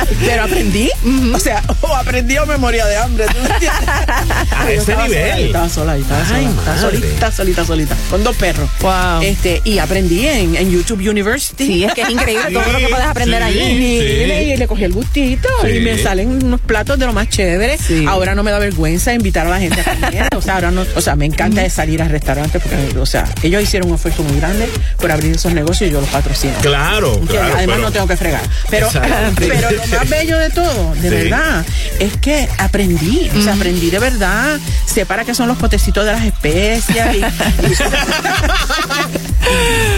Pero 0.20 0.42
aprendí, 0.44 0.90
o 1.34 1.38
sea, 1.38 1.62
o 1.80 1.94
aprendí 1.94 2.38
o 2.38 2.46
memoria 2.46 2.86
de 2.86 2.96
hambre. 2.96 3.26
¿tú 3.26 3.38
me 3.42 3.48
entiendes? 3.48 3.80
A 4.52 4.70
ese 4.70 4.74
estaba 4.80 5.08
nivel. 5.08 5.22
Sola, 5.32 5.46
estaba 5.46 5.68
sola, 5.68 5.96
estaba 5.96 6.24
sola, 6.26 6.38
Ay, 6.38 6.44
estaba 6.46 6.78
solita, 6.78 7.32
solita, 7.32 7.64
solita, 7.64 7.96
con 8.10 8.22
dos 8.24 8.36
perros. 8.36 8.68
Wow. 8.80 9.22
Este, 9.22 9.60
y 9.64 9.78
aprendí 9.78 10.26
en, 10.26 10.54
en 10.56 10.70
YouTube 10.70 11.00
University. 11.08 11.66
Sí, 11.66 11.84
es 11.84 11.92
que 11.94 12.02
es 12.02 12.10
increíble 12.10 12.52
todo 12.52 12.72
lo 12.72 12.78
que 12.78 12.88
puedes 12.88 13.06
aprender 13.06 13.42
sí. 13.42 13.48
allí. 13.48 13.60
Y, 13.60 14.02
Sí. 14.02 14.26
le, 14.26 14.42
y 14.44 14.56
le 14.56 14.66
cogí 14.66 14.84
el 14.84 14.92
gustito 14.92 15.48
Sí. 15.62 15.68
y 15.76 15.80
me 15.80 15.98
salen 15.98 16.28
unos 16.44 16.60
platos 16.60 16.98
de 16.98 17.06
lo 17.06 17.12
más 17.12 17.28
chévere. 17.28 17.78
Sí. 17.78 18.04
Ahora 18.08 18.34
no 18.34 18.42
me 18.42 18.50
da 18.50 18.58
vergüenza 18.58 19.12
invitar 19.14 19.46
a 19.46 19.50
la 19.50 19.58
gente 19.60 19.80
a 19.80 19.84
comer. 19.84 20.28
o 20.36 20.40
sea, 20.42 20.54
ahora 20.54 20.70
no, 20.70 20.84
o 20.94 21.00
sea, 21.00 21.16
me 21.16 21.26
encanta 21.26 21.68
salir 21.70 22.02
a 22.02 22.08
restaurantes 22.08 22.62
porque, 22.62 22.98
o 22.98 23.06
sea, 23.06 23.24
ellos 23.42 23.62
hicieron 23.62 23.88
un 23.88 23.94
esfuerzo 23.96 24.22
muy 24.22 24.38
grande 24.38 24.68
por 24.98 25.10
abrir 25.10 25.32
esos 25.34 25.52
negocios 25.52 25.90
y 25.90 25.92
yo 25.92 26.00
los 26.00 26.08
patrocino. 26.10 26.54
Claro, 26.62 27.18
claro. 27.20 27.54
Además 27.56 27.76
pero- 27.76 27.88
no 27.88 27.92
tengo 27.92 28.06
que 28.06 28.16
fregar. 28.16 28.42
Pero, 28.70 28.88
pero 29.36 29.68
lo 29.90 29.98
más 29.98 30.08
bello 30.08 30.38
de 30.38 30.50
todo, 30.50 30.94
de 30.94 31.00
Sí. 31.08 31.10
verdad, 31.14 31.64
es 31.98 32.16
que 32.18 32.48
aprendí. 32.58 33.30
O 33.36 33.42
sea, 33.42 33.54
aprendí 33.54 33.90
de 33.90 33.98
verdad. 33.98 34.58
Sé 34.86 35.06
para 35.06 35.24
qué 35.24 35.34
son 35.34 35.48
los 35.48 35.56
potecitos 35.58 36.04
de 36.04 36.12
las 36.12 36.24
especias. 36.24 37.14
Y, 37.14 37.20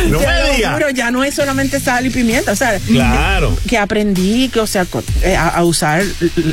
No 0.08 0.18
me 0.20 0.52
digas. 0.56 0.74
juro, 0.74 0.90
ya 0.90 1.10
no 1.10 1.24
es 1.24 1.34
solamente 1.34 1.80
sal 1.80 2.06
y 2.06 2.10
pimienta. 2.10 2.52
O 2.52 2.56
sea, 2.56 2.78
Claro. 2.86 3.56
que 3.68 3.78
aprendí 3.78 4.48
que, 4.48 4.60
o 4.60 4.66
sea, 4.66 4.86
eh, 5.22 5.36
a, 5.36 5.48
a 5.48 5.64
usar 5.64 6.02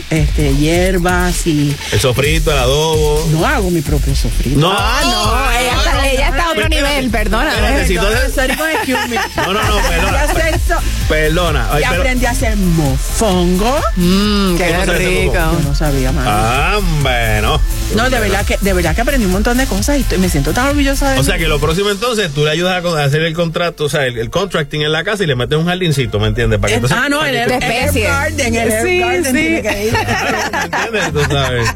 este, 0.10 0.56
hierbas 0.56 1.46
y 1.48 1.76
El 1.92 2.00
sofrito, 2.00 2.52
el 2.52 2.58
adobo. 2.60 3.28
no 3.32 3.46
hago 3.46 3.70
mi 3.72 3.82
propio 3.82 4.16
sofrito. 4.16 4.60
No, 4.60 4.72
Ah, 4.78 5.02
no, 5.04 5.52
ella 5.60 5.78
está, 5.78 6.08
ella 6.10 6.28
está 6.30 6.44
a 6.46 6.52
otro 6.52 6.70
nivel, 6.70 7.10
perdona. 7.10 7.52
No, 9.38 9.54
no, 9.54 9.64
no, 9.64 9.78
perdona. 9.90 10.26
Perdona. 11.10 11.68
Ay, 11.72 11.82
Y 11.82 11.86
aprendí 11.86 12.26
a 12.26 12.32
hacer 12.32 12.56
mofongo. 13.22 13.80
Mmm, 13.98 14.58
qué 14.58 14.66
¿Cómo 14.72 14.86
se 14.86 14.92
hace 14.92 14.98
rico. 14.98 15.34
No 15.64 15.76
sabía, 15.76 16.12
mano. 16.12 16.30
Ah, 16.30 16.80
bueno. 17.02 17.60
No, 17.96 18.10
de 18.10 18.20
verdad 18.20 18.46
que 18.46 18.58
de 18.62 18.74
verdad 18.74 18.96
que 18.96 19.02
aprendí 19.02 19.26
un 19.26 19.34
montón 19.34 19.58
de 19.58 19.66
cosas 19.66 19.98
y 19.98 20.02
estoy- 20.02 20.18
me 20.18 20.30
siento 20.30 20.54
tan 20.54 20.68
orgullosa 20.68 21.10
de 21.12 21.16
O 21.18 21.20
mí. 21.20 21.26
sea 21.26 21.38
que 21.38 21.48
lo 21.48 21.60
próximo 21.60 21.90
entonces 21.90 22.32
tú 22.34 22.46
le 22.46 22.52
ayudas 22.52 22.84
a 22.86 23.04
hacer 23.04 23.22
el 23.22 23.34
contrato, 23.34 23.84
o 23.86 23.90
sea, 23.90 24.06
el, 24.08 24.18
el 24.18 24.30
contracting 24.30 24.82
en 24.82 24.92
la 24.94 25.04
casa 25.04 25.24
y 25.24 25.28
le 25.28 25.36
metes 25.36 25.58
un 25.58 25.66
jardincito, 25.66 26.20
¿me 26.20 26.28
entiendes? 26.28 26.60
Para 26.60 26.70
que 26.70 26.76
entonces- 26.76 26.98
ah, 27.00 27.10
no, 27.10 27.26
el, 27.26 27.36
el, 27.36 27.52
el 27.52 27.60
Garden, 28.04 28.56
el 28.56 28.72
Sí, 28.84 29.00
Garden 29.00 29.26
sí. 29.26 29.32
tiene 29.32 29.62
que 29.62 29.86
ir. 29.88 29.94
¿Me 29.94 30.64
entiendes? 30.64 31.14
Tú 31.14 31.34
sabes. 31.34 31.68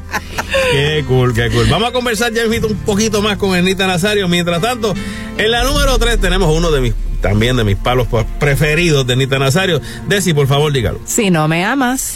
Qué 0.71 1.03
cool, 1.07 1.33
qué 1.33 1.49
cool. 1.49 1.67
Vamos 1.69 1.89
a 1.89 1.91
conversar 1.91 2.31
ya 2.31 2.43
un 2.45 2.75
poquito 2.85 3.21
más 3.21 3.37
con 3.37 3.55
Ernita 3.55 3.85
Nazario. 3.85 4.27
Mientras 4.29 4.61
tanto, 4.61 4.93
en 5.37 5.51
la 5.51 5.63
número 5.63 5.97
3 5.99 6.19
tenemos 6.19 6.55
uno 6.55 6.71
de 6.71 6.79
mis, 6.81 6.93
también 7.21 7.57
de 7.57 7.63
mis 7.65 7.75
palos 7.75 8.07
preferidos 8.39 9.05
de 9.05 9.13
Ernita 9.13 9.37
Nazario. 9.37 9.81
Desi, 10.07 10.33
por 10.33 10.47
favor, 10.47 10.71
dígalo. 10.71 11.01
Si 11.05 11.29
no 11.29 11.47
me 11.49 11.65
amas. 11.65 12.15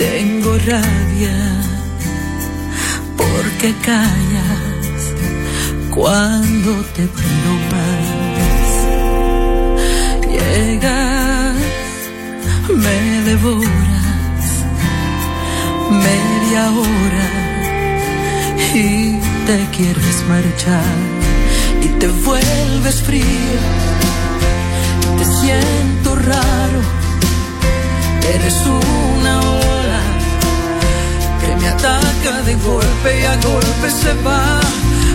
Tengo 0.00 0.56
rabia 0.56 1.36
porque 3.18 3.74
callas 3.84 5.02
cuando 5.90 6.70
te 6.96 7.02
pido 7.02 7.50
más. 7.70 8.06
Llegas, 10.26 11.56
me 12.74 12.98
devoras 13.30 14.44
media 15.90 16.62
hora 16.80 17.30
y 18.74 19.20
te 19.46 19.58
quieres 19.76 20.24
marchar 20.30 20.96
y 21.82 21.88
te 21.98 22.08
vuelves 22.24 23.02
fría. 23.02 23.60
Te 25.18 25.24
siento 25.26 26.16
raro, 26.16 26.80
eres 28.32 28.56
una 28.64 29.59
me 31.60 31.68
ataca 31.68 32.42
de 32.42 32.54
golpe 32.56 33.20
y 33.20 33.24
a 33.24 33.36
golpe 33.36 33.90
se 33.90 34.12
va. 34.26 34.60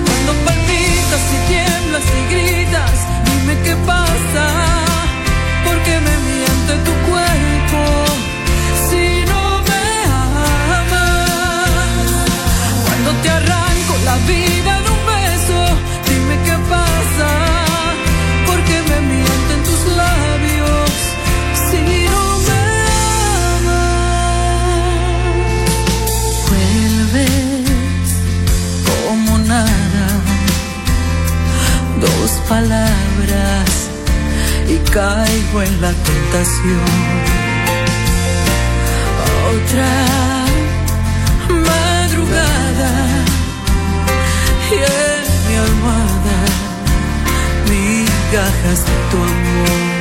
Cuando 0.06 0.32
palpitas 0.46 1.24
y 1.36 1.38
tiemblas 1.50 2.04
y 2.18 2.34
gritas, 2.34 2.98
dime 3.26 3.54
qué 3.64 3.76
pasa, 3.92 4.46
porque 5.66 5.94
me 6.08 6.16
miente 6.30 6.74
tu 6.88 6.94
cuerpo 7.10 7.82
si 8.90 9.26
no 9.32 9.44
me 9.70 9.86
amas. 10.14 11.10
Cuando 12.86 13.12
te 13.22 13.30
arranco 13.30 13.94
la 14.06 14.18
vida 14.28 14.75
palabras 32.48 33.90
y 34.68 34.78
caigo 34.90 35.62
en 35.62 35.82
la 35.82 35.92
tentación. 35.92 36.86
Otra 39.56 39.94
madrugada 41.50 42.92
y 44.72 44.76
en 44.76 45.24
mi 45.48 45.56
almohada 45.68 46.40
migajas 47.70 48.80
de 48.90 48.96
tu 49.10 49.18
amor 49.18 49.96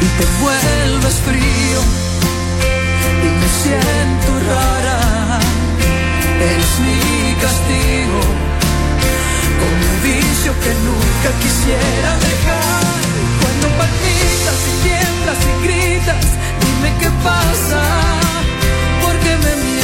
y 0.00 0.06
te 0.18 0.26
vuelves 0.42 1.16
frío 1.26 1.80
y 3.24 3.28
me 3.40 3.48
siento 3.62 4.30
rara. 4.48 5.40
Eres 6.40 6.74
mi 6.80 7.34
castigo 7.34 8.49
vicio 10.40 10.52
que 10.60 10.74
nunca 10.86 11.30
quisiera 11.42 12.16
dejar. 12.16 13.00
Cuando 13.40 13.68
palpitas 13.76 14.58
y 14.68 14.72
tiemblas 14.82 15.38
y 15.44 15.52
gritas, 15.66 16.26
dime 16.60 16.90
qué 16.98 17.10
pasa. 17.22 17.82
Porque 19.02 19.30
me 19.36 19.52
miente 19.64 19.79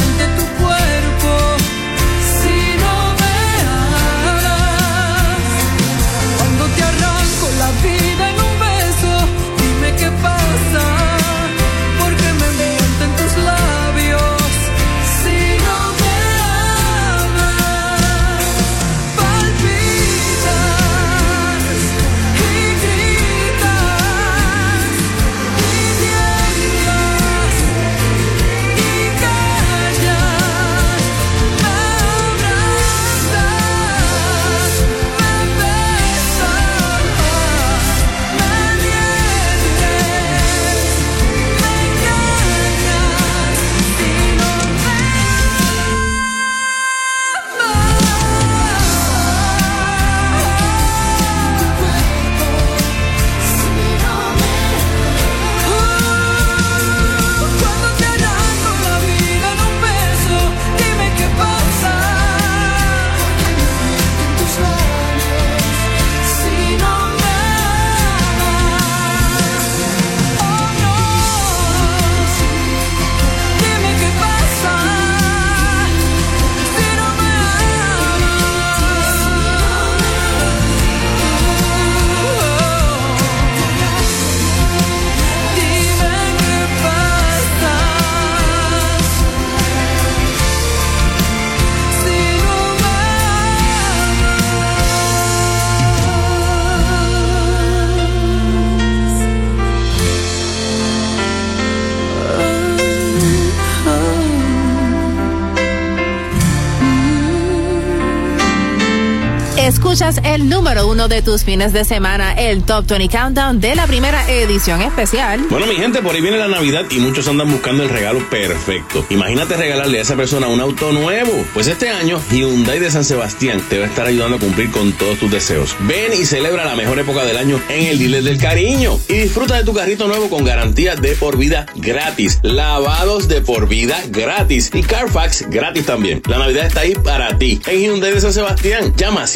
número 110.67 110.87
uno 110.89 111.07
de 111.07 111.21
tus 111.21 111.45
fines 111.45 111.71
de 111.71 111.85
semana, 111.85 112.33
el 112.33 112.61
Top 112.65 112.85
20 112.85 113.07
Countdown 113.07 113.61
de 113.61 113.73
la 113.73 113.87
primera 113.87 114.29
edición 114.29 114.81
especial. 114.81 115.39
Bueno, 115.49 115.65
mi 115.65 115.75
gente, 115.75 116.01
por 116.01 116.13
ahí 116.13 116.19
viene 116.19 116.37
la 116.37 116.49
Navidad 116.49 116.83
y 116.91 116.99
muchos 116.99 117.25
andan 117.29 117.49
buscando 117.49 117.83
el 117.83 117.89
regalo 117.89 118.19
perfecto. 118.29 119.05
Imagínate 119.09 119.55
regalarle 119.55 119.99
a 119.99 120.01
esa 120.01 120.17
persona 120.17 120.47
un 120.47 120.59
auto 120.59 120.91
nuevo. 120.91 121.31
Pues 121.53 121.67
este 121.67 121.87
año, 121.87 122.19
Hyundai 122.31 122.79
de 122.79 122.91
San 122.91 123.05
Sebastián 123.05 123.61
te 123.69 123.79
va 123.79 123.85
a 123.85 123.87
estar 123.87 124.07
ayudando 124.07 124.35
a 124.35 124.39
cumplir 124.41 124.69
con 124.71 124.91
todos 124.91 125.17
tus 125.19 125.31
deseos. 125.31 125.73
Ven 125.87 126.11
y 126.11 126.25
celebra 126.25 126.65
la 126.65 126.75
mejor 126.75 126.99
época 126.99 127.23
del 127.23 127.37
año 127.37 127.61
en 127.69 127.85
el 127.85 127.97
dealer 127.97 128.23
del 128.23 128.37
cariño. 128.37 128.99
Y 129.07 129.19
disfruta 129.19 129.55
de 129.55 129.63
tu 129.63 129.73
carrito 129.73 130.09
nuevo 130.09 130.29
con 130.29 130.43
garantía 130.43 130.97
de 130.97 131.15
por 131.15 131.37
vida 131.37 131.65
gratis. 131.75 132.39
Lavados 132.41 133.29
de 133.29 133.39
por 133.39 133.69
vida 133.69 134.03
gratis. 134.09 134.69
Y 134.73 134.81
Carfax 134.81 135.49
gratis 135.49 135.85
también. 135.85 136.21
La 136.27 136.39
Navidad 136.39 136.65
está 136.65 136.81
ahí 136.81 136.93
para 136.93 137.37
ti. 137.37 137.61
En 137.67 137.79
Hyundai 137.79 138.13
de 138.13 138.19
San 138.19 138.33
Sebastián, 138.33 138.93
llama 138.97 139.27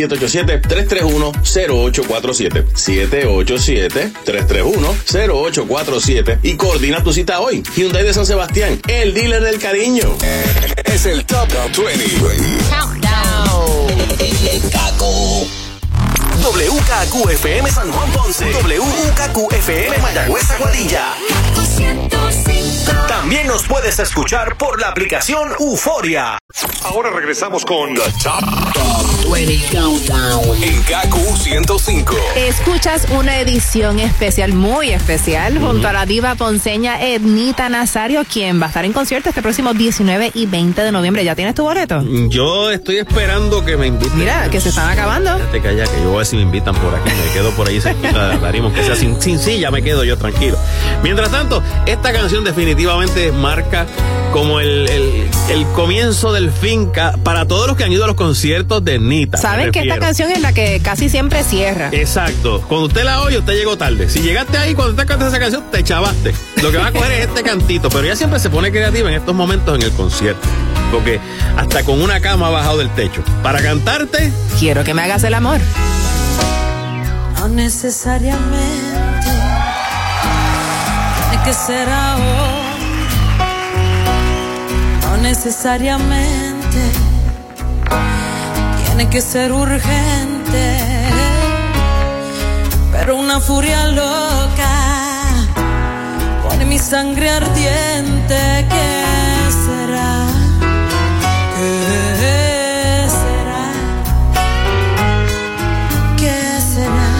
787-331-0847. 1.21 4.11
787-331-0847. 4.25 6.39
Y 6.43 6.55
coordina 6.55 7.03
tu 7.03 7.13
cita 7.13 7.39
hoy. 7.39 7.63
Hyundai 7.75 8.03
de 8.03 8.13
San 8.13 8.25
Sebastián, 8.25 8.81
el 8.87 9.13
dealer 9.13 9.43
del 9.43 9.59
cariño. 9.59 10.17
Es 10.83 11.05
el 11.05 11.23
Top 11.25 11.47
20. 11.77 12.03
WKQFM 16.41 17.69
San 17.71 17.91
Juan 17.91 18.11
Ponce. 18.11 18.51
WKQFM 18.51 19.99
Mayagüez 20.01 20.49
Aguadilla. 20.51 21.13
También 23.07 23.47
nos 23.47 23.63
puedes 23.67 23.99
escuchar 23.99 24.57
por 24.57 24.79
la 24.81 24.89
aplicación 24.89 25.49
Euforia. 25.59 26.39
Ahora 26.83 27.11
regresamos 27.11 27.63
con 27.63 27.93
The 27.93 28.01
Top, 28.23 29.31
20 29.31 29.77
Countdown. 29.77 30.63
En 30.63 30.81
KQ 30.81 31.37
105. 31.37 32.15
Escuchas 32.35 33.07
una 33.11 33.39
edición 33.39 33.99
especial, 33.99 34.53
muy 34.53 34.89
especial, 34.89 35.59
junto 35.59 35.87
a 35.87 35.93
la 35.93 36.05
diva 36.05 36.33
ponceña 36.35 36.99
Ednita 37.01 37.69
Nazario, 37.69 38.23
quien 38.25 38.59
va 38.59 38.65
a 38.65 38.69
estar 38.69 38.85
en 38.85 38.93
concierto 38.93 39.29
este 39.29 39.41
próximo 39.43 39.73
19 39.73 40.31
y 40.33 40.47
20 40.47 40.81
de 40.81 40.91
noviembre. 40.91 41.23
¿Ya 41.23 41.35
tienes 41.35 41.53
tu 41.53 41.63
boleto? 41.63 42.03
Yo 42.29 42.71
estoy 42.71 42.97
esperando 42.97 43.63
que 43.63 43.77
me 43.77 43.87
inviten. 43.87 44.17
Mira, 44.17 44.49
que 44.49 44.59
se 44.59 44.69
están 44.69 44.89
acabando. 44.89 45.35
Fíjate 45.37 45.61
que 45.61 45.67
allá, 45.67 45.83
que 45.85 45.97
yo 45.97 46.05
voy 46.05 46.15
a 46.15 46.17
ver 46.17 46.25
si 46.25 46.35
me 46.35 46.41
invitan 46.41 46.75
por 46.75 46.95
aquí. 46.95 47.09
Me 47.09 47.33
quedo 47.33 47.51
por 47.51 47.67
ahí 47.67 47.79
cerquita 47.79 48.27
de 48.27 48.35
la 48.35 48.41
tarima, 48.41 48.65
aunque 48.65 48.83
sea 48.83 48.95
sin, 48.95 49.21
sin 49.21 49.39
silla, 49.39 49.69
me 49.69 49.83
quedo 49.83 50.03
yo 50.03 50.17
tranquilo. 50.17 50.57
Mientras 51.03 51.29
tanto, 51.29 51.61
esta 51.85 52.11
canción 52.11 52.43
definitivamente 52.43 52.70
marca 53.33 53.85
como 54.31 54.59
el, 54.61 54.87
el, 54.89 55.29
el 55.49 55.65
comienzo 55.73 56.31
del 56.31 56.51
fin 56.51 56.87
ca- 56.87 57.15
para 57.23 57.45
todos 57.45 57.67
los 57.67 57.75
que 57.75 57.83
han 57.83 57.91
ido 57.91 58.05
a 58.05 58.07
los 58.07 58.15
conciertos 58.15 58.83
de 58.83 58.97
Nita. 58.97 59.37
Saben 59.37 59.71
que 59.71 59.81
esta 59.81 59.99
canción 59.99 60.31
es 60.31 60.39
la 60.41 60.53
que 60.53 60.79
casi 60.81 61.09
siempre 61.09 61.43
cierra. 61.43 61.89
Exacto. 61.91 62.61
Cuando 62.67 62.87
usted 62.87 63.03
la 63.03 63.21
oye, 63.21 63.39
usted 63.39 63.53
llegó 63.53 63.77
tarde. 63.77 64.09
Si 64.09 64.21
llegaste 64.21 64.57
ahí 64.57 64.73
cuando 64.73 64.91
usted 64.93 65.05
canta 65.05 65.27
esa 65.27 65.37
canción, 65.39 65.63
te 65.69 65.83
chavaste. 65.83 66.33
Lo 66.61 66.71
que 66.71 66.77
va 66.77 66.87
a 66.87 66.91
coger 66.93 67.11
es 67.11 67.27
este 67.27 67.43
cantito, 67.43 67.89
pero 67.89 68.03
ella 68.05 68.15
siempre 68.15 68.39
se 68.39 68.49
pone 68.49 68.71
creativa 68.71 69.09
en 69.09 69.15
estos 69.15 69.35
momentos 69.35 69.75
en 69.75 69.81
el 69.81 69.91
concierto. 69.91 70.47
Porque 70.91 71.19
hasta 71.57 71.83
con 71.83 72.01
una 72.01 72.21
cama 72.21 72.47
ha 72.47 72.51
bajado 72.51 72.77
del 72.77 72.89
techo. 72.91 73.21
Para 73.43 73.61
cantarte, 73.61 74.31
Quiero 74.59 74.83
que 74.85 74.93
me 74.93 75.01
hagas 75.01 75.23
el 75.23 75.33
amor. 75.33 75.59
No 77.37 77.49
necesariamente 77.49 78.51
tiene 81.29 81.43
que 81.43 81.53
ser 81.53 81.89
ahora. 81.89 82.30
Necesariamente 85.43 86.81
tiene 88.85 89.09
que 89.09 89.21
ser 89.21 89.51
urgente. 89.51 90.77
Pero 92.91 93.15
una 93.15 93.39
furia 93.39 93.87
loca 93.87 94.69
pone 96.43 96.65
mi 96.65 96.77
sangre 96.77 97.31
ardiente. 97.31 98.67
¿Qué 98.69 99.03
será? 99.65 100.27
¿Qué 101.57 103.07
será? 103.21 103.63
¿Qué 106.17 106.61
será? 106.73 107.11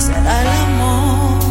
Será 0.00 0.40
el 0.40 0.48
amor. 0.48 1.42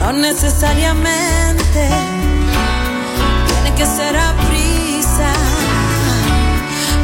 No 0.00 0.12
necesariamente 0.12 1.41
tiene 1.72 3.74
que 3.76 3.86
ser 3.86 4.16
a 4.16 4.34
prisa, 4.48 5.32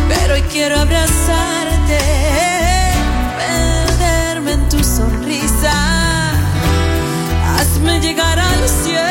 Quiero 0.09 0.36
y 0.36 0.43
quiero 0.43 0.81
abrazarte, 0.81 1.99
perderme 3.39 4.53
en 4.53 4.69
tu 4.69 4.85
sonrisa. 4.85 5.73
Hazme 7.57 8.01
llegar 8.01 8.39
al 8.39 8.69
cielo 8.69 9.07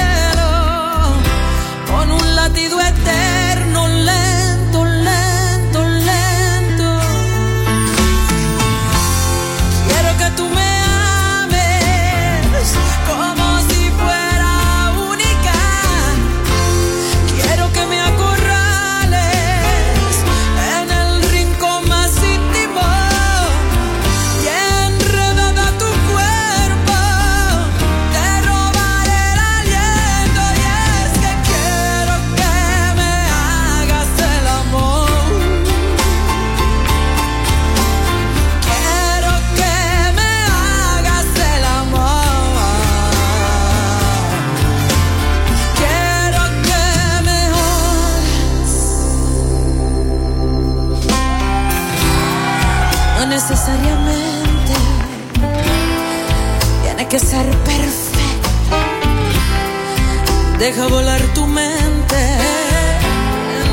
Deja 60.60 60.88
volar 60.88 61.22
tu 61.36 61.46
mente 61.46 62.18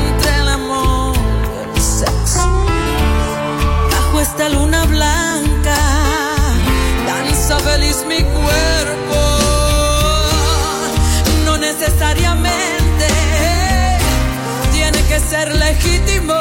entre 0.07 0.35
el 0.35 0.47
amor 0.49 1.15
y 1.73 1.77
el 1.77 1.81
sexo. 1.81 2.65
Bajo 3.91 4.21
esta 4.21 4.49
luna 4.49 4.85
blanca 4.85 5.77
danza 7.07 7.57
feliz 7.59 8.05
mi 8.07 8.21
cuerpo. 8.23 9.19
No 11.43 11.57
necesariamente 11.57 13.07
tiene 14.71 15.01
que 15.07 15.19
ser 15.19 15.55
legítimo 15.55 16.35